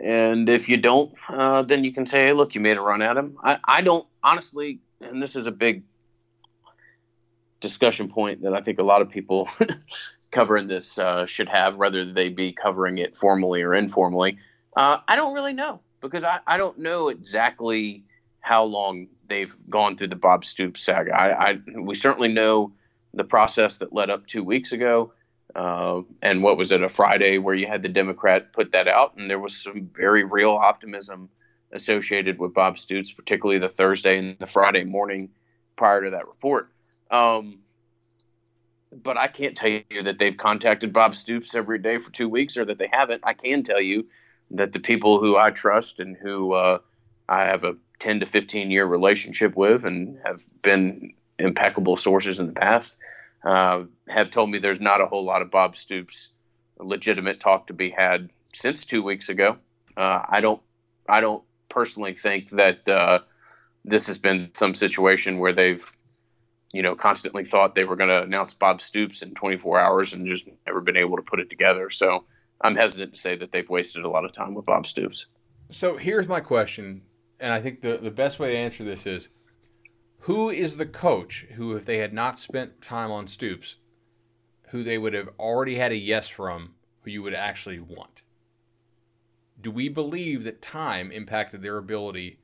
And 0.00 0.48
if 0.48 0.68
you 0.68 0.78
don't, 0.78 1.12
uh, 1.28 1.62
then 1.62 1.84
you 1.84 1.92
can 1.92 2.06
say, 2.06 2.26
hey, 2.26 2.32
look, 2.32 2.54
you 2.54 2.60
made 2.60 2.76
a 2.76 2.80
run 2.80 3.02
at 3.02 3.16
him. 3.16 3.36
I, 3.42 3.58
I 3.64 3.80
don't, 3.82 4.06
honestly, 4.22 4.80
and 5.00 5.22
this 5.22 5.36
is 5.36 5.46
a 5.46 5.50
big 5.50 5.82
discussion 7.60 8.08
point 8.08 8.42
that 8.42 8.54
I 8.54 8.60
think 8.60 8.78
a 8.78 8.82
lot 8.82 9.02
of 9.02 9.10
people 9.10 9.48
covering 10.30 10.68
this 10.68 10.98
uh, 10.98 11.24
should 11.24 11.48
have, 11.48 11.76
whether 11.76 12.10
they 12.10 12.30
be 12.30 12.52
covering 12.52 12.98
it 12.98 13.16
formally 13.16 13.62
or 13.62 13.74
informally. 13.74 14.38
Uh, 14.76 14.98
I 15.06 15.16
don't 15.16 15.34
really 15.34 15.52
know 15.52 15.80
because 16.00 16.24
I, 16.24 16.40
I 16.46 16.56
don't 16.56 16.78
know 16.78 17.08
exactly 17.08 18.04
how 18.42 18.64
long 18.64 19.06
they've 19.28 19.54
gone 19.70 19.96
through 19.96 20.08
the 20.08 20.16
Bob 20.16 20.44
Stoops 20.44 20.82
saga. 20.82 21.14
I, 21.14 21.50
I 21.50 21.58
we 21.74 21.94
certainly 21.94 22.28
know 22.28 22.72
the 23.14 23.24
process 23.24 23.78
that 23.78 23.92
led 23.92 24.10
up 24.10 24.26
two 24.26 24.44
weeks 24.44 24.72
ago. 24.72 25.12
Uh, 25.54 26.00
and 26.22 26.42
what 26.42 26.56
was 26.56 26.72
it, 26.72 26.82
a 26.82 26.88
Friday 26.88 27.38
where 27.38 27.54
you 27.54 27.66
had 27.66 27.82
the 27.82 27.88
Democrat 27.88 28.52
put 28.54 28.72
that 28.72 28.88
out, 28.88 29.14
and 29.16 29.28
there 29.28 29.38
was 29.38 29.54
some 29.54 29.90
very 29.94 30.24
real 30.24 30.52
optimism 30.52 31.28
associated 31.72 32.38
with 32.38 32.54
Bob 32.54 32.78
Stoops, 32.78 33.12
particularly 33.12 33.58
the 33.58 33.68
Thursday 33.68 34.18
and 34.18 34.38
the 34.38 34.46
Friday 34.46 34.84
morning 34.84 35.30
prior 35.76 36.04
to 36.04 36.10
that 36.10 36.26
report. 36.26 36.68
Um, 37.10 37.58
but 39.02 39.16
I 39.16 39.26
can't 39.26 39.56
tell 39.56 39.70
you 39.70 40.02
that 40.02 40.18
they've 40.18 40.36
contacted 40.36 40.92
Bob 40.92 41.14
Stoops 41.14 41.54
every 41.54 41.78
day 41.78 41.98
for 41.98 42.10
two 42.10 42.28
weeks 42.28 42.56
or 42.56 42.64
that 42.64 42.78
they 42.78 42.88
haven't. 42.90 43.22
I 43.24 43.34
can 43.34 43.62
tell 43.62 43.80
you 43.80 44.06
that 44.50 44.72
the 44.72 44.80
people 44.80 45.18
who 45.18 45.36
I 45.36 45.50
trust 45.50 46.00
and 46.00 46.16
who 46.16 46.52
uh, 46.52 46.78
I 47.28 47.44
have 47.44 47.64
a 47.64 47.76
10 48.02 48.18
to 48.18 48.26
15 48.26 48.70
year 48.70 48.84
relationship 48.84 49.56
with 49.56 49.84
and 49.84 50.18
have 50.24 50.42
been 50.62 51.14
impeccable 51.38 51.96
sources 51.96 52.40
in 52.40 52.48
the 52.48 52.52
past 52.52 52.96
uh, 53.44 53.84
have 54.08 54.30
told 54.30 54.50
me 54.50 54.58
there's 54.58 54.80
not 54.80 55.00
a 55.00 55.06
whole 55.06 55.24
lot 55.24 55.40
of 55.40 55.52
Bob 55.52 55.76
Stoops 55.76 56.30
legitimate 56.78 57.38
talk 57.38 57.68
to 57.68 57.72
be 57.72 57.90
had 57.90 58.28
since 58.52 58.84
two 58.84 59.04
weeks 59.04 59.28
ago. 59.28 59.56
Uh, 59.96 60.20
I 60.28 60.40
don't, 60.40 60.60
I 61.08 61.20
don't 61.20 61.44
personally 61.70 62.14
think 62.14 62.50
that 62.50 62.88
uh, 62.88 63.20
this 63.84 64.08
has 64.08 64.18
been 64.18 64.50
some 64.52 64.74
situation 64.74 65.38
where 65.38 65.52
they've, 65.52 65.88
you 66.72 66.82
know, 66.82 66.96
constantly 66.96 67.44
thought 67.44 67.76
they 67.76 67.84
were 67.84 67.96
going 67.96 68.10
to 68.10 68.22
announce 68.22 68.52
Bob 68.52 68.80
Stoops 68.80 69.22
in 69.22 69.32
24 69.34 69.78
hours 69.78 70.12
and 70.12 70.26
just 70.26 70.44
never 70.66 70.80
been 70.80 70.96
able 70.96 71.16
to 71.16 71.22
put 71.22 71.38
it 71.38 71.48
together. 71.50 71.88
So 71.90 72.24
I'm 72.60 72.74
hesitant 72.74 73.14
to 73.14 73.20
say 73.20 73.36
that 73.36 73.52
they've 73.52 73.68
wasted 73.68 74.04
a 74.04 74.08
lot 74.08 74.24
of 74.24 74.32
time 74.34 74.54
with 74.54 74.66
Bob 74.66 74.88
Stoops. 74.88 75.26
So 75.70 75.96
here's 75.96 76.28
my 76.28 76.40
question, 76.40 77.02
and 77.42 77.52
I 77.52 77.60
think 77.60 77.80
the 77.80 77.98
the 77.98 78.10
best 78.10 78.38
way 78.38 78.52
to 78.52 78.56
answer 78.56 78.84
this 78.84 79.06
is 79.06 79.28
who 80.20 80.50
is 80.50 80.76
the 80.76 80.86
coach 80.86 81.46
who, 81.56 81.74
if 81.74 81.84
they 81.84 81.98
had 81.98 82.12
not 82.12 82.38
spent 82.38 82.80
time 82.80 83.10
on 83.10 83.26
Stoops, 83.26 83.74
who 84.68 84.84
they 84.84 84.96
would 84.96 85.14
have 85.14 85.30
already 85.38 85.74
had 85.74 85.90
a 85.90 85.96
yes 85.96 86.28
from, 86.28 86.74
who 87.00 87.10
you 87.10 87.22
would 87.24 87.34
actually 87.34 87.80
want? 87.80 88.22
Do 89.60 89.72
we 89.72 89.88
believe 89.88 90.44
that 90.44 90.62
time 90.62 91.10
impacted 91.10 91.60
their 91.60 91.76
ability 91.76 92.38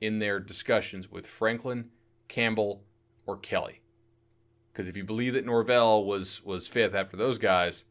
in 0.00 0.20
their 0.20 0.38
discussions 0.38 1.10
with 1.10 1.26
Franklin, 1.26 1.90
Campbell, 2.28 2.84
or 3.26 3.36
Kelly? 3.36 3.80
Because 4.72 4.86
if 4.86 4.96
you 4.96 5.02
believe 5.02 5.34
that 5.34 5.44
Norvell 5.44 6.04
was 6.04 6.44
was 6.44 6.68
fifth 6.68 6.94
after 6.94 7.16
those 7.16 7.38
guys, 7.38 7.84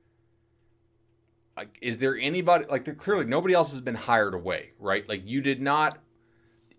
like, 1.57 1.77
is 1.81 1.97
there 1.97 2.17
anybody 2.17 2.65
like 2.69 2.85
there 2.85 2.95
clearly 2.95 3.25
nobody 3.25 3.53
else 3.53 3.71
has 3.71 3.81
been 3.81 3.95
hired 3.95 4.33
away, 4.33 4.71
right? 4.79 5.07
Like 5.09 5.23
you 5.25 5.41
did 5.41 5.61
not 5.61 5.97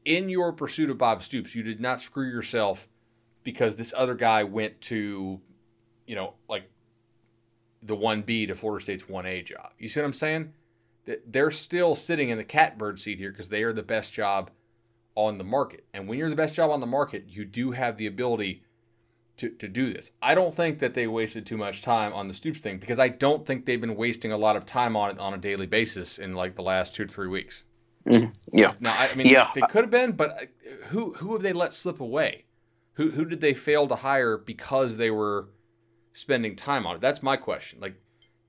in 0.05 0.29
your 0.29 0.53
pursuit 0.53 0.91
of 0.91 0.99
Bob 0.99 1.23
Stoops, 1.23 1.55
you 1.55 1.63
did 1.63 1.81
not 1.81 2.01
screw 2.01 2.29
yourself 2.29 2.89
because 3.43 3.77
this 3.77 3.93
other 3.97 4.15
guy 4.15 4.45
went 4.45 4.81
to, 4.83 5.41
you 6.07 6.15
know, 6.15 6.35
like 6.49 6.71
the 7.83 7.97
1B 7.97 8.49
to 8.49 8.55
Florida 8.55 8.83
State's 8.83 9.05
1A 9.05 9.45
job. 9.45 9.71
You 9.79 9.89
see 9.89 10.01
what 10.01 10.07
I'm 10.07 10.13
saying? 10.13 10.53
That 11.05 11.33
They're 11.33 11.51
still 11.51 11.95
sitting 11.95 12.31
in 12.31 12.39
the 12.39 12.45
catbird 12.45 12.99
seat 13.01 13.19
here 13.19 13.31
because 13.31 13.51
they 13.51 13.63
are 13.63 13.73
the 13.73 13.83
best 13.83 14.13
job 14.13 14.51
on 15.15 15.39
the 15.39 15.45
market. 15.45 15.85
And 15.93 16.09
when 16.09 16.19
you're 16.19 16.31
the 16.31 16.37
best 16.37 16.55
job 16.55 16.71
on 16.71 16.81
the 16.81 16.87
market, 16.87 17.25
you 17.29 17.45
do 17.45 17.73
have 17.73 17.97
the 17.97 18.07
ability 18.07 18.63
to, 19.37 19.51
to 19.51 19.69
do 19.69 19.93
this. 19.93 20.11
I 20.23 20.35
don't 20.35 20.55
think 20.55 20.79
that 20.79 20.95
they 20.95 21.07
wasted 21.07 21.45
too 21.45 21.57
much 21.57 21.83
time 21.83 22.13
on 22.13 22.29
the 22.29 22.35
Stoops 22.35 22.61
thing 22.61 22.79
because 22.79 22.99
I 22.99 23.09
don't 23.09 23.47
think 23.47 23.65
they've 23.65 23.81
been 23.81 23.97
wasting 23.97 24.33
a 24.33 24.39
lot 24.39 24.57
of 24.57 24.65
time 24.65 24.97
on 24.97 25.11
it 25.11 25.19
on 25.19 25.35
a 25.35 25.39
daily 25.39 25.67
basis 25.67 26.19
in 26.19 26.35
like 26.35 26.57
the 26.57 26.63
last 26.63 26.95
two 26.95 27.05
to 27.05 27.13
three 27.13 27.29
weeks. 27.29 27.65
Mm-hmm. 28.07 28.31
Yeah. 28.53 28.73
Now, 28.81 28.93
I, 28.93 29.15
mean, 29.15 29.29
yeah. 29.29 29.51
they 29.55 29.63
could 29.63 29.83
have 29.83 29.91
been, 29.91 30.13
but 30.13 30.31
uh, 30.31 30.87
who 30.89 31.15
who 31.15 31.33
have 31.33 31.43
they 31.43 31.53
let 31.53 31.73
slip 31.73 32.01
away? 32.01 32.45
Who 32.95 33.11
who 33.11 33.25
did 33.25 33.41
they 33.41 33.55
fail 33.55 33.89
to 33.89 33.97
hire 33.97 34.37
because 34.37 34.97
they 34.97 35.11
were 35.11 35.49
spending 36.13 36.55
time 36.55 36.87
on 36.87 36.97
it? 36.97 37.01
That's 37.01 37.23
my 37.23 37.37
question. 37.37 37.81
Like, 37.81 37.95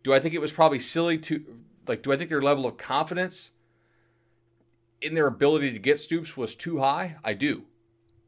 do 0.04 0.14
I 0.14 0.20
think 0.20 0.34
it 0.34 0.42
was 0.42 0.52
probably 0.52 0.80
silly 0.80 1.18
to 1.20 1.44
like? 1.88 2.04
Do 2.04 2.12
I 2.12 2.18
think 2.18 2.30
their 2.30 2.42
level 2.42 2.66
of 2.66 2.78
confidence 2.78 3.52
in 5.02 5.16
their 5.16 5.28
ability 5.28 5.72
to 5.72 5.80
get 5.80 6.00
Stoops 6.00 6.36
was 6.36 6.54
too 6.54 6.80
high? 6.80 7.16
I 7.24 7.34
do, 7.34 7.64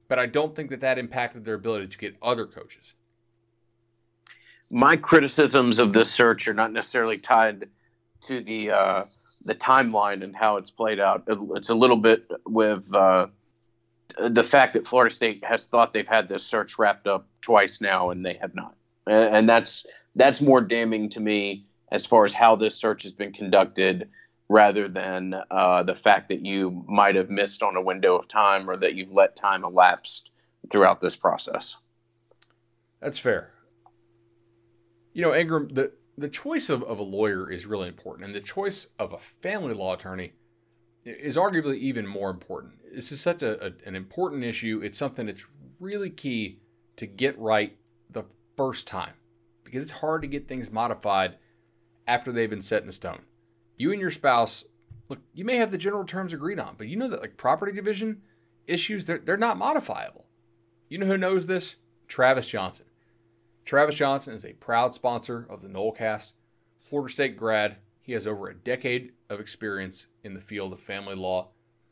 but 0.08 0.20
I 0.20 0.28
don't 0.28 0.56
think 0.56 0.70
that 0.70 0.80
that 0.80 0.98
impacted 0.98 1.44
their 1.44 1.56
ability 1.56 1.88
to 1.88 1.98
get 1.98 2.16
other 2.22 2.46
coaches. 2.46 2.94
My 4.70 4.96
criticisms 4.96 5.80
of 5.80 5.94
this 5.94 6.10
search 6.10 6.48
are 6.48 6.54
not 6.54 6.72
necessarily 6.72 7.18
tied 7.18 7.70
to 8.22 8.42
the 8.42 8.72
uh, 8.72 9.04
the 9.46 9.56
timeline 9.56 10.24
and 10.24 10.36
how 10.36 10.58
it's 10.58 10.72
played 10.72 11.00
out. 11.00 11.24
It's 11.28 11.70
a 11.70 11.76
little 11.76 11.98
bit 11.98 12.30
with 12.46 12.94
uh, 12.94 13.28
the 14.18 14.44
fact 14.44 14.74
that 14.74 14.88
Florida 14.88 15.14
State 15.14 15.44
has 15.44 15.66
thought 15.66 15.94
they've 15.94 16.08
had 16.08 16.28
this 16.28 16.44
search 16.44 16.80
wrapped 16.80 17.08
up 17.08 17.28
twice 17.42 17.82
now, 17.82 18.10
and 18.10 18.26
they 18.26 18.34
have 18.42 18.56
not, 18.56 18.76
and 19.06 19.48
that's 19.48 19.86
that's 20.16 20.42
more 20.42 20.62
damning 20.62 21.10
to 21.10 21.20
me 21.20 21.66
as 21.92 22.06
far 22.06 22.26
as 22.26 22.34
how 22.34 22.56
this 22.56 22.76
search 22.76 23.04
has 23.04 23.12
been 23.12 23.32
conducted, 23.32 24.10
rather 24.50 24.88
than 24.88 25.36
uh, 25.52 25.84
the 25.84 25.96
fact 25.96 26.30
that 26.30 26.46
you 26.46 26.84
might 26.88 27.16
have 27.16 27.30
missed 27.30 27.64
on 27.64 27.76
a 27.76 27.82
window 27.82 28.16
of 28.16 28.28
time 28.28 28.70
or 28.70 28.76
that 28.78 28.96
you've 28.96 29.12
let 29.12 29.36
time 29.36 29.64
elapse 29.64 30.30
throughout 30.70 31.00
this 31.00 31.16
process. 31.16 31.78
That's 33.00 33.20
fair. 33.20 33.52
You 35.14 35.22
know, 35.22 35.34
Ingram, 35.34 35.70
the 35.70 35.92
the 36.18 36.30
choice 36.30 36.70
of, 36.70 36.84
of 36.84 37.00
a 37.00 37.04
lawyer 37.04 37.50
is 37.52 37.66
really 37.66 37.88
important, 37.88 38.26
and 38.26 38.36
the 38.36 38.42
choice 38.42 38.88
of 38.98 39.14
a 39.14 39.20
family 39.42 39.74
law 39.74 39.94
attorney 39.94 40.34
is 41.06 41.38
arguably 41.38 41.78
even 41.78 42.08
more 42.08 42.30
important. 42.30 42.74
This 42.94 43.12
is 43.12 43.22
such 43.22 43.42
a, 43.44 43.68
a, 43.68 43.72
an 43.86 43.96
important 43.96 44.44
issue. 44.44 44.82
It's 44.84 44.98
something 44.98 45.28
that's 45.28 45.46
really 45.80 46.10
key 46.10 46.60
to 46.98 47.06
get 47.06 47.38
right 47.38 47.78
the 48.10 48.24
first 48.58 48.88
time 48.88 49.14
because 49.64 49.84
it's 49.84 49.92
hard 49.92 50.22
to 50.24 50.28
get 50.28 50.48
things 50.48 50.72
modified 50.72 51.38
after 52.08 52.32
they've 52.32 52.50
been 52.50 52.62
set 52.62 52.84
in 52.84 52.92
stone. 52.92 53.22
You 53.78 53.92
and 53.92 54.02
your 54.02 54.12
spouse, 54.12 54.64
look, 55.10 55.20
you 55.34 55.46
may 55.46 55.58
have 55.58 55.72
the 55.72 55.78
general 55.78 56.04
terms 56.04 56.34
agreed 56.34 56.60
on, 56.60 56.76
but 56.78 56.88
you 56.88 56.98
know 56.98 57.10
that 57.10 57.22
like 57.22 57.38
property 57.38 57.72
division 57.72 58.22
issues, 58.66 59.06
they're, 59.06 59.20
they're 59.20 59.38
not 59.38 59.58
modifiable. 59.58 60.26
You 60.90 60.98
know 60.98 61.06
who 61.06 61.18
knows 61.18 61.46
this? 61.46 61.76
Travis 62.08 62.48
Johnson. 62.48 62.87
Travis 63.68 63.96
Johnson 63.96 64.34
is 64.34 64.46
a 64.46 64.54
proud 64.54 64.94
sponsor 64.94 65.46
of 65.50 65.62
the 65.62 65.68
Nolecast. 65.68 66.32
Florida 66.80 67.12
State 67.12 67.36
grad. 67.36 67.76
He 68.00 68.14
has 68.14 68.26
over 68.26 68.48
a 68.48 68.56
decade 68.56 69.12
of 69.30 69.42
experience 69.42 70.08
in 70.24 70.34
the 70.34 70.40
field 70.40 70.72
of 70.72 70.80
family 70.80 71.16
law. 71.16 71.50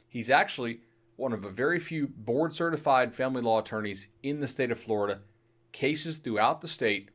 He's 0.08 0.30
actually 0.30 0.80
one 1.18 1.34
of 1.34 1.44
a 1.44 1.50
very 1.50 1.80
few 1.80 2.08
board 2.08 2.56
certified 2.56 3.14
family 3.14 3.42
law 3.42 3.60
attorneys 3.60 4.08
in 4.24 4.40
the 4.40 4.48
state 4.48 4.72
of 4.72 4.80
Florida. 4.80 5.20
Cases 5.74 6.16
throughout 6.16 6.62
the 6.62 6.70
state. 6.70 7.10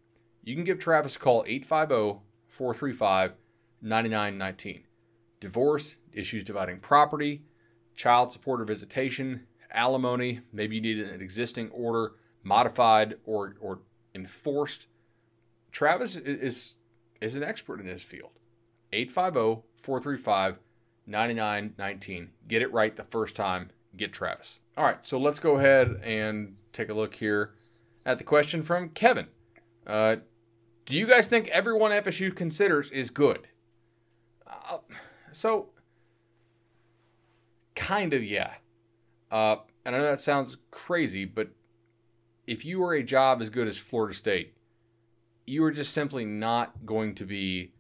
You 0.45 0.55
can 0.55 0.65
give 0.65 0.79
Travis 0.79 1.17
a 1.17 1.19
call 1.19 1.43
850 1.47 2.21
435 2.47 3.33
9919. 3.81 4.85
Divorce, 5.41 5.97
issues 6.13 6.45
dividing 6.45 6.81
property, 6.81 7.45
child 7.95 8.31
support 8.31 8.61
or 8.61 8.67
visitation, 8.67 9.47
alimony, 9.71 10.41
maybe 10.53 10.75
you 10.75 10.83
need 10.83 10.99
an 10.99 11.23
existing 11.23 11.71
order 11.71 12.13
modified 12.43 13.15
or, 13.25 13.55
or 13.59 13.81
enforced. 14.15 14.87
Travis 15.73 16.17
is 16.17 16.75
is 17.21 17.37
an 17.37 17.43
expert 17.43 17.81
in 17.81 17.87
this 17.87 18.03
field. 18.03 18.31
850-435 18.93 20.57
99 21.07 21.75
19. 21.77 22.31
Get 22.49 22.63
it 22.63 22.73
right 22.73 22.97
the 22.97 23.05
first 23.05 23.37
time. 23.37 23.71
Get 23.97 24.13
Travis. 24.13 24.59
All 24.77 24.85
right, 24.85 25.05
so 25.05 25.19
let's 25.19 25.39
go 25.39 25.57
ahead 25.57 26.01
and 26.03 26.55
take 26.73 26.89
a 26.89 26.95
look 26.95 27.15
here 27.15 27.51
at 28.07 28.19
the 28.19 28.25
question 28.25 28.63
from 28.63 28.91
Kevin. 28.91 29.27
Uh, 29.87 30.17
do 30.87 30.97
you 30.97 31.07
guys 31.07 31.29
think 31.29 31.49
everyone 31.49 31.91
FSU 31.91 32.35
considers 32.35 32.91
is 32.91 33.11
good? 33.11 33.49
Uh, 34.47 34.79
so, 35.33 35.69
kind 37.75 38.15
of, 38.15 38.25
yeah. 38.25 38.55
Uh, 39.31 39.57
and 39.85 39.95
I 39.95 39.99
know 39.99 40.05
that 40.05 40.21
sounds 40.21 40.57
crazy, 40.71 41.25
but 41.25 41.51
if 42.51 42.65
you 42.65 42.81
were 42.81 42.95
a 42.95 43.03
job 43.05 43.41
as 43.41 43.49
good 43.49 43.69
as 43.69 43.79
Florida 43.79 44.13
State, 44.13 44.55
you 45.47 45.63
are 45.63 45.71
just 45.71 45.93
simply 45.95 46.25
not 46.25 46.85
going 46.85 47.15
to 47.15 47.25
be 47.25 47.71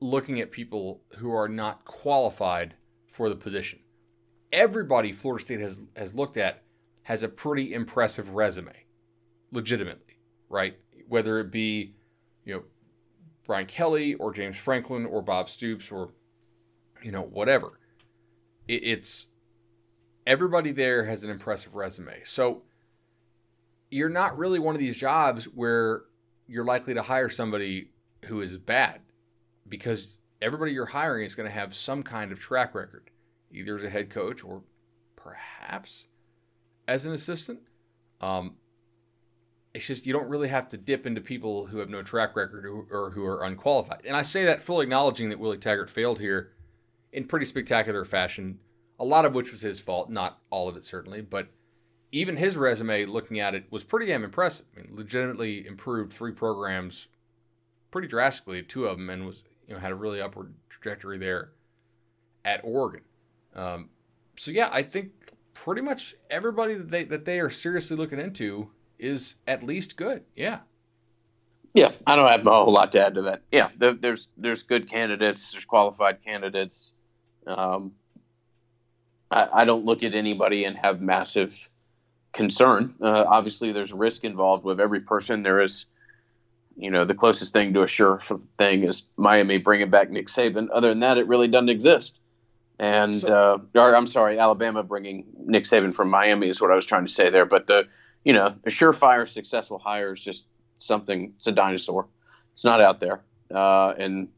looking 0.00 0.40
at 0.40 0.50
people 0.50 1.02
who 1.18 1.32
are 1.32 1.48
not 1.48 1.84
qualified 1.84 2.74
for 3.12 3.28
the 3.28 3.36
position. 3.36 3.78
Everybody 4.52 5.12
Florida 5.12 5.44
State 5.44 5.60
has 5.60 5.80
has 5.94 6.12
looked 6.14 6.36
at 6.36 6.64
has 7.04 7.22
a 7.22 7.28
pretty 7.28 7.72
impressive 7.72 8.30
resume, 8.30 8.74
legitimately, 9.52 10.18
right? 10.48 10.76
Whether 11.06 11.38
it 11.38 11.52
be, 11.52 11.94
you 12.44 12.54
know, 12.54 12.62
Brian 13.46 13.66
Kelly 13.66 14.14
or 14.14 14.32
James 14.32 14.56
Franklin 14.56 15.06
or 15.06 15.22
Bob 15.22 15.48
Stoops 15.48 15.92
or, 15.92 16.10
you 17.04 17.12
know, 17.12 17.22
whatever. 17.22 17.78
It, 18.66 18.82
it's 18.82 19.28
everybody 20.26 20.72
there 20.72 21.04
has 21.04 21.22
an 21.22 21.30
impressive 21.30 21.76
resume. 21.76 22.22
So 22.24 22.62
you're 23.90 24.08
not 24.08 24.38
really 24.38 24.58
one 24.58 24.74
of 24.74 24.80
these 24.80 24.96
jobs 24.96 25.44
where 25.44 26.02
you're 26.46 26.64
likely 26.64 26.94
to 26.94 27.02
hire 27.02 27.28
somebody 27.28 27.90
who 28.26 28.40
is 28.40 28.56
bad 28.58 29.00
because 29.68 30.08
everybody 30.40 30.72
you're 30.72 30.86
hiring 30.86 31.24
is 31.24 31.34
going 31.34 31.48
to 31.48 31.54
have 31.54 31.74
some 31.74 32.02
kind 32.02 32.32
of 32.32 32.38
track 32.38 32.74
record, 32.74 33.10
either 33.50 33.76
as 33.76 33.84
a 33.84 33.90
head 33.90 34.10
coach 34.10 34.44
or 34.44 34.62
perhaps 35.16 36.06
as 36.86 37.06
an 37.06 37.12
assistant. 37.12 37.60
Um, 38.20 38.56
it's 39.74 39.86
just 39.86 40.06
you 40.06 40.12
don't 40.12 40.28
really 40.28 40.48
have 40.48 40.68
to 40.70 40.76
dip 40.76 41.06
into 41.06 41.20
people 41.20 41.66
who 41.66 41.78
have 41.78 41.90
no 41.90 42.02
track 42.02 42.34
record 42.34 42.64
or, 42.64 42.84
or 42.90 43.10
who 43.10 43.24
are 43.24 43.44
unqualified. 43.44 44.02
And 44.04 44.16
I 44.16 44.22
say 44.22 44.44
that 44.46 44.62
fully 44.62 44.84
acknowledging 44.84 45.28
that 45.28 45.38
Willie 45.38 45.58
Taggart 45.58 45.90
failed 45.90 46.18
here 46.18 46.52
in 47.12 47.26
pretty 47.26 47.46
spectacular 47.46 48.04
fashion, 48.04 48.58
a 48.98 49.04
lot 49.04 49.24
of 49.24 49.34
which 49.34 49.52
was 49.52 49.60
his 49.60 49.80
fault, 49.80 50.10
not 50.10 50.40
all 50.50 50.68
of 50.68 50.76
it 50.76 50.84
certainly, 50.84 51.20
but 51.20 51.48
even 52.10 52.36
his 52.36 52.56
resume, 52.56 53.04
looking 53.06 53.40
at 53.40 53.54
it, 53.54 53.64
was 53.70 53.84
pretty 53.84 54.06
damn 54.06 54.24
impressive. 54.24 54.66
I 54.76 54.82
mean, 54.82 54.96
legitimately 54.96 55.66
improved 55.66 56.12
three 56.12 56.32
programs 56.32 57.08
pretty 57.90 58.08
drastically, 58.08 58.62
two 58.62 58.86
of 58.86 58.98
them, 58.98 59.10
and 59.10 59.26
was 59.26 59.44
you 59.66 59.74
know 59.74 59.80
had 59.80 59.92
a 59.92 59.96
really 59.96 60.20
upward 60.20 60.54
trajectory 60.68 61.18
there 61.18 61.50
at 62.44 62.60
Oregon. 62.64 63.02
Um, 63.54 63.90
so 64.36 64.50
yeah, 64.50 64.68
I 64.72 64.82
think 64.82 65.12
pretty 65.54 65.82
much 65.82 66.14
everybody 66.30 66.74
that 66.74 66.90
they 66.90 67.04
that 67.04 67.24
they 67.24 67.40
are 67.40 67.50
seriously 67.50 67.96
looking 67.96 68.20
into 68.20 68.70
is 68.98 69.34
at 69.46 69.62
least 69.62 69.96
good. 69.96 70.24
Yeah. 70.34 70.60
Yeah, 71.74 71.92
I 72.06 72.16
don't 72.16 72.30
have 72.30 72.46
a 72.46 72.50
whole 72.50 72.72
lot 72.72 72.92
to 72.92 73.06
add 73.06 73.14
to 73.14 73.22
that. 73.22 73.42
Yeah, 73.52 73.68
there's 73.76 74.28
there's 74.38 74.62
good 74.62 74.90
candidates, 74.90 75.52
there's 75.52 75.66
qualified 75.66 76.24
candidates. 76.24 76.94
Um, 77.46 77.92
I, 79.30 79.48
I 79.52 79.64
don't 79.64 79.84
look 79.84 80.02
at 80.02 80.14
anybody 80.14 80.64
and 80.64 80.76
have 80.78 81.00
massive 81.00 81.68
concern. 82.38 82.94
Uh, 83.02 83.24
obviously, 83.28 83.72
there's 83.72 83.92
risk 83.92 84.22
involved 84.22 84.64
with 84.64 84.80
every 84.80 85.00
person. 85.00 85.42
There 85.42 85.60
is, 85.60 85.86
you 86.76 86.88
know, 86.88 87.04
the 87.04 87.12
closest 87.12 87.52
thing 87.52 87.74
to 87.74 87.82
a 87.82 87.88
sure 87.88 88.22
thing 88.56 88.84
is 88.84 89.02
Miami 89.16 89.58
bringing 89.58 89.90
back 89.90 90.08
Nick 90.08 90.28
Saban. 90.28 90.68
Other 90.72 90.88
than 90.88 91.00
that, 91.00 91.18
it 91.18 91.26
really 91.26 91.48
doesn't 91.48 91.68
exist. 91.68 92.20
And 92.78 93.16
so, 93.16 93.60
uh, 93.74 93.80
or 93.80 93.96
I'm 93.96 94.06
sorry, 94.06 94.38
Alabama 94.38 94.84
bringing 94.84 95.24
Nick 95.46 95.64
Saban 95.64 95.92
from 95.92 96.10
Miami 96.10 96.48
is 96.48 96.60
what 96.60 96.70
I 96.70 96.76
was 96.76 96.86
trying 96.86 97.04
to 97.06 97.12
say 97.12 97.28
there. 97.28 97.44
But 97.44 97.66
the, 97.66 97.88
you 98.24 98.32
know, 98.32 98.54
a 98.64 98.70
surefire 98.70 99.28
successful 99.28 99.80
hire 99.80 100.14
is 100.14 100.20
just 100.20 100.44
something. 100.78 101.32
It's 101.36 101.48
a 101.48 101.52
dinosaur. 101.52 102.06
It's 102.54 102.64
not 102.64 102.80
out 102.80 103.00
there. 103.00 103.20
Uh, 103.52 103.94
and 103.98 104.28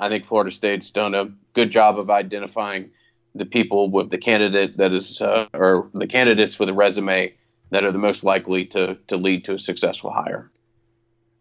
I 0.00 0.08
think 0.08 0.24
Florida 0.24 0.50
State's 0.50 0.90
done 0.90 1.14
a 1.14 1.30
good 1.54 1.70
job 1.70 1.96
of 1.96 2.10
identifying 2.10 2.90
the 3.36 3.44
people 3.44 3.90
with 3.90 4.10
the 4.10 4.18
candidate 4.18 4.76
that 4.76 4.92
is, 4.92 5.20
uh, 5.20 5.46
or 5.52 5.90
the 5.94 6.06
candidates 6.06 6.58
with 6.58 6.68
a 6.68 6.74
resume 6.74 7.34
that 7.70 7.84
are 7.84 7.92
the 7.92 7.98
most 7.98 8.24
likely 8.24 8.64
to 8.66 8.96
to 9.08 9.16
lead 9.16 9.44
to 9.44 9.54
a 9.54 9.58
successful 9.58 10.10
hire. 10.10 10.50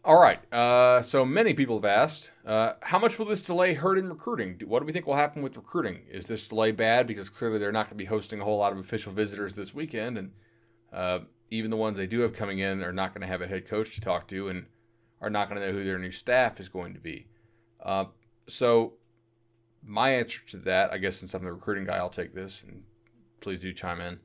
All 0.06 0.22
right. 0.22 0.54
Uh, 0.54 1.02
so 1.02 1.26
many 1.26 1.56
people 1.56 1.78
have 1.78 1.86
asked, 1.86 2.30
uh, 2.46 2.74
how 2.82 3.00
much 3.00 3.18
will 3.18 3.26
this 3.26 3.42
delay 3.42 3.74
hurt 3.74 3.98
in 3.98 4.08
recruiting? 4.08 4.62
What 4.64 4.82
do 4.82 4.86
we 4.86 4.92
think 4.94 5.08
will 5.08 5.16
happen 5.16 5.42
with 5.42 5.56
recruiting? 5.58 6.02
Is 6.12 6.28
this 6.28 6.44
delay 6.44 6.72
bad 6.72 7.08
because 7.08 7.28
clearly 7.28 7.58
they're 7.58 7.72
not 7.72 7.88
going 7.88 7.98
to 7.98 8.04
be 8.04 8.06
hosting 8.06 8.40
a 8.40 8.44
whole 8.44 8.60
lot 8.60 8.72
of 8.72 8.78
official 8.78 9.12
visitors 9.12 9.56
this 9.56 9.74
weekend, 9.74 10.20
and 10.20 10.32
uh, 10.94 11.20
even 11.50 11.72
the 11.72 11.78
ones 11.78 11.98
they 11.98 12.06
do 12.06 12.20
have 12.20 12.34
coming 12.34 12.60
in 12.60 12.84
are 12.84 12.94
not 12.94 13.16
going 13.16 13.22
to 13.22 13.28
have 13.28 13.42
a 13.42 13.48
head 13.48 13.68
coach 13.68 13.96
to 13.96 14.02
talk 14.02 14.28
to 14.28 14.48
and 14.48 14.68
are 15.22 15.32
not 15.32 15.50
going 15.50 15.60
to 15.60 15.66
know 15.66 15.74
who 15.74 15.84
their 15.84 15.98
new 15.98 16.12
staff 16.12 16.60
is 16.60 16.70
going 16.70 16.94
to 16.94 17.00
be. 17.00 17.26
Uh, 17.84 18.06
so 18.48 18.94
my 19.86 20.12
answer 20.12 20.42
to 20.50 20.58
that, 20.58 20.92
I 20.92 20.98
guess 20.98 21.18
since 21.18 21.34
I'm 21.34 21.44
the 21.44 21.52
recruiting 21.52 21.86
guy, 21.86 21.98
I'll 21.98 22.10
take 22.10 22.34
this 22.34 22.64
and 22.68 22.84
please 23.42 23.60
do 23.60 23.72
chime 23.74 24.02
in. 24.02 24.20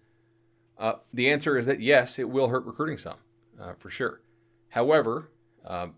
Uh, 0.78 0.94
the 1.12 1.30
answer 1.30 1.58
is 1.58 1.66
that 1.66 1.80
yes, 1.80 2.18
it 2.18 2.30
will 2.30 2.48
hurt 2.48 2.64
recruiting 2.64 2.96
some, 2.96 3.18
uh, 3.60 3.74
for 3.78 3.90
sure. 3.90 4.22
However, 4.70 5.30
um, 5.66 5.94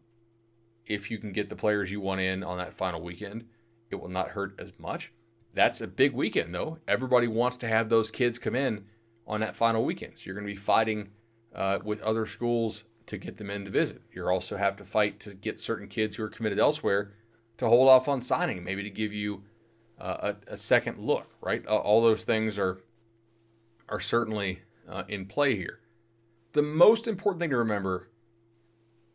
if 0.86 1.10
you 1.10 1.18
can 1.18 1.32
get 1.32 1.48
the 1.48 1.56
players 1.56 1.92
you 1.92 2.00
want 2.00 2.20
in 2.20 2.42
on 2.42 2.58
that 2.58 2.74
final 2.74 3.00
weekend, 3.00 3.44
it 3.90 3.96
will 3.96 4.08
not 4.08 4.30
hurt 4.30 4.54
as 4.58 4.72
much. 4.78 5.12
That's 5.54 5.80
a 5.80 5.86
big 5.86 6.14
weekend, 6.14 6.54
though. 6.54 6.78
Everybody 6.88 7.28
wants 7.28 7.56
to 7.58 7.68
have 7.68 7.88
those 7.88 8.10
kids 8.10 8.38
come 8.38 8.56
in 8.56 8.86
on 9.26 9.40
that 9.40 9.54
final 9.54 9.84
weekend. 9.84 10.14
So 10.16 10.22
you're 10.26 10.34
going 10.34 10.46
to 10.46 10.52
be 10.52 10.58
fighting 10.58 11.10
uh, 11.54 11.78
with 11.84 12.00
other 12.00 12.26
schools 12.26 12.84
to 13.06 13.18
get 13.18 13.36
them 13.36 13.50
in 13.50 13.66
to 13.66 13.70
visit. 13.70 14.02
You 14.12 14.26
also 14.26 14.56
have 14.56 14.76
to 14.78 14.84
fight 14.84 15.20
to 15.20 15.34
get 15.34 15.60
certain 15.60 15.88
kids 15.88 16.16
who 16.16 16.24
are 16.24 16.28
committed 16.28 16.58
elsewhere 16.58 17.12
to 17.58 17.68
hold 17.68 17.88
off 17.88 18.08
on 18.08 18.22
signing, 18.22 18.64
maybe 18.64 18.82
to 18.82 18.90
give 18.90 19.12
you 19.12 19.42
uh, 20.02 20.32
a, 20.48 20.54
a, 20.54 20.56
second 20.56 20.98
look, 20.98 21.30
right? 21.40 21.64
Uh, 21.66 21.76
all 21.76 22.02
those 22.02 22.24
things 22.24 22.58
are 22.58 22.80
are 23.88 24.00
certainly 24.00 24.62
uh, 24.88 25.04
in 25.06 25.26
play 25.26 25.54
here. 25.54 25.78
The 26.54 26.62
most 26.62 27.06
important 27.06 27.40
thing 27.40 27.50
to 27.50 27.56
remember, 27.56 28.08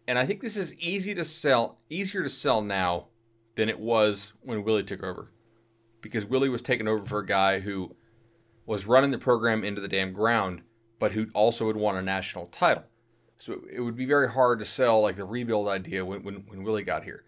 and 0.08 0.18
I 0.18 0.26
think 0.26 0.42
this 0.42 0.56
is 0.56 0.74
easy 0.76 1.14
to 1.16 1.26
sell, 1.26 1.80
easier 1.90 2.24
to 2.24 2.30
sell 2.30 2.62
now 2.62 3.08
than 3.56 3.68
it 3.68 3.80
was 3.80 4.32
when 4.42 4.64
Willie 4.64 4.84
took 4.84 5.04
over, 5.04 5.30
because 6.00 6.26
Willie 6.26 6.48
was 6.48 6.62
taking 6.62 6.88
over 6.88 7.06
for 7.06 7.20
a 7.20 7.26
guy 7.26 7.60
who 7.60 7.94
was 8.66 8.86
running 8.86 9.12
the 9.12 9.18
program 9.18 9.66
into 9.66 9.82
the 9.82 9.88
damn 9.90 10.14
ground, 10.14 10.62
but 11.00 11.12
who 11.12 11.28
also 11.34 11.68
had 11.68 11.76
won 11.76 11.98
a 11.98 12.02
national 12.02 12.46
title. 12.48 12.84
So 13.40 13.62
it 13.72 13.82
would 13.82 13.98
be 13.98 14.06
very 14.06 14.30
hard 14.30 14.60
to 14.60 14.66
sell 14.66 15.02
like 15.02 15.18
the 15.18 15.26
rebuild 15.26 15.68
idea 15.68 16.06
when, 16.06 16.24
when, 16.24 16.36
when 16.48 16.64
Willie 16.64 16.84
got 16.84 17.04
here. 17.04 17.26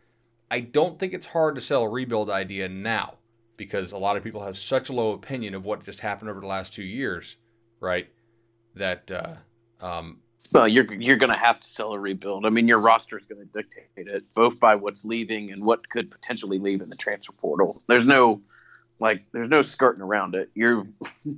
I 0.49 0.61
don't 0.61 0.97
think 0.97 1.13
it's 1.13 1.27
hard 1.27 1.55
to 1.55 1.61
sell 1.61 1.83
a 1.83 1.89
rebuild 1.89 2.29
idea 2.29 2.69
now 2.69 3.18
because 3.59 3.91
a 3.91 3.97
lot 3.97 4.15
of 4.15 4.23
people 4.23 4.41
have 4.43 4.57
such 4.57 4.89
a 4.89 4.93
low 4.93 5.11
opinion 5.11 5.53
of 5.53 5.65
what 5.65 5.83
just 5.83 5.99
happened 5.99 6.31
over 6.31 6.39
the 6.39 6.47
last 6.47 6.73
two 6.73 6.83
years, 6.83 7.35
right? 7.81 8.07
That 8.73 9.11
uh, 9.11 9.85
um, 9.85 10.19
well, 10.53 10.67
you're 10.67 10.91
you're 10.93 11.17
going 11.17 11.29
to 11.29 11.37
have 11.37 11.59
to 11.59 11.69
sell 11.69 11.93
a 11.93 11.99
rebuild. 11.99 12.45
I 12.45 12.49
mean, 12.49 12.67
your 12.67 12.79
roster 12.79 13.17
is 13.17 13.25
going 13.25 13.41
to 13.41 13.45
dictate 13.47 14.07
it, 14.07 14.23
both 14.33 14.59
by 14.61 14.75
what's 14.75 15.03
leaving 15.03 15.51
and 15.51 15.63
what 15.63 15.87
could 15.89 16.09
potentially 16.09 16.57
leave 16.57 16.81
in 16.81 16.89
the 16.89 16.95
transfer 16.95 17.33
portal. 17.33 17.83
There's 17.87 18.07
no 18.07 18.41
like 18.99 19.23
there's 19.33 19.49
no 19.49 19.61
skirting 19.61 20.03
around 20.03 20.37
it. 20.37 20.49
You're 20.55 20.87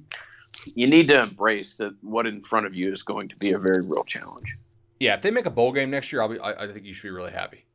you 0.76 0.88
need 0.88 1.08
to 1.08 1.24
embrace 1.24 1.76
that 1.78 1.96
what 2.04 2.28
in 2.28 2.44
front 2.44 2.68
of 2.68 2.76
you 2.76 2.94
is 2.94 3.02
going 3.02 3.30
to 3.30 3.36
be 3.38 3.52
a 3.52 3.58
very 3.58 3.82
real 3.82 4.04
challenge. 4.04 4.48
Yeah, 5.00 5.16
if 5.16 5.24
they 5.24 5.32
make 5.32 5.48
a 5.48 5.52
bowl 5.52 5.72
game 5.72 5.90
next 5.90 6.14
year, 6.14 6.22
I'll 6.22 6.30
be. 6.30 6.40
I, 6.40 6.66
I 6.66 6.72
think 6.72 6.86
you 6.86 6.94
should 6.94 7.04
be 7.04 7.10
really 7.10 7.32
happy, 7.32 7.66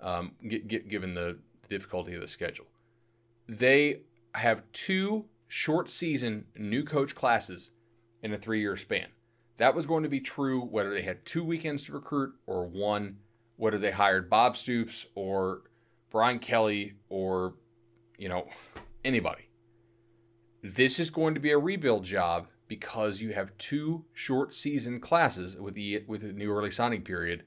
um, 0.00 0.30
get, 0.46 0.68
get, 0.68 0.88
given 0.88 1.14
the 1.14 1.36
difficulty 1.68 2.14
of 2.14 2.20
the 2.20 2.28
schedule 2.28 2.66
they 3.48 4.02
have 4.34 4.62
two 4.72 5.24
short 5.48 5.90
season 5.90 6.44
new 6.56 6.84
coach 6.84 7.14
classes 7.14 7.70
in 8.22 8.32
a 8.32 8.38
three 8.38 8.60
year 8.60 8.76
span. 8.76 9.06
That 9.56 9.74
was 9.74 9.86
going 9.86 10.02
to 10.04 10.08
be 10.08 10.20
true 10.20 10.60
whether 10.60 10.90
they 10.90 11.02
had 11.02 11.24
two 11.24 11.42
weekends 11.42 11.82
to 11.84 11.92
recruit 11.92 12.34
or 12.46 12.66
one, 12.66 13.16
whether 13.56 13.78
they 13.78 13.90
hired 13.90 14.30
Bob 14.30 14.56
Stoops 14.56 15.06
or 15.14 15.62
Brian 16.10 16.38
Kelly 16.38 16.94
or, 17.08 17.54
you 18.18 18.28
know, 18.28 18.48
anybody. 19.04 19.48
This 20.62 20.98
is 20.98 21.10
going 21.10 21.34
to 21.34 21.40
be 21.40 21.50
a 21.50 21.58
rebuild 21.58 22.04
job 22.04 22.48
because 22.68 23.20
you 23.20 23.32
have 23.32 23.56
two 23.58 24.04
short 24.12 24.54
season 24.54 25.00
classes 25.00 25.56
with 25.56 25.74
the 25.74 26.04
with 26.06 26.20
the 26.20 26.32
new 26.32 26.52
early 26.52 26.70
signing 26.70 27.02
period 27.02 27.44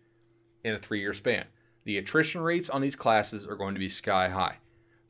in 0.64 0.74
a 0.74 0.80
three 0.80 1.00
year 1.00 1.14
span. 1.14 1.46
The 1.84 1.98
attrition 1.98 2.42
rates 2.42 2.70
on 2.70 2.82
these 2.82 2.96
classes 2.96 3.48
are 3.48 3.56
going 3.56 3.74
to 3.76 3.80
be 3.80 3.90
sky 3.90 4.30
high. 4.30 4.58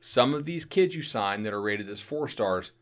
Some 0.04 0.34
of 0.34 0.46
these 0.46 0.64
kids 0.64 0.96
you 0.96 1.02
sign 1.02 1.44
that 1.44 1.52
are 1.52 1.62
rated 1.62 1.88
as 1.88 2.00
four 2.00 2.26
stars 2.26 2.72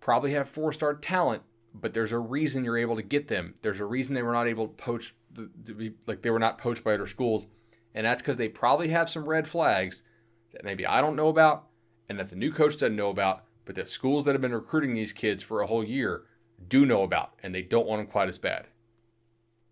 probably 0.00 0.32
have 0.32 0.48
four 0.48 0.72
star 0.72 0.94
talent, 0.94 1.42
but 1.74 1.92
there's 1.92 2.10
a 2.10 2.18
reason 2.18 2.64
you're 2.64 2.78
able 2.78 2.96
to 2.96 3.02
get 3.02 3.28
them. 3.28 3.52
There's 3.60 3.80
a 3.80 3.84
reason 3.84 4.14
they 4.14 4.22
were 4.22 4.32
not 4.32 4.48
able 4.48 4.68
to 4.68 4.72
poach, 4.72 5.14
to 5.36 5.74
be, 5.74 5.92
like 6.06 6.22
they 6.22 6.30
were 6.30 6.38
not 6.38 6.56
poached 6.56 6.82
by 6.82 6.94
other 6.94 7.06
schools, 7.06 7.48
and 7.94 8.06
that's 8.06 8.22
because 8.22 8.38
they 8.38 8.48
probably 8.48 8.88
have 8.88 9.10
some 9.10 9.28
red 9.28 9.46
flags 9.46 10.02
that 10.52 10.64
maybe 10.64 10.86
I 10.86 11.02
don't 11.02 11.16
know 11.16 11.28
about, 11.28 11.66
and 12.08 12.18
that 12.18 12.30
the 12.30 12.36
new 12.36 12.50
coach 12.50 12.78
doesn't 12.78 12.96
know 12.96 13.10
about, 13.10 13.44
but 13.66 13.74
that 13.74 13.90
schools 13.90 14.24
that 14.24 14.32
have 14.32 14.40
been 14.40 14.54
recruiting 14.54 14.94
these 14.94 15.12
kids 15.12 15.42
for 15.42 15.60
a 15.60 15.66
whole 15.66 15.84
year 15.84 16.22
do 16.66 16.86
know 16.86 17.02
about, 17.02 17.34
and 17.42 17.54
they 17.54 17.60
don't 17.60 17.86
want 17.86 18.00
them 18.00 18.10
quite 18.10 18.30
as 18.30 18.38
bad. 18.38 18.68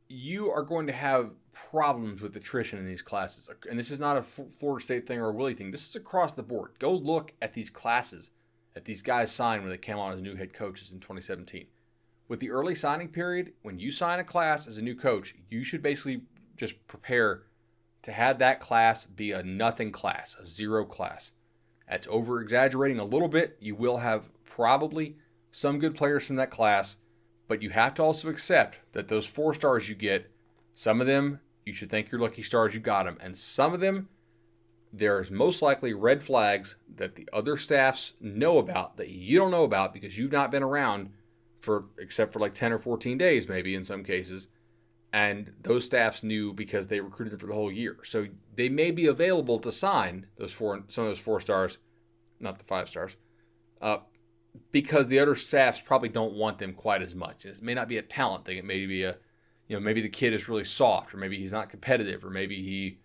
You 0.08 0.50
are 0.50 0.62
going 0.62 0.86
to 0.88 0.92
have 0.92 1.30
problems 1.52 2.20
with 2.20 2.36
attrition 2.36 2.78
in 2.78 2.86
these 2.86 3.02
classes. 3.02 3.48
And 3.68 3.78
this 3.78 3.90
is 3.90 3.98
not 3.98 4.16
a 4.16 4.22
Florida 4.22 4.84
State 4.84 5.06
thing 5.06 5.18
or 5.18 5.28
a 5.28 5.32
Willie 5.32 5.54
thing. 5.54 5.70
This 5.70 5.88
is 5.88 5.96
across 5.96 6.32
the 6.32 6.42
board. 6.42 6.72
Go 6.78 6.92
look 6.92 7.32
at 7.42 7.54
these 7.54 7.70
classes 7.70 8.30
that 8.74 8.84
these 8.84 9.02
guys 9.02 9.30
signed 9.30 9.62
when 9.62 9.70
they 9.70 9.78
came 9.78 9.98
on 9.98 10.12
as 10.12 10.22
new 10.22 10.34
head 10.34 10.52
coaches 10.52 10.92
in 10.92 11.00
2017. 11.00 11.66
With 12.28 12.40
the 12.40 12.50
early 12.50 12.74
signing 12.74 13.08
period, 13.08 13.52
when 13.62 13.78
you 13.78 13.92
sign 13.92 14.18
a 14.18 14.24
class 14.24 14.66
as 14.66 14.78
a 14.78 14.82
new 14.82 14.94
coach, 14.94 15.34
you 15.48 15.64
should 15.64 15.82
basically 15.82 16.22
just 16.56 16.86
prepare 16.86 17.42
to 18.02 18.12
have 18.12 18.38
that 18.38 18.60
class 18.60 19.04
be 19.04 19.32
a 19.32 19.42
nothing 19.42 19.92
class, 19.92 20.36
a 20.40 20.46
zero 20.46 20.84
class. 20.84 21.32
That's 21.88 22.06
over 22.08 22.40
exaggerating 22.40 22.98
a 22.98 23.04
little 23.04 23.28
bit. 23.28 23.58
You 23.60 23.74
will 23.74 23.98
have 23.98 24.30
probably 24.44 25.16
some 25.50 25.78
good 25.78 25.94
players 25.94 26.26
from 26.26 26.36
that 26.36 26.50
class, 26.50 26.96
but 27.48 27.62
you 27.62 27.70
have 27.70 27.94
to 27.94 28.02
also 28.02 28.28
accept 28.28 28.78
that 28.92 29.08
those 29.08 29.26
four 29.26 29.52
stars 29.52 29.88
you 29.88 29.94
get, 29.94 30.30
some 30.74 31.00
of 31.00 31.06
them 31.06 31.40
you 31.64 31.72
should 31.72 31.90
thank 31.90 32.10
your 32.10 32.20
lucky 32.20 32.42
stars 32.42 32.74
you 32.74 32.80
got 32.80 33.04
them. 33.04 33.18
And 33.20 33.36
some 33.36 33.72
of 33.74 33.80
them, 33.80 34.08
there's 34.92 35.30
most 35.30 35.62
likely 35.62 35.92
red 35.94 36.22
flags 36.22 36.76
that 36.96 37.14
the 37.14 37.28
other 37.32 37.56
staffs 37.56 38.12
know 38.20 38.58
about 38.58 38.96
that 38.96 39.08
you 39.08 39.38
don't 39.38 39.50
know 39.50 39.64
about 39.64 39.94
because 39.94 40.18
you've 40.18 40.32
not 40.32 40.50
been 40.50 40.62
around 40.62 41.10
for 41.60 41.84
except 41.98 42.32
for 42.32 42.40
like 42.40 42.54
10 42.54 42.72
or 42.72 42.78
14 42.78 43.16
days, 43.16 43.48
maybe 43.48 43.74
in 43.74 43.84
some 43.84 44.02
cases. 44.02 44.48
And 45.12 45.52
those 45.62 45.84
staffs 45.84 46.22
knew 46.22 46.52
because 46.52 46.86
they 46.86 47.00
recruited 47.00 47.38
for 47.38 47.46
the 47.46 47.54
whole 47.54 47.70
year. 47.70 47.98
So 48.02 48.26
they 48.56 48.68
may 48.68 48.90
be 48.90 49.06
available 49.06 49.58
to 49.60 49.70
sign 49.70 50.26
those 50.38 50.52
four, 50.52 50.82
some 50.88 51.04
of 51.04 51.10
those 51.10 51.18
four 51.18 51.40
stars, 51.40 51.78
not 52.40 52.58
the 52.58 52.64
five 52.64 52.88
stars, 52.88 53.16
uh, 53.80 53.98
because 54.70 55.06
the 55.06 55.18
other 55.18 55.36
staffs 55.36 55.80
probably 55.80 56.08
don't 56.08 56.34
want 56.34 56.58
them 56.58 56.72
quite 56.72 57.02
as 57.02 57.14
much. 57.14 57.44
It 57.44 57.62
may 57.62 57.74
not 57.74 57.88
be 57.88 57.98
a 57.98 58.02
talent 58.02 58.44
thing. 58.46 58.56
It 58.56 58.64
may 58.64 58.86
be 58.86 59.04
a 59.04 59.16
you 59.72 59.78
know, 59.78 59.82
maybe 59.82 60.02
the 60.02 60.08
kid 60.10 60.34
is 60.34 60.50
really 60.50 60.64
soft, 60.64 61.14
or 61.14 61.16
maybe 61.16 61.38
he's 61.38 61.50
not 61.50 61.70
competitive, 61.70 62.26
or 62.26 62.28
maybe 62.28 62.56
he, 62.56 62.98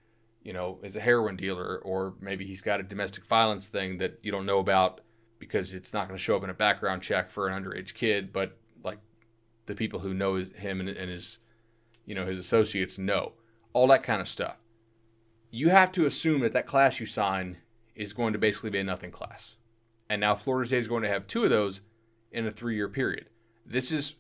you 0.44 0.52
know, 0.52 0.80
is 0.84 0.98
a 0.98 1.00
heroin 1.00 1.38
dealer, 1.38 1.78
or 1.78 2.16
maybe 2.20 2.46
he's 2.46 2.60
got 2.60 2.82
a 2.82 2.84
domestic 2.84 3.26
violence 3.26 3.68
thing 3.68 4.00
that 4.00 4.20
you 4.22 4.34
don't 4.34 4.46
know 4.46 4.60
about 4.60 5.00
because 5.40 5.74
it's 5.74 5.94
not 5.94 6.10
going 6.10 6.18
to 6.18 6.22
show 6.22 6.36
up 6.36 6.44
in 6.44 6.50
a 6.50 6.54
background 6.54 7.02
check 7.02 7.32
for 7.32 7.48
an 7.48 7.64
underage 7.64 7.94
kid, 7.94 8.34
but 8.34 8.58
like 8.84 8.98
the 9.66 9.76
people 9.76 10.02
who 10.02 10.14
know 10.14 10.36
him 10.36 10.82
and, 10.82 10.90
and 10.90 11.10
his, 11.10 11.38
you 12.06 12.14
know, 12.14 12.26
his 12.26 12.38
associates 12.38 12.98
know 12.98 13.32
all 13.72 13.88
that 13.88 14.04
kind 14.04 14.20
of 14.20 14.28
stuff. 14.28 14.58
You 15.50 15.70
have 15.70 15.94
to 15.94 16.06
assume 16.06 16.42
that 16.42 16.52
that 16.52 16.68
class 16.68 17.00
you 17.00 17.06
sign 17.06 17.60
is 17.96 18.12
going 18.12 18.34
to 18.34 18.40
basically 18.40 18.72
be 18.72 18.80
a 18.80 18.84
nothing 18.84 19.12
class. 19.12 19.56
And 20.10 20.20
now 20.20 20.36
Florida 20.36 20.68
State 20.68 20.80
is 20.80 20.90
going 20.90 21.04
to 21.04 21.10
have 21.10 21.28
two 21.28 21.46
of 21.46 21.50
those 21.50 21.80
in 22.30 22.46
a 22.46 22.52
three 22.52 22.76
year 22.76 22.90
period. 22.90 23.30
This 23.66 23.90
is 23.90 24.16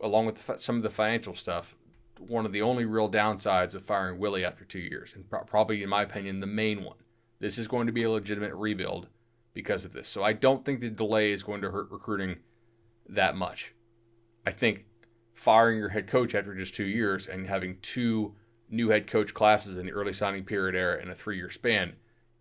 along 0.00 0.26
with 0.26 0.50
some 0.58 0.76
of 0.76 0.82
the 0.82 0.90
financial 0.90 1.34
stuff, 1.34 1.74
one 2.18 2.46
of 2.46 2.52
the 2.52 2.62
only 2.62 2.84
real 2.84 3.10
downsides 3.10 3.74
of 3.74 3.84
firing 3.84 4.18
Willie 4.18 4.44
after 4.44 4.64
two 4.64 4.78
years, 4.78 5.12
and 5.14 5.28
pro- 5.28 5.44
probably, 5.44 5.82
in 5.82 5.88
my 5.88 6.02
opinion, 6.02 6.40
the 6.40 6.46
main 6.46 6.82
one. 6.84 6.96
This 7.40 7.58
is 7.58 7.68
going 7.68 7.86
to 7.86 7.92
be 7.92 8.04
a 8.04 8.10
legitimate 8.10 8.54
rebuild 8.54 9.08
because 9.52 9.84
of 9.84 9.92
this. 9.92 10.08
So 10.08 10.22
I 10.22 10.32
don't 10.32 10.64
think 10.64 10.80
the 10.80 10.90
delay 10.90 11.32
is 11.32 11.42
going 11.42 11.62
to 11.62 11.70
hurt 11.70 11.90
recruiting 11.90 12.36
that 13.08 13.36
much. 13.36 13.74
I 14.46 14.50
think 14.50 14.84
firing 15.34 15.78
your 15.78 15.90
head 15.90 16.06
coach 16.06 16.34
after 16.34 16.54
just 16.54 16.74
two 16.74 16.84
years 16.84 17.26
and 17.26 17.46
having 17.46 17.78
two 17.82 18.34
new 18.70 18.88
head 18.88 19.06
coach 19.06 19.34
classes 19.34 19.76
in 19.76 19.86
the 19.86 19.92
early 19.92 20.12
signing 20.12 20.44
period 20.44 20.74
era 20.74 21.00
in 21.02 21.10
a 21.10 21.14
three 21.14 21.36
year 21.36 21.50
span 21.50 21.94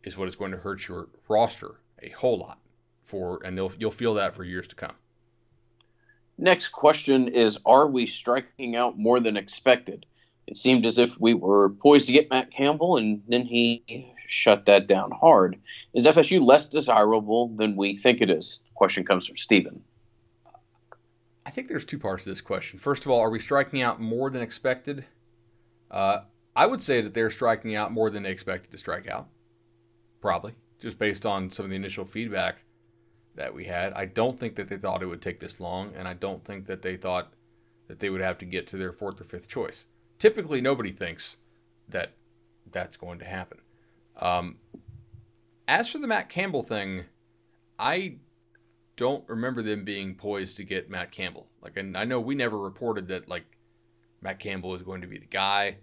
is 0.04 0.18
what 0.18 0.28
is 0.28 0.36
going 0.36 0.52
to 0.52 0.58
hurt 0.58 0.88
your 0.88 1.10
roster 1.28 1.80
a 2.02 2.10
whole 2.10 2.38
lot 2.38 2.60
for 3.04 3.40
and 3.46 3.56
you'll 3.58 3.72
you'll 3.78 3.92
feel 3.92 4.14
that 4.14 4.34
for 4.34 4.44
years 4.44 4.68
to 4.68 4.76
come. 4.76 4.96
Next 6.38 6.70
question 6.70 7.28
is 7.28 7.58
Are 7.66 7.88
we 7.88 8.06
striking 8.08 8.76
out 8.76 8.98
more 8.98 9.20
than 9.20 9.38
expected? 9.38 10.06
It 10.48 10.58
seemed 10.58 10.86
as 10.86 10.98
if 10.98 11.20
we 11.20 11.34
were 11.34 11.70
poised 11.70 12.08
to 12.08 12.14
get 12.14 12.30
Matt 12.30 12.52
Campbell, 12.52 12.98
and 12.98 13.24
then 13.28 13.44
he 13.44 14.14
shut 14.28 14.66
that 14.66 14.88
down 14.88 15.12
hard. 15.12 15.58
Is 15.94 16.06
FSU 16.06 16.44
less 16.44 16.66
desirable 16.66 17.50
than 17.56 17.76
we 17.78 17.96
think 17.96 18.22
it 18.22 18.30
is? 18.30 18.60
Question 18.74 19.06
comes 19.06 19.28
from 19.28 19.38
Stephen. 19.38 19.82
I 21.46 21.52
think 21.52 21.68
there's 21.68 21.86
two 21.86 22.00
parts 22.00 22.24
to 22.24 22.32
this 22.32 22.42
question. 22.42 22.80
First 22.80 23.06
of 23.06 23.12
all, 23.12 23.20
are 23.20 23.30
we 23.30 23.40
striking 23.40 23.82
out 23.82 24.02
more 24.02 24.30
than 24.30 24.42
expected? 24.42 25.06
Uh, 25.92 26.22
I 26.56 26.66
would 26.66 26.82
say 26.82 27.02
that 27.02 27.14
they're 27.14 27.30
striking 27.30 27.76
out 27.76 27.92
more 27.92 28.10
than 28.10 28.24
they 28.24 28.32
expected 28.32 28.72
to 28.72 28.78
strike 28.78 29.08
out. 29.08 29.28
Probably, 30.22 30.54
just 30.82 30.98
based 30.98 31.26
on 31.26 31.52
some 31.52 31.66
of 31.66 31.70
the 31.70 31.76
initial 31.76 32.06
feedback 32.06 32.63
that 33.36 33.54
we 33.54 33.66
had. 33.66 33.94
I 33.94 34.06
don't 34.06 34.40
think 34.40 34.56
that 34.56 34.70
they 34.70 34.78
thought 34.78 35.04
it 35.04 35.08
would 35.08 35.22
take 35.22 35.40
this 35.40 35.60
long, 35.60 35.94
and 35.96 36.08
I 36.08 36.14
don't 36.14 36.44
think 36.44 36.68
that 36.68 36.82
they 36.82 36.96
thought 36.96 37.34
that 37.88 38.00
they 38.00 38.10
would 38.10 38.22
have 38.22 38.38
to 38.40 38.46
get 38.46 38.68
to 38.68 38.78
their 38.78 38.92
fourth 38.92 39.20
or 39.20 39.26
fifth 39.26 39.48
choice. 39.48 39.86
Typically, 40.20 40.62
nobody 40.62 40.92
thinks 40.92 41.38
that 41.90 42.14
that's 42.72 42.98
going 42.98 43.20
to 43.20 43.26
happen. 43.26 43.60
Um, 44.20 44.58
as 45.68 45.90
for 45.90 45.98
the 45.98 46.08
Matt 46.08 46.30
Campbell 46.30 46.64
thing, 46.64 47.06
I 47.80 48.16
don't 48.96 49.28
remember 49.28 49.64
them 49.64 49.84
being 49.84 50.16
poised 50.16 50.58
to 50.58 50.64
get 50.64 50.90
Matt 50.90 51.12
Campbell. 51.12 51.48
Like, 51.62 51.78
and 51.78 51.98
I 51.98 52.04
know 52.04 52.20
we 52.20 52.36
never 52.36 52.58
reported 52.58 53.08
that 53.08 53.28
like 53.28 53.58
Matt 54.22 54.40
Campbell 54.40 54.70
was 54.70 54.84
going 54.84 55.02
to 55.02 55.08
be 55.08 55.18
the 55.18 55.26
guy, 55.26 55.78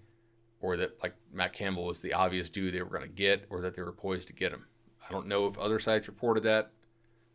or 0.60 0.76
that 0.76 1.02
like 1.02 1.14
Matt 1.32 1.52
Campbell 1.52 1.84
was 1.84 2.00
the 2.00 2.12
obvious 2.12 2.48
dude 2.48 2.74
they 2.74 2.82
were 2.82 2.88
going 2.88 3.02
to 3.02 3.08
get, 3.08 3.46
or 3.50 3.60
that 3.60 3.74
they 3.74 3.82
were 3.82 3.92
poised 3.92 4.28
to 4.28 4.34
get 4.34 4.52
him. 4.52 4.66
I 5.06 5.12
don't 5.12 5.26
know 5.26 5.46
if 5.46 5.58
other 5.58 5.80
sites 5.80 6.06
reported 6.06 6.44
that. 6.44 6.70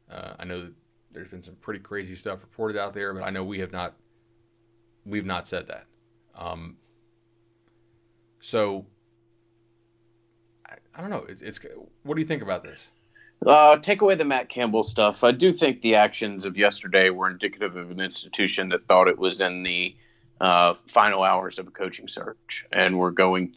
Uh, 0.10 0.34
I 0.40 0.46
know 0.46 0.62
that 0.62 0.74
there's 1.12 1.30
been 1.30 1.44
some 1.44 1.56
pretty 1.56 1.80
crazy 1.80 2.16
stuff 2.16 2.42
reported 2.42 2.78
out 2.78 2.94
there, 2.94 3.14
but 3.14 3.24
I 3.24 3.30
know 3.30 3.44
we 3.44 3.60
have 3.60 3.72
not 3.72 3.94
we've 5.06 5.26
not 5.26 5.48
said 5.48 5.68
that. 5.68 5.86
Um, 6.36 6.78
so 8.42 8.86
I, 10.66 10.76
I, 10.94 11.02
don't 11.02 11.10
know. 11.10 11.26
It, 11.30 11.42
it's 11.42 11.60
what 12.04 12.16
do 12.16 12.22
you 12.22 12.28
think 12.28 12.42
about 12.42 12.64
this? 12.64 12.88
Uh, 13.46 13.78
take 13.78 14.02
away 14.02 14.16
the 14.16 14.26
Matt 14.26 14.50
Campbell 14.50 14.84
stuff. 14.84 15.24
I 15.24 15.32
do 15.32 15.54
think 15.54 15.82
the 15.82 15.96
actions 15.96 16.46
of 16.46 16.58
yesterday 16.58 17.10
were 17.10 17.30
indicative 17.30 17.76
of 17.76 17.92
an 17.92 18.00
institution 18.00 18.70
that 18.70 18.84
thought 18.84 19.08
it 19.08 19.18
was 19.18 19.42
in 19.42 19.64
the 19.64 19.96
uh, 20.42 20.74
final 20.88 21.24
hours 21.24 21.60
of 21.60 21.68
a 21.68 21.72
coaching 21.72 22.08
search 22.08 22.66
and 22.72 22.98
we're 22.98 23.12
going 23.12 23.56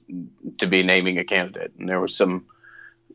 to 0.59 0.67
be 0.67 0.83
naming 0.83 1.19
a 1.19 1.25
candidate. 1.25 1.73
And 1.79 1.89
there 1.89 2.01
was 2.01 2.15
some 2.15 2.47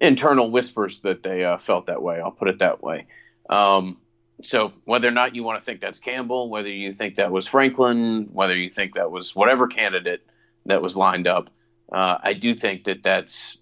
internal 0.02 0.52
whispers 0.52 1.00
that 1.02 1.24
they 1.24 1.46
uh, 1.46 1.58
felt 1.58 1.86
that 1.86 2.02
way. 2.02 2.20
I'll 2.20 2.32
put 2.32 2.50
it 2.50 2.60
that 2.60 2.84
way. 2.84 3.08
Um, 3.54 3.98
so 4.42 4.74
whether 4.86 5.08
or 5.08 5.12
not 5.12 5.36
you 5.36 5.44
want 5.44 5.60
to 5.60 5.66
think 5.66 5.80
that's 5.80 6.00
Campbell, 6.00 6.50
whether 6.50 6.70
you 6.70 6.92
think 6.92 7.18
that 7.18 7.32
was 7.32 7.48
Franklin, 7.48 8.30
whether 8.32 8.56
you 8.56 8.70
think 8.70 8.96
that 8.96 9.12
was 9.12 9.36
whatever 9.36 9.68
candidate 9.68 10.22
that 10.66 10.82
was 10.82 10.98
lined 10.98 11.28
up, 11.28 11.50
uh, 11.92 12.18
I 12.22 12.34
do 12.34 12.56
think 12.56 12.86
that 12.86 13.04
that's 13.04 13.58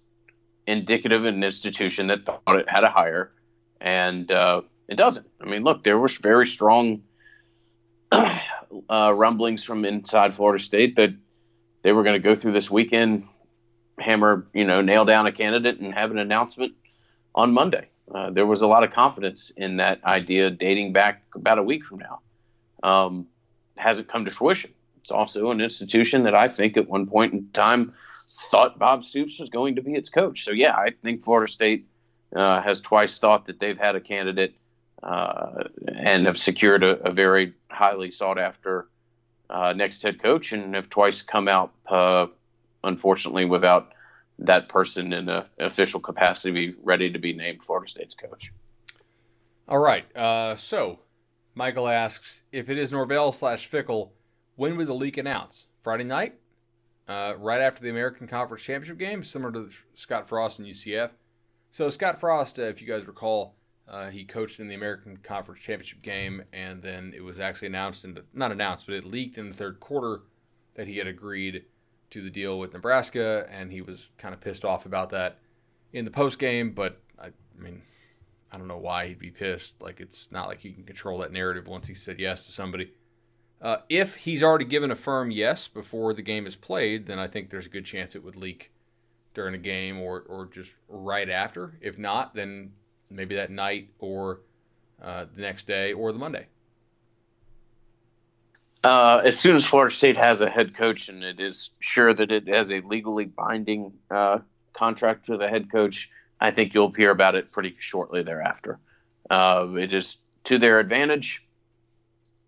indicative 0.66 1.20
of 1.20 1.26
an 1.26 1.44
institution 1.44 2.06
that 2.06 2.24
thought 2.24 2.56
it 2.56 2.68
had 2.68 2.84
a 2.84 2.90
hire, 2.90 3.32
and 3.80 4.30
uh, 4.30 4.62
it 4.88 4.94
doesn't. 4.94 5.26
I 5.40 5.44
mean, 5.44 5.62
look, 5.62 5.84
there 5.84 5.98
was 5.98 6.16
very 6.16 6.46
strong 6.46 7.02
uh, 8.12 9.12
rumblings 9.14 9.62
from 9.62 9.84
inside 9.84 10.32
Florida 10.32 10.62
State 10.62 10.96
that 10.96 11.10
they 11.82 11.92
were 11.92 12.02
going 12.02 12.20
to 12.20 12.26
go 12.26 12.34
through 12.34 12.52
this 12.52 12.70
weekend, 12.70 13.28
hammer, 13.98 14.46
you 14.54 14.64
know, 14.64 14.80
nail 14.80 15.04
down 15.04 15.26
a 15.26 15.32
candidate, 15.32 15.80
and 15.80 15.92
have 15.92 16.10
an 16.10 16.18
announcement 16.18 16.72
on 17.34 17.52
Monday. 17.52 17.88
Uh, 18.12 18.30
there 18.30 18.46
was 18.46 18.62
a 18.62 18.66
lot 18.66 18.82
of 18.82 18.90
confidence 18.90 19.50
in 19.56 19.76
that 19.76 20.02
idea 20.04 20.50
dating 20.50 20.92
back 20.92 21.22
about 21.34 21.58
a 21.58 21.62
week 21.62 21.84
from 21.84 21.98
now. 21.98 22.20
Um, 22.82 23.26
hasn't 23.76 24.08
come 24.08 24.24
to 24.24 24.30
fruition. 24.30 24.72
It's 25.00 25.10
also 25.10 25.50
an 25.50 25.60
institution 25.60 26.24
that 26.24 26.34
I 26.34 26.48
think 26.48 26.76
at 26.76 26.88
one 26.88 27.06
point 27.06 27.32
in 27.32 27.48
time 27.52 27.92
thought 28.50 28.78
Bob 28.78 29.04
Stoops 29.04 29.40
was 29.40 29.48
going 29.48 29.76
to 29.76 29.82
be 29.82 29.94
its 29.94 30.10
coach. 30.10 30.44
So, 30.44 30.52
yeah, 30.52 30.76
I 30.76 30.90
think 31.02 31.24
Florida 31.24 31.50
State 31.50 31.86
uh, 32.34 32.60
has 32.62 32.80
twice 32.80 33.18
thought 33.18 33.46
that 33.46 33.60
they've 33.60 33.78
had 33.78 33.96
a 33.96 34.00
candidate 34.00 34.54
uh, 35.02 35.64
and 35.96 36.26
have 36.26 36.38
secured 36.38 36.84
a, 36.84 37.00
a, 37.08 37.10
very 37.10 37.52
highly 37.70 38.10
sought 38.10 38.38
after 38.38 38.86
uh, 39.50 39.72
next 39.72 40.02
head 40.02 40.22
coach 40.22 40.52
and 40.52 40.74
have 40.74 40.88
twice 40.90 41.22
come 41.22 41.48
out, 41.48 41.72
uh, 41.88 42.26
unfortunately, 42.84 43.44
without 43.44 43.92
that 44.38 44.68
person 44.68 45.12
in 45.12 45.28
an 45.28 45.44
official 45.58 46.00
capacity 46.00 46.52
be 46.52 46.74
ready 46.82 47.10
to 47.10 47.18
be 47.18 47.32
named 47.32 47.60
Florida 47.64 47.88
State's 47.88 48.14
coach. 48.14 48.52
All 49.68 49.78
right. 49.78 50.04
Uh, 50.16 50.56
so 50.56 51.00
Michael 51.54 51.88
asks 51.88 52.42
if 52.50 52.68
it 52.68 52.78
is 52.78 52.92
Norvell 52.92 53.32
slash 53.32 53.70
Fickell, 53.70 54.10
when 54.56 54.76
would 54.76 54.88
the 54.88 54.94
leak 54.94 55.16
announce? 55.16 55.66
Friday 55.82 56.04
night, 56.04 56.34
uh, 57.08 57.34
right 57.38 57.60
after 57.60 57.82
the 57.82 57.90
American 57.90 58.26
Conference 58.28 58.62
Championship 58.62 58.98
game, 58.98 59.24
similar 59.24 59.52
to 59.52 59.70
Scott 59.94 60.28
Frost 60.28 60.58
and 60.58 60.68
UCF. 60.68 61.10
So 61.70 61.90
Scott 61.90 62.20
Frost, 62.20 62.58
uh, 62.58 62.62
if 62.64 62.80
you 62.80 62.86
guys 62.86 63.06
recall, 63.06 63.54
uh, 63.88 64.10
he 64.10 64.24
coached 64.24 64.60
in 64.60 64.68
the 64.68 64.74
American 64.74 65.18
Conference 65.18 65.60
Championship 65.60 66.02
game, 66.02 66.44
and 66.52 66.80
then 66.82 67.12
it 67.16 67.22
was 67.22 67.40
actually 67.40 67.68
announced, 67.68 68.04
in 68.04 68.14
the, 68.14 68.24
not 68.32 68.52
announced, 68.52 68.86
but 68.86 68.94
it 68.94 69.04
leaked 69.04 69.38
in 69.38 69.48
the 69.48 69.54
third 69.54 69.80
quarter 69.80 70.22
that 70.74 70.86
he 70.86 70.98
had 70.98 71.06
agreed 71.06 71.64
to 72.12 72.22
the 72.22 72.30
deal 72.30 72.58
with 72.58 72.72
Nebraska, 72.72 73.46
and 73.50 73.72
he 73.72 73.80
was 73.80 74.08
kind 74.18 74.34
of 74.34 74.40
pissed 74.40 74.64
off 74.64 74.86
about 74.86 75.10
that 75.10 75.38
in 75.92 76.04
the 76.04 76.10
post 76.10 76.38
game. 76.38 76.72
But 76.72 77.00
I, 77.18 77.26
I 77.26 77.62
mean, 77.62 77.82
I 78.52 78.58
don't 78.58 78.68
know 78.68 78.78
why 78.78 79.08
he'd 79.08 79.18
be 79.18 79.30
pissed. 79.30 79.80
Like 79.80 79.98
it's 80.00 80.30
not 80.30 80.46
like 80.46 80.60
he 80.60 80.72
can 80.72 80.84
control 80.84 81.18
that 81.18 81.32
narrative 81.32 81.66
once 81.66 81.88
he 81.88 81.94
said 81.94 82.20
yes 82.20 82.46
to 82.46 82.52
somebody. 82.52 82.92
Uh, 83.60 83.78
if 83.88 84.16
he's 84.16 84.42
already 84.42 84.64
given 84.64 84.90
a 84.90 84.96
firm 84.96 85.30
yes 85.30 85.68
before 85.68 86.12
the 86.12 86.22
game 86.22 86.46
is 86.46 86.56
played, 86.56 87.06
then 87.06 87.18
I 87.18 87.28
think 87.28 87.48
there's 87.48 87.66
a 87.66 87.70
good 87.70 87.84
chance 87.84 88.14
it 88.14 88.24
would 88.24 88.36
leak 88.36 88.72
during 89.34 89.54
a 89.54 89.58
game 89.58 90.00
or, 90.00 90.24
or 90.28 90.46
just 90.46 90.72
right 90.88 91.30
after. 91.30 91.78
If 91.80 91.96
not, 91.96 92.34
then 92.34 92.72
maybe 93.10 93.36
that 93.36 93.50
night 93.50 93.90
or 94.00 94.40
uh, 95.00 95.26
the 95.34 95.42
next 95.42 95.66
day 95.66 95.92
or 95.92 96.12
the 96.12 96.18
Monday. 96.18 96.46
Uh, 98.84 99.22
as 99.24 99.38
soon 99.38 99.54
as 99.56 99.64
Florida 99.64 99.94
State 99.94 100.16
has 100.16 100.40
a 100.40 100.50
head 100.50 100.74
coach 100.74 101.08
and 101.08 101.22
it 101.22 101.38
is 101.38 101.70
sure 101.78 102.12
that 102.12 102.32
it 102.32 102.48
has 102.48 102.70
a 102.72 102.80
legally 102.80 103.26
binding 103.26 103.92
uh, 104.10 104.38
contract 104.72 105.28
with 105.28 105.40
a 105.40 105.48
head 105.48 105.70
coach, 105.70 106.10
I 106.40 106.50
think 106.50 106.74
you'll 106.74 106.92
hear 106.92 107.10
about 107.10 107.36
it 107.36 107.50
pretty 107.52 107.76
shortly 107.78 108.24
thereafter. 108.24 108.80
Uh, 109.30 109.68
it 109.78 109.94
is 109.94 110.16
to 110.44 110.58
their 110.58 110.80
advantage. 110.80 111.42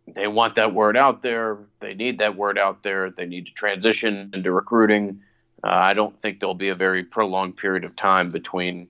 They 0.09 0.27
want 0.27 0.57
that 0.57 0.75
word 0.75 0.97
out 0.97 1.23
there. 1.23 1.59
They 1.81 1.95
need 1.95 2.19
that 2.19 2.37
word 2.37 2.59
out 2.59 2.83
there. 2.83 3.11
They 3.11 3.27
need 3.27 3.47
to 3.47 3.53
transition 3.53 4.31
into 4.35 4.51
recruiting. 4.51 5.21
Uh, 5.63 5.69
I 5.69 5.95
don't 5.95 6.21
think 6.21 6.41
there'll 6.41 6.55
be 6.55 6.69
a 6.69 6.75
very 6.75 7.05
prolonged 7.05 7.57
period 7.57 7.85
of 7.85 7.95
time 7.95 8.31
between 8.33 8.89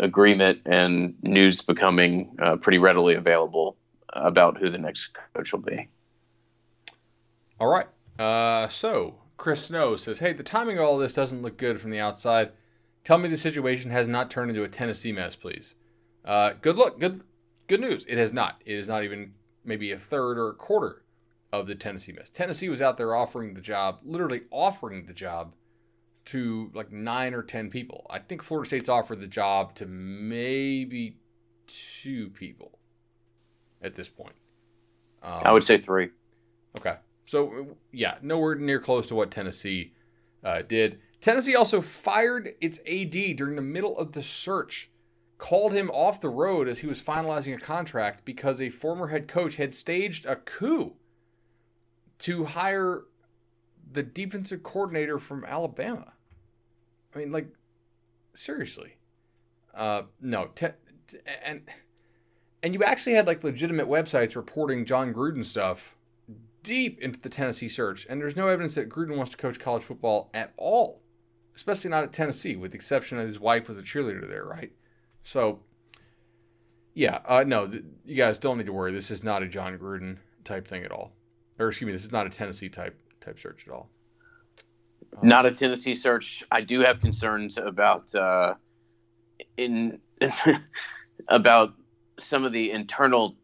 agreement 0.00 0.62
and 0.66 1.14
news 1.22 1.62
becoming 1.62 2.36
uh, 2.42 2.56
pretty 2.56 2.78
readily 2.78 3.14
available 3.14 3.76
about 4.12 4.58
who 4.58 4.68
the 4.70 4.78
next 4.78 5.12
coach 5.34 5.52
will 5.52 5.60
be. 5.60 5.88
All 7.60 7.68
right. 7.68 7.86
Uh, 8.18 8.68
so 8.68 9.16
Chris 9.36 9.66
Snow 9.66 9.96
says, 9.96 10.18
"Hey, 10.18 10.32
the 10.32 10.42
timing 10.42 10.78
of 10.78 10.84
all 10.84 10.98
this 10.98 11.12
doesn't 11.12 11.42
look 11.42 11.58
good 11.58 11.80
from 11.80 11.90
the 11.90 12.00
outside. 12.00 12.52
Tell 13.04 13.18
me 13.18 13.28
the 13.28 13.36
situation 13.36 13.90
has 13.90 14.08
not 14.08 14.30
turned 14.30 14.50
into 14.50 14.64
a 14.64 14.68
Tennessee 14.68 15.12
mess, 15.12 15.36
please." 15.36 15.74
Uh, 16.24 16.54
good 16.60 16.76
luck. 16.76 16.98
Good, 16.98 17.22
good 17.66 17.80
news. 17.80 18.04
It 18.08 18.18
has 18.18 18.32
not. 18.32 18.62
It 18.64 18.74
is 18.74 18.88
not 18.88 19.04
even 19.04 19.34
maybe 19.64 19.92
a 19.92 19.98
third 19.98 20.38
or 20.38 20.48
a 20.48 20.54
quarter 20.54 21.02
of 21.52 21.66
the 21.66 21.74
Tennessee 21.74 22.12
mess. 22.12 22.30
Tennessee 22.30 22.68
was 22.68 22.80
out 22.80 22.96
there 22.96 23.14
offering 23.14 23.54
the 23.54 23.60
job, 23.60 24.00
literally 24.04 24.42
offering 24.50 25.06
the 25.06 25.12
job 25.12 25.54
to 26.26 26.70
like 26.74 26.92
nine 26.92 27.34
or 27.34 27.42
ten 27.42 27.70
people. 27.70 28.06
I 28.08 28.20
think 28.20 28.42
Florida 28.42 28.68
State's 28.68 28.88
offered 28.88 29.20
the 29.20 29.26
job 29.26 29.74
to 29.76 29.86
maybe 29.86 31.16
two 31.66 32.30
people 32.30 32.78
at 33.82 33.96
this 33.96 34.08
point. 34.08 34.34
Um, 35.22 35.42
I 35.44 35.52
would 35.52 35.64
say 35.64 35.78
three. 35.78 36.10
Okay. 36.78 36.96
So 37.30 37.76
yeah, 37.92 38.16
nowhere 38.22 38.56
near 38.56 38.80
close 38.80 39.06
to 39.06 39.14
what 39.14 39.30
Tennessee 39.30 39.92
uh, 40.42 40.62
did. 40.62 40.98
Tennessee 41.20 41.54
also 41.54 41.80
fired 41.80 42.56
its 42.60 42.80
AD 42.80 43.36
during 43.36 43.54
the 43.54 43.62
middle 43.62 43.96
of 43.96 44.10
the 44.10 44.22
search, 44.22 44.90
called 45.38 45.72
him 45.72 45.90
off 45.90 46.20
the 46.20 46.28
road 46.28 46.66
as 46.66 46.80
he 46.80 46.88
was 46.88 47.00
finalizing 47.00 47.54
a 47.54 47.60
contract 47.60 48.24
because 48.24 48.60
a 48.60 48.68
former 48.68 49.08
head 49.08 49.28
coach 49.28 49.58
had 49.58 49.76
staged 49.76 50.26
a 50.26 50.34
coup 50.34 50.94
to 52.18 52.46
hire 52.46 53.02
the 53.92 54.02
defensive 54.02 54.64
coordinator 54.64 55.20
from 55.20 55.44
Alabama. 55.44 56.14
I 57.14 57.18
mean, 57.18 57.30
like, 57.30 57.46
seriously. 58.34 58.96
Uh, 59.72 60.02
no, 60.20 60.48
te- 60.56 60.74
and 61.44 61.62
and 62.60 62.74
you 62.74 62.82
actually 62.82 63.12
had 63.12 63.28
like 63.28 63.44
legitimate 63.44 63.86
websites 63.86 64.34
reporting 64.34 64.84
Jon 64.84 65.14
Gruden 65.14 65.44
stuff 65.44 65.94
deep 66.62 67.00
into 67.00 67.20
the 67.20 67.28
Tennessee 67.28 67.68
search, 67.68 68.06
and 68.08 68.20
there's 68.20 68.36
no 68.36 68.48
evidence 68.48 68.74
that 68.74 68.88
Gruden 68.88 69.16
wants 69.16 69.32
to 69.32 69.36
coach 69.36 69.58
college 69.58 69.82
football 69.82 70.30
at 70.34 70.52
all, 70.56 71.02
especially 71.54 71.90
not 71.90 72.04
at 72.04 72.12
Tennessee, 72.12 72.56
with 72.56 72.72
the 72.72 72.76
exception 72.76 73.18
of 73.18 73.26
his 73.26 73.40
wife 73.40 73.68
was 73.68 73.78
a 73.78 73.82
cheerleader 73.82 74.28
there, 74.28 74.44
right? 74.44 74.72
So, 75.24 75.60
yeah, 76.94 77.20
uh, 77.26 77.44
no, 77.46 77.66
th- 77.66 77.84
you 78.04 78.16
guys 78.16 78.38
don't 78.38 78.58
need 78.58 78.66
to 78.66 78.72
worry. 78.72 78.92
This 78.92 79.10
is 79.10 79.22
not 79.22 79.42
a 79.42 79.48
Jon 79.48 79.78
Gruden 79.78 80.18
type 80.44 80.66
thing 80.68 80.84
at 80.84 80.92
all, 80.92 81.12
or 81.58 81.68
excuse 81.68 81.86
me, 81.86 81.92
this 81.92 82.04
is 82.04 82.12
not 82.12 82.26
a 82.26 82.30
Tennessee 82.30 82.68
type 82.68 82.98
type 83.20 83.38
search 83.40 83.64
at 83.66 83.72
all. 83.72 83.90
Um, 85.16 85.28
not 85.28 85.46
a 85.46 85.50
Tennessee 85.52 85.94
search. 85.94 86.42
I 86.50 86.60
do 86.60 86.80
have 86.80 87.00
concerns 87.00 87.58
about 87.58 88.14
uh, 88.14 88.54
in 89.56 90.00
about 91.28 91.74
some 92.18 92.44
of 92.44 92.52
the 92.52 92.70
internal 92.70 93.36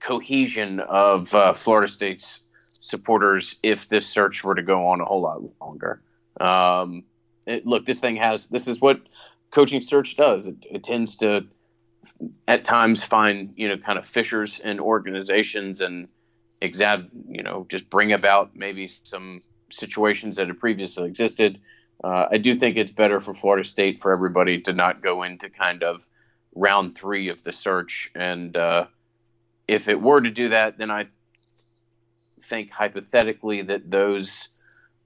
cohesion 0.00 0.80
of 0.80 1.34
uh, 1.34 1.52
Florida 1.54 1.90
State's 1.90 2.40
supporters 2.52 3.56
if 3.62 3.88
this 3.88 4.06
search 4.06 4.42
were 4.42 4.54
to 4.54 4.62
go 4.62 4.86
on 4.86 5.00
a 5.00 5.04
whole 5.04 5.20
lot 5.20 5.42
longer. 5.60 6.02
Um, 6.40 7.04
it, 7.46 7.66
look, 7.66 7.86
this 7.86 8.00
thing 8.00 8.16
has 8.16 8.46
this 8.48 8.66
is 8.66 8.80
what 8.80 9.00
coaching 9.50 9.80
search 9.80 10.16
does. 10.16 10.46
It, 10.46 10.56
it, 10.70 10.82
tends 10.82 11.16
to 11.16 11.46
at 12.48 12.64
times 12.64 13.04
find 13.04 13.52
you 13.56 13.68
know 13.68 13.76
kind 13.76 13.98
of 13.98 14.06
fissures 14.06 14.60
in 14.62 14.80
organizations 14.80 15.80
and 15.80 16.08
exab 16.62 17.08
you 17.28 17.42
know 17.42 17.66
just 17.70 17.88
bring 17.90 18.12
about 18.12 18.54
maybe 18.54 18.90
some 19.02 19.40
situations 19.70 20.36
that 20.36 20.48
had 20.48 20.58
previously 20.58 21.06
existed. 21.06 21.60
Uh, 22.02 22.26
I 22.30 22.38
do 22.38 22.54
think 22.54 22.76
it's 22.76 22.92
better 22.92 23.20
for 23.20 23.34
Florida 23.34 23.68
State 23.68 24.00
for 24.00 24.12
everybody 24.12 24.60
to 24.62 24.72
not 24.72 25.02
go 25.02 25.22
into 25.22 25.50
kind 25.50 25.84
of 25.84 26.06
round 26.54 26.94
three 26.94 27.28
of 27.28 27.42
the 27.44 27.52
search 27.52 28.10
and 28.14 28.56
uh, 28.56 28.86
if 29.70 29.86
it 29.86 30.02
were 30.02 30.20
to 30.20 30.30
do 30.30 30.48
that, 30.48 30.78
then 30.78 30.90
I 30.90 31.06
think 32.48 32.72
hypothetically 32.72 33.62
that 33.62 33.88
those 33.88 34.48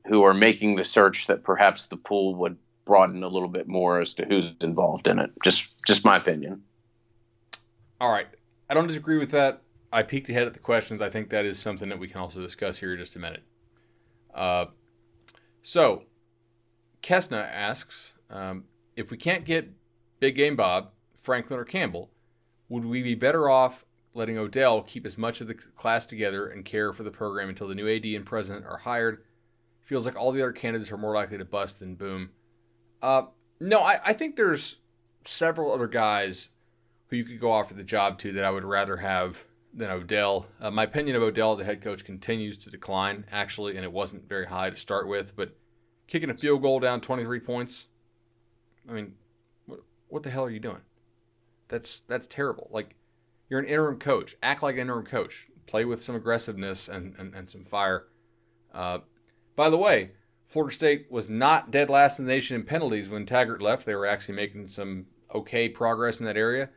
who 0.06 0.22
are 0.22 0.32
making 0.32 0.76
the 0.76 0.84
search 0.86 1.26
that 1.26 1.44
perhaps 1.44 1.84
the 1.86 1.98
pool 1.98 2.34
would 2.36 2.56
broaden 2.86 3.22
a 3.22 3.28
little 3.28 3.50
bit 3.50 3.68
more 3.68 4.00
as 4.00 4.14
to 4.14 4.24
who's 4.24 4.52
involved 4.62 5.06
in 5.06 5.18
it. 5.18 5.30
Just 5.44 5.84
just 5.86 6.02
my 6.02 6.16
opinion. 6.16 6.62
All 8.00 8.10
right. 8.10 8.26
I 8.70 8.72
don't 8.72 8.86
disagree 8.86 9.18
with 9.18 9.32
that. 9.32 9.60
I 9.92 10.02
peeked 10.02 10.30
ahead 10.30 10.46
at 10.46 10.54
the 10.54 10.60
questions. 10.60 11.02
I 11.02 11.10
think 11.10 11.28
that 11.28 11.44
is 11.44 11.58
something 11.58 11.90
that 11.90 11.98
we 11.98 12.08
can 12.08 12.22
also 12.22 12.40
discuss 12.40 12.78
here 12.78 12.94
in 12.94 12.98
just 12.98 13.16
a 13.16 13.18
minute. 13.18 13.42
Uh, 14.34 14.66
so, 15.62 16.04
Kesna 17.02 17.46
asks 17.52 18.14
um, 18.30 18.64
if 18.96 19.10
we 19.10 19.18
can't 19.18 19.44
get 19.44 19.70
Big 20.20 20.36
Game 20.36 20.56
Bob, 20.56 20.90
Franklin, 21.22 21.60
or 21.60 21.64
Campbell, 21.64 22.10
would 22.70 22.86
we 22.86 23.02
be 23.02 23.14
better 23.14 23.50
off 23.50 23.84
letting 24.14 24.38
Odell 24.38 24.82
keep 24.82 25.04
as 25.04 25.18
much 25.18 25.40
of 25.40 25.48
the 25.48 25.54
class 25.54 26.06
together 26.06 26.46
and 26.46 26.64
care 26.64 26.92
for 26.92 27.02
the 27.02 27.10
program 27.10 27.48
until 27.48 27.68
the 27.68 27.74
new 27.74 27.88
AD 27.88 28.04
and 28.04 28.24
president 28.24 28.64
are 28.64 28.78
hired. 28.78 29.22
Feels 29.82 30.06
like 30.06 30.16
all 30.16 30.32
the 30.32 30.40
other 30.40 30.52
candidates 30.52 30.92
are 30.92 30.96
more 30.96 31.14
likely 31.14 31.36
to 31.36 31.44
bust 31.44 31.80
than 31.80 31.96
boom. 31.96 32.30
Uh, 33.02 33.24
no, 33.60 33.80
I, 33.80 34.00
I 34.04 34.12
think 34.12 34.36
there's 34.36 34.76
several 35.26 35.72
other 35.72 35.88
guys 35.88 36.48
who 37.08 37.16
you 37.16 37.24
could 37.24 37.40
go 37.40 37.52
offer 37.52 37.74
the 37.74 37.82
job 37.82 38.18
to 38.20 38.32
that 38.32 38.44
I 38.44 38.50
would 38.50 38.64
rather 38.64 38.98
have 38.98 39.44
than 39.74 39.90
Odell. 39.90 40.46
Uh, 40.60 40.70
my 40.70 40.84
opinion 40.84 41.16
of 41.16 41.22
Odell 41.22 41.52
as 41.52 41.58
a 41.58 41.64
head 41.64 41.82
coach 41.82 42.04
continues 42.04 42.56
to 42.58 42.70
decline, 42.70 43.26
actually, 43.30 43.76
and 43.76 43.84
it 43.84 43.92
wasn't 43.92 44.28
very 44.28 44.46
high 44.46 44.70
to 44.70 44.76
start 44.76 45.08
with. 45.08 45.34
But 45.36 45.56
kicking 46.06 46.30
a 46.30 46.34
field 46.34 46.62
goal 46.62 46.80
down 46.80 47.00
23 47.00 47.40
points, 47.40 47.88
I 48.88 48.92
mean, 48.92 49.14
what, 49.66 49.80
what 50.08 50.22
the 50.22 50.30
hell 50.30 50.44
are 50.44 50.50
you 50.50 50.60
doing? 50.60 50.80
That's 51.68 52.00
that's 52.00 52.26
terrible. 52.26 52.68
Like 52.70 52.94
you're 53.48 53.60
an 53.60 53.66
interim 53.66 53.98
coach. 53.98 54.36
Act 54.42 54.62
like 54.62 54.74
an 54.74 54.82
interim 54.82 55.06
coach. 55.06 55.48
Play 55.66 55.84
with 55.84 56.02
some 56.02 56.14
aggressiveness 56.14 56.88
and, 56.88 57.14
and, 57.18 57.34
and 57.34 57.48
some 57.48 57.64
fire. 57.64 58.06
Uh, 58.72 58.98
by 59.56 59.70
the 59.70 59.78
way, 59.78 60.10
Florida 60.46 60.74
State 60.74 61.06
was 61.10 61.28
not 61.28 61.70
dead 61.70 61.88
last 61.88 62.18
in 62.18 62.26
the 62.26 62.32
nation 62.32 62.56
in 62.56 62.64
penalties 62.64 63.08
when 63.08 63.26
Taggart 63.26 63.62
left. 63.62 63.86
They 63.86 63.94
were 63.94 64.06
actually 64.06 64.34
making 64.34 64.68
some 64.68 65.06
okay 65.34 65.68
progress 65.68 66.20
in 66.20 66.26
that 66.26 66.36
area, 66.36 66.70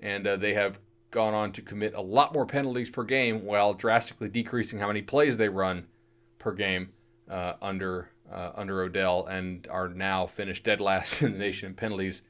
and 0.00 0.26
uh, 0.26 0.36
they 0.36 0.54
have 0.54 0.78
gone 1.10 1.34
on 1.34 1.52
to 1.52 1.62
commit 1.62 1.94
a 1.94 2.00
lot 2.00 2.34
more 2.34 2.46
penalties 2.46 2.90
per 2.90 3.04
game 3.04 3.44
while 3.44 3.72
drastically 3.72 4.28
decreasing 4.28 4.80
how 4.80 4.88
many 4.88 5.02
plays 5.02 5.36
they 5.36 5.48
run 5.48 5.86
per 6.38 6.52
game 6.52 6.90
uh, 7.30 7.54
under 7.62 8.10
uh, 8.30 8.52
under 8.54 8.82
Odell, 8.82 9.26
and 9.26 9.66
are 9.70 9.88
now 9.88 10.26
finished 10.26 10.64
dead 10.64 10.80
last 10.80 11.22
in 11.22 11.32
the 11.32 11.38
nation 11.38 11.70
in 11.70 11.74
penalties 11.74 12.22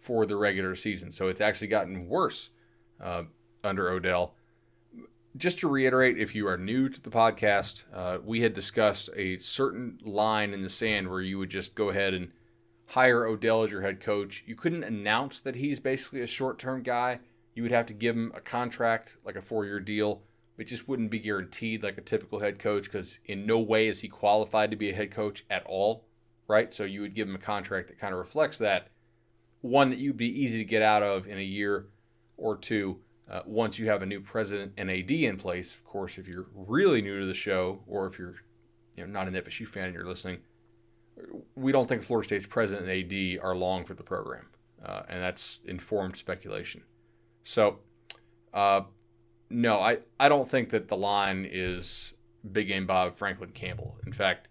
for 0.00 0.26
the 0.26 0.36
regular 0.36 0.74
season. 0.76 1.12
So 1.12 1.28
it's 1.28 1.40
actually 1.40 1.68
gotten 1.68 2.08
worse 2.08 2.50
uh, 3.02 3.24
under 3.64 3.90
Odell. 3.90 4.34
Just 5.36 5.58
to 5.60 5.68
reiterate, 5.68 6.18
if 6.18 6.34
you 6.34 6.46
are 6.46 6.58
new 6.58 6.88
to 6.88 7.00
the 7.00 7.10
podcast, 7.10 7.84
uh, 7.92 8.18
we 8.22 8.42
had 8.42 8.52
discussed 8.52 9.08
a 9.16 9.38
certain 9.38 9.98
line 10.04 10.52
in 10.52 10.62
the 10.62 10.68
sand 10.68 11.08
where 11.08 11.22
you 11.22 11.38
would 11.38 11.50
just 11.50 11.74
go 11.74 11.88
ahead 11.88 12.12
and 12.12 12.30
hire 12.86 13.24
Odell 13.26 13.62
as 13.64 13.70
your 13.70 13.80
head 13.80 14.00
coach. 14.00 14.44
You 14.46 14.54
couldn't 14.54 14.84
announce 14.84 15.40
that 15.40 15.56
he's 15.56 15.80
basically 15.80 16.20
a 16.20 16.26
short 16.26 16.58
term 16.58 16.82
guy. 16.82 17.20
You 17.54 17.62
would 17.62 17.72
have 17.72 17.86
to 17.86 17.94
give 17.94 18.14
him 18.14 18.32
a 18.34 18.40
contract, 18.40 19.16
like 19.24 19.36
a 19.36 19.42
four 19.42 19.64
year 19.64 19.80
deal. 19.80 20.22
It 20.58 20.64
just 20.64 20.86
wouldn't 20.86 21.10
be 21.10 21.18
guaranteed 21.18 21.82
like 21.82 21.96
a 21.96 22.02
typical 22.02 22.40
head 22.40 22.58
coach 22.58 22.84
because 22.84 23.18
in 23.24 23.46
no 23.46 23.58
way 23.58 23.88
is 23.88 24.00
he 24.00 24.08
qualified 24.08 24.70
to 24.70 24.76
be 24.76 24.90
a 24.90 24.94
head 24.94 25.10
coach 25.10 25.44
at 25.48 25.64
all, 25.64 26.04
right? 26.46 26.72
So 26.72 26.84
you 26.84 27.00
would 27.00 27.14
give 27.14 27.26
him 27.26 27.34
a 27.34 27.38
contract 27.38 27.88
that 27.88 27.98
kind 27.98 28.12
of 28.12 28.18
reflects 28.18 28.58
that. 28.58 28.88
One 29.62 29.90
that 29.90 29.98
you'd 29.98 30.18
be 30.18 30.42
easy 30.42 30.58
to 30.58 30.64
get 30.64 30.82
out 30.82 31.02
of 31.02 31.26
in 31.26 31.38
a 31.38 31.42
year 31.42 31.86
or 32.36 32.56
two 32.56 32.98
uh, 33.30 33.40
once 33.46 33.78
you 33.78 33.88
have 33.88 34.02
a 34.02 34.06
new 34.06 34.20
president 34.20 34.72
and 34.76 34.90
AD 34.90 35.10
in 35.10 35.36
place. 35.36 35.72
Of 35.74 35.84
course, 35.84 36.18
if 36.18 36.26
you're 36.26 36.46
really 36.54 37.02
new 37.02 37.20
to 37.20 37.26
the 37.26 37.34
show 37.34 37.80
or 37.86 38.06
if 38.06 38.18
you're 38.18 38.36
you 38.96 39.06
know, 39.06 39.12
not 39.12 39.28
an 39.28 39.34
FSU 39.34 39.66
fan 39.66 39.84
and 39.86 39.94
you're 39.94 40.06
listening, 40.06 40.38
we 41.54 41.72
don't 41.72 41.88
think 41.88 42.02
Florida 42.02 42.26
State's 42.26 42.46
president 42.46 42.88
and 42.88 43.12
AD 43.12 43.44
are 43.44 43.54
long 43.54 43.84
for 43.84 43.94
the 43.94 44.02
program. 44.02 44.46
uh, 44.84 45.02
and 45.08 45.22
that's 45.22 45.60
informed 45.64 46.16
speculation. 46.16 46.82
So, 47.44 47.78
uh, 48.52 48.82
no, 49.50 49.80
I, 49.80 49.98
I 50.18 50.28
don't 50.28 50.48
think 50.48 50.70
that 50.70 50.88
the 50.88 50.96
line 50.96 51.46
is 51.50 52.14
big 52.50 52.68
game 52.68 52.86
Bob 52.86 53.16
Franklin 53.16 53.50
Campbell. 53.50 53.96
In 54.06 54.12
fact, 54.12 54.48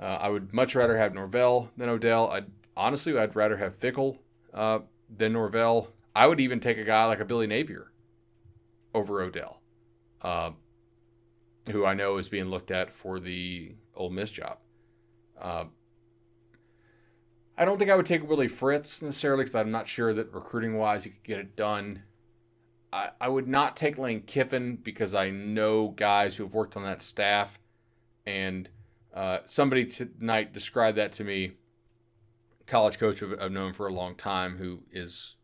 uh, 0.00 0.04
I 0.04 0.28
would 0.28 0.52
much 0.52 0.74
rather 0.74 0.96
have 0.96 1.14
Norvell 1.14 1.70
than 1.76 1.88
Odell. 1.88 2.30
I'd 2.30 2.46
honestly, 2.76 3.16
I'd 3.18 3.36
rather 3.36 3.56
have 3.56 3.78
Fickell 3.78 4.18
uh, 4.54 4.80
than 5.14 5.32
Norvell. 5.32 5.88
I 6.16 6.26
would 6.26 6.40
even 6.40 6.60
take 6.60 6.78
a 6.78 6.84
guy 6.84 7.04
like 7.04 7.20
a 7.20 7.26
Billy 7.26 7.46
Napier 7.46 7.92
over 8.94 9.20
Odell, 9.20 9.60
uh, 10.22 10.52
who 11.70 11.84
I 11.84 11.92
know 11.92 12.16
is 12.16 12.30
being 12.30 12.46
looked 12.46 12.70
at 12.70 12.90
for 12.90 13.20
the 13.20 13.74
Ole 13.94 14.08
Miss 14.08 14.30
job. 14.30 14.56
Uh, 15.38 15.64
I 17.58 17.66
don't 17.66 17.76
think 17.78 17.90
I 17.90 17.96
would 17.96 18.06
take 18.06 18.26
Willie 18.26 18.48
Fritz 18.48 19.02
necessarily 19.02 19.44
because 19.44 19.54
I'm 19.54 19.70
not 19.70 19.88
sure 19.88 20.14
that 20.14 20.32
recruiting 20.32 20.78
wise 20.78 21.04
he 21.04 21.10
could 21.10 21.22
get 21.22 21.38
it 21.38 21.54
done. 21.54 22.04
I, 22.90 23.10
I 23.20 23.28
would 23.28 23.46
not 23.46 23.76
take 23.76 23.98
Lane 23.98 24.22
Kiffin 24.22 24.76
because 24.76 25.14
I 25.14 25.28
know 25.28 25.88
guys 25.88 26.38
who 26.38 26.44
have 26.44 26.54
worked 26.54 26.78
on 26.78 26.84
that 26.84 27.02
staff. 27.02 27.58
And 28.24 28.70
uh, 29.12 29.40
somebody 29.44 29.84
tonight 29.84 30.54
described 30.54 30.96
that 30.96 31.12
to 31.12 31.24
me, 31.24 31.52
college 32.66 32.98
coach 32.98 33.22
I've 33.22 33.52
known 33.52 33.74
for 33.74 33.86
a 33.86 33.92
long 33.92 34.14
time 34.14 34.56
who 34.56 34.80
is 34.90 35.35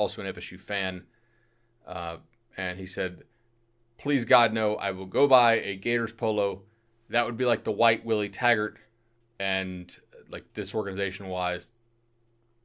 also 0.00 0.22
an 0.22 0.32
FSU 0.32 0.58
fan. 0.58 1.04
Uh, 1.86 2.16
and 2.56 2.78
he 2.78 2.86
said, 2.86 3.24
Please 3.98 4.24
God, 4.24 4.54
no, 4.54 4.76
I 4.76 4.92
will 4.92 5.06
go 5.06 5.26
buy 5.26 5.60
a 5.60 5.76
Gators 5.76 6.12
polo. 6.12 6.62
That 7.10 7.26
would 7.26 7.36
be 7.36 7.44
like 7.44 7.64
the 7.64 7.72
white 7.72 8.04
Willie 8.04 8.30
Taggart. 8.30 8.78
And 9.38 9.94
like 10.30 10.44
this 10.54 10.74
organization 10.74 11.28
wise, 11.28 11.70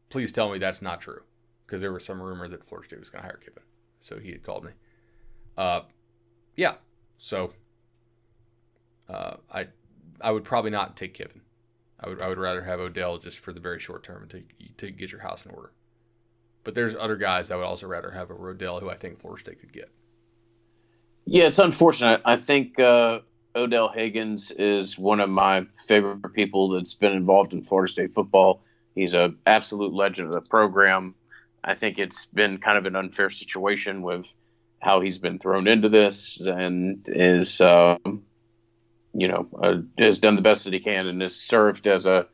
please 0.10 0.32
tell 0.32 0.50
me 0.50 0.60
that's 0.60 0.82
not 0.82 1.02
true. 1.02 1.24
Because 1.66 1.82
there 1.82 1.92
was 1.92 2.06
some 2.06 2.22
rumor 2.22 2.48
that 2.48 2.66
Florida 2.66 2.88
State 2.88 3.00
was 3.00 3.10
going 3.10 3.22
to 3.22 3.28
hire 3.28 3.40
Kiffin. 3.44 3.64
So 4.00 4.18
he 4.20 4.32
had 4.32 4.44
called 4.44 4.64
me. 4.64 4.72
Uh, 5.58 5.82
yeah. 6.56 6.76
So 7.18 7.52
uh, 9.10 9.38
I 9.52 9.68
I 10.22 10.32
would 10.32 10.44
probably 10.46 10.72
not 10.72 10.96
take 10.96 11.14
Kiffin. 11.14 11.42
I 12.00 12.08
would 12.10 12.22
I 12.22 12.30
would 12.30 12.38
rather 12.38 12.64
have 12.64 12.80
Odell 12.80 13.18
just 13.18 13.40
for 13.40 13.52
the 13.52 13.60
very 13.60 13.80
short 13.80 14.04
term 14.04 14.28
to 14.30 14.44
to 14.78 14.92
get 14.92 15.12
your 15.12 15.22
house 15.22 15.46
in 15.46 15.52
order. 15.52 15.72
But 16.66 16.76
there's 16.76 16.96
other 16.96 17.16
guys 17.16 17.52
I 17.52 17.56
would 17.56 17.64
also 17.64 17.88
rather 17.88 18.12
have 18.12 18.32
a 18.32 18.34
Rodell 18.34 18.82
who 18.82 18.90
I 18.90 18.98
think 18.98 19.22
Florida 19.22 19.42
State 19.42 19.62
could 19.62 19.72
get. 19.72 19.90
Yeah, 21.26 21.46
it's 21.46 21.60
unfortunate. 21.60 22.22
I 22.26 22.36
think 22.36 22.80
uh, 22.80 23.20
Odell 23.56 23.88
Haggins 23.88 24.52
is 24.52 24.98
one 24.98 25.20
of 25.22 25.30
my 25.30 25.66
favorite 25.88 26.34
people 26.34 26.70
that's 26.70 26.96
been 26.96 27.14
involved 27.14 27.54
in 27.54 27.64
Florida 27.64 27.92
State 27.92 28.14
football. 28.14 28.62
He's 28.96 29.14
an 29.14 29.38
absolute 29.46 29.94
legend 29.94 30.28
of 30.28 30.34
the 30.34 30.50
program. 30.50 31.16
I 31.64 31.76
think 31.76 32.00
it's 32.00 32.26
been 32.26 32.58
kind 32.58 32.78
of 32.78 32.86
an 32.86 32.96
unfair 32.96 33.30
situation 33.30 34.02
with 34.02 34.34
how 34.80 35.02
he's 35.02 35.20
been 35.20 35.40
thrown 35.40 35.68
into 35.68 35.90
this 35.90 36.40
and 36.40 37.04
is, 37.08 37.60
um, 37.62 38.24
you 39.14 39.28
know, 39.28 39.48
uh, 39.62 39.78
has 39.98 40.20
done 40.20 40.36
the 40.36 40.42
best 40.42 40.66
that 40.66 40.74
he 40.74 40.80
can 40.80 41.08
and 41.08 41.22
has 41.22 41.36
served 41.36 41.88
as 41.88 42.06
a 42.06 42.28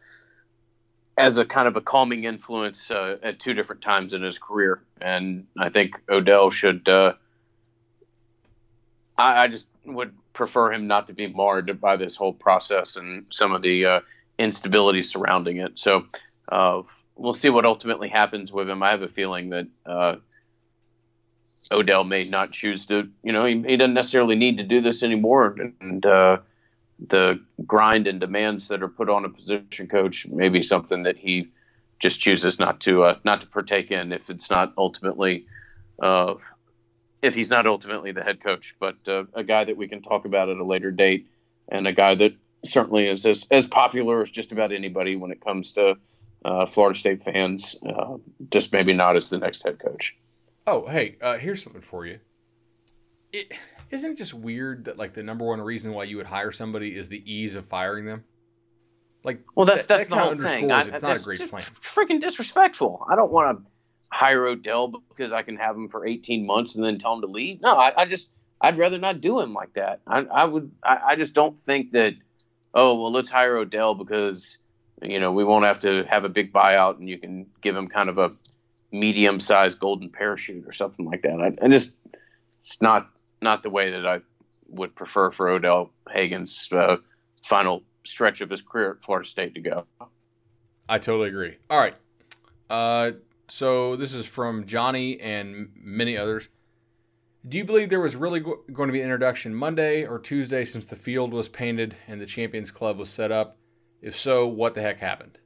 as 1.22 1.38
a 1.38 1.45
kind 1.45 1.67
of 1.67 1.78
a 1.78 1.82
calming 1.82 2.24
influence 2.24 2.89
uh, 2.89 3.17
at 3.22 3.39
two 3.39 3.53
different 3.53 3.84
times 3.84 4.13
in 4.13 4.24
his 4.24 4.39
career. 4.39 4.82
And 4.99 5.45
I 5.57 5.69
think 5.69 5.95
Odell 6.09 6.49
should. 6.49 6.89
Uh, 6.89 7.13
I, 9.17 9.43
I, 9.43 9.47
just 9.47 9.67
would 9.86 10.15
prefer 10.34 10.74
him 10.74 10.88
not 10.88 11.07
to 11.07 11.13
be 11.13 11.28
marred 11.28 11.80
by 11.80 11.95
this 11.95 12.15
whole 12.15 12.34
process 12.34 12.95
and 12.95 13.28
some 13.32 13.51
of 13.51 13.61
the 13.61 13.86
uh, 13.86 13.99
instability 14.39 15.03
surrounding 15.03 15.57
it. 15.57 15.74
So 15.76 16.05
uh, 16.51 16.82
we'll 17.15 17.36
see 17.36 17.49
what 17.49 17.65
ultimately 17.65 18.09
happens 18.09 18.51
with 18.51 18.67
him. 18.67 18.82
I 18.82 18.89
have 18.89 19.03
a 19.03 19.07
feeling 19.07 19.49
that 19.49 19.67
uh, 19.86 20.15
Odell 21.72 22.03
may 22.03 22.24
not 22.24 22.51
choose 22.51 22.88
to. 22.88 23.07
You 23.22 23.32
know, 23.32 23.45
he, 23.45 23.61
he, 23.61 23.78
doesn't 23.78 23.93
necessarily 23.93 24.36
need 24.36 24.57
to 24.57 24.63
do 24.63 24.82
this 24.82 25.03
anymore, 25.03 25.55
and 25.80 26.03
uh, 26.03 26.39
the 27.10 27.39
grind 27.66 28.08
and 28.08 28.20
demands 28.20 28.68
that 28.68 28.84
are 28.84 28.88
put 28.88 29.10
on 29.10 29.26
a 29.26 29.30
position 29.30 29.88
coach 29.88 30.28
may 30.28 30.49
be 30.49 30.62
something 30.62 31.04
that 31.04 31.18
he 31.18 31.49
just 31.99 32.20
chooses 32.20 32.60
not 32.60 32.80
to 32.82 33.04
uh, 33.04 33.18
not 33.24 33.41
to 33.41 33.47
partake 33.47 33.91
in 33.91 34.12
if 34.12 34.30
it's 34.30 34.49
not 34.49 34.74
ultimately 34.78 35.45
uh, 36.02 36.36
if 37.22 37.36
he's 37.36 37.49
not 37.49 37.68
ultimately 37.68 38.12
the 38.12 38.24
head 38.24 38.41
coach, 38.41 38.76
but 38.80 38.95
uh, 39.08 39.24
a 39.34 39.43
guy 39.43 39.64
that 39.64 39.78
we 39.78 39.88
can 39.88 40.02
talk 40.02 40.26
about 40.26 40.49
at 40.49 40.58
a 40.58 40.64
later 40.64 40.91
date, 40.91 41.28
and 41.70 41.88
a 41.88 41.93
guy 41.93 42.16
that 42.16 42.34
certainly 42.66 43.08
is 43.08 43.26
as, 43.26 43.47
as 43.52 43.68
popular 43.68 44.22
as 44.22 44.32
just 44.32 44.52
about 44.52 44.72
anybody 44.72 45.16
when 45.16 45.32
it 45.32 45.41
comes 45.41 45.74
to 45.74 45.95
uh, 46.45 46.66
Florida 46.66 46.97
State 46.97 47.24
fans, 47.24 47.76
uh, 47.88 48.18
just 48.49 48.72
maybe 48.72 48.93
not 48.93 49.16
as 49.16 49.30
the 49.30 49.38
next 49.38 49.64
head 49.64 49.80
coach. 49.80 50.18
Oh, 50.66 50.88
hey, 50.88 51.18
uh, 51.22 51.38
here's 51.38 51.64
something 51.64 51.82
for 51.82 52.06
you. 52.06 52.20
It 53.32 53.54
isn't 53.92 54.12
it 54.12 54.18
just 54.18 54.34
weird 54.34 54.86
that 54.86 54.98
like 54.98 55.14
the 55.14 55.24
number 55.24 55.46
one 55.46 55.62
reason 55.62 55.94
why 55.94 56.06
you 56.06 56.18
would 56.18 56.26
hire 56.26 56.52
somebody 56.52 56.96
is 56.96 57.10
the 57.10 57.22
ease 57.32 57.56
of 57.56 57.66
firing 57.68 58.06
them. 58.06 58.24
Like, 59.24 59.39
well, 59.56 59.66
that's 59.66 59.86
that's 59.86 60.08
that 60.08 60.16
the 60.16 60.22
whole 60.22 60.36
thing. 60.36 60.72
I, 60.72 60.82
it's 60.82 61.02
not 61.02 61.18
a 61.18 61.20
great 61.20 61.48
plan. 61.50 61.64
Freaking 61.82 62.20
disrespectful. 62.20 63.06
I 63.10 63.16
don't 63.16 63.32
want 63.32 63.60
to 63.60 63.72
hire 64.12 64.48
Odell 64.48 64.88
because 65.10 65.32
I 65.32 65.44
can 65.44 65.58
have 65.58 65.76
him 65.76 65.88
for 65.89 66.06
18 66.08 66.46
months 66.46 66.76
and 66.76 66.84
then 66.84 66.98
tell 66.98 67.14
him 67.14 67.22
to 67.22 67.28
leave. 67.28 67.62
No, 67.62 67.76
I, 67.76 67.94
I 67.96 68.06
just 68.06 68.30
I'd 68.60 68.78
rather 68.78 68.98
not 68.98 69.22
do 69.22 69.39
him 69.39 69.54
like 69.54 69.74
that. 69.74 70.02
I, 70.08 70.20
I 70.20 70.46
would. 70.46 70.72
I, 70.84 71.00
I 71.10 71.16
just 71.16 71.34
don't 71.34 71.58
think 71.58 71.92
that. 71.92 72.16
Oh 72.74 72.96
well, 72.96 73.12
let's 73.12 73.30
hire 73.30 73.58
Odell 73.58 73.94
because 73.94 74.58
you 75.02 75.20
know, 75.20 75.32
we 75.32 75.44
won't 75.44 75.66
have 75.66 75.82
to 75.82 76.04
have 76.04 76.24
a 76.26 76.30
big 76.30 76.54
buyout, 76.54 77.00
and 77.00 77.10
you 77.10 77.18
can 77.18 77.48
give 77.62 77.76
him 77.76 77.88
kind 77.88 78.10
of 78.10 78.18
a 78.18 78.30
medium-sized 78.92 79.80
golden 79.80 80.10
parachute 80.10 80.68
or 80.68 80.74
something 80.74 81.06
like 81.06 81.24
that. 81.24 81.39
I, 81.42 81.66
I 81.66 81.68
just 81.70 81.94
it's 82.60 82.82
not 82.82 83.10
not 83.42 83.64
the 83.64 83.70
way 83.70 83.92
that 83.92 84.06
I 84.06 84.20
would 84.70 84.96
prefer 84.96 85.32
for 85.32 85.50
Odell 85.50 85.92
Haggins' 86.12 86.68
uh, 86.72 86.98
final 87.46 87.84
stretch 88.06 88.42
of 88.42 88.50
his 88.50 88.62
career 88.62 88.92
at 88.92 89.04
Florida 89.04 89.28
State 89.28 89.56
to 89.56 89.62
go. 89.62 89.86
I 90.88 90.98
totally 90.98 91.30
agree. 91.30 91.58
All 91.70 91.80
right. 91.80 91.96
Uh, 92.70 93.12
so 93.50 93.96
this 93.96 94.14
is 94.14 94.26
from 94.26 94.66
Johnny 94.66 95.20
and 95.20 95.70
many 95.76 96.18
others. 96.18 96.48
Do 97.48 97.58
you 97.58 97.66
believe 97.66 97.89
there 97.89 98.00
was 98.00 98.16
really 98.16 98.39
go- 98.39 98.62
going 98.72 98.88
to 98.88 98.94
be 98.94 99.00
an 99.00 99.06
introduction 99.06 99.54
Monday 99.54 100.06
or 100.06 100.20
Tuesday 100.20 100.64
since 100.64 100.86
the 100.86 100.96
field 100.96 101.34
was 101.34 101.50
painted 101.50 101.96
and 102.08 102.22
the 102.22 102.26
Champions 102.26 102.72
Club 102.72 102.98
was 102.98 103.10
set 103.10 103.32
up? 103.32 103.58
If 104.02 104.18
so, 104.18 104.48
what 104.48 104.76
the 104.76 104.82
heck 104.82 105.00
happened? 105.00 105.39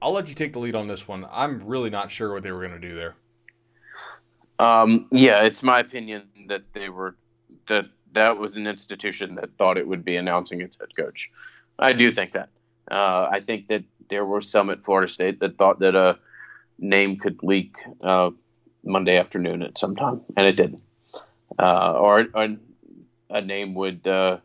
I'll 0.00 0.12
let 0.12 0.28
you 0.28 0.34
take 0.34 0.52
the 0.52 0.60
lead 0.60 0.76
on 0.76 0.86
this 0.86 1.08
one. 1.08 1.26
I'm 1.30 1.66
really 1.66 1.90
not 1.90 2.10
sure 2.10 2.32
what 2.32 2.42
they 2.42 2.52
were 2.52 2.66
going 2.66 2.78
to 2.80 2.88
do 2.88 2.94
there. 2.94 3.16
Um, 4.58 5.06
yeah, 5.12 5.44
it's 5.44 5.62
my 5.62 5.78
opinion 5.78 6.28
that 6.48 6.62
they 6.72 6.88
were 6.88 7.16
that 7.68 7.86
that 8.12 8.38
was 8.38 8.56
an 8.56 8.66
institution 8.66 9.34
that 9.36 9.50
thought 9.58 9.78
it 9.78 9.86
would 9.86 10.04
be 10.04 10.16
announcing 10.16 10.60
its 10.60 10.78
head 10.78 10.88
coach. 10.96 11.30
I 11.78 11.92
do 11.92 12.10
think 12.10 12.32
that. 12.32 12.48
Uh, 12.90 13.28
I 13.30 13.40
think 13.40 13.68
that 13.68 13.84
there 14.08 14.24
were 14.24 14.40
some 14.40 14.70
at 14.70 14.84
Florida 14.84 15.10
State 15.10 15.40
that 15.40 15.58
thought 15.58 15.78
that 15.80 15.94
a 15.94 16.18
name 16.78 17.18
could 17.18 17.42
leak 17.42 17.76
uh, 18.02 18.30
Monday 18.82 19.18
afternoon 19.18 19.62
at 19.62 19.78
some 19.78 19.94
time, 19.94 20.20
and 20.36 20.46
it 20.46 20.56
didn't. 20.56 20.82
Uh, 21.58 21.92
or, 21.92 22.26
or, 22.34 22.56
a 23.30 23.40
name 23.42 23.74
would 23.74 24.06
uh, 24.06 24.38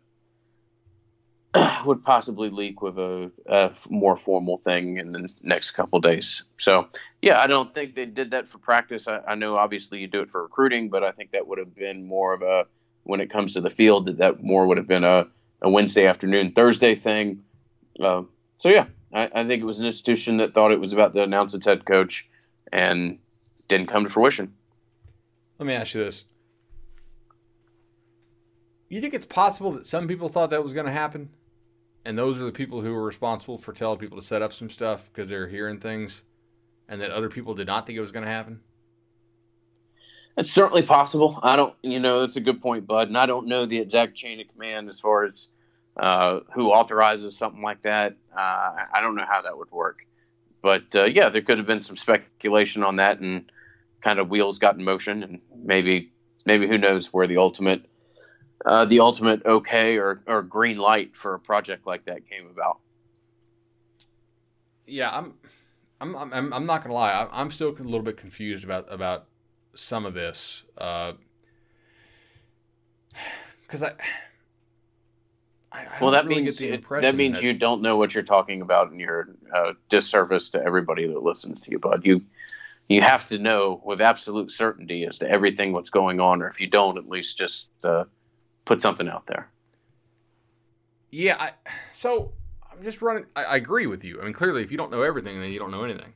would 1.85 2.03
possibly 2.03 2.49
leak 2.49 2.81
with 2.81 2.97
a, 2.97 3.31
a, 3.45 3.71
more 3.89 4.17
formal 4.17 4.57
thing 4.57 4.97
in 4.97 5.09
the 5.09 5.31
next 5.43 5.71
couple 5.71 5.99
days. 5.99 6.43
So, 6.57 6.87
yeah, 7.21 7.39
I 7.39 7.47
don't 7.47 7.73
think 7.73 7.95
they 7.95 8.05
did 8.05 8.31
that 8.31 8.47
for 8.47 8.57
practice. 8.57 9.07
I, 9.07 9.19
I, 9.27 9.35
know 9.35 9.55
obviously 9.55 9.99
you 9.99 10.07
do 10.07 10.21
it 10.21 10.31
for 10.31 10.43
recruiting, 10.43 10.89
but 10.89 11.03
I 11.03 11.11
think 11.11 11.31
that 11.31 11.47
would 11.47 11.59
have 11.59 11.75
been 11.75 12.05
more 12.05 12.33
of 12.33 12.41
a 12.41 12.65
when 13.03 13.19
it 13.19 13.29
comes 13.29 13.53
to 13.53 13.61
the 13.61 13.69
field 13.69 14.07
that 14.07 14.17
that 14.17 14.41
more 14.41 14.65
would 14.65 14.77
have 14.77 14.87
been 14.87 15.03
a, 15.03 15.27
a 15.61 15.69
Wednesday 15.69 16.07
afternoon, 16.07 16.53
Thursday 16.53 16.95
thing. 16.95 17.43
Uh, 17.99 18.23
so 18.57 18.69
yeah, 18.69 18.85
I, 19.13 19.29
I, 19.35 19.45
think 19.45 19.61
it 19.61 19.65
was 19.65 19.79
an 19.79 19.85
institution 19.85 20.37
that 20.37 20.53
thought 20.53 20.71
it 20.71 20.79
was 20.79 20.93
about 20.93 21.13
to 21.13 21.21
announce 21.21 21.53
its 21.53 21.65
head 21.65 21.85
coach 21.85 22.27
and 22.71 23.19
didn't 23.67 23.87
come 23.87 24.05
to 24.05 24.09
fruition. 24.09 24.53
Let 25.59 25.67
me 25.67 25.73
ask 25.73 25.93
you 25.93 26.03
this. 26.03 26.23
You 28.89 29.01
think 29.01 29.13
it's 29.13 29.25
possible 29.25 29.71
that 29.73 29.85
some 29.85 30.07
people 30.07 30.29
thought 30.29 30.49
that 30.51 30.63
was 30.63 30.73
going 30.73 30.85
to 30.85 30.91
happen? 30.91 31.29
And 32.05 32.17
those 32.17 32.39
are 32.39 32.45
the 32.45 32.51
people 32.51 32.81
who 32.81 32.93
were 32.93 33.03
responsible 33.03 33.57
for 33.57 33.73
telling 33.73 33.99
people 33.99 34.19
to 34.19 34.25
set 34.25 34.41
up 34.41 34.53
some 34.53 34.69
stuff 34.69 35.09
because 35.11 35.29
they're 35.29 35.47
hearing 35.47 35.79
things 35.79 36.23
and 36.89 37.01
that 37.01 37.11
other 37.11 37.29
people 37.29 37.53
did 37.53 37.67
not 37.67 37.85
think 37.85 37.97
it 37.97 38.01
was 38.01 38.11
going 38.11 38.25
to 38.25 38.31
happen? 38.31 38.59
It's 40.35 40.51
certainly 40.51 40.81
possible. 40.81 41.39
I 41.43 41.55
don't, 41.55 41.75
you 41.83 41.99
know, 41.99 42.21
that's 42.21 42.35
a 42.35 42.41
good 42.41 42.61
point, 42.61 42.87
Bud. 42.87 43.07
And 43.07 43.17
I 43.17 43.25
don't 43.25 43.47
know 43.47 43.65
the 43.65 43.77
exact 43.77 44.15
chain 44.15 44.39
of 44.39 44.47
command 44.47 44.89
as 44.89 44.99
far 44.99 45.23
as 45.23 45.47
uh, 45.95 46.39
who 46.53 46.71
authorizes 46.71 47.37
something 47.37 47.61
like 47.61 47.81
that. 47.83 48.15
Uh, 48.35 48.71
I 48.93 49.01
don't 49.01 49.15
know 49.15 49.25
how 49.29 49.41
that 49.41 49.57
would 49.57 49.71
work. 49.71 49.99
But 50.61 50.83
uh, 50.95 51.05
yeah, 51.05 51.29
there 51.29 51.41
could 51.41 51.57
have 51.57 51.67
been 51.67 51.81
some 51.81 51.97
speculation 51.97 52.83
on 52.83 52.95
that 52.95 53.19
and 53.19 53.51
kind 54.01 54.19
of 54.19 54.29
wheels 54.29 54.59
got 54.59 54.75
in 54.75 54.83
motion. 54.83 55.21
And 55.23 55.39
maybe, 55.63 56.11
maybe 56.45 56.67
who 56.67 56.77
knows 56.79 57.13
where 57.13 57.27
the 57.27 57.37
ultimate 57.37 57.85
uh, 58.65 58.85
the 58.85 58.99
ultimate 58.99 59.45
okay 59.45 59.97
or, 59.97 60.21
or 60.27 60.41
green 60.41 60.77
light 60.77 61.15
for 61.15 61.33
a 61.33 61.39
project 61.39 61.85
like 61.85 62.05
that 62.05 62.27
came 62.29 62.47
about. 62.49 62.79
yeah, 64.87 65.09
I'm, 65.09 65.33
I'm, 66.01 66.15
I'm, 66.15 66.53
I'm 66.53 66.65
not 66.65 66.83
gonna 66.83 66.95
lie. 66.95 67.27
I'm 67.31 67.51
still 67.51 67.69
a 67.69 67.71
little 67.71 68.01
bit 68.01 68.17
confused 68.17 68.63
about 68.63 68.91
about 68.91 69.25
some 69.75 70.05
of 70.05 70.13
this, 70.13 70.63
because 70.75 71.15
uh, 73.83 73.87
I. 73.87 73.93
I, 75.75 75.87
well, 75.99 76.11
that 76.11 76.27
really 76.27 76.43
means 76.43 76.57
that 76.57 77.15
means 77.15 77.37
that, 77.37 77.43
you 77.43 77.53
don't 77.53 77.81
know 77.81 77.97
what 77.97 78.13
you're 78.13 78.21
talking 78.23 78.61
about, 78.61 78.91
and 78.91 78.99
you're 78.99 79.29
uh, 79.55 79.73
disservice 79.89 80.51
to 80.51 80.61
everybody 80.63 81.07
that 81.07 81.23
listens 81.23 81.61
to 81.61 81.71
you. 81.71 81.79
Bud, 81.79 82.01
you 82.05 82.21
you 82.89 83.01
have 83.01 83.27
to 83.29 83.39
know 83.39 83.81
with 83.83 83.99
absolute 83.99 84.51
certainty 84.51 85.05
as 85.05 85.17
to 85.19 85.27
everything 85.27 85.73
what's 85.73 85.89
going 85.89 86.19
on, 86.19 86.43
or 86.43 86.49
if 86.49 86.59
you 86.59 86.69
don't, 86.69 86.97
at 86.99 87.07
least 87.07 87.39
just 87.39 87.67
uh, 87.83 88.03
put 88.65 88.81
something 88.81 89.07
out 89.07 89.27
there. 89.27 89.49
Yeah, 91.11 91.37
I, 91.39 91.51
so 91.91 92.33
I'm 92.71 92.83
just 92.83 93.01
running. 93.01 93.25
I, 93.35 93.43
I 93.43 93.55
agree 93.57 93.87
with 93.87 94.03
you. 94.03 94.19
I 94.21 94.25
mean, 94.25 94.33
clearly, 94.33 94.63
if 94.63 94.71
you 94.71 94.77
don't 94.77 94.91
know 94.91 95.03
everything, 95.03 95.39
then 95.39 95.51
you 95.51 95.59
don't 95.59 95.71
know 95.71 95.83
anything. 95.83 96.13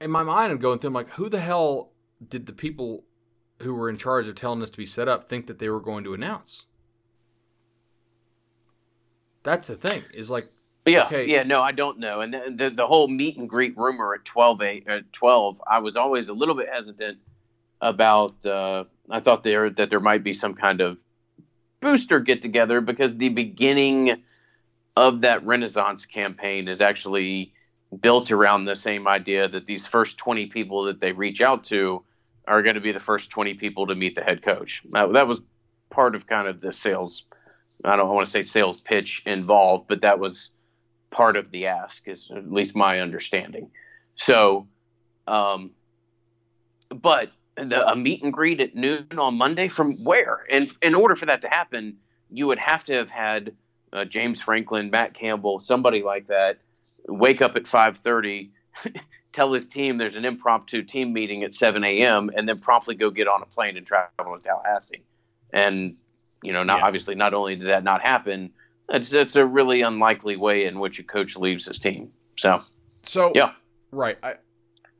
In 0.00 0.10
my 0.10 0.22
mind, 0.22 0.52
I'm 0.52 0.58
going 0.58 0.78
through. 0.78 0.88
I'm 0.88 0.94
like, 0.94 1.10
who 1.10 1.28
the 1.28 1.40
hell 1.40 1.92
did 2.28 2.46
the 2.46 2.52
people 2.52 3.04
who 3.62 3.74
were 3.74 3.88
in 3.88 3.96
charge 3.96 4.28
of 4.28 4.34
telling 4.34 4.62
us 4.62 4.70
to 4.70 4.76
be 4.76 4.86
set 4.86 5.08
up 5.08 5.28
think 5.28 5.46
that 5.46 5.58
they 5.58 5.68
were 5.68 5.80
going 5.80 6.04
to 6.04 6.14
announce? 6.14 6.66
That's 9.42 9.68
the 9.68 9.76
thing. 9.76 10.02
Is 10.14 10.28
like, 10.28 10.44
yeah, 10.84 11.06
okay. 11.06 11.26
yeah. 11.26 11.42
No, 11.42 11.62
I 11.62 11.72
don't 11.72 11.98
know. 11.98 12.20
And 12.20 12.34
the, 12.34 12.54
the, 12.54 12.70
the 12.70 12.86
whole 12.86 13.08
meet 13.08 13.38
and 13.38 13.48
greet 13.48 13.76
rumor 13.76 14.14
at 14.14 14.24
12, 14.24 14.62
at 14.62 15.12
12, 15.12 15.62
I 15.66 15.80
was 15.80 15.96
always 15.96 16.28
a 16.28 16.34
little 16.34 16.54
bit 16.54 16.68
hesitant 16.72 17.18
about. 17.80 18.44
Uh, 18.44 18.84
I 19.10 19.20
thought 19.20 19.42
there 19.42 19.70
that 19.70 19.90
there 19.90 20.00
might 20.00 20.24
be 20.24 20.34
some 20.34 20.54
kind 20.54 20.80
of 20.80 21.02
booster 21.80 22.20
get 22.20 22.42
together 22.42 22.80
because 22.80 23.16
the 23.16 23.28
beginning 23.28 24.22
of 24.96 25.20
that 25.20 25.44
Renaissance 25.44 26.06
campaign 26.06 26.68
is 26.68 26.80
actually 26.80 27.52
built 28.00 28.30
around 28.30 28.64
the 28.64 28.76
same 28.76 29.06
idea 29.06 29.48
that 29.48 29.66
these 29.66 29.86
first 29.86 30.18
20 30.18 30.46
people 30.46 30.84
that 30.84 31.00
they 31.00 31.12
reach 31.12 31.40
out 31.40 31.64
to 31.64 32.02
are 32.48 32.62
going 32.62 32.74
to 32.74 32.80
be 32.80 32.92
the 32.92 33.00
first 33.00 33.30
20 33.30 33.54
people 33.54 33.86
to 33.86 33.94
meet 33.94 34.14
the 34.14 34.22
head 34.22 34.42
coach. 34.42 34.82
Now, 34.86 35.08
that 35.12 35.26
was 35.26 35.40
part 35.90 36.14
of 36.14 36.26
kind 36.26 36.48
of 36.48 36.60
the 36.60 36.72
sales, 36.72 37.24
I 37.84 37.96
don't 37.96 38.08
want 38.12 38.26
to 38.26 38.30
say 38.30 38.42
sales 38.42 38.80
pitch 38.80 39.22
involved, 39.26 39.86
but 39.88 40.00
that 40.02 40.18
was 40.18 40.50
part 41.10 41.36
of 41.36 41.50
the 41.50 41.66
ask, 41.66 42.06
is 42.06 42.30
at 42.34 42.50
least 42.50 42.76
my 42.76 43.00
understanding. 43.00 43.70
So, 44.16 44.66
um, 45.26 45.70
but 46.88 47.34
the, 47.56 47.86
a 47.86 47.96
meet 47.96 48.22
and 48.22 48.32
greet 48.32 48.60
at 48.60 48.74
noon 48.74 49.06
on 49.18 49.34
Monday 49.34 49.68
from 49.68 49.92
where? 50.04 50.46
And 50.50 50.70
in 50.82 50.94
order 50.94 51.16
for 51.16 51.26
that 51.26 51.42
to 51.42 51.48
happen, 51.48 51.96
you 52.30 52.46
would 52.46 52.58
have 52.58 52.84
to 52.84 52.94
have 52.94 53.10
had 53.10 53.54
uh, 53.92 54.04
James 54.04 54.40
Franklin, 54.40 54.90
Matt 54.90 55.14
Campbell, 55.14 55.58
somebody 55.58 56.02
like 56.02 56.26
that, 56.28 56.58
wake 57.08 57.40
up 57.40 57.56
at 57.56 57.64
5:30, 57.64 58.50
tell 59.32 59.52
his 59.52 59.66
team 59.66 59.98
there's 59.98 60.16
an 60.16 60.24
impromptu 60.24 60.82
team 60.82 61.12
meeting 61.12 61.42
at 61.44 61.54
7 61.54 61.82
a.m., 61.84 62.30
and 62.36 62.48
then 62.48 62.58
promptly 62.58 62.94
go 62.94 63.10
get 63.10 63.28
on 63.28 63.42
a 63.42 63.46
plane 63.46 63.76
and 63.76 63.86
travel 63.86 64.36
to 64.36 64.42
Tallahassee. 64.42 65.04
And 65.52 65.94
you 66.42 66.52
know, 66.52 66.62
not 66.62 66.80
yeah. 66.80 66.86
obviously, 66.86 67.14
not 67.14 67.34
only 67.34 67.56
did 67.56 67.68
that 67.68 67.84
not 67.84 68.02
happen, 68.02 68.50
it's 68.88 69.12
it's 69.12 69.36
a 69.36 69.44
really 69.44 69.82
unlikely 69.82 70.36
way 70.36 70.66
in 70.66 70.78
which 70.78 70.98
a 70.98 71.02
coach 71.02 71.36
leaves 71.36 71.66
his 71.66 71.78
team. 71.78 72.12
So, 72.38 72.58
so 73.06 73.32
yeah, 73.34 73.52
right. 73.90 74.18
I 74.22 74.34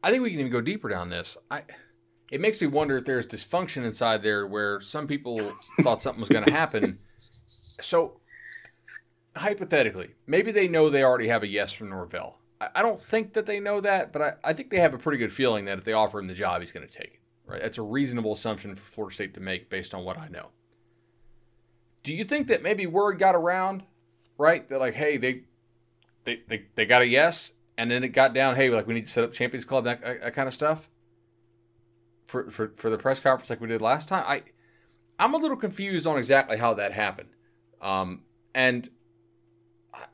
I 0.02 0.10
think 0.10 0.22
we 0.22 0.30
can 0.30 0.40
even 0.40 0.52
go 0.52 0.60
deeper 0.60 0.88
down 0.88 1.10
this. 1.10 1.36
I 1.50 1.62
it 2.30 2.40
makes 2.40 2.60
me 2.60 2.66
wonder 2.66 2.98
if 2.98 3.04
there's 3.04 3.26
dysfunction 3.26 3.84
inside 3.84 4.22
there 4.22 4.46
where 4.46 4.80
some 4.80 5.06
people 5.06 5.52
thought 5.82 6.02
something 6.02 6.20
was 6.20 6.28
going 6.28 6.44
to 6.44 6.50
happen. 6.50 6.98
So, 7.48 8.20
hypothetically, 9.36 10.10
maybe 10.26 10.50
they 10.50 10.66
know 10.66 10.90
they 10.90 11.04
already 11.04 11.28
have 11.28 11.42
a 11.42 11.46
yes 11.46 11.72
from 11.72 11.90
Norvell. 11.90 12.38
I, 12.60 12.68
I 12.76 12.82
don't 12.82 13.02
think 13.02 13.34
that 13.34 13.46
they 13.46 13.60
know 13.60 13.80
that, 13.80 14.12
but 14.12 14.22
I, 14.22 14.32
I 14.42 14.52
think 14.54 14.70
they 14.70 14.78
have 14.78 14.94
a 14.94 14.98
pretty 14.98 15.18
good 15.18 15.32
feeling 15.32 15.66
that 15.66 15.78
if 15.78 15.84
they 15.84 15.92
offer 15.92 16.18
him 16.18 16.26
the 16.26 16.34
job, 16.34 16.60
he's 16.60 16.72
going 16.72 16.86
to 16.86 16.92
take 16.92 17.14
it. 17.14 17.20
Right? 17.46 17.62
That's 17.62 17.78
a 17.78 17.82
reasonable 17.82 18.32
assumption 18.32 18.74
for 18.74 18.82
Florida 18.82 19.14
State 19.14 19.34
to 19.34 19.40
make 19.40 19.70
based 19.70 19.94
on 19.94 20.04
what 20.04 20.18
I 20.18 20.26
know. 20.26 20.48
Do 22.02 22.12
you 22.12 22.24
think 22.24 22.48
that 22.48 22.62
maybe 22.62 22.86
word 22.86 23.18
got 23.20 23.36
around, 23.36 23.84
right? 24.36 24.68
That 24.68 24.80
like, 24.80 24.94
hey, 24.94 25.16
they 25.16 25.42
they 26.24 26.40
they, 26.48 26.66
they 26.74 26.86
got 26.86 27.02
a 27.02 27.06
yes, 27.06 27.52
and 27.78 27.88
then 27.88 28.02
it 28.02 28.08
got 28.08 28.34
down, 28.34 28.56
hey, 28.56 28.68
like 28.70 28.88
we 28.88 28.94
need 28.94 29.06
to 29.06 29.12
set 29.12 29.22
up 29.22 29.32
Champions 29.32 29.64
Club, 29.64 29.84
that, 29.84 30.00
that 30.00 30.34
kind 30.34 30.48
of 30.48 30.54
stuff 30.54 30.88
for, 32.26 32.50
for, 32.50 32.72
for 32.76 32.90
the 32.90 32.98
press 32.98 33.20
conference 33.20 33.50
like 33.50 33.60
we 33.60 33.68
did 33.68 33.80
last 33.80 34.08
time. 34.08 34.24
I 34.26 34.42
I'm 35.18 35.32
a 35.32 35.38
little 35.38 35.56
confused 35.56 36.06
on 36.06 36.18
exactly 36.18 36.58
how 36.58 36.74
that 36.74 36.92
happened. 36.92 37.30
Um, 37.80 38.22
and 38.54 38.88
I, 39.94 40.04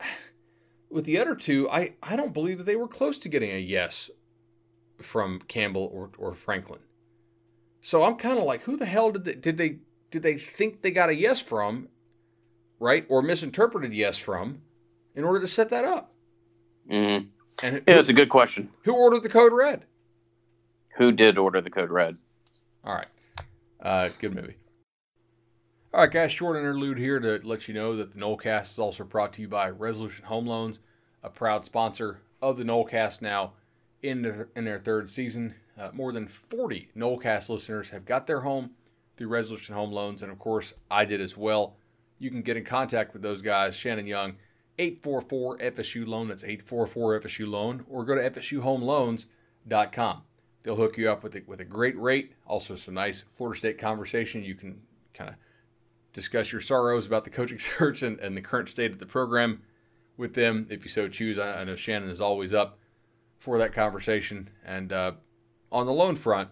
with 0.89 1.05
the 1.05 1.17
other 1.17 1.35
two, 1.35 1.69
I, 1.69 1.93
I 2.01 2.15
don't 2.15 2.33
believe 2.33 2.57
that 2.59 2.65
they 2.65 2.75
were 2.75 2.87
close 2.87 3.19
to 3.19 3.29
getting 3.29 3.51
a 3.51 3.57
yes 3.57 4.09
from 5.01 5.39
Campbell 5.47 5.89
or, 5.91 6.11
or 6.17 6.33
Franklin. 6.33 6.79
So 7.81 8.03
I'm 8.03 8.15
kind 8.15 8.37
of 8.37 8.45
like, 8.45 8.61
who 8.61 8.77
the 8.77 8.85
hell 8.85 9.11
did 9.11 9.25
they, 9.25 9.33
did 9.33 9.57
they 9.57 9.79
did 10.11 10.21
they 10.21 10.37
think 10.37 10.81
they 10.81 10.91
got 10.91 11.09
a 11.09 11.15
yes 11.15 11.39
from, 11.41 11.89
right, 12.79 13.05
or 13.09 13.21
misinterpreted 13.23 13.93
yes 13.93 14.17
from, 14.17 14.61
in 15.15 15.23
order 15.23 15.41
to 15.41 15.47
set 15.47 15.69
that 15.69 15.83
up? 15.83 16.13
Mm-hmm. 16.89 17.27
And 17.65 17.75
yeah, 17.87 17.95
that's 17.95 18.09
a 18.09 18.13
good 18.13 18.29
question. 18.29 18.69
Who 18.83 18.93
ordered 18.93 19.23
the 19.23 19.29
code 19.29 19.51
red? 19.51 19.85
Who 20.97 21.11
did 21.11 21.37
order 21.37 21.61
the 21.61 21.69
code 21.69 21.89
red? 21.89 22.17
All 22.83 22.95
right. 22.95 23.07
Uh, 23.81 24.09
good 24.19 24.35
movie. 24.35 24.55
All 25.93 26.01
right, 26.01 26.11
guys, 26.11 26.31
short 26.31 26.57
interlude 26.57 26.97
here 26.97 27.19
to 27.19 27.39
let 27.43 27.67
you 27.67 27.73
know 27.73 27.95
that 27.97 28.13
the 28.13 28.19
Nolecast 28.19 28.71
is 28.71 28.79
also 28.79 29.03
brought 29.03 29.33
to 29.33 29.41
you 29.41 29.47
by 29.47 29.69
Resolution 29.69 30.25
Home 30.25 30.47
Loans, 30.47 30.79
a 31.21 31.29
proud 31.29 31.65
sponsor 31.65 32.21
of 32.41 32.57
the 32.57 32.63
Nolecast 32.63 33.21
now 33.21 33.53
in 34.01 34.23
their, 34.23 34.49
in 34.55 34.65
their 34.65 34.79
third 34.79 35.09
season. 35.09 35.55
Uh, 35.79 35.89
more 35.93 36.11
than 36.11 36.27
40 36.27 36.89
Nolecast 36.95 37.49
listeners 37.49 37.89
have 37.89 38.05
got 38.05 38.27
their 38.27 38.41
home 38.41 38.71
through 39.17 39.27
Resolution 39.27 39.75
Home 39.75 39.91
Loans, 39.91 40.21
and 40.21 40.31
of 40.31 40.39
course, 40.39 40.73
I 40.89 41.05
did 41.05 41.21
as 41.21 41.37
well. 41.37 41.75
You 42.19 42.29
can 42.29 42.41
get 42.41 42.57
in 42.57 42.65
contact 42.65 43.13
with 43.13 43.21
those 43.21 43.41
guys, 43.41 43.75
Shannon 43.75 44.07
Young, 44.07 44.35
844 44.79 45.57
FSU 45.59 46.07
Loan, 46.07 46.27
that's 46.27 46.43
844 46.43 47.21
FSU 47.21 47.47
Loan, 47.47 47.85
or 47.89 48.05
go 48.05 48.15
to 48.15 48.29
FSUHomeLoans.com. 48.29 50.21
They'll 50.63 50.77
hook 50.77 50.97
you 50.97 51.11
up 51.11 51.23
with 51.23 51.35
a, 51.35 51.41
with 51.45 51.59
a 51.59 51.65
great 51.65 51.99
rate, 51.99 52.33
also 52.47 52.75
some 52.75 52.93
nice 52.93 53.25
Florida 53.33 53.57
State 53.57 53.77
conversation. 53.77 54.43
You 54.43 54.55
can 54.55 54.81
kind 55.13 55.29
of 55.29 55.35
discuss 56.13 56.51
your 56.51 56.61
sorrows 56.61 57.05
about 57.05 57.25
the 57.25 57.29
coaching 57.29 57.59
search 57.77 58.01
and, 58.01 58.19
and 58.19 58.35
the 58.35 58.41
current 58.41 58.69
state 58.69 58.91
of 58.91 58.99
the 58.99 59.05
program 59.05 59.61
with 60.15 60.33
them 60.35 60.67
if 60.69 60.83
you 60.83 60.89
so 60.89 61.07
choose. 61.09 61.37
I, 61.37 61.61
I 61.61 61.63
know 61.65 61.75
Shannon 61.75 62.09
is 62.09 62.21
always 62.21 62.53
up 62.53 62.79
for 63.37 63.57
that 63.57 63.73
conversation. 63.73 64.49
And 64.65 64.93
uh, 64.93 65.11
on 65.71 65.85
the 65.85 65.91
loan 65.91 66.15
front, 66.15 66.49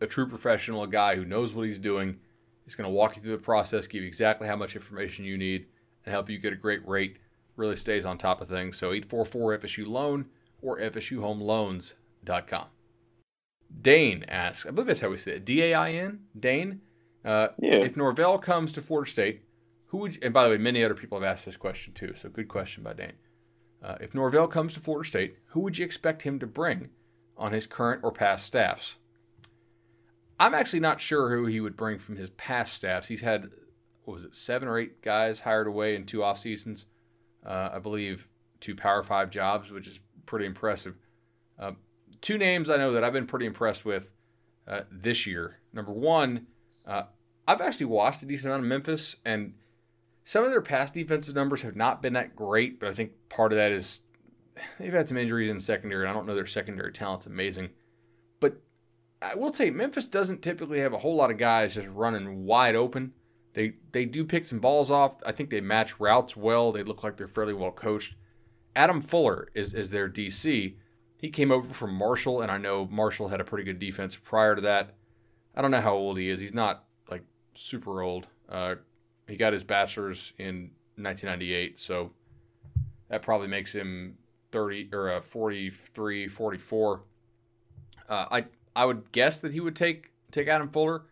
a 0.00 0.06
true 0.06 0.26
professional, 0.26 0.82
a 0.82 0.88
guy 0.88 1.16
who 1.16 1.24
knows 1.24 1.52
what 1.52 1.66
he's 1.66 1.78
doing, 1.78 2.18
is 2.66 2.74
going 2.74 2.88
to 2.88 2.94
walk 2.94 3.16
you 3.16 3.22
through 3.22 3.32
the 3.32 3.38
process, 3.38 3.86
give 3.86 4.02
you 4.02 4.08
exactly 4.08 4.48
how 4.48 4.56
much 4.56 4.74
information 4.74 5.26
you 5.26 5.36
need, 5.36 5.66
and 6.06 6.12
help 6.12 6.30
you 6.30 6.38
get 6.38 6.54
a 6.54 6.56
great 6.56 6.86
rate. 6.88 7.18
Really 7.56 7.76
stays 7.76 8.06
on 8.06 8.16
top 8.16 8.40
of 8.40 8.48
things. 8.48 8.78
So 8.78 8.92
844 8.92 9.58
FSU 9.58 9.86
Loan 9.86 10.26
or 10.62 10.78
FSUHomeLoans.com. 10.80 12.66
Dane 13.80 14.24
asks, 14.28 14.66
I 14.66 14.70
believe 14.70 14.86
that's 14.86 15.00
how 15.00 15.10
we 15.10 15.18
say 15.18 15.32
it. 15.32 15.44
D 15.44 15.62
A 15.62 15.74
I 15.74 15.92
N? 15.92 16.20
Dane? 16.38 16.80
Uh, 17.24 17.48
yeah. 17.58 17.74
If 17.74 17.96
Norvell 17.96 18.38
comes 18.38 18.72
to 18.72 18.82
Florida 18.82 19.10
State, 19.10 19.42
who 19.86 19.98
would, 19.98 20.14
you, 20.16 20.20
and 20.22 20.34
by 20.34 20.44
the 20.44 20.50
way, 20.50 20.58
many 20.58 20.84
other 20.84 20.94
people 20.94 21.18
have 21.18 21.28
asked 21.28 21.44
this 21.46 21.56
question 21.56 21.92
too, 21.92 22.14
so 22.20 22.28
good 22.28 22.48
question 22.48 22.82
by 22.82 22.92
Dane. 22.92 23.12
Uh, 23.82 23.96
if 24.00 24.14
Norvell 24.14 24.48
comes 24.48 24.74
to 24.74 24.80
Florida 24.80 25.08
State, 25.08 25.38
who 25.52 25.60
would 25.60 25.78
you 25.78 25.84
expect 25.84 26.22
him 26.22 26.38
to 26.38 26.46
bring 26.46 26.90
on 27.36 27.52
his 27.52 27.66
current 27.66 28.02
or 28.02 28.12
past 28.12 28.46
staffs? 28.46 28.94
I'm 30.40 30.54
actually 30.54 30.80
not 30.80 31.00
sure 31.00 31.36
who 31.36 31.46
he 31.46 31.60
would 31.60 31.76
bring 31.76 31.98
from 31.98 32.16
his 32.16 32.30
past 32.30 32.74
staffs. 32.74 33.08
He's 33.08 33.20
had, 33.20 33.50
what 34.04 34.14
was 34.14 34.24
it, 34.24 34.34
seven 34.34 34.68
or 34.68 34.78
eight 34.78 35.00
guys 35.02 35.40
hired 35.40 35.66
away 35.66 35.94
in 35.94 36.06
two 36.06 36.24
off 36.24 36.40
seasons. 36.40 36.86
Uh, 37.44 37.70
I 37.74 37.78
believe 37.78 38.26
two 38.60 38.74
Power 38.74 39.02
Five 39.02 39.30
jobs, 39.30 39.70
which 39.70 39.86
is 39.86 40.00
pretty 40.26 40.46
impressive. 40.46 40.96
Uh, 41.58 41.72
two 42.20 42.38
names 42.38 42.70
I 42.70 42.76
know 42.76 42.92
that 42.92 43.04
I've 43.04 43.12
been 43.12 43.26
pretty 43.26 43.46
impressed 43.46 43.84
with 43.84 44.04
uh, 44.66 44.82
this 44.90 45.26
year. 45.26 45.58
Number 45.72 45.92
one, 45.92 46.46
uh, 46.88 47.04
I've 47.46 47.60
actually 47.60 47.86
watched 47.86 48.22
a 48.22 48.26
decent 48.26 48.46
amount 48.46 48.64
of 48.64 48.68
Memphis, 48.68 49.16
and 49.24 49.52
some 50.24 50.44
of 50.44 50.50
their 50.50 50.62
past 50.62 50.94
defensive 50.94 51.34
numbers 51.34 51.62
have 51.62 51.76
not 51.76 52.02
been 52.02 52.14
that 52.14 52.34
great, 52.34 52.80
but 52.80 52.88
I 52.88 52.94
think 52.94 53.12
part 53.28 53.52
of 53.52 53.56
that 53.56 53.72
is 53.72 54.00
they've 54.78 54.92
had 54.92 55.08
some 55.08 55.18
injuries 55.18 55.50
in 55.50 55.60
secondary. 55.60 56.02
And 56.02 56.10
I 56.10 56.14
don't 56.14 56.26
know 56.26 56.34
their 56.34 56.46
secondary 56.46 56.92
talent's 56.92 57.26
amazing. 57.26 57.70
But 58.40 58.60
I 59.20 59.34
will 59.34 59.52
say 59.52 59.70
Memphis 59.70 60.06
doesn't 60.06 60.42
typically 60.42 60.80
have 60.80 60.92
a 60.92 60.98
whole 60.98 61.16
lot 61.16 61.30
of 61.30 61.38
guys 61.38 61.74
just 61.74 61.88
running 61.88 62.44
wide 62.44 62.74
open. 62.74 63.12
They 63.54 63.74
they 63.92 64.04
do 64.04 64.24
pick 64.24 64.44
some 64.44 64.58
balls 64.58 64.90
off. 64.90 65.14
I 65.24 65.32
think 65.32 65.50
they 65.50 65.60
match 65.60 66.00
routes 66.00 66.36
well. 66.36 66.72
They 66.72 66.82
look 66.82 67.04
like 67.04 67.16
they're 67.16 67.28
fairly 67.28 67.54
well 67.54 67.70
coached. 67.70 68.14
Adam 68.74 69.00
Fuller 69.00 69.48
is 69.54 69.72
is 69.74 69.90
their 69.90 70.08
DC, 70.08 70.74
he 71.24 71.30
came 71.30 71.50
over 71.50 71.72
from 71.72 71.94
Marshall, 71.94 72.42
and 72.42 72.50
I 72.50 72.58
know 72.58 72.86
Marshall 72.86 73.28
had 73.28 73.40
a 73.40 73.44
pretty 73.44 73.64
good 73.64 73.78
defense 73.78 74.14
prior 74.14 74.54
to 74.54 74.60
that. 74.60 74.92
I 75.56 75.62
don't 75.62 75.70
know 75.70 75.80
how 75.80 75.94
old 75.94 76.18
he 76.18 76.28
is. 76.28 76.38
He's 76.38 76.52
not 76.52 76.84
like 77.10 77.22
super 77.54 78.02
old. 78.02 78.26
Uh, 78.46 78.74
he 79.26 79.38
got 79.38 79.54
his 79.54 79.64
bachelor's 79.64 80.34
in 80.36 80.72
1998, 80.96 81.80
so 81.80 82.10
That 83.08 83.22
probably 83.22 83.48
makes 83.48 83.74
him 83.74 84.18
30 84.52 84.90
or 84.92 85.16
a 85.16 85.22
43, 85.22 86.28
44. 86.28 87.00
Uh, 88.06 88.12
I 88.30 88.44
I 88.76 88.84
would 88.84 89.10
guess 89.10 89.40
that 89.40 89.52
he 89.54 89.60
would 89.60 89.74
take 89.74 90.10
take 90.30 90.46
Adam 90.46 90.68
Fuller. 90.68 91.04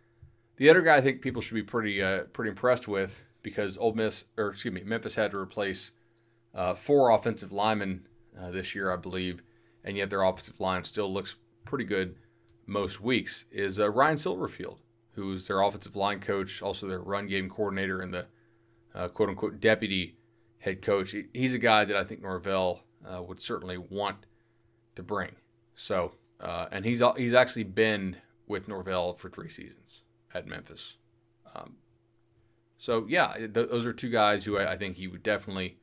The 0.58 0.68
other 0.68 0.82
guy 0.82 0.96
I 0.96 1.00
think 1.00 1.22
people 1.22 1.40
should 1.40 1.54
be 1.54 1.62
pretty 1.62 2.02
uh, 2.02 2.24
pretty 2.34 2.50
impressed 2.50 2.86
with 2.86 3.24
because 3.42 3.78
Ole 3.78 3.94
Miss 3.94 4.24
or 4.36 4.50
excuse 4.50 4.74
me 4.74 4.82
Memphis 4.82 5.14
had 5.14 5.30
to 5.30 5.38
replace 5.38 5.92
uh, 6.54 6.74
four 6.74 7.08
offensive 7.08 7.50
linemen 7.50 8.06
uh, 8.38 8.50
this 8.50 8.74
year, 8.74 8.92
I 8.92 8.96
believe, 8.96 9.42
and 9.84 9.96
yet 9.96 10.10
their 10.10 10.22
offensive 10.22 10.60
line 10.60 10.84
still 10.84 11.12
looks 11.12 11.34
pretty 11.64 11.84
good 11.84 12.16
most 12.66 13.00
weeks. 13.00 13.44
Is 13.50 13.78
uh, 13.78 13.90
Ryan 13.90 14.16
Silverfield, 14.16 14.78
who's 15.14 15.46
their 15.46 15.60
offensive 15.60 15.96
line 15.96 16.20
coach, 16.20 16.62
also 16.62 16.86
their 16.86 17.00
run 17.00 17.26
game 17.26 17.48
coordinator 17.48 18.00
and 18.00 18.12
the 18.12 18.26
uh, 18.94 19.08
quote 19.08 19.28
unquote 19.28 19.60
deputy 19.60 20.16
head 20.58 20.82
coach. 20.82 21.14
He's 21.32 21.54
a 21.54 21.58
guy 21.58 21.84
that 21.84 21.96
I 21.96 22.04
think 22.04 22.22
Norvell 22.22 22.82
uh, 23.06 23.22
would 23.22 23.40
certainly 23.40 23.78
want 23.78 24.26
to 24.96 25.02
bring. 25.02 25.32
So, 25.74 26.12
uh, 26.40 26.66
and 26.70 26.84
he's 26.84 27.02
he's 27.16 27.34
actually 27.34 27.64
been 27.64 28.16
with 28.46 28.68
Norvell 28.68 29.14
for 29.14 29.28
three 29.28 29.48
seasons 29.48 30.02
at 30.34 30.46
Memphis. 30.46 30.94
Um, 31.54 31.76
so 32.78 33.06
yeah, 33.08 33.34
th- 33.36 33.52
those 33.52 33.86
are 33.86 33.92
two 33.92 34.10
guys 34.10 34.44
who 34.44 34.58
I, 34.58 34.72
I 34.72 34.76
think 34.76 34.96
he 34.96 35.08
would 35.08 35.22
definitely 35.22 35.78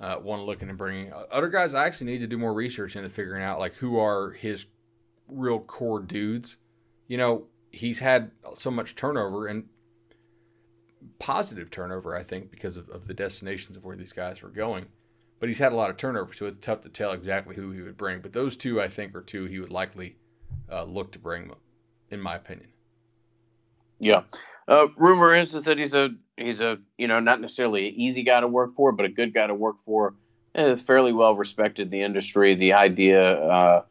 uh, 0.00 0.16
want 0.22 0.40
to 0.40 0.44
look 0.44 0.62
into 0.62 0.74
bringing. 0.74 1.12
Other 1.30 1.48
guys, 1.48 1.74
I 1.74 1.86
actually 1.86 2.12
need 2.12 2.18
to 2.18 2.26
do 2.26 2.38
more 2.38 2.54
research 2.54 2.96
into 2.96 3.08
figuring 3.08 3.42
out 3.42 3.58
like 3.58 3.74
who 3.76 3.98
are 3.98 4.30
his 4.32 4.66
real 5.28 5.60
core 5.60 6.00
dudes. 6.00 6.56
You 7.08 7.18
know, 7.18 7.44
he's 7.70 7.98
had 7.98 8.30
so 8.56 8.70
much 8.70 8.94
turnover 8.94 9.46
and 9.46 9.64
positive 11.18 11.70
turnover, 11.70 12.14
I 12.14 12.22
think, 12.22 12.50
because 12.50 12.76
of, 12.76 12.88
of 12.90 13.06
the 13.06 13.14
destinations 13.14 13.76
of 13.76 13.84
where 13.84 13.96
these 13.96 14.12
guys 14.12 14.42
were 14.42 14.50
going. 14.50 14.86
But 15.40 15.48
he's 15.48 15.58
had 15.58 15.72
a 15.72 15.76
lot 15.76 15.90
of 15.90 15.96
turnover, 15.96 16.32
so 16.32 16.46
it's 16.46 16.58
tough 16.58 16.82
to 16.82 16.88
tell 16.88 17.12
exactly 17.12 17.54
who 17.54 17.70
he 17.70 17.80
would 17.80 17.96
bring. 17.96 18.20
But 18.20 18.32
those 18.32 18.56
two, 18.56 18.80
I 18.80 18.88
think, 18.88 19.14
are 19.14 19.20
two 19.20 19.44
he 19.44 19.60
would 19.60 19.70
likely 19.70 20.16
uh, 20.70 20.84
look 20.84 21.12
to 21.12 21.18
bring, 21.18 21.52
in 22.10 22.20
my 22.20 22.34
opinion. 22.34 22.70
Yeah, 24.00 24.22
uh, 24.66 24.86
rumor 24.96 25.34
is 25.34 25.52
that 25.52 25.78
he's 25.78 25.94
a 25.94 26.10
he's 26.38 26.60
a 26.60 26.78
you 26.96 27.08
know 27.08 27.20
not 27.20 27.40
necessarily 27.40 27.88
an 27.88 27.94
easy 27.94 28.22
guy 28.22 28.40
to 28.40 28.48
work 28.48 28.74
for, 28.74 28.92
but 28.92 29.06
a 29.06 29.08
good 29.08 29.34
guy 29.34 29.46
to 29.46 29.54
work 29.54 29.80
for. 29.80 30.14
Eh, 30.54 30.76
fairly 30.76 31.12
well 31.12 31.36
respected 31.36 31.88
in 31.88 31.90
the 31.90 32.02
industry. 32.02 32.54
The 32.54 32.72
idea 32.72 33.22
uh, 33.22 33.82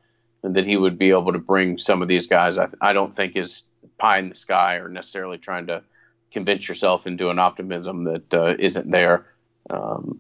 that 0.44 0.66
he 0.66 0.78
would 0.78 0.98
be 0.98 1.12
able 1.12 1.34
to 1.34 1.40
bring 1.40 1.78
some 1.78 2.02
of 2.02 2.08
these 2.08 2.28
guys, 2.28 2.58
I, 2.58 2.68
I 2.82 2.94
don't 2.94 3.16
think 3.16 3.36
is 3.36 3.64
pie 3.98 4.20
in 4.20 4.30
the 4.30 4.36
sky 4.36 4.76
or 4.76 4.90
necessarily 4.90 5.38
trying 5.38 5.68
to 5.68 5.84
convince 6.32 6.68
yourself 6.68 7.08
into 7.08 7.30
an 7.30 7.40
optimism 7.40 8.04
that 8.06 8.34
uh, 8.34 8.56
not 8.60 8.92
there. 8.92 9.26
Um, 9.70 10.20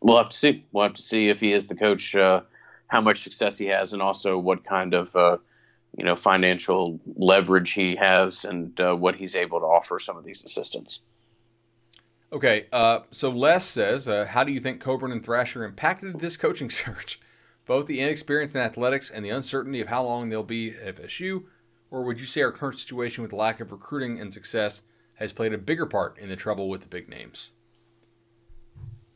we'll 0.00 0.18
have 0.18 0.30
to 0.30 0.36
see. 0.36 0.64
We'll 0.72 0.84
have 0.84 0.94
to 0.94 1.02
see 1.02 1.28
if 1.28 1.40
he 1.40 1.52
is 1.52 1.66
the 1.66 1.74
coach, 1.74 2.14
uh, 2.14 2.42
how 2.86 3.00
much 3.00 3.22
success 3.22 3.58
he 3.58 3.66
has, 3.66 3.92
and 3.92 4.02
also 4.02 4.38
what 4.38 4.64
kind 4.64 4.94
of 4.94 5.14
uh, 5.14 5.38
you 5.96 6.04
know 6.04 6.16
financial 6.16 7.00
leverage 7.16 7.72
he 7.72 7.96
has, 7.96 8.44
and 8.44 8.78
uh, 8.80 8.94
what 8.94 9.16
he's 9.16 9.34
able 9.34 9.60
to 9.60 9.66
offer 9.66 9.98
some 9.98 10.16
of 10.16 10.24
these 10.24 10.44
assistants. 10.44 11.00
Okay, 12.32 12.66
uh, 12.72 13.00
so 13.10 13.28
Les 13.30 13.64
says, 13.66 14.06
uh, 14.06 14.24
how 14.26 14.44
do 14.44 14.52
you 14.52 14.60
think 14.60 14.80
Coburn 14.80 15.10
and 15.10 15.24
Thrasher 15.24 15.64
impacted 15.64 16.20
this 16.20 16.36
coaching 16.36 16.70
search? 16.70 17.18
Both 17.66 17.86
the 17.86 18.00
inexperience 18.00 18.54
in 18.54 18.60
athletics 18.60 19.10
and 19.10 19.24
the 19.24 19.30
uncertainty 19.30 19.80
of 19.80 19.88
how 19.88 20.04
long 20.04 20.28
they'll 20.28 20.42
be 20.42 20.70
at 20.70 20.96
FSU, 20.96 21.44
or 21.90 22.02
would 22.02 22.20
you 22.20 22.26
say 22.26 22.42
our 22.42 22.52
current 22.52 22.78
situation 22.78 23.22
with 23.22 23.32
lack 23.32 23.60
of 23.60 23.72
recruiting 23.72 24.20
and 24.20 24.32
success 24.32 24.82
has 25.14 25.32
played 25.32 25.52
a 25.52 25.58
bigger 25.58 25.86
part 25.86 26.18
in 26.18 26.28
the 26.28 26.36
trouble 26.36 26.68
with 26.68 26.82
the 26.82 26.88
big 26.88 27.08
names? 27.08 27.50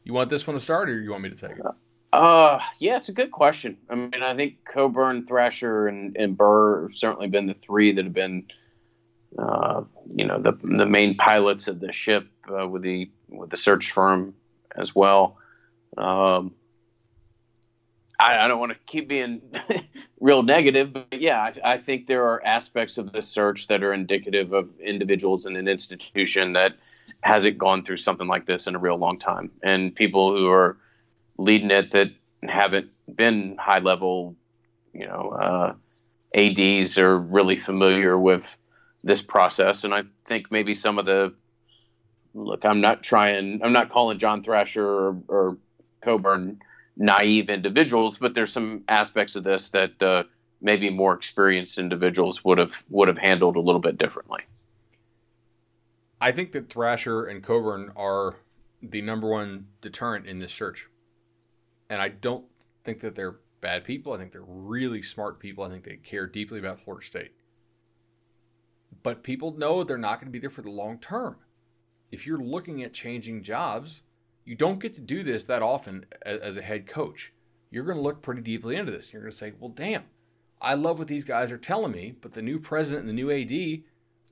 You 0.03 0.13
want 0.13 0.29
this 0.29 0.47
one 0.47 0.55
to 0.55 0.61
start, 0.61 0.91
or 0.91 1.01
you 1.01 1.13
want 1.13 1.23
me 1.23 1.31
to 1.31 1.37
take 1.37 1.57
it? 1.57 1.65
Uh, 2.13 2.61
yeah, 2.79 2.97
it's 2.97 3.09
a 3.09 3.13
good 3.13 3.31
question. 3.31 3.77
I 3.89 3.95
mean, 3.95 4.23
I 4.23 4.37
think 4.37 4.59
Coburn, 4.65 5.27
Thrasher, 5.27 5.89
and, 5.89 6.17
and 6.17 6.37
Burr 6.37 6.83
have 6.83 6.95
certainly 6.95 7.29
been 7.29 7.47
the 7.47 7.55
three 7.55 7.93
that 7.93 8.05
have 8.05 8.13
been, 8.13 8.47
you 10.15 10.25
know, 10.25 10.41
the 10.41 10.53
the 10.63 10.87
main 10.87 11.17
pilots 11.17 11.69
of 11.69 11.81
the 11.81 11.93
ship 11.93 12.27
uh, 12.49 12.67
with 12.69 12.83
the 12.83 13.11
with 13.29 13.51
the 13.51 13.57
search 13.57 13.93
firm 13.93 14.35
as 14.77 14.95
well. 14.95 15.39
Um, 15.97 16.55
I, 18.19 18.45
I 18.45 18.49
don't 18.49 18.61
want 18.61 18.73
to 18.73 18.79
keep 18.87 19.09
being 19.09 19.43
real 20.21 20.43
negative, 20.43 20.93
but 20.93 21.21
yeah, 21.21 21.41
I, 21.41 21.75
I, 21.75 21.79
think 21.79 22.07
there 22.07 22.25
are 22.25 22.45
aspects 22.45 22.97
of 22.99 23.13
the 23.13 23.23
search 23.23 23.69
that 23.69 23.83
are 23.83 23.93
indicative 23.93 24.53
of 24.53 24.69
individuals 24.81 25.47
in 25.47 25.57
an 25.57 25.69
institution 25.69 26.53
that 26.53 26.75
hasn't 27.23 27.59
gone 27.59 27.85
through 27.85 27.99
something 27.99 28.27
like 28.27 28.47
this 28.47 28.67
in 28.67 28.75
a 28.75 28.79
real 28.79 28.97
long 28.97 29.19
time, 29.19 29.51
and 29.63 29.95
people 29.95 30.37
who 30.37 30.49
are 30.49 30.77
leading 31.39 31.71
it 31.71 31.93
that 31.93 32.09
haven't 32.49 32.91
been 33.15 33.57
high 33.59 33.81
level, 33.81 34.37
you 34.93 35.07
know, 35.07 35.31
uh, 35.31 35.75
ads 36.35 36.99
are 36.99 37.19
really 37.19 37.59
familiar 37.59 38.19
with 38.19 38.57
this 39.05 39.23
process, 39.23 39.85
and 39.85 39.95
I 39.95 40.03
think 40.27 40.51
maybe 40.51 40.75
some 40.75 40.99
of 40.99 41.05
the 41.05 41.35
look, 42.33 42.65
I'm 42.65 42.81
not 42.81 43.03
trying, 43.03 43.61
I'm 43.63 43.73
not 43.73 43.91
calling 43.91 44.19
John 44.19 44.43
Thrasher 44.43 44.85
or, 44.85 45.23
or 45.29 45.59
Coburn 46.03 46.59
naive 46.97 47.49
individuals, 47.49 48.19
but 48.19 48.35
there's 48.35 48.53
some 48.53 48.83
aspects 48.89 49.37
of 49.37 49.45
this 49.45 49.71
that 49.71 50.03
uh, 50.03 50.25
maybe 50.61 50.91
more 50.91 51.15
experienced 51.15 51.79
individuals 51.79 52.45
would 52.45 52.59
have 52.59 52.73
would 52.89 53.09
have 53.09 53.19
handled 53.19 53.57
a 53.57 53.61
little 53.61 53.81
bit 53.81 53.99
differently. 53.99 54.41
I 56.21 56.33
think 56.33 56.53
that 56.53 56.71
Thrasher 56.71 57.27
and 57.27 57.43
Coburn 57.43 57.93
are 57.97 58.37
the 58.83 59.03
number 59.03 59.29
one 59.29 59.67
deterrent 59.81 60.27
in 60.27 60.39
this 60.39 60.53
search, 60.53 60.89
and 61.91 62.01
I 62.01 62.09
don't 62.09 62.47
think 62.85 63.01
that 63.01 63.15
they're 63.15 63.37
bad 63.61 63.85
people. 63.85 64.13
I 64.13 64.19
think 64.19 64.33
they're 64.33 64.43
really 64.43 65.03
smart 65.03 65.39
people. 65.39 65.65
I 65.65 65.71
think 65.71 65.85
they 65.85 65.97
care 65.97 66.27
deeply 66.27 66.59
about 66.59 66.81
Florida 66.81 67.05
State. 67.07 67.33
But 69.05 69.23
people 69.23 69.57
know 69.57 69.85
they're 69.85 69.99
not 69.99 70.19
going 70.19 70.27
to 70.27 70.33
be 70.33 70.41
there 70.41 70.51
for 70.51 70.63
the 70.63 70.71
long 70.71 70.99
term. 70.99 71.37
If 72.11 72.27
you're 72.27 72.43
looking 72.43 72.83
at 72.83 72.93
changing 72.93 73.45
jobs, 73.45 74.03
you 74.45 74.57
don't 74.57 74.81
get 74.81 74.95
to 74.95 75.01
do 75.01 75.23
this 75.23 75.45
that 75.45 75.63
often 75.63 76.07
as 76.25 76.57
a 76.57 76.63
head 76.63 76.89
coach. 76.89 77.33
You're 77.71 77.85
going 77.85 77.99
to 77.99 78.03
look 78.03 78.23
pretty 78.23 78.41
deeply 78.41 78.77
into 78.77 78.91
this. 78.91 79.13
You're 79.13 79.23
going 79.23 79.33
to 79.33 79.37
say, 79.37 79.53
well, 79.61 79.71
damn, 79.71 80.05
I 80.61 80.75
love 80.75 80.99
what 80.99 81.09
these 81.09 81.25
guys 81.25 81.53
are 81.53 81.59
telling 81.59 81.93
me, 81.93 82.17
but 82.21 82.33
the 82.33 82.43
new 82.43 82.59
president 82.59 83.07
and 83.07 83.09
the 83.09 83.13
new 83.13 83.31
AD 83.31 83.83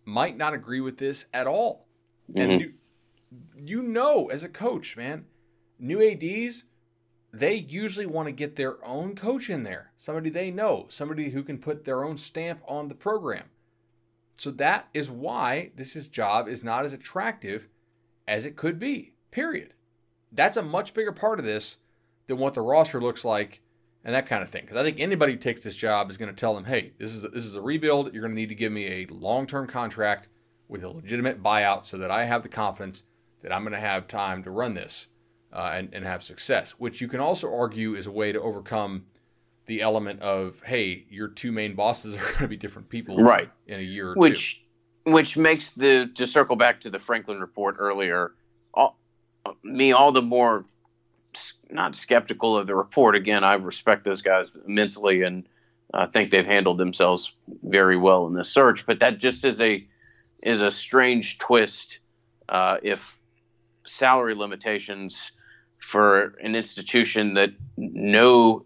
might 0.05 0.37
not 0.37 0.55
agree 0.55 0.81
with 0.81 0.99
this 0.99 1.27
at 1.35 1.47
all. 1.47 1.87
Mm-hmm. 2.31 2.51
And 2.51 2.61
you, 2.61 2.73
you 3.57 3.83
know, 3.83 4.29
as 4.31 4.43
a 4.43 4.49
coach, 4.49 4.97
man, 4.97 5.27
new 5.79 6.03
ADs, 6.03 6.65
they 7.33 7.55
usually 7.55 8.07
want 8.07 8.29
to 8.29 8.33
get 8.33 8.57
their 8.57 8.83
own 8.85 9.15
coach 9.17 9.51
in 9.51 9.65
there, 9.65 9.93
somebody 9.97 10.31
they 10.31 10.51
know, 10.51 10.87
somebody 10.89 11.31
who 11.31 11.43
can 11.43 11.59
put 11.59 11.85
their 11.85 12.05
own 12.05 12.17
stamp 12.17 12.63
on 12.67 12.89
the 12.89 12.95
program. 12.95 13.45
So 14.39 14.51
that 14.53 14.89
is 14.93 15.11
why 15.11 15.71
this 15.77 15.95
is 15.95 16.09
job 16.09 16.49
is 16.49 16.65
not 16.65 16.85
as 16.85 16.93
attractive 16.93 17.69
as 18.27 18.45
it 18.45 18.57
could 18.57 18.79
be. 18.79 19.13
Period 19.31 19.75
that's 20.33 20.57
a 20.57 20.63
much 20.63 20.95
bigger 20.95 21.13
part 21.13 21.39
of 21.39 21.45
this 21.45 21.77
than 22.27 22.39
what 22.39 22.55
the 22.55 22.63
roster 22.63 23.01
looks 23.01 23.25
like 23.25 23.61
and 24.05 24.15
that 24.15 24.27
kind 24.27 24.43
of 24.43 24.49
thing. 24.49 24.63
Because 24.63 24.77
I 24.77 24.83
think 24.83 24.99
anybody 24.99 25.35
who 25.35 25.39
takes 25.39 25.63
this 25.63 25.77
job 25.77 26.11
is 26.11 26.17
going 26.17 26.31
to 26.31 26.41
tell 26.41 26.55
them, 26.55 26.65
hey, 26.65 26.93
this 26.99 27.13
is 27.13 27.25
a, 27.25 27.29
this 27.29 27.45
is 27.45 27.55
a 27.55 27.61
rebuild. 27.61 28.13
You're 28.13 28.23
going 28.23 28.35
to 28.35 28.41
need 28.41 28.49
to 28.49 28.55
give 28.55 28.73
me 28.73 28.87
a 28.87 29.07
long 29.07 29.47
term 29.47 29.67
contract 29.67 30.29
with 30.69 30.83
a 30.83 30.89
legitimate 30.89 31.43
buyout 31.43 31.87
so 31.87 31.99
that 31.99 32.11
I 32.11 32.25
have 32.25 32.43
the 32.43 32.49
confidence 32.49 33.05
that 33.43 33.53
I'm 33.53 33.63
going 33.63 33.75
to 33.75 33.81
have 33.81 34.09
time 34.09 34.43
to 34.45 34.51
run 34.51 34.75
this 34.75 35.07
uh, 35.53 35.73
and, 35.75 35.91
and 35.93 36.05
have 36.05 36.23
success. 36.23 36.73
Which 36.73 37.01
you 37.01 37.09
can 37.09 37.21
also 37.21 37.53
argue 37.53 37.95
is 37.95 38.07
a 38.07 38.13
way 38.13 38.33
to 38.33 38.41
overcome 38.41 39.05
the 39.67 39.83
element 39.83 40.21
of, 40.21 40.61
hey, 40.65 41.05
your 41.09 41.29
two 41.29 41.53
main 41.53 41.75
bosses 41.75 42.17
are 42.17 42.23
going 42.23 42.39
to 42.39 42.49
be 42.49 42.57
different 42.57 42.89
people 42.89 43.17
right. 43.19 43.51
in 43.67 43.81
a 43.81 43.83
year 43.83 44.13
or 44.13 44.15
which, 44.15 44.63
two. 45.05 45.13
Which 45.13 45.37
makes 45.37 45.73
the, 45.73 46.11
to 46.15 46.27
circle 46.27 46.57
back 46.57 46.81
to 46.81 46.91
the 46.91 46.99
Franklin 46.99 47.41
report 47.41 47.77
earlier, 47.79 48.33
all, 48.75 48.97
me 49.63 49.93
all 49.93 50.13
the 50.13 50.23
more 50.23 50.65
not 51.71 51.97
skeptical 51.97 52.57
of 52.57 52.67
the 52.67 52.75
report. 52.75 53.15
Again, 53.15 53.45
I 53.45 53.55
respect 53.55 54.05
those 54.05 54.23
guys 54.23 54.57
immensely 54.67 55.23
and 55.23 55.45
I 55.95 56.07
think 56.07 56.31
they've 56.31 56.47
handled 56.47 56.79
themselves 56.79 57.33
very 57.49 57.97
well 57.97 58.27
in 58.27 58.35
this 58.35 58.49
search. 58.49 58.87
But 58.87 59.01
that 59.01 59.19
just 59.19 59.45
is 59.45 59.61
a 59.61 59.87
is 60.43 60.61
a 60.61 60.71
strange 60.71 61.39
twist 61.39 61.99
uh, 62.49 62.79
if 62.83 63.17
salary 63.87 64.35
limitations 64.35 65.33
for 65.93 66.35
an 66.43 66.57
institution 66.57 67.35
that 67.35 67.51
know 67.77 68.65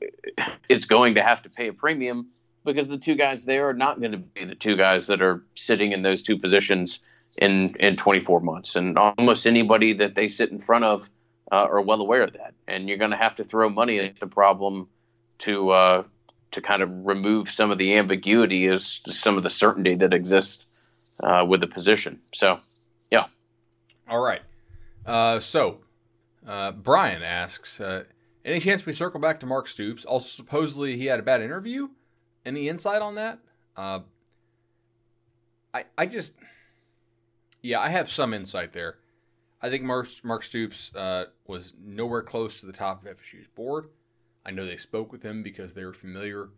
it's 0.69 0.85
going 0.85 1.17
to 1.17 1.23
have 1.23 1.43
to 1.43 1.51
pay 1.51 1.67
a 1.67 1.73
premium 1.73 2.29
because 2.65 2.87
the 2.87 2.97
two 2.97 3.17
guys 3.17 3.45
there 3.45 3.69
are 3.69 3.75
not 3.75 3.99
going 3.99 4.13
to 4.13 4.19
be 4.19 4.45
the 4.45 4.55
two 4.55 4.77
guys 4.77 5.09
that 5.09 5.21
are 5.21 5.43
sitting 5.57 5.91
in 5.91 6.03
those 6.03 6.23
two 6.23 6.39
positions 6.39 7.01
in 7.41 7.75
in 7.81 7.97
24 7.97 8.41
months, 8.41 8.77
and 8.77 8.97
almost 8.97 9.45
anybody 9.45 9.93
that 9.93 10.15
they 10.15 10.29
sit 10.29 10.53
in 10.53 10.61
front 10.61 10.85
of 10.85 11.11
uh, 11.51 11.57
are 11.57 11.83
well 11.83 12.01
aware 12.01 12.23
of 12.23 12.33
that. 12.35 12.55
And 12.69 12.89
you're 12.89 12.99
going 12.99 13.11
to 13.11 13.17
have 13.17 13.35
to 13.37 13.45
throw 13.45 13.69
money 13.69 13.99
at 13.99 14.21
the 14.21 14.29
problem 14.29 14.89
to 15.41 15.71
uh, 15.71 16.03
to 16.53 16.63
kind 16.63 16.81
of 16.81 16.91
remove 17.05 17.51
some 17.51 17.73
of 17.73 17.79
the 17.79 17.97
ambiguity, 17.97 18.69
as 18.69 19.01
some 19.11 19.37
of 19.37 19.43
the 19.43 19.51
certainty 19.51 19.97
that 19.97 20.15
exists 20.15 20.91
uh, 21.25 21.45
with 21.47 21.61
the 21.61 21.67
position. 21.67 22.21
So, 22.33 22.59
yeah. 23.11 23.25
All 24.09 24.21
right. 24.21 24.43
Uh, 25.05 25.41
so, 25.41 25.79
uh, 26.47 26.73
Brian 26.73 27.23
asks. 27.23 27.81
Uh, 27.81 28.05
Any 28.45 28.61
chance 28.61 28.87
we 28.87 28.93
circle 28.93 29.21
back 29.21 29.41
to 29.41 29.47
Mark 29.47 29.69
Stoops? 29.69 30.05
Also, 30.05 30.29
supposedly 30.29 30.97
he 30.97 31.07
had 31.07 31.19
a 31.19 31.23
bad 31.23 31.43
interview. 31.43 31.89
Any 32.45 32.69
insight 32.69 33.03
on 33.03 33.17
that? 33.17 33.41
Uh, 33.77 34.01
I 35.75 35.85
I 35.99 36.07
just 36.07 36.33
yeah, 37.63 37.81
I 37.81 37.89
have 37.89 38.11
some 38.11 38.33
insight 38.33 38.73
there. 38.73 38.99
I 39.61 39.71
think 39.71 39.83
Mark, 39.83 40.09
Mark 40.23 40.43
Stoops 40.45 40.95
uh, 40.95 41.25
was 41.47 41.73
nowhere 41.83 42.23
close 42.23 42.61
to 42.61 42.67
the 42.67 42.73
top 42.73 43.05
of 43.05 43.17
FSU's 43.17 43.49
board. 43.49 43.89
I 44.45 44.53
know 44.53 44.65
they 44.65 44.77
spoke 44.77 45.11
with 45.11 45.23
him 45.23 45.43
because 45.43 45.75
they 45.75 45.85
were 45.85 45.93
familiar 45.93 46.51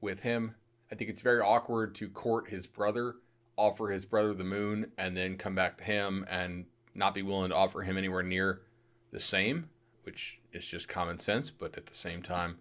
with 0.00 0.20
him. 0.20 0.54
I 0.90 0.94
think 0.94 1.10
it's 1.10 1.20
very 1.20 1.40
awkward 1.40 1.94
to 1.96 2.08
court 2.08 2.48
his 2.48 2.66
brother, 2.66 3.16
offer 3.56 3.88
his 3.88 4.06
brother 4.06 4.32
the 4.32 4.44
moon, 4.44 4.92
and 4.96 5.14
then 5.16 5.36
come 5.36 5.54
back 5.54 5.76
to 5.78 5.84
him 5.84 6.24
and 6.30 6.64
not 6.94 7.14
be 7.14 7.22
willing 7.22 7.50
to 7.50 7.56
offer 7.56 7.82
him 7.82 7.98
anywhere 7.98 8.22
near 8.22 8.62
the 9.14 9.20
same, 9.20 9.70
which 10.02 10.40
is 10.52 10.66
just 10.66 10.88
common 10.88 11.18
sense, 11.18 11.48
but 11.48 11.78
at 11.78 11.86
the 11.86 11.94
same 11.94 12.20
time, 12.20 12.58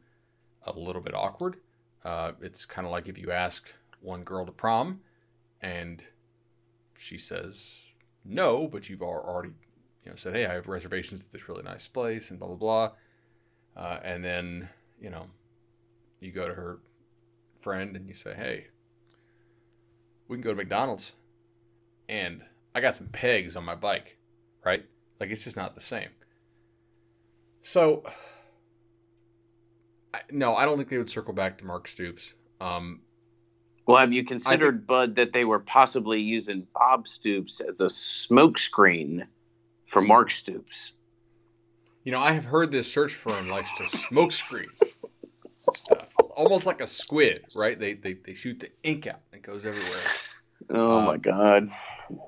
a 0.65 0.71
little 0.71 1.01
bit 1.01 1.15
awkward. 1.15 1.57
Uh, 2.05 2.33
it's 2.41 2.63
kind 2.63 2.85
of 2.85 2.91
like 2.91 3.09
if 3.09 3.17
you 3.17 3.31
ask 3.31 3.73
one 4.01 4.23
girl 4.23 4.45
to 4.45 4.51
prom 4.51 4.99
and 5.61 6.03
she 6.97 7.17
says 7.17 7.81
no, 8.23 8.67
but 8.67 8.87
you've 8.87 9.01
already 9.01 9.49
you 10.05 10.11
know 10.11 10.15
said, 10.15 10.35
hey, 10.35 10.45
I 10.45 10.53
have 10.53 10.67
reservations 10.67 11.21
at 11.21 11.31
this 11.31 11.49
really 11.49 11.63
nice 11.63 11.87
place 11.87 12.29
and 12.29 12.39
blah 12.39 12.49
blah 12.49 12.55
blah, 12.55 12.91
uh, 13.75 13.99
and 14.03 14.23
then 14.23 14.69
you 15.01 15.09
know 15.09 15.25
you 16.19 16.31
go 16.31 16.47
to 16.47 16.53
her 16.53 16.79
friend 17.61 17.95
and 17.95 18.07
you 18.07 18.13
say, 18.13 18.35
hey, 18.35 18.67
we 20.27 20.37
can 20.37 20.43
go 20.43 20.51
to 20.51 20.55
McDonald's, 20.55 21.13
and 22.07 22.43
I 22.75 22.81
got 22.81 22.95
some 22.95 23.07
pegs 23.07 23.55
on 23.55 23.65
my 23.65 23.75
bike, 23.75 24.17
right? 24.63 24.85
Like 25.19 25.31
it's 25.31 25.45
just 25.45 25.57
not 25.57 25.73
the 25.73 25.81
same. 25.81 26.09
So, 27.63 28.03
I, 30.13 30.19
no, 30.29 30.55
I 30.55 30.65
don't 30.65 30.77
think 30.77 30.89
they 30.89 30.97
would 30.97 31.09
circle 31.09 31.33
back 31.33 31.57
to 31.59 31.65
Mark 31.65 31.87
Stoops. 31.87 32.33
Um, 32.59 32.99
well, 33.87 33.97
have 33.97 34.11
you 34.11 34.25
considered, 34.25 34.79
think, 34.79 34.87
Bud, 34.87 35.15
that 35.15 35.31
they 35.31 35.45
were 35.45 35.59
possibly 35.59 36.19
using 36.19 36.67
Bob 36.73 37.07
Stoops 37.07 37.61
as 37.61 37.79
a 37.79 37.85
smokescreen 37.85 39.25
for 39.85 40.01
Mark 40.01 40.29
Stoops? 40.29 40.91
You 42.03 42.11
know, 42.11 42.19
I 42.19 42.33
have 42.33 42.45
heard 42.45 42.69
this 42.69 42.91
search 42.91 43.13
firm 43.13 43.47
likes 43.47 43.69
to 43.77 43.83
smokescreen 43.83 44.67
stuff, 45.57 46.09
almost 46.35 46.65
like 46.65 46.81
a 46.81 46.87
squid, 46.87 47.39
right? 47.55 47.79
They, 47.79 47.93
they 47.93 48.15
they 48.15 48.33
shoot 48.33 48.59
the 48.59 48.71
ink 48.83 49.07
out; 49.07 49.21
it 49.31 49.41
goes 49.41 49.65
everywhere. 49.65 50.01
Oh 50.69 50.97
um, 50.97 51.05
my 51.05 51.15
god! 51.15 51.69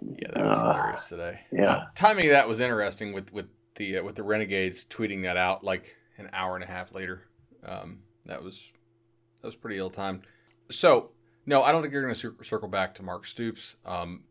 Yeah, 0.02 0.30
that 0.34 0.46
was 0.46 0.58
uh, 0.58 0.74
hilarious 0.74 1.10
today. 1.10 1.40
Yeah, 1.52 1.72
uh, 1.72 1.86
timing 1.94 2.28
of 2.28 2.32
that 2.32 2.48
was 2.48 2.62
interesting 2.62 3.12
with 3.12 3.34
with 3.34 3.48
the 3.76 3.98
uh, 3.98 4.04
with 4.04 4.16
the 4.16 4.24
Renegades 4.24 4.86
tweeting 4.86 5.24
that 5.24 5.38
out 5.38 5.64
like 5.64 5.96
an 6.18 6.30
hour 6.34 6.56
and 6.56 6.64
a 6.64 6.68
half 6.68 6.94
later. 6.94 7.24
Um, 7.66 8.00
that 8.26 8.44
was 8.44 8.72
that 9.42 9.48
was 9.48 9.56
pretty 9.56 9.78
ill 9.78 9.90
timed. 9.90 10.22
So 10.72 11.12
no, 11.46 11.64
I 11.64 11.72
don't 11.72 11.82
think 11.82 11.94
you're 11.94 12.02
going 12.02 12.16
to 12.16 12.44
circle 12.44 12.68
back 12.68 12.96
to 12.96 13.04
Mark 13.04 13.26
Stoops. 13.26 13.76
Um, 13.86 14.24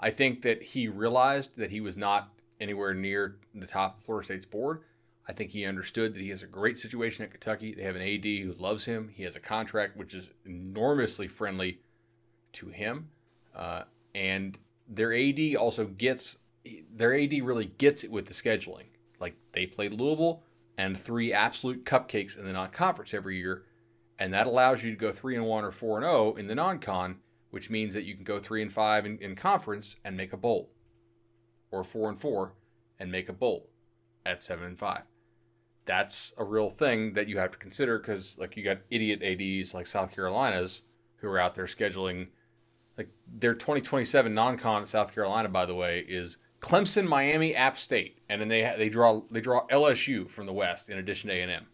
I 0.00 0.10
think 0.10 0.42
that 0.42 0.62
he 0.62 0.88
realized 0.88 1.56
that 1.56 1.70
he 1.70 1.80
was 1.80 1.96
not 1.96 2.32
anywhere 2.60 2.92
near 2.92 3.36
the 3.54 3.66
top 3.66 3.98
of 3.98 4.04
Florida 4.04 4.24
State's 4.24 4.46
board. 4.46 4.82
I 5.28 5.32
think 5.32 5.50
he 5.50 5.64
understood 5.64 6.14
that 6.14 6.20
he 6.20 6.30
has 6.30 6.42
a 6.42 6.46
great 6.46 6.78
situation 6.78 7.24
at 7.24 7.30
Kentucky. 7.30 7.74
They 7.74 7.82
have 7.82 7.96
an 7.96 8.02
AD 8.02 8.24
who 8.24 8.54
loves 8.58 8.84
him. 8.84 9.10
He 9.12 9.24
has 9.24 9.36
a 9.36 9.40
contract 9.40 9.96
which 9.96 10.14
is 10.14 10.30
enormously 10.44 11.28
friendly 11.28 11.80
to 12.52 12.68
him, 12.68 13.08
uh, 13.54 13.82
and 14.14 14.56
their 14.88 15.12
AD 15.12 15.56
also 15.56 15.86
gets 15.86 16.36
their 16.94 17.18
AD 17.18 17.32
really 17.42 17.66
gets 17.78 18.04
it 18.04 18.10
with 18.10 18.26
the 18.26 18.34
scheduling. 18.34 18.86
Like 19.20 19.36
they 19.52 19.66
played 19.66 19.92
Louisville 19.92 20.42
and 20.78 20.98
three 20.98 21.32
absolute 21.32 21.84
cupcakes 21.84 22.38
in 22.38 22.44
the 22.44 22.52
non-conference 22.52 23.14
every 23.14 23.38
year 23.38 23.64
and 24.18 24.32
that 24.32 24.46
allows 24.46 24.82
you 24.82 24.90
to 24.90 24.96
go 24.96 25.12
three 25.12 25.36
and 25.36 25.44
one 25.44 25.64
or 25.64 25.70
four 25.70 25.98
and 25.98 26.04
zero 26.04 26.32
oh 26.32 26.36
in 26.36 26.46
the 26.46 26.54
non-con, 26.54 27.16
which 27.50 27.70
means 27.70 27.94
that 27.94 28.04
you 28.04 28.14
can 28.14 28.24
go 28.24 28.40
three 28.40 28.62
and 28.62 28.72
five 28.72 29.04
in, 29.04 29.18
in 29.18 29.36
conference 29.36 29.96
and 30.04 30.16
make 30.16 30.32
a 30.32 30.38
bowl, 30.38 30.70
or 31.70 31.84
four 31.84 32.08
and 32.08 32.20
four 32.20 32.54
and 32.98 33.12
make 33.12 33.28
a 33.28 33.32
bowl 33.32 33.68
at 34.24 34.42
seven 34.42 34.64
and 34.64 34.78
five. 34.78 35.02
That's 35.84 36.32
a 36.36 36.44
real 36.44 36.70
thing 36.70 37.12
that 37.12 37.28
you 37.28 37.38
have 37.38 37.52
to 37.52 37.58
consider 37.58 37.98
because, 37.98 38.36
like, 38.38 38.56
you 38.56 38.64
got 38.64 38.78
idiot 38.90 39.22
ads 39.22 39.72
like 39.72 39.86
South 39.86 40.12
Carolina's 40.12 40.82
who 41.18 41.28
are 41.28 41.38
out 41.38 41.54
there 41.54 41.66
scheduling. 41.66 42.28
Like 42.98 43.10
their 43.26 43.54
2027 43.54 44.34
non-con 44.34 44.82
at 44.82 44.88
South 44.88 45.14
Carolina, 45.14 45.48
by 45.48 45.66
the 45.66 45.74
way, 45.74 46.04
is 46.08 46.38
Clemson, 46.60 47.06
Miami, 47.06 47.54
App 47.54 47.78
State, 47.78 48.18
and 48.28 48.40
then 48.40 48.48
they 48.48 48.74
they 48.76 48.88
draw 48.88 49.22
they 49.30 49.40
draw 49.40 49.66
LSU 49.68 50.28
from 50.28 50.46
the 50.46 50.52
West 50.52 50.88
in 50.88 50.98
addition 50.98 51.28
to 51.28 51.34
A 51.34 51.42
and 51.42 51.50
M. 51.50 51.66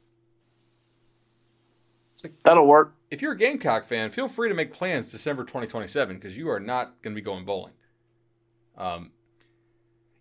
That'll 2.45 2.67
work. 2.67 2.95
If 3.11 3.21
you're 3.23 3.33
a 3.33 3.39
Gamecock 3.39 3.89
fan, 3.89 4.11
feel 4.11 4.29
free 4.29 4.49
to 4.49 4.55
make 4.55 4.73
plans 4.73 5.11
December 5.11 5.43
2027 5.43 6.17
because 6.17 6.37
you 6.37 6.49
are 6.51 6.61
not 6.61 7.03
going 7.03 7.15
to 7.15 7.21
be 7.21 7.25
going 7.25 7.45
bowling. 7.45 7.73
Um, 8.77 9.11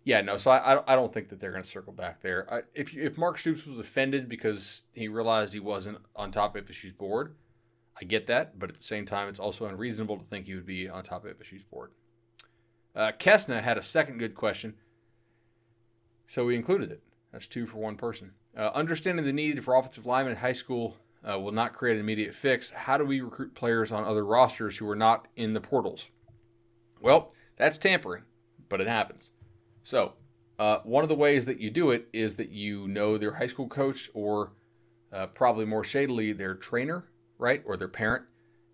yeah, 0.04 0.20
no. 0.20 0.36
So 0.36 0.50
I, 0.50 0.92
I 0.92 0.96
don't 0.96 1.12
think 1.12 1.28
that 1.28 1.40
they're 1.40 1.52
going 1.52 1.62
to 1.62 1.68
circle 1.68 1.92
back 1.92 2.20
there. 2.20 2.52
I, 2.52 2.60
if 2.74 2.94
if 2.94 3.16
Mark 3.16 3.38
Stoops 3.38 3.66
was 3.66 3.78
offended 3.78 4.28
because 4.28 4.82
he 4.92 5.08
realized 5.08 5.52
he 5.52 5.60
wasn't 5.60 5.98
on 6.16 6.32
top 6.32 6.56
of 6.56 6.64
FSU's 6.66 6.92
board, 6.92 7.36
I 8.00 8.04
get 8.04 8.26
that. 8.26 8.58
But 8.58 8.70
at 8.70 8.76
the 8.76 8.84
same 8.84 9.06
time, 9.06 9.28
it's 9.28 9.38
also 9.38 9.66
unreasonable 9.66 10.18
to 10.18 10.24
think 10.24 10.46
he 10.46 10.54
would 10.54 10.66
be 10.66 10.88
on 10.88 11.04
top 11.04 11.24
of 11.24 11.38
FSU's 11.38 11.62
board. 11.62 11.92
Uh, 12.94 13.12
Kesna 13.18 13.62
had 13.62 13.78
a 13.78 13.82
second 13.82 14.18
good 14.18 14.34
question, 14.34 14.74
so 16.26 16.44
we 16.44 16.56
included 16.56 16.90
it. 16.90 17.02
That's 17.32 17.46
two 17.46 17.66
for 17.66 17.78
one 17.78 17.96
person. 17.96 18.32
Uh, 18.56 18.70
understanding 18.74 19.24
the 19.24 19.32
need 19.32 19.64
for 19.64 19.74
offensive 19.74 20.04
linemen 20.04 20.32
in 20.32 20.38
high 20.38 20.52
school 20.52 20.96
uh, 21.28 21.38
will 21.38 21.52
not 21.52 21.72
create 21.72 21.94
an 21.94 22.00
immediate 22.00 22.34
fix. 22.34 22.70
How 22.70 22.98
do 22.98 23.04
we 23.04 23.20
recruit 23.20 23.54
players 23.54 23.90
on 23.90 24.04
other 24.04 24.24
rosters 24.24 24.76
who 24.76 24.88
are 24.90 24.96
not 24.96 25.26
in 25.36 25.54
the 25.54 25.60
portals? 25.60 26.10
Well, 27.00 27.32
that's 27.56 27.78
tampering, 27.78 28.24
but 28.68 28.80
it 28.80 28.86
happens. 28.86 29.30
So, 29.84 30.12
uh, 30.58 30.78
one 30.84 31.02
of 31.02 31.08
the 31.08 31.14
ways 31.14 31.46
that 31.46 31.60
you 31.60 31.70
do 31.70 31.90
it 31.90 32.08
is 32.12 32.36
that 32.36 32.50
you 32.50 32.86
know 32.88 33.16
their 33.16 33.34
high 33.34 33.46
school 33.46 33.68
coach 33.68 34.10
or 34.12 34.52
uh, 35.12 35.26
probably 35.28 35.64
more 35.64 35.84
shadily 35.84 36.32
their 36.32 36.54
trainer, 36.54 37.04
right, 37.38 37.62
or 37.66 37.76
their 37.76 37.88
parent, 37.88 38.24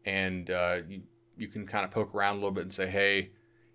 and 0.05 0.51
uh, 0.51 0.79
you, 0.89 1.03
you 1.37 1.49
can 1.49 1.67
kind 1.67 1.85
of 1.85 1.91
poke 1.91 2.15
around 2.15 2.33
a 2.33 2.39
little 2.39 2.51
bit 2.51 2.65
and 2.65 2.73
say, 2.73 2.89
hey, 2.89 3.31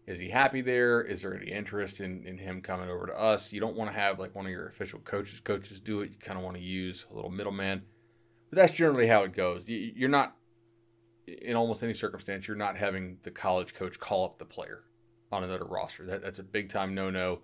is 0.05 0.19
he 0.19 0.29
happy 0.29 0.61
there? 0.61 1.01
Is 1.01 1.21
there 1.21 1.33
any 1.33 1.51
interest 1.51 2.01
in, 2.01 2.25
in 2.25 2.37
him 2.37 2.61
coming 2.61 2.89
over 2.89 3.07
to 3.07 3.17
us? 3.17 3.53
You 3.53 3.61
don't 3.61 3.75
want 3.75 3.91
to 3.91 3.97
have 3.97 4.19
like 4.19 4.35
one 4.35 4.45
of 4.45 4.51
your 4.51 4.67
official 4.67 4.99
coaches 4.99 5.39
coaches 5.39 5.79
do 5.79 6.01
it. 6.01 6.11
You 6.11 6.17
kind 6.19 6.37
of 6.37 6.43
want 6.43 6.57
to 6.57 6.63
use 6.63 7.05
a 7.11 7.15
little 7.15 7.31
middleman. 7.31 7.83
But 8.49 8.57
that's 8.57 8.73
generally 8.73 9.07
how 9.07 9.23
it 9.23 9.33
goes. 9.33 9.63
You're 9.65 10.09
not, 10.09 10.35
in 11.25 11.55
almost 11.55 11.83
any 11.83 11.93
circumstance, 11.93 12.47
you're 12.47 12.57
not 12.57 12.77
having 12.77 13.17
the 13.23 13.31
college 13.31 13.73
coach 13.73 13.99
call 13.99 14.25
up 14.25 14.37
the 14.37 14.45
player 14.45 14.83
on 15.31 15.43
another 15.43 15.65
roster. 15.65 16.05
That, 16.05 16.21
that's 16.21 16.39
a 16.39 16.43
big 16.43 16.69
time 16.69 16.93
no 16.93 17.09
no. 17.09 17.39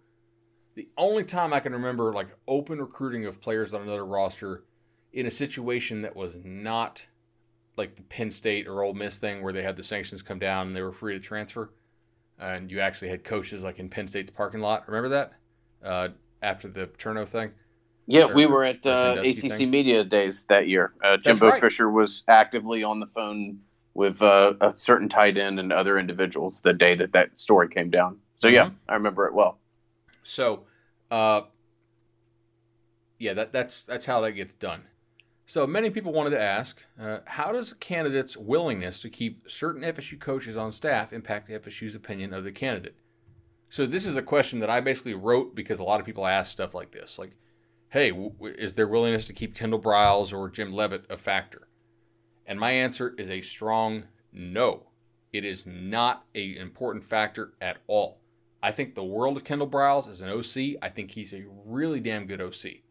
The 0.76 0.86
only 0.98 1.24
time 1.24 1.54
I 1.54 1.62
can 1.62 1.74
remember 1.74 2.14
like 2.14 2.28
open 2.48 2.80
recruiting 2.80 3.26
of 3.26 3.42
players 3.42 3.74
on 3.74 3.82
another 3.82 4.06
roster 4.06 4.66
in 5.14 5.26
a 5.26 5.32
situation 5.32 6.02
that 6.02 6.16
was 6.16 6.38
not 6.44 7.06
like 7.78 7.96
the 7.96 8.04
Penn 8.04 8.32
State 8.32 8.68
or 8.68 8.84
Ole 8.84 8.94
Miss 8.94 9.18
thing 9.18 9.42
where 9.42 9.54
they 9.54 9.64
had 9.64 9.78
the 9.78 9.84
sanctions 9.84 10.22
come 10.22 10.40
down 10.40 10.68
and 10.68 10.76
they 10.76 10.82
were 10.82 10.92
free 10.92 11.14
to 11.14 11.20
transfer, 11.20 11.72
and 12.40 12.72
you 12.72 12.80
actually 12.80 13.10
had 13.10 13.24
coaches 13.24 13.64
like 13.64 13.80
in 13.80 13.90
Penn 13.90 14.08
State's 14.08 14.32
parking 14.32 14.62
lot. 14.62 14.88
Remember 14.88 15.10
that 15.10 15.34
uh, 15.84 16.10
after 16.42 16.68
the 16.68 16.88
Cherno 16.98 17.28
thing? 17.28 17.52
Yeah, 18.08 18.26
we 18.26 18.48
were 18.48 18.64
at 18.64 18.86
uh, 18.88 19.18
ACC 19.20 19.52
thing. 19.52 19.70
Media 19.70 20.04
Days 20.04 20.44
that 20.46 20.68
year. 20.68 20.94
Uh, 21.04 21.18
Jimbo 21.18 21.50
right. 21.50 21.62
Fisher 21.62 21.92
was 21.92 22.24
actively 22.28 22.84
on 22.84 23.00
the 23.00 23.06
phone 23.06 23.60
with 23.94 24.22
uh, 24.22 24.54
a 24.62 24.76
certain 24.76 25.10
tight 25.10 25.38
end 25.38 25.60
and 25.60 25.72
other 25.72 26.00
individuals 26.00 26.62
the 26.62 26.74
day 26.74 26.96
that 26.96 27.12
that 27.12 27.40
story 27.40 27.68
came 27.68 27.90
down. 27.90 28.18
So 28.38 28.48
mm-hmm. 28.48 28.56
yeah, 28.56 28.70
I 28.88 28.94
remember 28.96 29.28
it 29.28 29.34
well. 29.34 29.60
So, 30.24 30.62
uh, 31.12 31.42
yeah, 33.20 33.34
that, 33.34 33.52
that's 33.52 33.86
that's 33.86 34.06
how 34.06 34.22
that 34.22 34.32
gets 34.32 34.56
done. 34.56 34.84
So 35.50 35.66
many 35.66 35.90
people 35.90 36.14
wanted 36.14 36.30
to 36.30 36.40
ask, 36.40 36.86
uh, 37.02 37.22
how 37.26 37.52
does 37.52 37.72
a 37.72 37.76
candidate's 37.76 38.38
willingness 38.38 39.00
to 39.00 39.10
keep 39.10 39.50
certain 39.50 39.82
FSU 39.82 40.20
coaches 40.20 40.56
on 40.56 40.72
staff 40.72 41.12
impact 41.12 41.50
FSU's 41.50 41.96
opinion 41.96 42.36
of 42.36 42.44
the 42.44 42.52
candidate? 42.52 42.96
So 43.68 43.88
this 43.88 44.06
is 44.06 44.16
a 44.16 44.22
question 44.22 44.60
that 44.60 44.70
I 44.70 44.80
basically 44.80 45.16
wrote 45.16 45.56
because 45.56 45.80
a 45.80 45.84
lot 45.84 46.00
of 46.00 46.06
people 46.06 46.28
ask 46.28 46.52
stuff 46.52 46.76
like 46.76 46.92
this, 46.92 47.18
like 47.18 47.32
hey, 47.90 48.12
w- 48.12 48.32
is 48.60 48.76
their 48.76 48.88
willingness 48.88 49.26
to 49.26 49.34
keep 49.34 49.56
Kendall 49.56 49.82
Briles 49.82 50.32
or 50.32 50.52
Jim 50.52 50.72
Leavitt 50.72 51.06
a 51.10 51.18
factor? 51.18 51.68
And 52.46 52.60
my 52.60 52.70
answer 52.70 53.16
is 53.18 53.28
a 53.28 53.42
strong 53.42 54.04
no. 54.32 54.92
It 55.34 55.46
is 55.46 55.66
not 55.66 56.28
an 56.36 56.58
important 56.58 57.04
factor 57.04 57.54
at 57.60 57.78
all. 57.88 58.20
I 58.62 58.72
think 58.72 58.94
the 58.94 59.04
world 59.04 59.36
of 59.36 59.46
Kendall 59.46 59.68
Briles 59.68 60.08
as 60.08 60.22
an 60.22 60.30
OC. 60.30 60.78
I 60.80 60.90
think 60.90 61.10
he's 61.10 61.34
a 61.34 61.48
really 61.66 62.00
damn 62.00 62.28
good 62.28 62.40
OC. 62.40 62.84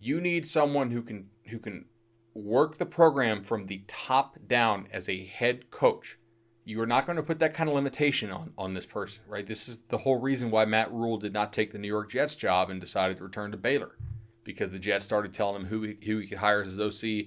You 0.00 0.22
need 0.22 0.48
someone 0.48 0.90
who 0.90 1.02
can 1.02 1.28
who 1.46 1.58
can 1.58 1.86
work 2.34 2.78
the 2.78 2.86
program 2.86 3.42
from 3.42 3.66
the 3.66 3.82
top 3.86 4.36
down 4.46 4.88
as 4.92 5.08
a 5.08 5.24
head 5.24 5.70
coach. 5.70 6.18
You 6.64 6.80
are 6.80 6.86
not 6.86 7.06
going 7.06 7.16
to 7.16 7.22
put 7.22 7.38
that 7.40 7.54
kind 7.54 7.68
of 7.68 7.74
limitation 7.74 8.30
on, 8.30 8.52
on 8.56 8.74
this 8.74 8.86
person, 8.86 9.22
right? 9.28 9.46
This 9.46 9.68
is 9.68 9.80
the 9.88 9.98
whole 9.98 10.18
reason 10.18 10.50
why 10.50 10.64
Matt 10.64 10.92
Rhule 10.92 11.18
did 11.18 11.32
not 11.32 11.52
take 11.52 11.72
the 11.72 11.78
New 11.78 11.88
York 11.88 12.10
Jets 12.10 12.34
job 12.34 12.70
and 12.70 12.80
decided 12.80 13.18
to 13.18 13.24
return 13.24 13.50
to 13.50 13.56
Baylor 13.56 13.96
because 14.44 14.70
the 14.70 14.78
Jets 14.78 15.04
started 15.04 15.34
telling 15.34 15.62
him 15.62 15.66
who 15.68 15.82
he, 15.82 15.98
who 16.06 16.18
he 16.18 16.26
could 16.26 16.38
hire 16.38 16.62
as 16.62 16.76
his 16.76 16.80
OC 16.80 17.26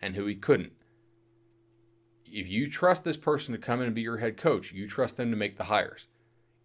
and 0.00 0.14
who 0.14 0.26
he 0.26 0.34
couldn't. 0.34 0.72
If 2.26 2.46
you 2.48 2.70
trust 2.70 3.04
this 3.04 3.16
person 3.16 3.52
to 3.52 3.58
come 3.58 3.80
in 3.80 3.86
and 3.86 3.94
be 3.94 4.02
your 4.02 4.18
head 4.18 4.36
coach, 4.36 4.72
you 4.72 4.86
trust 4.86 5.16
them 5.16 5.30
to 5.30 5.36
make 5.36 5.56
the 5.56 5.64
hires. 5.64 6.06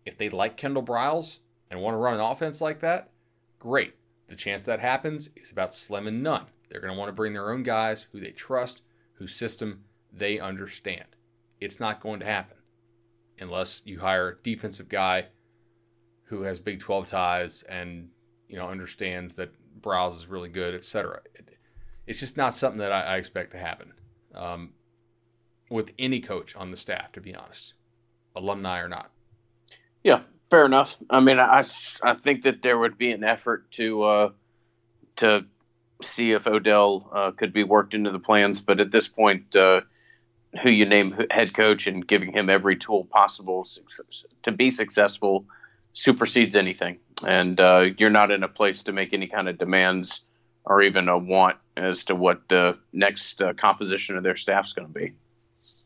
If 0.05 0.18
they 0.18 0.30
like 0.30 0.57
Kendall 0.57 0.84
Briles 0.84 1.39
and 1.72 1.80
want 1.80 1.95
to 1.95 1.99
run 1.99 2.15
an 2.15 2.19
offense 2.19 2.60
like 2.60 2.81
that, 2.81 3.10
great. 3.60 3.95
The 4.27 4.35
chance 4.35 4.64
that 4.64 4.80
happens 4.80 5.30
is 5.35 5.51
about 5.51 5.76
slim 5.76 6.07
and 6.07 6.22
none. 6.22 6.47
They're 6.74 6.82
going 6.82 6.91
to 6.91 7.00
want 7.00 7.10
to 7.10 7.14
bring 7.14 7.34
their 7.34 7.52
own 7.52 7.62
guys 7.62 8.08
who 8.12 8.20
they 8.20 8.32
trust, 8.32 8.82
whose 9.14 9.36
system 9.36 9.84
they 10.12 10.40
understand. 10.40 11.06
It's 11.62 11.80
not 11.80 12.02
going 12.02 12.20
to 12.22 12.26
happen 12.26 12.58
unless 13.40 13.84
you 13.86 14.00
hire 14.00 14.30
a 14.30 14.41
defensive 14.41 14.90
guy 14.90 15.28
who 16.24 16.41
has 16.41 16.60
Big 16.60 16.80
12 16.80 17.06
ties 17.06 17.62
and 17.70 18.10
you 18.50 18.58
know 18.58 18.70
understands 18.70 19.36
that 19.36 19.52
Browse 19.84 20.16
is 20.18 20.26
really 20.26 20.50
good, 20.50 20.74
etc. 20.74 21.20
It, 21.36 21.60
it's 22.08 22.20
just 22.20 22.38
not 22.38 22.56
something 22.56 22.80
that 22.80 22.91
I, 22.91 23.02
I 23.02 23.18
expect 23.18 23.52
to 23.52 23.60
happen 23.60 23.94
um, 24.34 24.72
with 25.70 25.91
any 26.00 26.22
coach 26.22 26.56
on 26.56 26.72
the 26.72 26.78
staff, 26.78 27.12
to 27.12 27.22
be 27.22 27.36
honest, 27.36 27.76
alumni 28.36 28.80
or 28.80 28.90
not. 28.90 29.12
Yeah, 30.04 30.24
fair 30.50 30.66
enough. 30.66 30.98
I 31.08 31.20
mean, 31.20 31.38
I, 31.38 31.64
I 32.02 32.14
think 32.16 32.44
that 32.44 32.64
there 32.64 32.80
would 32.80 32.98
be 32.98 33.12
an 33.12 33.24
effort 33.24 33.70
to 33.74 34.04
uh, 34.04 34.30
to 35.18 35.45
see 36.03 36.31
if 36.31 36.47
Odell 36.47 37.09
uh, 37.13 37.31
could 37.31 37.53
be 37.53 37.63
worked 37.63 37.93
into 37.93 38.11
the 38.11 38.19
plans, 38.19 38.61
but 38.61 38.80
at 38.80 38.91
this 38.91 39.07
point, 39.07 39.55
uh, 39.55 39.81
who 40.61 40.69
you 40.69 40.85
name 40.85 41.15
head 41.31 41.53
coach 41.53 41.88
and 41.88 42.07
giving 42.07 42.31
him 42.31 42.49
every 42.49 42.75
tool 42.75 43.05
possible 43.05 43.67
to 44.43 44.51
be 44.51 44.69
successful 44.69 45.45
supersedes 45.93 46.55
anything. 46.55 46.97
And 47.25 47.59
uh, 47.59 47.88
you're 47.97 48.09
not 48.09 48.31
in 48.31 48.43
a 48.43 48.47
place 48.47 48.81
to 48.84 48.91
make 48.91 49.13
any 49.13 49.27
kind 49.27 49.47
of 49.47 49.57
demands 49.57 50.21
or 50.65 50.81
even 50.81 51.09
a 51.09 51.17
want 51.17 51.57
as 51.75 52.03
to 52.05 52.15
what 52.15 52.41
the 52.49 52.77
next 52.93 53.41
uh, 53.41 53.53
composition 53.53 54.17
of 54.17 54.23
their 54.23 54.38
staff 54.38 54.65
is 54.65 54.73
going 54.73 54.88
to 54.88 54.93
be. 54.93 55.13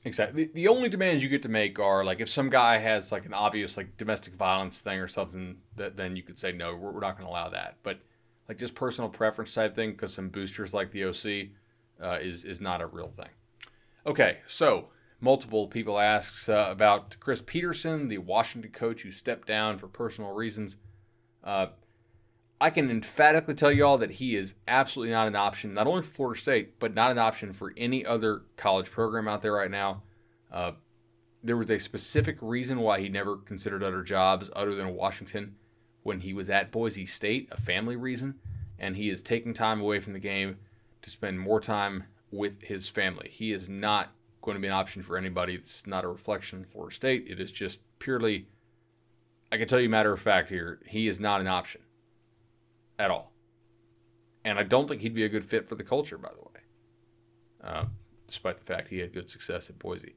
Exactly. 0.06 0.50
The, 0.54 0.68
only 0.68 0.90
demands 0.90 1.22
you 1.22 1.30
get 1.30 1.42
to 1.44 1.50
make 1.50 1.80
are 1.80 2.04
like 2.06 2.22
if 2.22 2.30
some 2.30 2.50
guy 2.50 2.78
has 2.78 3.12
like 3.12 3.26
an 3.26 3.34
obvious 3.34 3.76
like 3.76 3.98
domestic 3.98 4.36
violence 4.36 4.80
thing 4.80 5.00
or 5.00 5.08
something, 5.08 5.58
that 5.76 5.98
then 5.98 6.16
you 6.16 6.24
could 6.24 6.40
say 6.40 6.52
no, 6.52 6.76
we're, 6.76 6.92
we're 6.92 7.02
not 7.02 7.18
going 7.18 7.28
to 7.28 7.32
allow 7.32 7.50
that. 7.50 7.78
But 7.84 8.00
like 8.48 8.58
just 8.58 8.76
personal 8.76 9.10
preference 9.10 9.54
type 9.54 9.76
thing, 9.76 9.92
because 9.92 10.14
some 10.14 10.30
boosters 10.30 10.74
like 10.74 10.92
the 10.92 11.06
OC 11.06 11.50
uh, 12.02 12.20
is 12.22 12.46
is 12.46 12.62
not 12.62 12.82
a 12.82 12.88
real 12.88 13.10
thing. 13.10 13.30
Okay, 14.06 14.40
so 14.48 14.88
multiple 15.20 15.68
people 15.68 16.00
asks 16.00 16.48
uh, 16.48 16.68
about 16.70 17.18
Chris 17.20 17.42
Petersen, 17.46 18.08
the 18.08 18.20
Washington 18.20 18.72
coach 18.72 19.02
who 19.02 19.12
stepped 19.12 19.48
down 19.48 19.78
for 19.78 19.88
personal 19.88 20.34
reasons. 20.34 20.78
Uh, 21.44 21.68
I 22.60 22.70
can 22.72 22.90
emphatically 22.90 23.54
tell 23.54 23.72
you 23.72 23.86
all 23.86 24.00
that 24.00 24.12
he 24.12 24.36
is 24.36 24.56
absolutely 24.68 25.14
not 25.14 25.28
an 25.28 25.36
option, 25.36 25.74
not 25.74 25.86
only 25.86 26.02
for 26.02 26.12
Florida 26.12 26.42
State, 26.42 26.80
but 26.80 26.96
not 26.96 27.12
an 27.12 27.20
option 27.20 27.54
for 27.54 27.74
any 27.78 28.06
other 28.06 28.44
college 28.56 28.90
program 28.90 29.28
out 29.28 29.44
there 29.44 29.54
right 29.54 29.70
now. 29.70 30.04
Uh, 30.52 30.72
there 31.44 31.58
was 31.58 31.70
a 31.70 31.78
specific 31.78 32.38
reason 32.42 32.80
why 32.80 33.00
he 33.00 33.10
never 33.10 33.38
considered 33.38 33.84
other 33.84 34.02
jobs 34.02 34.50
other 34.56 34.74
than 34.74 34.96
Washington 34.96 35.56
when 36.08 36.22
he 36.22 36.34
was 36.34 36.50
at 36.50 36.72
Boise 36.72 37.06
State, 37.06 37.50
a 37.52 37.60
family 37.60 37.98
reason, 37.98 38.36
and 38.80 38.96
he 38.96 39.10
is 39.10 39.22
taking 39.22 39.54
time 39.54 39.82
away 39.82 40.00
from 40.00 40.14
the 40.14 40.20
game 40.20 40.56
to 41.02 41.10
spend 41.10 41.38
more 41.38 41.60
time 41.60 42.06
with 42.32 42.62
his 42.62 42.88
family. 42.88 43.28
He 43.30 43.52
is 43.52 43.68
not 43.68 44.14
going 44.42 44.56
to 44.56 44.62
be 44.62 44.68
an 44.68 44.74
option 44.74 45.04
for 45.04 45.18
anybody. 45.18 45.54
It's 45.54 45.86
not 45.86 46.06
a 46.06 46.08
reflection 46.08 46.64
Florida 46.64 46.96
State. 46.96 47.26
It 47.28 47.42
is 47.42 47.52
just 47.52 47.80
purely, 48.00 48.48
I 49.52 49.58
can 49.58 49.68
tell 49.68 49.82
you, 49.82 49.90
matter 49.90 50.14
of 50.14 50.22
fact, 50.22 50.48
here, 50.48 50.80
he 50.88 51.10
is 51.10 51.20
not 51.20 51.42
an 51.42 51.48
option 51.48 51.82
at 52.98 53.12
all. 53.12 53.34
And 54.46 54.58
I 54.58 54.64
don't 54.64 54.88
think 54.88 55.02
he'd 55.02 55.14
be 55.14 55.26
a 55.26 55.30
good 55.30 55.44
fit 55.44 55.68
for 55.68 55.76
the 55.76 55.84
culture, 55.84 56.18
by 56.18 56.30
the 56.30 56.40
way, 56.40 56.62
uh, 57.66 57.86
despite 58.28 58.60
the 58.60 58.64
fact 58.64 58.88
he 58.88 59.00
had 59.00 59.14
good 59.14 59.30
success 59.30 59.70
at 59.70 59.78
Boise. 59.78 60.16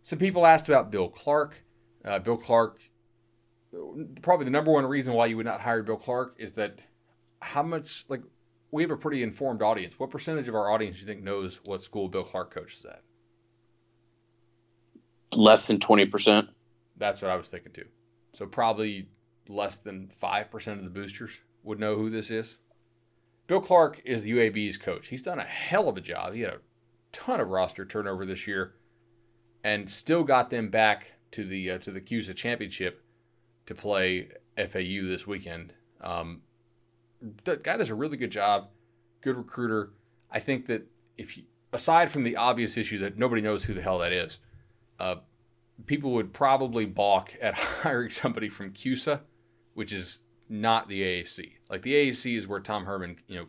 Some 0.00 0.18
people 0.18 0.46
asked 0.46 0.66
about 0.66 0.90
Bill 0.90 1.10
Clark. 1.10 1.62
Uh, 2.02 2.18
Bill 2.20 2.38
Clark, 2.38 2.80
probably 4.22 4.44
the 4.44 4.50
number 4.50 4.72
one 4.72 4.86
reason 4.86 5.14
why 5.14 5.26
you 5.26 5.36
would 5.36 5.46
not 5.46 5.60
hire 5.60 5.82
Bill 5.82 5.96
Clark 5.96 6.36
is 6.38 6.52
that 6.52 6.78
how 7.40 7.62
much, 7.62 8.04
like, 8.08 8.22
we 8.70 8.82
have 8.82 8.90
a 8.90 8.96
pretty 8.96 9.22
informed 9.22 9.62
audience. 9.62 9.98
What 9.98 10.10
percentage 10.10 10.48
of 10.48 10.54
our 10.54 10.70
audience 10.70 10.96
do 10.96 11.00
you 11.02 11.06
think 11.06 11.22
knows 11.22 11.60
what 11.64 11.82
school 11.82 12.08
Bill 12.08 12.24
Clark 12.24 12.52
coaches 12.52 12.84
at? 12.84 13.02
Less 15.32 15.66
than 15.66 15.78
20%. 15.78 16.48
That's 16.96 17.22
what 17.22 17.30
I 17.30 17.36
was 17.36 17.48
thinking 17.48 17.72
too. 17.72 17.86
So 18.32 18.46
probably 18.46 19.08
less 19.48 19.76
than 19.76 20.10
5% 20.22 20.66
of 20.72 20.84
the 20.84 20.90
boosters 20.90 21.38
would 21.62 21.78
know 21.78 21.96
who 21.96 22.10
this 22.10 22.30
is. 22.30 22.58
Bill 23.46 23.60
Clark 23.60 24.02
is 24.04 24.22
the 24.22 24.32
UAB's 24.32 24.76
coach. 24.76 25.08
He's 25.08 25.22
done 25.22 25.38
a 25.38 25.44
hell 25.44 25.88
of 25.88 25.96
a 25.96 26.02
job. 26.02 26.34
He 26.34 26.42
had 26.42 26.52
a 26.52 26.60
ton 27.12 27.40
of 27.40 27.48
roster 27.48 27.86
turnover 27.86 28.26
this 28.26 28.46
year 28.46 28.74
and 29.64 29.90
still 29.90 30.22
got 30.22 30.50
them 30.50 30.68
back 30.68 31.12
to 31.30 31.44
the 31.44 31.70
uh, 31.70 31.78
to 31.78 31.90
the 31.90 32.00
CUSA 32.00 32.34
championship 32.36 33.02
to 33.68 33.74
play 33.74 34.28
FAU 34.56 35.06
this 35.06 35.26
weekend. 35.26 35.72
Um, 36.00 36.40
guy 37.44 37.76
does 37.76 37.90
a 37.90 37.94
really 37.94 38.16
good 38.16 38.30
job, 38.30 38.68
good 39.20 39.36
recruiter. 39.36 39.90
I 40.30 40.40
think 40.40 40.66
that 40.66 40.86
if 41.16 41.36
you, 41.36 41.44
aside 41.72 42.10
from 42.10 42.24
the 42.24 42.36
obvious 42.36 42.76
issue 42.76 42.98
that 42.98 43.18
nobody 43.18 43.42
knows 43.42 43.64
who 43.64 43.74
the 43.74 43.82
hell 43.82 43.98
that 43.98 44.12
is, 44.12 44.38
uh, 44.98 45.16
people 45.86 46.12
would 46.12 46.32
probably 46.32 46.86
balk 46.86 47.34
at 47.40 47.54
hiring 47.58 48.10
somebody 48.10 48.48
from 48.48 48.72
CUSA, 48.72 49.20
which 49.74 49.92
is 49.92 50.20
not 50.48 50.86
the 50.86 51.00
AAC. 51.00 51.52
Like 51.70 51.82
the 51.82 51.92
AAC 51.92 52.36
is 52.36 52.48
where 52.48 52.60
Tom 52.60 52.86
Herman, 52.86 53.16
you 53.26 53.36
know, 53.36 53.46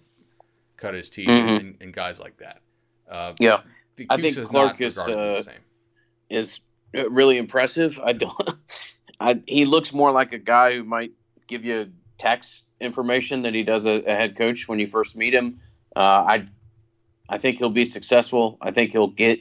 cut 0.78 0.94
his 0.94 1.10
teeth 1.10 1.28
mm-hmm. 1.28 1.66
and, 1.66 1.78
and, 1.82 1.94
guys 1.94 2.20
like 2.20 2.38
that. 2.38 2.62
Uh, 3.10 3.34
yeah, 3.40 3.62
I 4.10 4.20
think 4.20 4.42
Clark 4.44 4.82
is 4.82 4.98
uh, 4.98 5.44
is 6.30 6.60
really 6.94 7.38
impressive. 7.38 8.00
I 8.04 8.14
don't. 8.14 8.56
I, 9.20 9.42
he 9.48 9.66
looks 9.66 9.94
more 9.94 10.12
like 10.12 10.34
a 10.34 10.38
guy 10.38 10.76
who 10.76 10.84
might 10.84 11.12
give 11.48 11.66
you 11.66 11.92
text 12.18 12.66
information 12.80 13.42
than 13.42 13.54
he 13.54 13.64
does 13.64 13.86
a, 13.86 14.02
a 14.04 14.16
head 14.16 14.38
coach 14.38 14.68
when 14.68 14.80
you 14.80 14.88
first 14.88 15.16
meet 15.16 15.34
him. 15.34 15.60
Uh, 15.96 16.00
I 16.00 16.48
I 17.28 17.38
think 17.38 17.58
he'll 17.58 17.70
be 17.70 17.86
successful. 17.86 18.58
I 18.62 18.72
think 18.72 18.92
he'll 18.92 19.08
get 19.08 19.40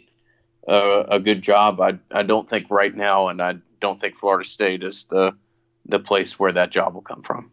a, 0.66 1.04
a 1.10 1.20
good 1.20 1.42
job. 1.42 1.80
I 1.80 1.98
I 2.10 2.22
don't 2.22 2.48
think 2.48 2.70
right 2.70 2.94
now, 2.94 3.28
and 3.28 3.40
I 3.40 3.56
don't 3.80 4.00
think 4.00 4.16
Florida 4.16 4.48
State 4.48 4.82
is 4.82 5.04
the 5.04 5.32
the 5.86 5.98
place 5.98 6.38
where 6.38 6.52
that 6.52 6.70
job 6.70 6.94
will 6.94 7.02
come 7.02 7.22
from. 7.22 7.50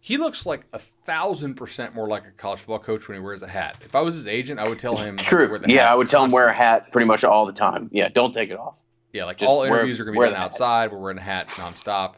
He 0.00 0.16
looks 0.16 0.46
like 0.46 0.64
a 0.72 0.78
thousand 0.78 1.54
percent 1.54 1.94
more 1.94 2.08
like 2.08 2.24
a 2.26 2.30
college 2.30 2.60
football 2.60 2.78
coach 2.78 3.08
when 3.08 3.16
he 3.16 3.22
wears 3.22 3.42
a 3.42 3.48
hat. 3.48 3.78
If 3.84 3.94
I 3.94 4.00
was 4.00 4.14
his 4.14 4.26
agent, 4.26 4.60
I 4.60 4.68
would 4.68 4.78
tell 4.78 4.96
him. 4.96 5.16
True. 5.16 5.54
Yeah, 5.66 5.90
I 5.90 5.94
would 5.94 6.08
tell 6.08 6.24
him 6.24 6.30
wear 6.30 6.48
a 6.48 6.54
hat 6.54 6.92
pretty 6.92 7.06
much 7.06 7.24
all 7.24 7.46
the 7.46 7.52
time. 7.52 7.90
Yeah, 7.92 8.08
don't 8.08 8.32
take 8.32 8.50
it 8.50 8.58
off. 8.58 8.80
Yeah, 9.12 9.24
like 9.24 9.38
Just 9.38 9.48
all 9.48 9.62
interviews 9.62 9.98
wear, 9.98 10.02
are 10.02 10.12
going 10.12 10.20
to 10.20 10.26
be 10.26 10.34
done 10.34 10.42
outside. 10.42 10.92
We're 10.92 10.98
wearing 10.98 11.18
a 11.18 11.22
hat 11.22 11.48
nonstop. 11.48 12.14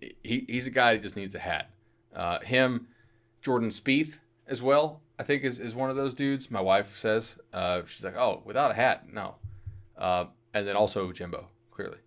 He, 0.00 0.44
he's 0.46 0.66
a 0.66 0.70
guy 0.70 0.96
who 0.96 1.02
just 1.02 1.16
needs 1.16 1.34
a 1.34 1.38
hat. 1.38 1.70
Uh, 2.14 2.40
him, 2.40 2.88
Jordan 3.42 3.70
Spieth 3.70 4.18
as 4.46 4.62
well. 4.62 5.00
I 5.18 5.22
think 5.22 5.44
is, 5.44 5.58
is 5.58 5.74
one 5.74 5.88
of 5.88 5.96
those 5.96 6.12
dudes. 6.12 6.50
My 6.50 6.60
wife 6.60 6.98
says 6.98 7.36
uh, 7.52 7.82
she's 7.86 8.04
like, 8.04 8.16
oh, 8.16 8.42
without 8.44 8.70
a 8.70 8.74
hat, 8.74 9.10
no. 9.10 9.36
Uh, 9.96 10.26
and 10.52 10.68
then 10.68 10.76
also 10.76 11.10
Jimbo, 11.12 11.46
clearly. 11.70 11.98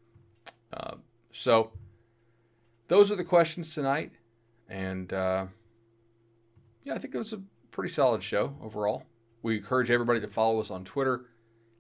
Uh, 0.72 0.96
so 1.34 1.72
those 2.88 3.12
are 3.12 3.16
the 3.16 3.24
questions 3.24 3.74
tonight. 3.74 4.12
And 4.68 5.12
uh, 5.12 5.48
yeah, 6.84 6.94
I 6.94 7.00
think 7.00 7.16
it 7.16 7.18
was 7.18 7.34
a 7.34 7.42
pretty 7.72 7.92
solid 7.92 8.22
show 8.22 8.56
overall. 8.62 9.04
We 9.42 9.58
encourage 9.58 9.90
everybody 9.90 10.20
to 10.20 10.28
follow 10.28 10.60
us 10.60 10.70
on 10.70 10.84
Twitter 10.84 11.26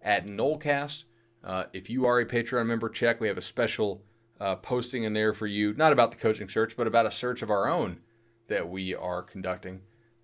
at 0.02 0.26
Nolecast. 0.26 1.03
Uh, 1.43 1.63
if 1.73 1.89
you 1.89 2.05
are 2.05 2.19
a 2.19 2.25
Patreon 2.25 2.65
member, 2.65 2.89
check. 2.89 3.19
We 3.19 3.27
have 3.27 3.37
a 3.37 3.41
special 3.41 4.01
uh, 4.39 4.55
posting 4.55 5.03
in 5.03 5.13
there 5.13 5.33
for 5.33 5.47
you, 5.47 5.73
not 5.73 5.93
about 5.93 6.11
the 6.11 6.17
coaching 6.17 6.49
search, 6.49 6.75
but 6.75 6.87
about 6.87 7.05
a 7.05 7.11
search 7.11 7.41
of 7.41 7.49
our 7.49 7.67
own 7.67 7.99
that 8.47 8.69
we 8.69 8.95
are 8.95 9.21
conducting. 9.21 9.81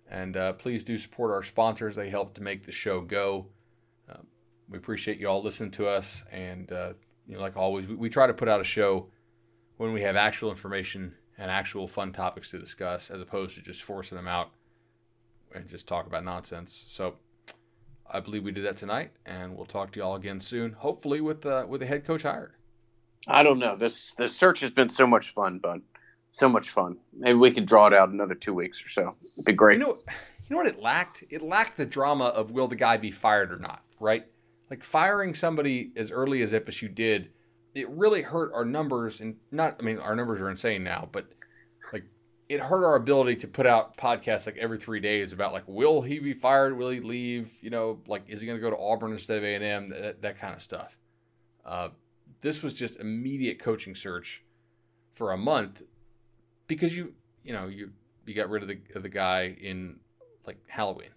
And 0.08 0.36
uh, 0.36 0.52
please 0.52 0.84
do 0.84 0.98
support 0.98 1.32
our 1.32 1.42
sponsors. 1.42 1.96
They 1.96 2.10
help 2.10 2.34
to 2.34 2.42
make 2.42 2.64
the 2.64 2.72
show 2.72 3.00
go. 3.00 3.46
Uh, 4.08 4.18
we 4.68 4.78
appreciate 4.78 5.18
you 5.18 5.28
all 5.28 5.42
listening 5.42 5.72
to 5.72 5.88
us. 5.88 6.22
And, 6.30 6.70
uh, 6.70 6.92
you 7.26 7.34
know, 7.34 7.40
like 7.40 7.56
always, 7.56 7.86
we, 7.86 7.94
we 7.94 8.08
try 8.08 8.26
to 8.26 8.34
put 8.34 8.48
out 8.48 8.60
a 8.60 8.64
show 8.64 9.08
when 9.78 9.92
we 9.92 10.02
have 10.02 10.16
actual 10.16 10.50
information 10.50 11.14
and 11.38 11.50
actual 11.50 11.88
fun 11.88 12.12
topics 12.12 12.50
to 12.50 12.58
discuss, 12.58 13.10
as 13.10 13.20
opposed 13.20 13.54
to 13.56 13.62
just 13.62 13.82
forcing 13.82 14.16
them 14.16 14.28
out 14.28 14.50
and 15.54 15.68
just 15.68 15.86
talk 15.86 16.06
about 16.06 16.24
nonsense. 16.24 16.86
So 16.88 17.16
I 18.10 18.20
believe 18.20 18.44
we 18.44 18.52
did 18.52 18.64
that 18.64 18.76
tonight, 18.76 19.10
and 19.24 19.56
we'll 19.56 19.66
talk 19.66 19.92
to 19.92 19.98
you 19.98 20.04
all 20.04 20.16
again 20.16 20.40
soon. 20.40 20.72
Hopefully, 20.72 21.20
with 21.20 21.44
uh, 21.44 21.66
with 21.68 21.80
the 21.80 21.86
head 21.86 22.04
coach 22.04 22.22
hired. 22.22 22.54
I 23.28 23.42
don't 23.42 23.58
know. 23.58 23.76
This 23.76 24.12
the 24.12 24.28
search 24.28 24.60
has 24.60 24.70
been 24.70 24.88
so 24.88 25.06
much 25.06 25.34
fun, 25.34 25.58
bud. 25.58 25.82
So 26.32 26.48
much 26.48 26.70
fun. 26.70 26.98
Maybe 27.16 27.34
we 27.34 27.50
could 27.50 27.66
draw 27.66 27.86
it 27.86 27.94
out 27.94 28.10
another 28.10 28.34
two 28.34 28.52
weeks 28.52 28.84
or 28.84 28.88
so. 28.90 29.08
It'd 29.08 29.46
be 29.46 29.52
great. 29.52 29.78
You 29.78 29.86
know, 29.86 29.94
you 29.94 30.50
know 30.50 30.56
what 30.58 30.66
it 30.66 30.80
lacked? 30.80 31.24
It 31.30 31.42
lacked 31.42 31.78
the 31.78 31.86
drama 31.86 32.26
of 32.26 32.50
will 32.50 32.68
the 32.68 32.76
guy 32.76 32.98
be 32.98 33.10
fired 33.10 33.50
or 33.50 33.58
not, 33.58 33.82
right? 34.00 34.26
Like 34.70 34.84
firing 34.84 35.34
somebody 35.34 35.92
as 35.96 36.10
early 36.10 36.42
as 36.42 36.52
FSU 36.52 36.94
did 36.94 37.30
it 37.76 37.88
really 37.90 38.22
hurt 38.22 38.52
our 38.54 38.64
numbers 38.64 39.20
and 39.20 39.36
not 39.52 39.76
I 39.78 39.82
mean 39.82 39.98
our 39.98 40.16
numbers 40.16 40.40
are 40.40 40.50
insane 40.50 40.82
now, 40.82 41.08
but 41.12 41.26
like 41.92 42.04
it 42.48 42.60
hurt 42.60 42.84
our 42.84 42.94
ability 42.94 43.36
to 43.36 43.48
put 43.48 43.66
out 43.66 43.96
podcasts 43.96 44.46
like 44.46 44.56
every 44.56 44.78
three 44.78 45.00
days 45.00 45.32
about 45.32 45.52
like 45.52 45.64
will 45.66 46.02
he 46.02 46.18
be 46.18 46.32
fired? 46.32 46.76
Will 46.76 46.90
he 46.90 47.00
leave? 47.00 47.50
You 47.60 47.70
know 47.70 48.00
like 48.06 48.22
is 48.28 48.40
he 48.40 48.46
going 48.46 48.58
to 48.58 48.62
go 48.62 48.70
to 48.70 48.78
auburn 48.78 49.12
instead 49.12 49.38
of 49.38 49.44
a&m 49.44 49.90
that, 49.90 50.22
that 50.22 50.40
kind 50.40 50.54
of 50.54 50.62
stuff. 50.62 50.96
Uh, 51.64 51.88
this 52.40 52.62
was 52.62 52.74
just 52.74 53.00
immediate 53.00 53.58
coaching 53.58 53.94
search 53.94 54.44
for 55.14 55.32
a 55.32 55.36
month 55.36 55.82
because 56.68 56.96
you 56.96 57.14
you 57.42 57.52
know 57.52 57.66
you 57.66 57.90
you 58.26 58.34
got 58.34 58.48
rid 58.48 58.62
of 58.62 58.68
the 58.68 58.78
of 58.94 59.02
the 59.02 59.08
guy 59.08 59.56
in 59.60 59.98
like 60.46 60.58
halloween 60.68 61.08